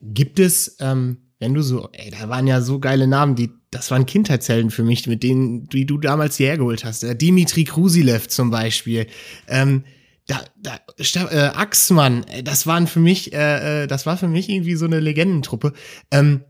Gibt 0.02 0.38
es, 0.38 0.76
ähm, 0.80 1.30
wenn 1.38 1.54
du 1.54 1.62
so, 1.62 1.88
ey, 1.92 2.10
da 2.10 2.28
waren 2.28 2.46
ja 2.46 2.60
so 2.60 2.78
geile 2.78 3.06
Namen, 3.06 3.34
die, 3.34 3.50
das 3.70 3.90
waren 3.90 4.06
Kindheitshelden 4.06 4.70
für 4.70 4.82
mich, 4.82 5.06
mit 5.06 5.22
denen, 5.22 5.68
die 5.68 5.86
du 5.86 5.98
damals 5.98 6.36
hierher 6.36 6.58
geholt 6.58 6.84
hast. 6.84 7.04
Äh, 7.04 7.14
Dimitri 7.14 7.64
Krusilev 7.64 8.28
zum 8.28 8.50
Beispiel. 8.50 9.06
Ähm, 9.46 9.84
da, 10.26 10.40
da, 10.56 10.80
äh, 11.30 11.50
Axmann, 11.54 12.24
äh, 12.24 12.42
das 12.42 12.66
waren 12.66 12.86
für 12.86 13.00
mich, 13.00 13.32
äh, 13.32 13.84
äh, 13.84 13.86
das 13.86 14.06
war 14.06 14.16
für 14.16 14.28
mich 14.28 14.48
irgendwie 14.48 14.74
so 14.74 14.86
eine 14.86 15.00
Legendentruppe. 15.00 15.72
Ähm, 16.10 16.42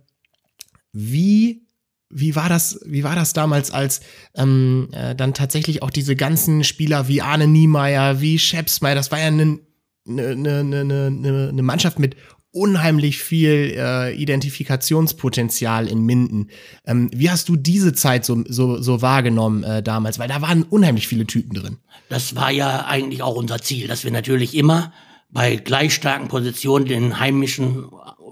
wie, 0.93 1.67
wie 2.09 2.35
war 2.35 2.49
das, 2.49 2.81
wie 2.85 3.05
war 3.05 3.15
das 3.15 3.33
damals, 3.35 3.71
als 3.71 4.01
ähm, 4.35 4.89
äh, 4.93 5.15
dann 5.15 5.35
tatsächlich 5.35 5.83
auch 5.83 5.91
diese 5.91 6.17
ganzen 6.17 6.65
Spieler 6.65 7.07
wie 7.07 7.23
Arne 7.23 7.47
Niemeyer, 7.47 8.21
wie 8.21 8.39
Schepsmeier, 8.39 8.95
das 8.95 9.11
war 9.11 9.21
ja 9.21 9.27
eine 9.27 9.61
eine, 10.09 10.29
eine, 10.29 10.61
eine, 10.61 10.81
eine 10.81 11.49
eine 11.51 11.63
Mannschaft 11.63 11.99
mit 11.99 12.17
unheimlich 12.53 13.23
viel 13.23 13.75
äh, 13.77 14.15
Identifikationspotenzial 14.15 15.87
in 15.87 16.03
Minden. 16.03 16.49
Ähm, 16.85 17.11
wie 17.15 17.31
hast 17.31 17.49
du 17.49 17.57
diese 17.57 17.93
Zeit 17.93 18.25
so, 18.25 18.43
so, 18.49 18.81
so 18.81 19.03
wahrgenommen 19.03 19.63
äh, 19.63 19.83
damals? 19.83 20.19
Weil 20.19 20.29
da 20.29 20.43
waren 20.43 20.65
unheimlich 20.65 21.07
viele 21.07 21.27
Typen 21.27 21.55
drin. 21.55 21.79
Das 22.09 22.35
war 22.35 22.51
ja 22.51 22.87
eigentlich 22.87 23.23
auch 23.23 23.37
unser 23.37 23.63
Ziel, 23.63 23.87
dass 23.87 24.05
wir 24.05 24.11
natürlich 24.11 24.57
immer 24.57 24.93
bei 25.33 25.57
gleich 25.57 25.95
starken 25.95 26.27
Positionen 26.27 26.87
den 26.87 27.21
heimischen 27.21 27.87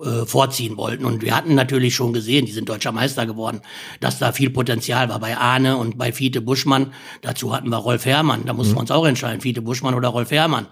äh, 0.04 0.26
vorziehen 0.26 0.76
wollten. 0.76 1.04
Und 1.04 1.22
wir 1.22 1.36
hatten 1.36 1.54
natürlich 1.54 1.94
schon 1.94 2.12
gesehen, 2.12 2.46
die 2.46 2.52
sind 2.52 2.68
deutscher 2.68 2.92
Meister 2.92 3.24
geworden, 3.24 3.60
dass 4.00 4.18
da 4.18 4.32
viel 4.32 4.50
Potenzial 4.50 5.08
war 5.08 5.20
bei 5.20 5.36
Arne 5.36 5.76
und 5.76 5.96
bei 5.96 6.12
Fiete 6.12 6.40
Buschmann. 6.40 6.92
Dazu 7.22 7.54
hatten 7.54 7.68
wir 7.68 7.76
Rolf 7.76 8.04
Herrmann. 8.04 8.44
Da 8.46 8.52
mussten 8.52 8.74
wir 8.74 8.80
uns 8.80 8.90
auch 8.90 9.06
entscheiden, 9.06 9.40
Fiete 9.40 9.62
Buschmann 9.62 9.94
oder 9.94 10.08
Rolf 10.08 10.32
Herrmann. 10.32 10.66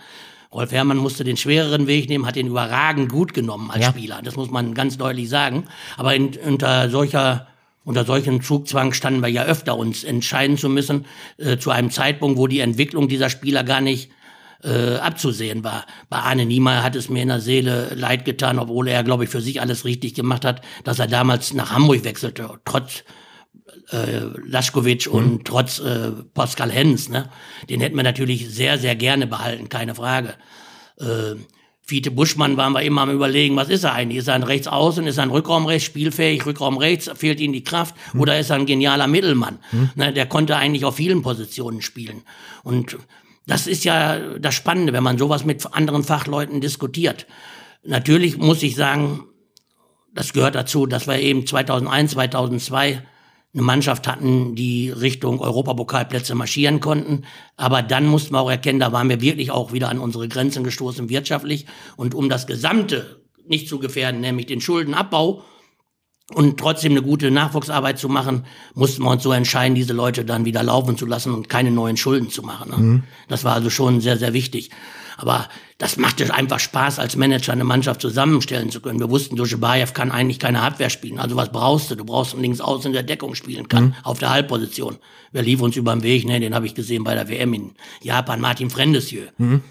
Rolf 0.53 0.73
Herrmann 0.73 0.97
musste 0.97 1.25
den 1.25 1.37
schwereren 1.37 1.87
Weg 1.87 2.09
nehmen, 2.09 2.27
hat 2.27 2.37
den 2.37 2.47
überragend 2.47 3.11
gut 3.11 3.35
genommen 3.35 3.71
als 3.71 3.85
Ja. 3.85 3.91
Spieler. 3.91 4.21
Das 4.23 4.37
muss 4.37 4.51
man 4.51 4.75
ganz 4.75 4.97
deutlich 4.99 5.29
sagen. 5.29 5.65
Aber 5.97 6.15
in, 6.15 6.31
unter 6.45 6.89
solcher 6.91 7.49
unter 7.85 8.05
solchen 8.05 8.43
Zugzwang 8.43 8.93
standen 8.93 9.21
wir 9.23 9.29
ja 9.29 9.45
öfter, 9.45 9.77
uns 9.77 10.03
entscheiden 10.03 10.59
zu 10.59 10.69
müssen, 10.69 11.07
äh, 11.39 11.57
zu 11.57 11.71
einem 11.71 11.93
Zeitpunkt, 11.93 12.37
wo 12.37 12.49
die 12.49 12.59
Entwicklung 12.59 13.07
dieser 13.07 13.31
Spieler 13.31 13.63
gar 13.63 13.81
nicht 13.81 14.11
äh, 14.65 14.97
abzusehen 14.97 15.63
war. 15.63 15.87
Bei 16.09 16.19
Arne 16.19 16.47
Niemeyer 16.47 16.83
hat 16.83 16.97
es 16.97 17.09
mir 17.09 17.23
in 17.23 17.29
der 17.29 17.41
Seele 17.41 17.93
leid 17.95 18.25
getan, 18.25 18.59
obwohl 18.59 18.89
er, 18.89 19.05
glaube 19.05 19.23
ich, 19.23 19.31
für 19.31 19.41
sich 19.41 19.61
alles 19.61 19.85
richtig 19.85 20.15
gemacht 20.15 20.45
hat, 20.45 20.63
dass 20.83 20.99
er 20.99 21.07
damals 21.07 21.55
nach 21.55 21.71
Hamburg 21.71 22.03
wechselte, 22.03 22.51
trotz 22.65 23.05
äh, 23.91 24.21
Laschkowitsch 24.45 25.07
und 25.07 25.45
trotz 25.45 25.79
äh, 25.79 26.13
Pascal 26.35 26.71
Hens. 26.71 27.09
Ne? 27.09 27.29
Den 27.69 27.81
hätten 27.81 27.97
wir 27.97 28.03
natürlich 28.03 28.49
sehr, 28.49 28.79
sehr 28.79 28.97
gerne 28.97 29.27
behalten, 29.27 29.69
keine 29.69 29.95
Frage. 29.95 30.35
Äh, 30.99 31.37
Fiete 31.89 32.11
Buschmann 32.11 32.57
waren 32.57 32.73
wir 32.73 32.83
immer 32.83 33.03
am 33.03 33.13
überlegen, 33.13 33.55
was 33.55 33.69
ist 33.69 33.85
er 33.85 33.93
eigentlich? 33.93 34.19
Ist 34.19 34.27
er 34.27 34.35
ein 34.35 34.43
Rechtsaußen, 34.43 35.07
ist 35.07 35.19
er 35.19 35.23
ein 35.23 35.31
Rückraumrechts, 35.31 35.87
spielfähig, 35.87 36.45
Rückraum 36.45 36.79
rechts, 36.79 37.09
fehlt 37.15 37.39
ihm 37.39 37.53
die 37.53 37.63
Kraft 37.63 37.95
oder 38.19 38.41
ist 38.41 38.51
er 38.51 38.57
ein 38.57 38.67
genialer 38.67 39.07
Mittelmann? 39.07 39.61
Ne, 39.95 40.13
der 40.13 40.27
konnte 40.27 40.57
eigentlich 40.57 40.85
auf 40.85 40.97
vielen 40.97 41.23
Positionen 41.23 41.83
spielen. 41.83 42.23
Und 42.65 42.99
das 43.47 43.69
ist 43.69 43.85
ja 43.85 44.19
das 44.37 44.57
Spannende, 44.57 44.93
wenn 44.95 45.05
man 45.05 45.17
sowas 45.17 45.45
mit 45.45 45.65
anderen 45.75 46.03
Fachleuten 46.03 46.61
diskutiert. 46.61 47.29
Natürlich 47.85 48.37
muss 48.37 48.65
ich 48.65 48.75
sagen, 48.75 49.23
das 50.13 50.33
gehört 50.33 50.57
dazu, 50.57 50.87
dass 50.87 51.07
wir 51.07 51.21
eben 51.21 51.47
2001, 51.47 52.13
2002 52.13 53.01
eine 53.57 53.65
Mannschaft 53.65 54.07
hatten, 54.07 54.55
die 54.55 54.91
Richtung 54.91 55.41
Europapokalplätze 55.41 56.35
marschieren 56.35 56.81
konnten. 56.81 57.25
Aber 57.57 57.83
dann 57.83 58.07
mussten 58.07 58.35
wir 58.35 58.41
auch 58.41 58.51
erkennen, 58.51 58.81
da 58.81 58.93
waren 58.93 59.09
wir 59.09 59.23
wirklich 59.23 59.51
auch 59.51 59.73
wieder 59.73 59.89
an 59.89 59.99
unsere 59.99 60.29
Grenzen 60.29 60.63
gestoßen 60.63 61.09
wirtschaftlich. 61.09 61.67
Und 61.97 62.15
um 62.15 62.29
das 62.29 62.47
Gesamte 62.47 63.23
nicht 63.47 63.69
zu 63.69 63.79
gefährden, 63.79 64.21
nämlich 64.21 64.47
den 64.47 64.61
Schuldenabbau, 64.61 65.43
und 66.35 66.59
trotzdem 66.59 66.91
eine 66.91 67.03
gute 67.03 67.31
Nachwuchsarbeit 67.31 68.01
zu 68.01 68.09
machen, 68.09 68.47
mussten 68.75 69.05
wir 69.05 69.11
uns 69.11 69.23
so 69.23 69.31
entscheiden, 69.31 69.77
diese 69.77 69.93
Leute 69.93 70.25
dann 70.25 70.45
wieder 70.45 70.65
laufen 70.65 70.99
zu 70.99 71.07
lassen 71.07 71.33
und 71.33 71.49
keine 71.49 71.71
neuen 71.71 71.97
Schulden 71.97 72.31
zu 72.31 72.43
machen. 72.43 72.71
Ne? 72.71 72.77
Mhm. 72.77 73.03
Das 73.29 73.45
war 73.45 73.55
also 73.55 73.71
schon 73.71 74.01
sehr, 74.01 74.17
sehr 74.17 74.33
wichtig. 74.33 74.71
Aber 75.17 75.49
das 75.79 75.97
machte 75.97 76.33
einfach 76.33 76.59
Spaß, 76.59 76.99
als 76.99 77.17
Manager 77.17 77.53
eine 77.53 77.65
Mannschaft 77.65 78.01
zusammenstellen 78.01 78.71
zu 78.71 78.81
können. 78.81 79.01
Wir 79.01 79.11
wussten, 79.11 79.37
Dushebaev 79.37 79.93
kann 79.93 80.13
eigentlich 80.13 80.39
keine 80.39 80.63
Abwehr 80.63 80.91
spielen. 80.91 81.19
Also 81.19 81.37
was 81.37 81.51
brauchst 81.51 81.91
du? 81.91 81.95
Du 81.95 82.05
brauchst 82.05 82.35
einen 82.35 82.43
links 82.43 82.61
außen, 82.61 82.93
der 82.93 83.03
Deckung 83.03 83.35
spielen 83.35 83.69
kann, 83.69 83.85
mhm. 83.87 83.95
auf 84.03 84.19
der 84.19 84.31
Halbposition. 84.31 84.99
Wer 85.33 85.43
lief 85.43 85.61
uns 85.61 85.77
über 85.77 85.93
den 85.95 86.03
Weg? 86.03 86.27
Ne, 86.27 86.41
den 86.41 86.55
habe 86.55 86.67
ich 86.67 86.75
gesehen 86.75 87.05
bei 87.05 87.15
der 87.15 87.29
WM 87.29 87.55
in 87.55 87.73
Japan, 88.03 88.41
Martin 88.41 88.71
Frendesieux. 88.71 89.31
Mhm 89.39 89.63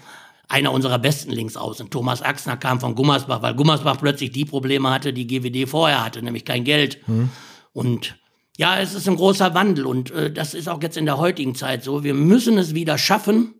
einer 0.48 0.72
unserer 0.72 0.98
besten 0.98 1.32
Linksaußen. 1.32 1.90
Thomas 1.90 2.22
Axner 2.22 2.56
kam 2.56 2.80
von 2.80 2.94
Gummersbach, 2.94 3.42
weil 3.42 3.54
Gummersbach 3.54 3.98
plötzlich 3.98 4.30
die 4.30 4.44
Probleme 4.44 4.90
hatte, 4.90 5.12
die 5.12 5.26
GWD 5.26 5.68
vorher 5.68 6.04
hatte, 6.04 6.22
nämlich 6.22 6.44
kein 6.44 6.64
Geld. 6.64 6.98
Mhm. 7.08 7.30
Und 7.72 8.16
ja, 8.56 8.78
es 8.78 8.94
ist 8.94 9.08
ein 9.08 9.16
großer 9.16 9.54
Wandel 9.54 9.86
und 9.86 10.10
äh, 10.12 10.32
das 10.32 10.54
ist 10.54 10.68
auch 10.68 10.82
jetzt 10.82 10.96
in 10.96 11.04
der 11.04 11.18
heutigen 11.18 11.54
Zeit 11.54 11.82
so. 11.82 12.04
Wir 12.04 12.14
müssen 12.14 12.58
es 12.58 12.74
wieder 12.74 12.96
schaffen, 12.96 13.54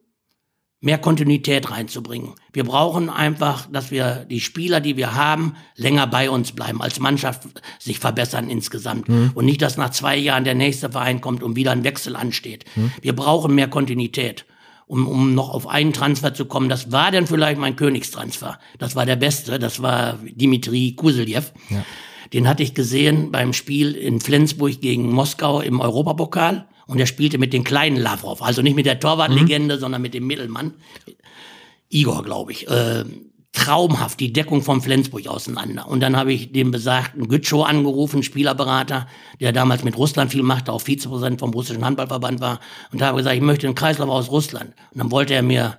mehr 0.86 0.98
Kontinuität 0.98 1.68
reinzubringen. 1.72 2.34
Wir 2.52 2.62
brauchen 2.62 3.10
einfach, 3.10 3.66
dass 3.72 3.90
wir 3.90 4.24
die 4.30 4.38
Spieler, 4.40 4.80
die 4.80 4.96
wir 4.96 5.16
haben, 5.16 5.56
länger 5.74 6.06
bei 6.06 6.30
uns 6.30 6.52
bleiben, 6.52 6.80
als 6.80 7.00
Mannschaft 7.00 7.42
sich 7.80 7.98
verbessern 7.98 8.48
insgesamt. 8.48 9.08
Mhm. 9.08 9.32
Und 9.34 9.46
nicht, 9.46 9.60
dass 9.62 9.76
nach 9.76 9.90
zwei 9.90 10.16
Jahren 10.16 10.44
der 10.44 10.54
nächste 10.54 10.88
Verein 10.90 11.20
kommt 11.20 11.42
und 11.42 11.56
wieder 11.56 11.72
ein 11.72 11.82
Wechsel 11.82 12.14
ansteht. 12.14 12.66
Mhm. 12.76 12.92
Wir 13.02 13.16
brauchen 13.16 13.54
mehr 13.54 13.68
Kontinuität 13.68 14.46
um, 14.88 15.08
um 15.08 15.34
noch 15.34 15.50
auf 15.50 15.66
einen 15.66 15.92
Transfer 15.92 16.32
zu 16.32 16.44
kommen. 16.44 16.68
Das 16.68 16.92
war 16.92 17.10
dann 17.10 17.26
vielleicht 17.26 17.58
mein 17.58 17.74
Königstransfer. 17.74 18.60
Das 18.78 18.94
war 18.94 19.04
der 19.04 19.16
beste. 19.16 19.58
Das 19.58 19.82
war 19.82 20.16
Dimitri 20.22 20.92
Kuseljew. 20.92 21.42
Ja. 21.70 21.84
Den 22.32 22.46
hatte 22.46 22.62
ich 22.62 22.72
gesehen 22.72 23.32
beim 23.32 23.52
Spiel 23.52 23.96
in 23.96 24.20
Flensburg 24.20 24.80
gegen 24.80 25.12
Moskau 25.12 25.60
im 25.60 25.80
Europapokal. 25.80 26.68
Und 26.86 27.00
er 27.00 27.06
spielte 27.06 27.38
mit 27.38 27.52
den 27.52 27.64
kleinen 27.64 27.96
Lavrov. 27.96 28.42
Also 28.42 28.62
nicht 28.62 28.76
mit 28.76 28.86
der 28.86 29.00
Torwartlegende, 29.00 29.76
mhm. 29.76 29.80
sondern 29.80 30.02
mit 30.02 30.14
dem 30.14 30.26
Mittelmann. 30.26 30.74
Igor, 31.88 32.22
glaube 32.22 32.52
ich. 32.52 32.68
Äh, 32.68 33.04
traumhaft 33.56 34.20
die 34.20 34.32
Deckung 34.32 34.62
von 34.62 34.82
Flensburg 34.82 35.26
auseinander. 35.26 35.88
Und 35.88 36.00
dann 36.00 36.16
habe 36.16 36.32
ich 36.32 36.52
den 36.52 36.70
besagten 36.70 37.26
Gütschow 37.26 37.64
angerufen, 37.64 38.22
Spielerberater, 38.22 39.08
der 39.40 39.52
damals 39.52 39.82
mit 39.82 39.96
Russland 39.96 40.30
viel 40.30 40.42
machte, 40.42 40.72
auch 40.72 40.82
Vizepräsident 40.82 41.40
vom 41.40 41.52
russischen 41.54 41.84
Handballverband 41.84 42.40
war, 42.40 42.60
und 42.92 43.00
habe 43.00 43.16
gesagt, 43.16 43.34
ich 43.34 43.42
möchte 43.42 43.66
einen 43.66 43.74
Kreislauf 43.74 44.10
aus 44.10 44.30
Russland. 44.30 44.74
Und 44.92 44.98
dann 44.98 45.10
wollte 45.10 45.32
er 45.32 45.42
mir 45.42 45.78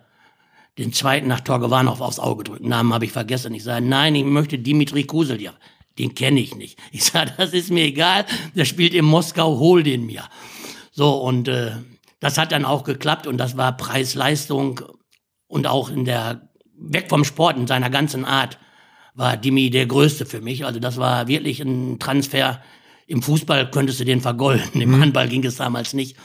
den 0.79 0.91
zweiten 0.91 1.27
nach 1.27 1.41
Torgewanov 1.41 2.01
aufs 2.01 2.19
Auge 2.19 2.43
drücken. 2.45 2.67
Namen 2.67 2.93
habe 2.93 3.05
ich 3.05 3.11
vergessen. 3.11 3.53
Ich 3.53 3.63
sage, 3.63 3.85
nein, 3.85 4.15
ich 4.15 4.25
möchte 4.25 4.57
Dimitri 4.57 5.03
Kuseljev. 5.03 5.53
Den 5.99 6.15
kenne 6.15 6.39
ich 6.39 6.55
nicht. 6.55 6.79
Ich 6.91 7.03
sage, 7.03 7.33
das 7.37 7.53
ist 7.53 7.71
mir 7.71 7.83
egal. 7.83 8.25
Der 8.55 8.65
spielt 8.65 8.93
in 8.95 9.05
Moskau, 9.05 9.59
hol 9.59 9.83
den 9.83 10.05
mir. 10.05 10.23
So, 10.97 11.13
und 11.13 11.47
äh, 11.47 11.73
das 12.19 12.39
hat 12.39 12.51
dann 12.51 12.65
auch 12.65 12.83
geklappt 12.83 13.27
und 13.27 13.37
das 13.37 13.55
war 13.55 13.77
Preis-Leistung 13.77 14.81
und 15.45 15.67
auch 15.67 15.91
in 15.91 16.05
der 16.05 16.49
weg 16.75 17.05
vom 17.09 17.23
Sport 17.23 17.55
in 17.55 17.67
seiner 17.67 17.91
ganzen 17.91 18.25
Art 18.25 18.57
war 19.13 19.37
Dimi 19.37 19.69
der 19.69 19.85
Größte 19.85 20.25
für 20.25 20.41
mich. 20.41 20.65
Also 20.65 20.79
das 20.79 20.97
war 20.97 21.27
wirklich 21.27 21.59
ein 21.59 21.99
Transfer. 21.99 22.61
Im 23.05 23.21
Fußball 23.21 23.69
könntest 23.69 23.99
du 23.99 24.05
den 24.05 24.21
vergolden, 24.21 24.81
im 24.81 24.89
mhm. 24.89 25.01
Handball 25.01 25.27
ging 25.27 25.45
es 25.45 25.57
damals 25.57 25.93
nicht. 25.93 26.17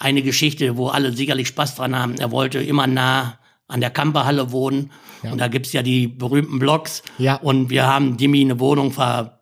Eine 0.00 0.22
Geschichte, 0.22 0.76
wo 0.76 0.88
alle 0.88 1.12
sicherlich 1.12 1.46
Spaß 1.46 1.76
dran 1.76 1.96
haben. 1.96 2.16
Er 2.18 2.32
wollte 2.32 2.58
immer 2.58 2.88
nah 2.88 3.38
an 3.68 3.80
der 3.80 3.90
Kamperhalle 3.90 4.50
wohnen. 4.50 4.90
Ja. 5.22 5.30
Und 5.30 5.40
da 5.40 5.46
gibt's 5.46 5.72
ja 5.72 5.82
die 5.82 6.08
berühmten 6.08 6.58
Blocks. 6.58 7.04
Ja. 7.18 7.36
Und 7.36 7.70
wir 7.70 7.86
haben 7.86 8.16
Dimi 8.16 8.40
eine 8.40 8.58
Wohnung 8.58 8.90
ver, 8.90 9.38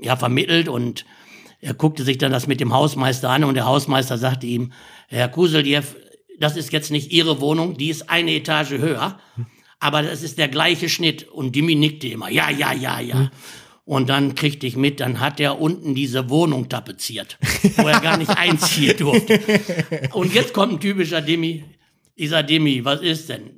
ja, 0.00 0.14
vermittelt 0.14 0.68
und 0.68 1.04
er 1.60 1.74
guckte 1.74 2.04
sich 2.04 2.18
dann 2.18 2.32
das 2.32 2.46
mit 2.46 2.60
dem 2.60 2.72
Hausmeister 2.72 3.30
an 3.30 3.44
und 3.44 3.54
der 3.54 3.66
Hausmeister 3.66 4.18
sagte 4.18 4.46
ihm, 4.46 4.72
Herr 5.08 5.28
Kuseljew, 5.28 5.82
das 6.38 6.56
ist 6.56 6.72
jetzt 6.72 6.90
nicht 6.90 7.12
Ihre 7.12 7.40
Wohnung, 7.40 7.76
die 7.76 7.88
ist 7.88 8.08
eine 8.10 8.32
Etage 8.32 8.70
höher 8.72 9.18
aber 9.80 10.02
das 10.02 10.22
ist 10.22 10.38
der 10.38 10.48
gleiche 10.48 10.88
Schnitt. 10.88 11.28
Und 11.28 11.54
Dimi 11.54 11.74
nickte 11.74 12.08
immer, 12.08 12.30
ja, 12.30 12.50
ja, 12.50 12.72
ja, 12.72 13.00
ja. 13.00 13.14
Hm. 13.14 13.30
Und 13.84 14.10
dann 14.10 14.34
kriegte 14.34 14.66
ich 14.66 14.76
mit, 14.76 15.00
dann 15.00 15.18
hat 15.18 15.40
er 15.40 15.60
unten 15.60 15.94
diese 15.94 16.28
Wohnung 16.28 16.68
tapeziert, 16.68 17.38
wo 17.76 17.86
er 17.88 18.00
gar 18.00 18.18
nicht 18.18 18.30
einziehen 18.36 18.96
durfte. 18.98 19.40
Und 20.12 20.34
jetzt 20.34 20.52
kommt 20.52 20.74
ein 20.74 20.80
typischer 20.80 21.22
Demi. 21.22 21.64
Ich 22.14 22.30
sag, 22.30 22.48
Demi, 22.48 22.84
was 22.84 23.00
ist 23.00 23.30
denn? 23.30 23.50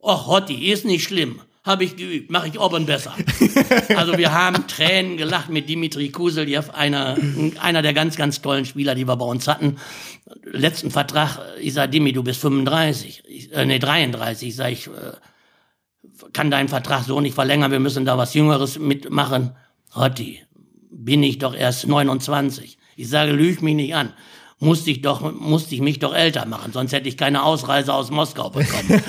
Och, 0.00 0.28
Hotti, 0.28 0.70
ist 0.70 0.84
nicht 0.84 1.02
schlimm. 1.02 1.40
Habe 1.66 1.82
ich 1.82 1.96
geübt, 1.96 2.30
mache 2.30 2.46
ich 2.46 2.60
oben 2.60 2.86
besser. 2.86 3.12
Also 3.96 4.16
wir 4.16 4.32
haben 4.32 4.66
Tränen 4.68 5.16
gelacht 5.16 5.48
mit 5.48 5.68
Dimitri 5.68 6.10
Kuseljew, 6.10 6.70
einer, 6.72 7.16
einer 7.60 7.82
der 7.82 7.92
ganz, 7.92 8.16
ganz 8.16 8.40
tollen 8.40 8.64
Spieler, 8.64 8.94
die 8.94 9.06
wir 9.06 9.16
bei 9.16 9.24
uns 9.24 9.48
hatten. 9.48 9.76
Letzten 10.44 10.90
Vertrag, 10.90 11.38
ich 11.60 11.74
sag, 11.74 11.90
Dimi, 11.90 12.12
du 12.12 12.22
bist 12.22 12.40
35, 12.40 13.22
ich, 13.26 13.52
äh, 13.52 13.64
nee, 13.64 13.78
33. 13.78 14.48
Ich 14.48 14.56
sag, 14.56 14.70
ich, 14.70 14.86
äh, 14.86 14.90
kann 16.32 16.50
deinen 16.50 16.68
Vertrag 16.68 17.04
so 17.04 17.20
nicht 17.20 17.34
verlängern, 17.34 17.72
wir 17.72 17.80
müssen 17.80 18.04
da 18.04 18.16
was 18.16 18.34
Jüngeres 18.34 18.78
mitmachen. 18.78 19.52
Hotti, 19.94 20.42
bin 20.90 21.22
ich 21.22 21.38
doch 21.38 21.54
erst 21.54 21.86
29. 21.86 22.78
Ich 22.96 23.08
sage, 23.08 23.32
lüg 23.32 23.62
mich 23.62 23.74
nicht 23.74 23.94
an. 23.94 24.12
Musste 24.58 24.90
ich 24.90 25.02
doch, 25.02 25.34
musste 25.34 25.74
ich 25.74 25.82
mich 25.82 25.98
doch 25.98 26.14
älter 26.14 26.46
machen, 26.46 26.72
sonst 26.72 26.92
hätte 26.92 27.10
ich 27.10 27.18
keine 27.18 27.42
Ausreise 27.42 27.92
aus 27.92 28.10
Moskau 28.10 28.48
bekommen. 28.48 29.02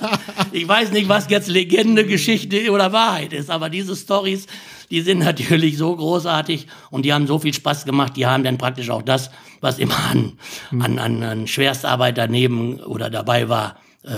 ich 0.52 0.66
weiß 0.66 0.92
nicht, 0.92 1.10
was 1.10 1.28
jetzt 1.28 1.48
Legende, 1.48 2.06
Geschichte 2.06 2.70
oder 2.70 2.90
Wahrheit 2.90 3.34
ist, 3.34 3.50
aber 3.50 3.68
diese 3.68 3.96
Stories, 3.96 4.46
die 4.90 5.02
sind 5.02 5.18
natürlich 5.18 5.76
so 5.76 5.94
großartig 5.94 6.68
und 6.90 7.04
die 7.04 7.12
haben 7.12 7.26
so 7.26 7.38
viel 7.38 7.52
Spaß 7.52 7.84
gemacht, 7.84 8.16
die 8.16 8.24
haben 8.24 8.44
dann 8.44 8.56
praktisch 8.56 8.88
auch 8.88 9.02
das, 9.02 9.30
was 9.60 9.78
immer 9.78 9.98
an, 10.10 10.38
an, 10.80 10.98
an, 10.98 11.22
an 11.22 11.46
Schwerstarbeit 11.48 12.16
daneben 12.16 12.80
oder 12.80 13.10
dabei 13.10 13.50
war, 13.50 13.76
äh, 14.04 14.10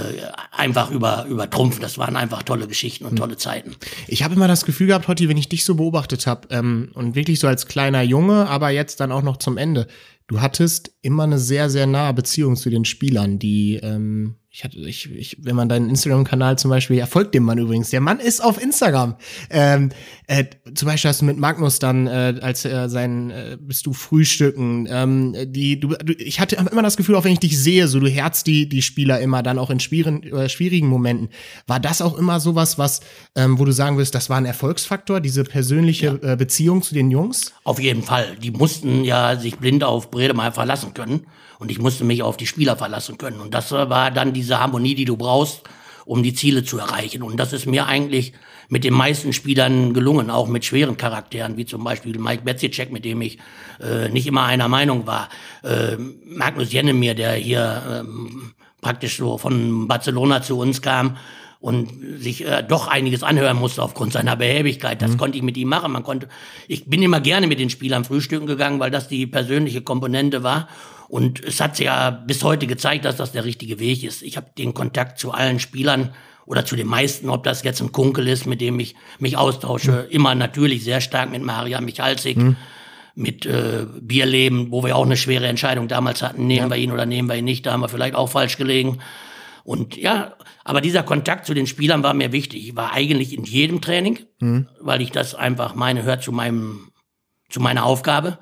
einfach 0.50 0.90
über, 0.90 1.26
übertrumpfen. 1.26 1.80
Das 1.80 1.96
waren 1.96 2.16
einfach 2.16 2.42
tolle 2.42 2.66
Geschichten 2.66 3.04
und 3.04 3.10
hm. 3.10 3.16
tolle 3.18 3.36
Zeiten. 3.36 3.76
Ich 4.08 4.24
habe 4.24 4.34
immer 4.34 4.48
das 4.48 4.64
Gefühl 4.64 4.88
gehabt, 4.88 5.06
Hotti, 5.06 5.28
wenn 5.28 5.36
ich 5.36 5.48
dich 5.48 5.64
so 5.64 5.76
beobachtet 5.76 6.26
habe 6.26 6.48
ähm, 6.50 6.90
und 6.94 7.14
wirklich 7.14 7.38
so 7.38 7.46
als 7.46 7.66
kleiner 7.66 8.02
Junge, 8.02 8.48
aber 8.48 8.70
jetzt 8.70 8.98
dann 8.98 9.12
auch 9.12 9.22
noch 9.22 9.36
zum 9.36 9.58
Ende, 9.58 9.86
du 10.26 10.40
hattest 10.40 10.92
immer 11.02 11.24
eine 11.24 11.38
sehr, 11.38 11.70
sehr 11.70 11.86
nahe 11.86 12.14
Beziehung 12.14 12.56
zu 12.56 12.70
den 12.70 12.84
Spielern, 12.84 13.38
die 13.38 13.76
ähm, 13.76 14.36
ich 14.56 14.64
hatte, 14.64 14.78
ich, 14.78 15.12
ich, 15.12 15.36
wenn 15.42 15.54
man 15.54 15.68
deinen 15.68 15.90
Instagram-Kanal 15.90 16.56
zum 16.56 16.70
Beispiel, 16.70 16.96
ja, 16.96 17.04
folgt 17.04 17.34
dem 17.34 17.42
Mann 17.42 17.58
übrigens. 17.58 17.90
Der 17.90 18.00
Mann 18.00 18.20
ist 18.20 18.42
auf 18.42 18.58
Instagram. 18.58 19.16
Ähm, 19.50 19.90
äh, 20.28 20.46
zum 20.74 20.88
Beispiel 20.88 21.10
hast 21.10 21.20
du 21.20 21.26
mit 21.26 21.36
Magnus 21.36 21.78
dann, 21.78 22.06
äh, 22.06 22.36
als 22.40 22.64
er 22.64 22.88
sein, 22.88 23.30
äh, 23.30 23.58
bist 23.60 23.84
du 23.84 23.92
frühstücken, 23.92 24.88
ähm, 24.90 25.36
die, 25.44 25.78
du, 25.78 25.88
du, 25.88 26.14
ich 26.14 26.40
hatte 26.40 26.56
immer 26.56 26.82
das 26.82 26.96
Gefühl, 26.96 27.16
auch 27.16 27.24
wenn 27.24 27.34
ich 27.34 27.40
dich 27.40 27.58
sehe, 27.58 27.86
so 27.86 28.00
du 28.00 28.08
herzt 28.08 28.46
die, 28.46 28.66
die 28.66 28.80
Spieler 28.80 29.20
immer 29.20 29.42
dann 29.42 29.58
auch 29.58 29.68
in 29.68 29.78
schwierigen, 29.78 30.22
äh, 30.22 30.48
schwierigen 30.48 30.88
Momenten. 30.88 31.28
War 31.66 31.78
das 31.78 32.00
auch 32.00 32.16
immer 32.16 32.40
sowas, 32.40 32.78
was, 32.78 33.00
ähm, 33.34 33.58
wo 33.58 33.66
du 33.66 33.72
sagen 33.72 33.98
wirst, 33.98 34.14
das 34.14 34.30
war 34.30 34.38
ein 34.38 34.46
Erfolgsfaktor, 34.46 35.20
diese 35.20 35.44
persönliche 35.44 36.18
ja. 36.22 36.32
äh, 36.32 36.36
Beziehung 36.36 36.80
zu 36.80 36.94
den 36.94 37.10
Jungs? 37.10 37.52
Auf 37.62 37.78
jeden 37.78 38.02
Fall. 38.02 38.38
Die 38.42 38.52
mussten 38.52 39.04
ja 39.04 39.38
sich 39.38 39.58
blind 39.58 39.84
auf 39.84 40.10
Bredemeyer 40.16 40.52
verlassen 40.52 40.94
können. 40.94 41.26
Und 41.58 41.70
ich 41.70 41.78
musste 41.78 42.04
mich 42.04 42.22
auf 42.22 42.36
die 42.36 42.46
Spieler 42.46 42.76
verlassen 42.76 43.18
können. 43.18 43.40
Und 43.40 43.54
das 43.54 43.70
war 43.72 44.10
dann 44.10 44.32
diese 44.32 44.60
Harmonie, 44.60 44.94
die 44.94 45.04
du 45.04 45.16
brauchst, 45.16 45.62
um 46.06 46.22
die 46.22 46.34
Ziele 46.34 46.64
zu 46.64 46.78
erreichen. 46.78 47.22
Und 47.22 47.36
das 47.36 47.52
ist 47.52 47.66
mir 47.66 47.86
eigentlich 47.86 48.32
mit 48.68 48.84
den 48.84 48.94
meisten 48.94 49.32
Spielern 49.32 49.92
gelungen, 49.92 50.30
auch 50.30 50.48
mit 50.48 50.64
schweren 50.64 50.96
Charakteren, 50.96 51.56
wie 51.56 51.66
zum 51.66 51.84
Beispiel 51.84 52.18
Mike 52.18 52.42
Betzicek, 52.44 52.90
mit 52.90 53.04
dem 53.04 53.20
ich 53.22 53.38
äh, 53.80 54.08
nicht 54.08 54.26
immer 54.26 54.44
einer 54.44 54.68
Meinung 54.68 55.06
war. 55.06 55.28
Äh, 55.62 55.96
Magnus 56.24 56.72
Jennemir, 56.72 57.14
der 57.14 57.34
hier 57.34 57.82
ähm, 58.00 58.54
praktisch 58.80 59.18
so 59.18 59.38
von 59.38 59.86
Barcelona 59.88 60.42
zu 60.42 60.58
uns 60.58 60.80
kam 60.80 61.16
und 61.60 61.90
sich 62.18 62.46
äh, 62.46 62.62
doch 62.62 62.88
einiges 62.88 63.22
anhören 63.22 63.56
musste 63.56 63.82
aufgrund 63.82 64.12
seiner 64.12 64.36
Behäbigkeit. 64.36 65.00
Das 65.02 65.12
mhm. 65.12 65.16
konnte 65.18 65.38
ich 65.38 65.42
mit 65.42 65.56
ihm 65.56 65.68
machen. 65.68 65.92
Man 65.92 66.02
konnte, 66.02 66.28
ich 66.68 66.86
bin 66.86 67.02
immer 67.02 67.20
gerne 67.20 67.46
mit 67.46 67.58
den 67.58 67.70
Spielern 67.70 68.04
frühstücken 68.04 68.46
gegangen, 68.46 68.78
weil 68.78 68.90
das 68.90 69.08
die 69.08 69.26
persönliche 69.26 69.80
Komponente 69.80 70.42
war. 70.42 70.68
Und 71.08 71.42
es 71.42 71.60
hat 71.60 71.76
sich 71.76 71.86
ja 71.86 72.10
bis 72.10 72.42
heute 72.42 72.66
gezeigt, 72.66 73.04
dass 73.04 73.16
das 73.16 73.32
der 73.32 73.44
richtige 73.44 73.78
Weg 73.78 74.02
ist. 74.04 74.22
Ich 74.22 74.36
habe 74.36 74.48
den 74.58 74.74
Kontakt 74.74 75.18
zu 75.18 75.32
allen 75.32 75.60
Spielern 75.60 76.12
oder 76.46 76.64
zu 76.64 76.76
den 76.76 76.86
meisten, 76.86 77.28
ob 77.28 77.42
das 77.44 77.62
jetzt 77.64 77.80
ein 77.80 77.92
Kunkel 77.92 78.28
ist, 78.28 78.46
mit 78.46 78.60
dem 78.60 78.78
ich 78.78 78.94
mich 79.18 79.36
austausche, 79.36 80.06
mhm. 80.08 80.10
immer 80.10 80.34
natürlich 80.34 80.84
sehr 80.84 81.00
stark 81.00 81.30
mit 81.30 81.42
Maria 81.42 81.80
Michalsik, 81.80 82.36
mhm. 82.36 82.56
mit 83.14 83.46
äh, 83.46 83.86
Bierleben, 84.00 84.70
wo 84.70 84.84
wir 84.84 84.96
auch 84.96 85.04
eine 85.04 85.16
schwere 85.16 85.46
Entscheidung 85.46 85.88
damals 85.88 86.22
hatten, 86.22 86.46
nehmen 86.46 86.70
ja. 86.70 86.76
wir 86.76 86.76
ihn 86.76 86.92
oder 86.92 87.06
nehmen 87.06 87.28
wir 87.28 87.36
ihn 87.36 87.44
nicht, 87.44 87.66
da 87.66 87.72
haben 87.72 87.80
wir 87.80 87.88
vielleicht 87.88 88.14
auch 88.14 88.28
falsch 88.28 88.56
gelegen. 88.56 88.98
Und 89.64 89.96
ja, 89.96 90.35
aber 90.66 90.80
dieser 90.80 91.04
Kontakt 91.04 91.46
zu 91.46 91.54
den 91.54 91.68
Spielern 91.68 92.02
war 92.02 92.12
mir 92.12 92.32
wichtig. 92.32 92.66
Ich 92.66 92.74
war 92.74 92.92
eigentlich 92.92 93.32
in 93.32 93.44
jedem 93.44 93.80
Training, 93.80 94.18
mhm. 94.40 94.66
weil 94.80 95.00
ich 95.00 95.12
das 95.12 95.36
einfach 95.36 95.76
meine, 95.76 96.02
hört 96.02 96.24
zu 96.24 96.32
meinem, 96.32 96.90
zu 97.48 97.60
meiner 97.60 97.84
Aufgabe. 97.84 98.40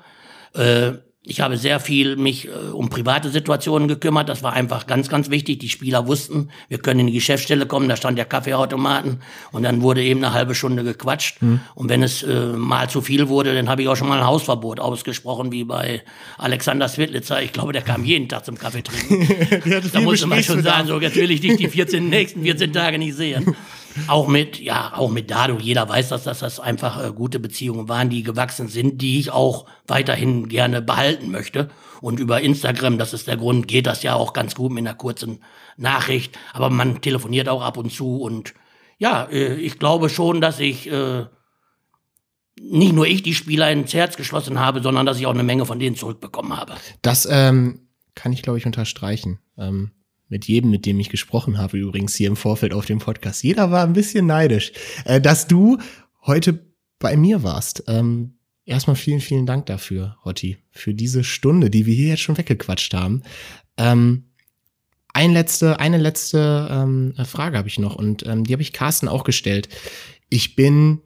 Äh, 0.55 0.93
ich 1.27 1.41
habe 1.41 1.57
sehr 1.57 1.79
viel 1.79 2.15
mich 2.15 2.47
äh, 2.47 2.51
um 2.71 2.89
private 2.89 3.29
Situationen 3.29 3.87
gekümmert. 3.87 4.29
Das 4.29 4.43
war 4.43 4.53
einfach 4.53 4.85
ganz, 4.85 5.09
ganz 5.09 5.29
wichtig. 5.29 5.59
Die 5.59 5.69
Spieler 5.69 6.07
wussten, 6.07 6.49
wir 6.69 6.77
können 6.77 7.01
in 7.01 7.07
die 7.07 7.13
Geschäftsstelle 7.13 7.65
kommen. 7.65 7.89
Da 7.89 7.95
stand 7.95 8.17
der 8.17 8.25
Kaffeeautomaten 8.25 9.21
und 9.51 9.63
dann 9.63 9.81
wurde 9.81 10.03
eben 10.03 10.23
eine 10.23 10.33
halbe 10.33 10.53
Stunde 10.53 10.83
gequatscht. 10.83 11.41
Mhm. 11.41 11.61
Und 11.73 11.89
wenn 11.89 12.03
es 12.03 12.21
äh, 12.21 12.53
mal 12.53 12.89
zu 12.89 13.01
viel 13.01 13.27
wurde, 13.27 13.55
dann 13.55 13.69
habe 13.69 13.81
ich 13.81 13.87
auch 13.87 13.95
schon 13.95 14.07
mal 14.07 14.19
ein 14.19 14.25
Hausverbot 14.25 14.79
ausgesprochen, 14.79 15.51
wie 15.51 15.63
bei 15.63 16.03
Alexander 16.37 16.87
Switlitzer. 16.87 17.41
Ich 17.41 17.53
glaube, 17.53 17.73
der 17.73 17.81
kam 17.81 18.05
jeden 18.05 18.29
Tag 18.29 18.45
zum 18.45 18.57
Kaffee 18.57 18.83
trinken. 18.83 19.89
da 19.93 20.01
musste 20.01 20.27
man 20.27 20.43
schon 20.43 20.61
sagen, 20.61 20.87
so 20.87 20.99
jetzt 20.99 21.15
will 21.15 21.31
ich 21.31 21.41
dich 21.41 21.57
die 21.57 21.67
14, 21.67 22.07
nächsten 22.07 22.43
14 22.43 22.71
Tage 22.71 22.99
nicht 22.99 23.15
sehen. 23.15 23.55
Auch 24.07 24.27
mit, 24.27 24.59
ja, 24.59 24.93
auch 24.95 25.09
mit 25.09 25.31
Dado. 25.31 25.57
Jeder 25.59 25.87
weiß, 25.87 26.09
dass 26.09 26.23
das, 26.23 26.39
das 26.39 26.59
einfach 26.59 27.03
äh, 27.03 27.11
gute 27.11 27.39
Beziehungen 27.39 27.87
waren, 27.87 28.09
die 28.09 28.23
gewachsen 28.23 28.67
sind, 28.67 29.01
die 29.01 29.19
ich 29.19 29.31
auch 29.31 29.65
weiterhin 29.87 30.49
gerne 30.49 30.81
behalten 30.81 31.31
möchte. 31.31 31.69
Und 32.01 32.19
über 32.19 32.41
Instagram, 32.41 32.97
das 32.97 33.13
ist 33.13 33.27
der 33.27 33.37
Grund, 33.37 33.67
geht 33.67 33.87
das 33.87 34.03
ja 34.03 34.15
auch 34.15 34.33
ganz 34.33 34.55
gut 34.55 34.71
mit 34.71 34.85
einer 34.85 34.95
kurzen 34.95 35.43
Nachricht. 35.77 36.37
Aber 36.53 36.69
man 36.69 37.01
telefoniert 37.01 37.47
auch 37.49 37.61
ab 37.61 37.77
und 37.77 37.91
zu. 37.91 38.17
Und 38.17 38.53
ja, 38.97 39.23
äh, 39.25 39.55
ich 39.55 39.79
glaube 39.79 40.09
schon, 40.09 40.41
dass 40.41 40.59
ich 40.59 40.91
äh, 40.91 41.25
nicht 42.59 42.93
nur 42.93 43.07
ich 43.07 43.23
die 43.23 43.33
Spieler 43.33 43.71
ins 43.71 43.93
Herz 43.93 44.17
geschlossen 44.17 44.59
habe, 44.59 44.81
sondern 44.81 45.05
dass 45.05 45.19
ich 45.19 45.25
auch 45.25 45.33
eine 45.33 45.43
Menge 45.43 45.65
von 45.65 45.79
denen 45.79 45.95
zurückbekommen 45.95 46.55
habe. 46.57 46.75
Das 47.01 47.27
ähm, 47.29 47.87
kann 48.13 48.33
ich, 48.33 48.41
glaube 48.41 48.57
ich, 48.57 48.65
unterstreichen. 48.65 49.39
Ähm 49.57 49.91
mit 50.27 50.45
jedem, 50.45 50.71
mit 50.71 50.85
dem 50.85 50.99
ich 50.99 51.09
gesprochen 51.09 51.57
habe, 51.57 51.77
übrigens 51.77 52.15
hier 52.15 52.27
im 52.27 52.35
Vorfeld 52.35 52.73
auf 52.73 52.85
dem 52.85 52.99
Podcast. 52.99 53.43
Jeder 53.43 53.71
war 53.71 53.83
ein 53.83 53.93
bisschen 53.93 54.25
neidisch, 54.25 54.71
äh, 55.05 55.21
dass 55.21 55.47
du 55.47 55.77
heute 56.21 56.65
bei 56.99 57.15
mir 57.15 57.43
warst. 57.43 57.83
Ähm, 57.87 58.37
erstmal 58.65 58.95
vielen, 58.95 59.21
vielen 59.21 59.45
Dank 59.45 59.67
dafür, 59.67 60.17
Hotti, 60.25 60.57
für 60.71 60.93
diese 60.93 61.23
Stunde, 61.23 61.69
die 61.69 61.85
wir 61.85 61.93
hier 61.93 62.09
jetzt 62.09 62.21
schon 62.21 62.37
weggequatscht 62.37 62.93
haben. 62.93 63.23
Ähm, 63.77 64.25
ein 65.13 65.31
letzte, 65.31 65.79
eine 65.79 65.97
letzte 65.97 66.67
ähm, 66.69 67.13
Frage 67.25 67.57
habe 67.57 67.67
ich 67.67 67.79
noch 67.79 67.95
und 67.95 68.25
ähm, 68.25 68.43
die 68.43 68.53
habe 68.53 68.61
ich 68.61 68.73
Carsten 68.73 69.07
auch 69.07 69.23
gestellt. 69.23 69.69
Ich 70.29 70.55
bin 70.55 71.01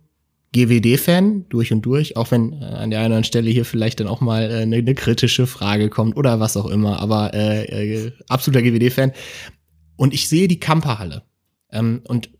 GWD-Fan 0.53 1.47
durch 1.49 1.71
und 1.71 1.83
durch, 1.83 2.17
auch 2.17 2.31
wenn 2.31 2.53
äh, 2.53 2.65
an 2.65 2.89
der 2.89 2.99
einen 2.99 3.07
oder 3.07 3.17
anderen 3.17 3.23
Stelle 3.23 3.49
hier 3.49 3.65
vielleicht 3.65 3.99
dann 3.99 4.07
auch 4.07 4.21
mal 4.21 4.49
äh, 4.49 4.61
eine, 4.61 4.81
ne 4.81 4.95
kritische 4.95 5.47
Frage 5.47 5.89
kommt 5.89 6.17
oder 6.17 6.39
was 6.39 6.57
auch 6.57 6.65
immer, 6.65 6.99
aber 6.99 7.33
äh, 7.33 7.65
äh, 7.65 8.11
absoluter 8.27 8.63
GWD-Fan. 8.63 9.11
Und 9.95 10.13
ich 10.13 10.27
sehe 10.27 10.47
die 10.47 10.59
Kamperhalle. 10.59 11.23
Ähm, 11.71 12.01
und 12.07 12.31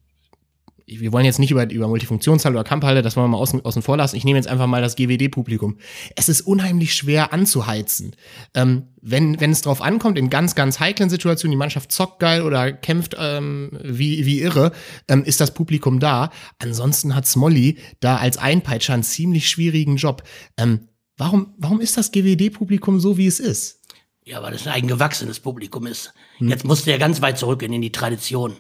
wir 0.90 1.12
wollen 1.14 1.26
jetzt 1.26 1.40
nicht 1.40 1.52
über, 1.52 1.70
über 1.70 1.88
Multifunktionshalle 1.88 2.56
oder 2.56 2.64
Kampfhalle, 2.64 3.02
das 3.02 3.16
wollen 3.16 3.26
wir 3.26 3.38
mal 3.38 3.38
außen, 3.38 3.64
außen 3.64 3.82
vor 3.82 3.98
lassen. 3.98 4.16
Ich 4.16 4.24
nehme 4.24 4.38
jetzt 4.38 4.48
einfach 4.48 4.68
mal 4.68 4.82
das 4.82 4.96
GWD-Publikum. 4.96 5.78
Es 6.16 6.30
ist 6.30 6.42
unheimlich 6.42 6.96
schwer 6.96 7.34
anzuheizen. 7.34 8.16
Ähm, 8.54 8.88
wenn, 9.02 9.40
wenn 9.40 9.52
es 9.52 9.62
drauf 9.62 9.82
ankommt, 9.82 10.18
in 10.18 10.30
ganz, 10.30 10.56
ganz 10.56 10.80
heiklen 10.80 11.10
Situationen, 11.10 11.52
die 11.52 11.58
Mannschaft 11.58 11.92
zockt 11.92 12.20
geil 12.20 12.42
oder 12.42 12.72
kämpft 12.74 13.16
ähm, 13.20 13.72
wie, 13.84 14.26
wie 14.26 14.42
irre, 14.42 14.72
ähm, 15.08 15.24
ist 15.24 15.42
das 15.42 15.54
Publikum 15.54 16.00
da. 16.00 16.32
Ansonsten 16.58 17.16
hat 17.16 17.28
Smolly 17.28 17.78
da 18.00 18.18
als 18.18 18.38
Einpeitscher 18.38 18.94
einen 18.94 19.04
ziemlich 19.04 19.50
schwierigen 19.50 19.98
Job. 19.98 20.24
Ähm, 20.58 20.88
warum, 21.18 21.54
warum 21.58 21.82
ist 21.82 21.98
das 21.98 22.12
GWD-Publikum 22.12 23.00
so, 23.00 23.18
wie 23.18 23.28
es 23.28 23.40
ist? 23.40 23.82
Ja, 24.26 24.44
weil 24.44 24.54
es 24.54 24.68
ein 24.68 24.88
gewachsenes 24.88 25.40
Publikum 25.40 25.88
ist. 25.88 26.14
Hm. 26.38 26.50
Jetzt 26.50 26.66
musst 26.66 26.86
du 26.86 26.92
ja 26.92 26.98
ganz 26.98 27.22
weit 27.22 27.38
zurückgehen 27.38 27.74
in 27.74 27.82
die 27.82 27.92
Tradition 27.92 28.58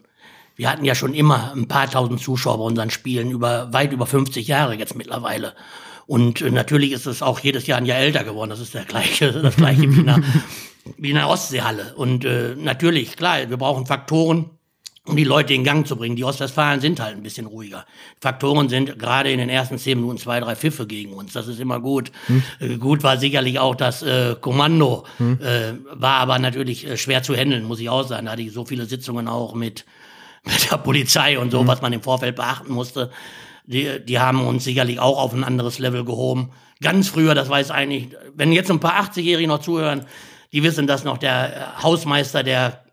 wir 0.59 0.69
hatten 0.69 0.83
ja 0.83 0.93
schon 0.93 1.13
immer 1.13 1.53
ein 1.55 1.69
paar 1.69 1.89
tausend 1.89 2.19
Zuschauer 2.19 2.57
bei 2.57 2.65
unseren 2.65 2.89
Spielen, 2.89 3.31
über 3.31 3.71
weit 3.71 3.93
über 3.93 4.05
50 4.05 4.45
Jahre 4.45 4.75
jetzt 4.75 4.93
mittlerweile. 4.93 5.53
Und 6.05 6.41
äh, 6.41 6.51
natürlich 6.51 6.91
ist 6.91 7.05
es 7.05 7.21
auch 7.21 7.39
jedes 7.39 7.65
Jahr 7.65 7.77
ein 7.77 7.85
Jahr 7.85 7.99
älter 7.99 8.25
geworden. 8.25 8.49
Das 8.49 8.59
ist 8.59 8.73
der 8.73 8.83
gleiche, 8.83 9.31
das 9.41 9.55
gleiche 9.55 9.83
wie 9.83 9.99
in 10.01 10.05
der, 10.05 10.21
wie 10.97 11.11
in 11.11 11.15
der 11.15 11.29
Ostseehalle. 11.29 11.95
Und 11.95 12.25
äh, 12.25 12.55
natürlich, 12.57 13.15
klar, 13.15 13.49
wir 13.49 13.55
brauchen 13.55 13.85
Faktoren, 13.85 14.49
um 15.05 15.15
die 15.15 15.23
Leute 15.23 15.53
in 15.53 15.63
Gang 15.63 15.87
zu 15.87 15.95
bringen. 15.95 16.17
Die 16.17 16.25
Ostwestfalen 16.25 16.81
sind 16.81 16.99
halt 16.99 17.15
ein 17.15 17.23
bisschen 17.23 17.45
ruhiger. 17.45 17.85
Faktoren 18.19 18.67
sind 18.67 18.99
gerade 18.99 19.31
in 19.31 19.37
den 19.37 19.47
ersten 19.47 19.77
zehn 19.77 19.97
Minuten 19.97 20.17
zwei, 20.17 20.41
drei 20.41 20.57
Pfiffe 20.57 20.87
gegen 20.87 21.13
uns. 21.13 21.31
Das 21.31 21.47
ist 21.47 21.61
immer 21.61 21.79
gut. 21.79 22.11
Hm. 22.27 22.43
Äh, 22.59 22.75
gut 22.75 23.01
war 23.03 23.17
sicherlich 23.17 23.59
auch 23.59 23.75
das 23.75 24.03
äh, 24.03 24.35
Kommando. 24.41 25.05
Hm. 25.19 25.39
Äh, 25.41 25.73
war 25.93 26.15
aber 26.15 26.37
natürlich 26.37 26.85
äh, 26.85 26.97
schwer 26.97 27.23
zu 27.23 27.33
handeln, 27.33 27.63
muss 27.63 27.79
ich 27.79 27.87
auch 27.87 28.05
sagen. 28.05 28.25
Da 28.25 28.33
hatte 28.33 28.41
ich 28.41 28.51
so 28.51 28.65
viele 28.65 28.87
Sitzungen 28.87 29.29
auch 29.29 29.55
mit 29.55 29.85
mit 30.43 30.71
der 30.71 30.77
Polizei 30.77 31.37
und 31.39 31.51
so, 31.51 31.63
mhm. 31.63 31.67
was 31.67 31.81
man 31.81 31.93
im 31.93 32.01
Vorfeld 32.01 32.35
beachten 32.35 32.71
musste. 32.73 33.11
Die, 33.65 34.03
die 34.03 34.19
haben 34.19 34.45
uns 34.45 34.63
sicherlich 34.63 34.99
auch 34.99 35.21
auf 35.21 35.33
ein 35.33 35.43
anderes 35.43 35.79
Level 35.79 36.03
gehoben. 36.03 36.51
Ganz 36.81 37.07
früher, 37.09 37.35
das 37.35 37.49
weiß 37.49 37.71
eigentlich, 37.71 38.09
wenn 38.33 38.51
jetzt 38.51 38.71
ein 38.71 38.79
paar 38.79 38.99
80-Jährige 39.03 39.47
noch 39.47 39.59
zuhören, 39.59 40.05
die 40.51 40.63
wissen 40.63 40.87
das 40.87 41.03
noch, 41.03 41.17
der 41.17 41.55
äh, 41.55 41.83
Hausmeister 41.83 42.43
der 42.43 42.83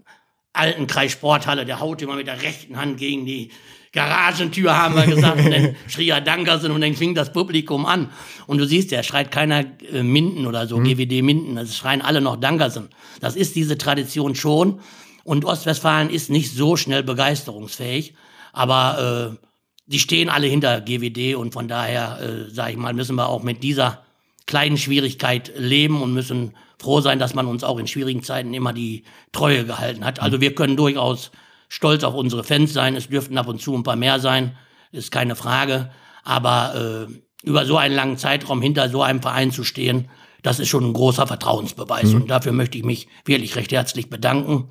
alten 0.52 0.86
Kreissporthalle, 0.86 1.64
der 1.64 1.80
haut 1.80 2.02
immer 2.02 2.16
mit 2.16 2.26
der 2.26 2.42
rechten 2.42 2.76
Hand 2.76 2.98
gegen 2.98 3.26
die 3.26 3.50
Garagentür, 3.92 4.76
haben 4.76 4.94
wir 4.94 5.06
gesagt, 5.06 5.38
und 5.38 5.50
dann 5.50 5.76
schrie 5.88 6.10
er 6.10 6.20
Dankersen 6.20 6.70
und 6.70 6.80
dann 6.80 6.94
fing 6.94 7.14
das 7.14 7.32
Publikum 7.32 7.86
an. 7.86 8.10
Und 8.46 8.58
du 8.58 8.66
siehst, 8.66 8.90
der 8.90 9.02
schreit 9.02 9.30
keiner 9.30 9.64
äh, 9.92 10.02
Minden 10.02 10.46
oder 10.46 10.66
so, 10.66 10.78
mhm. 10.78 10.84
GWD 10.84 11.22
Minden, 11.22 11.56
das 11.56 11.76
schreien 11.76 12.02
alle 12.02 12.20
noch 12.20 12.36
Dankersen. 12.36 12.90
Das 13.20 13.36
ist 13.36 13.56
diese 13.56 13.78
Tradition 13.78 14.34
schon. 14.34 14.80
Und 15.26 15.44
Ostwestfalen 15.44 16.08
ist 16.08 16.30
nicht 16.30 16.54
so 16.54 16.76
schnell 16.76 17.02
begeisterungsfähig, 17.02 18.14
aber 18.52 19.34
äh, 19.34 19.46
die 19.86 19.98
stehen 19.98 20.28
alle 20.28 20.46
hinter 20.46 20.80
GWD 20.80 21.34
und 21.34 21.52
von 21.52 21.66
daher, 21.66 22.20
äh, 22.20 22.48
sage 22.48 22.70
ich 22.70 22.76
mal, 22.76 22.94
müssen 22.94 23.16
wir 23.16 23.28
auch 23.28 23.42
mit 23.42 23.64
dieser 23.64 24.04
kleinen 24.46 24.78
Schwierigkeit 24.78 25.50
leben 25.56 26.00
und 26.00 26.14
müssen 26.14 26.54
froh 26.78 27.00
sein, 27.00 27.18
dass 27.18 27.34
man 27.34 27.46
uns 27.46 27.64
auch 27.64 27.78
in 27.78 27.88
schwierigen 27.88 28.22
Zeiten 28.22 28.54
immer 28.54 28.72
die 28.72 29.02
Treue 29.32 29.64
gehalten 29.64 30.04
hat. 30.04 30.22
Also 30.22 30.40
wir 30.40 30.54
können 30.54 30.76
durchaus 30.76 31.32
stolz 31.68 32.04
auf 32.04 32.14
unsere 32.14 32.44
Fans 32.44 32.72
sein. 32.72 32.94
Es 32.94 33.08
dürften 33.08 33.36
ab 33.36 33.48
und 33.48 33.60
zu 33.60 33.74
ein 33.74 33.82
paar 33.82 33.96
mehr 33.96 34.20
sein, 34.20 34.56
ist 34.92 35.10
keine 35.10 35.34
Frage. 35.34 35.90
Aber 36.22 37.08
äh, 37.10 37.12
über 37.42 37.66
so 37.66 37.76
einen 37.76 37.96
langen 37.96 38.16
Zeitraum 38.16 38.62
hinter 38.62 38.88
so 38.90 39.02
einem 39.02 39.22
Verein 39.22 39.50
zu 39.50 39.64
stehen, 39.64 40.08
das 40.44 40.60
ist 40.60 40.68
schon 40.68 40.84
ein 40.84 40.92
großer 40.92 41.26
Vertrauensbeweis. 41.26 42.10
Mhm. 42.10 42.22
Und 42.22 42.30
dafür 42.30 42.52
möchte 42.52 42.78
ich 42.78 42.84
mich 42.84 43.08
wirklich 43.24 43.56
recht 43.56 43.72
herzlich 43.72 44.08
bedanken 44.08 44.68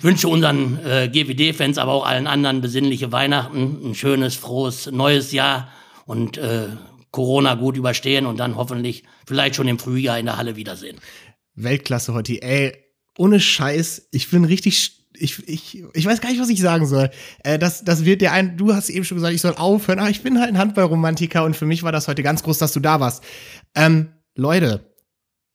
wünsche 0.00 0.28
unseren 0.28 0.78
äh, 0.84 1.08
GWD-Fans, 1.08 1.78
aber 1.78 1.92
auch 1.92 2.06
allen 2.06 2.26
anderen 2.26 2.60
besinnliche 2.60 3.12
Weihnachten, 3.12 3.90
ein 3.90 3.94
schönes, 3.94 4.36
frohes 4.36 4.90
neues 4.90 5.32
Jahr 5.32 5.68
und 6.06 6.38
äh, 6.38 6.68
Corona 7.10 7.54
gut 7.54 7.76
überstehen 7.76 8.26
und 8.26 8.38
dann 8.38 8.56
hoffentlich 8.56 9.04
vielleicht 9.26 9.56
schon 9.56 9.68
im 9.68 9.78
Frühjahr 9.78 10.18
in 10.18 10.26
der 10.26 10.36
Halle 10.36 10.56
wiedersehen. 10.56 10.98
Weltklasse, 11.54 12.14
Hotti. 12.14 12.38
Ey, 12.40 12.76
ohne 13.16 13.40
Scheiß, 13.40 14.08
ich 14.12 14.30
bin 14.30 14.44
richtig 14.44 14.98
ich, 15.20 15.48
ich, 15.48 15.82
ich 15.94 16.06
weiß 16.06 16.20
gar 16.20 16.30
nicht, 16.30 16.40
was 16.40 16.48
ich 16.48 16.60
sagen 16.60 16.86
soll. 16.86 17.10
Äh, 17.42 17.58
das, 17.58 17.84
das 17.84 18.04
wird 18.04 18.20
dir 18.20 18.32
ein, 18.32 18.56
du 18.56 18.74
hast 18.74 18.88
eben 18.88 19.04
schon 19.04 19.16
gesagt, 19.16 19.34
ich 19.34 19.40
soll 19.40 19.54
aufhören, 19.56 19.98
aber 19.98 20.10
ich 20.10 20.22
bin 20.22 20.38
halt 20.38 20.50
ein 20.50 20.58
Handballromantiker 20.58 21.44
und 21.44 21.56
für 21.56 21.66
mich 21.66 21.82
war 21.82 21.92
das 21.92 22.06
heute 22.06 22.22
ganz 22.22 22.42
groß, 22.42 22.58
dass 22.58 22.72
du 22.72 22.80
da 22.80 23.00
warst. 23.00 23.24
Ähm, 23.74 24.12
Leute, 24.36 24.87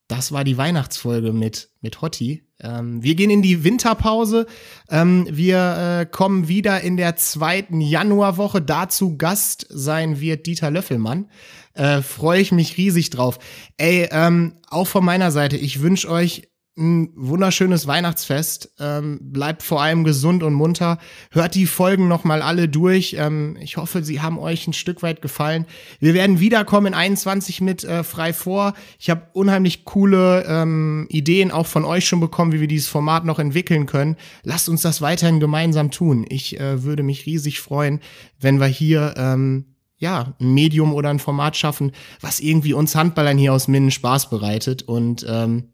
das 0.07 0.31
war 0.31 0.43
die 0.43 0.57
Weihnachtsfolge 0.57 1.33
mit, 1.33 1.69
mit 1.81 2.01
Hotti. 2.01 2.43
Ähm, 2.59 3.01
wir 3.01 3.15
gehen 3.15 3.29
in 3.29 3.41
die 3.41 3.63
Winterpause. 3.63 4.45
Ähm, 4.89 5.27
wir 5.29 6.01
äh, 6.01 6.05
kommen 6.05 6.47
wieder 6.47 6.81
in 6.81 6.97
der 6.97 7.15
zweiten 7.15 7.81
Januarwoche. 7.81 8.61
Dazu 8.61 9.17
Gast 9.17 9.65
sein 9.69 10.19
wird 10.19 10.45
Dieter 10.45 10.71
Löffelmann. 10.71 11.29
Äh, 11.73 12.01
Freue 12.01 12.41
ich 12.41 12.51
mich 12.51 12.77
riesig 12.77 13.09
drauf. 13.09 13.39
Ey, 13.77 14.07
ähm, 14.11 14.55
auch 14.69 14.87
von 14.87 15.03
meiner 15.03 15.31
Seite, 15.31 15.57
ich 15.57 15.81
wünsche 15.81 16.09
euch 16.09 16.49
ein 16.75 17.11
wunderschönes 17.15 17.85
Weihnachtsfest. 17.85 18.73
Ähm, 18.79 19.19
bleibt 19.21 19.61
vor 19.61 19.81
allem 19.81 20.03
gesund 20.03 20.41
und 20.41 20.53
munter. 20.53 20.97
Hört 21.31 21.55
die 21.55 21.67
Folgen 21.67 22.07
noch 22.07 22.23
mal 22.23 22.41
alle 22.41 22.67
durch. 22.67 23.15
Ähm, 23.19 23.57
ich 23.61 23.77
hoffe, 23.77 24.03
sie 24.03 24.21
haben 24.21 24.39
euch 24.39 24.67
ein 24.67 24.73
Stück 24.73 25.03
weit 25.03 25.21
gefallen. 25.21 25.65
Wir 25.99 26.13
werden 26.13 26.39
wiederkommen 26.39 26.87
in 26.87 26.93
21 26.95 27.61
mit 27.61 27.83
äh, 27.83 28.03
frei 28.03 28.33
vor. 28.33 28.73
Ich 28.99 29.09
habe 29.09 29.27
unheimlich 29.33 29.85
coole 29.85 30.45
ähm, 30.47 31.05
Ideen 31.09 31.51
auch 31.51 31.67
von 31.67 31.85
euch 31.85 32.07
schon 32.07 32.19
bekommen, 32.19 32.51
wie 32.53 32.61
wir 32.61 32.67
dieses 32.67 32.87
Format 32.87 33.23
noch 33.25 33.39
entwickeln 33.39 33.85
können. 33.85 34.15
Lasst 34.43 34.67
uns 34.67 34.81
das 34.81 35.01
weiterhin 35.01 35.39
gemeinsam 35.39 35.91
tun. 35.91 36.25
Ich 36.27 36.59
äh, 36.59 36.83
würde 36.83 37.03
mich 37.03 37.27
riesig 37.27 37.59
freuen, 37.59 37.99
wenn 38.39 38.59
wir 38.59 38.67
hier 38.67 39.13
ähm, 39.17 39.65
ja, 39.97 40.33
ein 40.41 40.53
Medium 40.53 40.93
oder 40.93 41.09
ein 41.09 41.19
Format 41.19 41.55
schaffen, 41.55 41.91
was 42.19 42.39
irgendwie 42.39 42.73
uns 42.73 42.95
Handballern 42.95 43.37
hier 43.37 43.53
aus 43.53 43.67
Minden 43.67 43.91
Spaß 43.91 44.29
bereitet 44.29 44.83
und 44.83 45.25
ähm, 45.29 45.72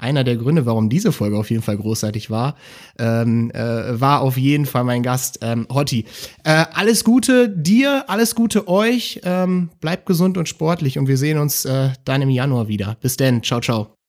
einer 0.00 0.24
der 0.24 0.36
Gründe, 0.36 0.66
warum 0.66 0.88
diese 0.88 1.12
Folge 1.12 1.38
auf 1.38 1.50
jeden 1.50 1.62
Fall 1.62 1.76
großartig 1.76 2.30
war, 2.30 2.56
ähm, 2.98 3.50
äh, 3.52 4.00
war 4.00 4.22
auf 4.22 4.36
jeden 4.36 4.66
Fall 4.66 4.84
mein 4.84 5.02
Gast 5.02 5.38
ähm, 5.42 5.66
Hotti. 5.72 6.06
Äh, 6.44 6.64
alles 6.72 7.04
Gute 7.04 7.48
dir, 7.48 8.04
alles 8.08 8.34
Gute 8.34 8.66
euch, 8.68 9.20
ähm, 9.24 9.70
bleibt 9.80 10.06
gesund 10.06 10.38
und 10.38 10.48
sportlich 10.48 10.98
und 10.98 11.06
wir 11.06 11.18
sehen 11.18 11.38
uns 11.38 11.64
äh, 11.64 11.90
dann 12.04 12.22
im 12.22 12.30
Januar 12.30 12.68
wieder. 12.68 12.96
Bis 13.00 13.16
denn, 13.16 13.42
ciao, 13.42 13.60
ciao. 13.60 13.99